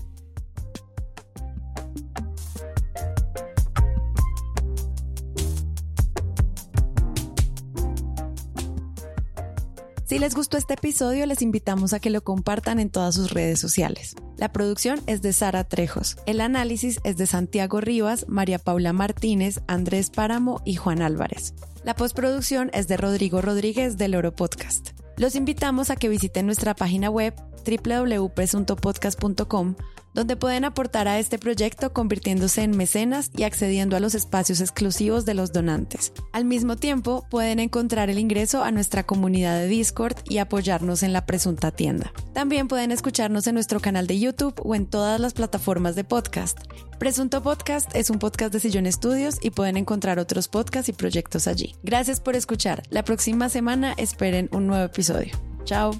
Si 10.10 10.18
les 10.18 10.34
gustó 10.34 10.58
este 10.58 10.74
episodio, 10.74 11.28
les 11.28 11.44
invitamos 11.44 11.94
a 11.94 12.00
que 12.00 12.10
lo 12.10 12.24
compartan 12.24 12.80
en 12.80 12.90
todas 12.90 13.14
sus 13.14 13.30
redes 13.30 13.60
sociales. 13.60 14.16
La 14.38 14.52
producción 14.52 15.00
es 15.06 15.22
de 15.22 15.34
Sara 15.34 15.66
Trejos. 15.66 16.18
El 16.26 16.42
análisis 16.42 17.00
es 17.04 17.16
de 17.18 17.28
Santiago 17.28 17.80
Rivas, 17.80 18.26
María 18.28 18.58
Paula 18.58 18.92
Martínez, 18.92 19.62
Andrés 19.68 20.10
Páramo 20.10 20.64
y 20.66 20.78
Juan 20.78 21.04
Álvarez. 21.04 21.54
La 21.84 21.96
postproducción 21.96 22.72
es 22.74 22.88
de 22.88 22.98
Rodrigo 22.98 23.44
Rodríguez 23.44 24.00
del 24.00 24.16
Oro 24.16 24.36
Podcast. 24.36 25.00
Los 25.16 25.36
invitamos 25.36 25.92
a 25.92 25.96
que 25.96 26.10
visiten 26.10 26.48
nuestra 26.48 26.74
página 26.74 27.12
web 27.12 27.36
www.presuntopodcast.com 27.64 29.76
donde 30.14 30.36
pueden 30.36 30.66
aportar 30.66 31.08
a 31.08 31.20
este 31.20 31.38
proyecto 31.38 31.94
convirtiéndose 31.94 32.64
en 32.64 32.76
mecenas 32.76 33.32
y 33.36 33.44
accediendo 33.44 33.96
a 33.96 34.00
los 34.00 34.16
espacios 34.16 34.62
exclusivos 34.62 35.26
de 35.26 35.34
los 35.34 35.52
donantes. 35.52 36.14
Al 36.32 36.46
mismo 36.46 36.76
tiempo, 36.76 37.26
pueden 37.30 37.60
encontrar 37.60 38.10
el 38.10 38.20
ingreso 38.20 38.64
a 38.64 38.72
nuestra 38.72 39.04
comunidad 39.04 39.60
de 39.60 39.68
Discord 39.68 40.18
y 40.28 40.38
apoyarnos 40.38 41.04
en 41.04 41.14
la 41.14 41.26
presunta 41.26 41.72
tienda. 41.72 42.12
También 42.34 42.68
pueden 42.68 42.92
escucharnos 42.92 43.48
en 43.48 43.56
nuestro 43.56 43.80
canal 43.80 44.08
de 44.08 44.20
YouTube 44.20 44.60
o 44.64 44.76
en 44.76 44.86
todas 44.86 45.20
las 45.20 45.34
plataformas 45.34 45.96
de 45.96 46.04
podcast. 46.04 46.60
Presunto 47.00 47.42
Podcast 47.42 47.96
es 47.96 48.10
un 48.10 48.20
podcast 48.20 48.52
de 48.52 48.60
Sillón 48.60 48.86
Estudios 48.86 49.38
y 49.42 49.52
pueden 49.52 49.78
encontrar 49.78 50.20
otros 50.20 50.50
podcasts 50.50 50.90
y 50.90 50.94
proyectos 50.94 51.48
allí. 51.48 51.76
Gracias 51.82 52.20
por 52.20 52.36
escuchar. 52.36 52.84
La 52.90 53.04
próxima 53.04 53.48
semana 53.48 53.94
esperen 53.98 54.50
un 54.52 54.68
nuevo 54.68 54.84
episodio. 54.84 55.32
Chao. 55.64 55.92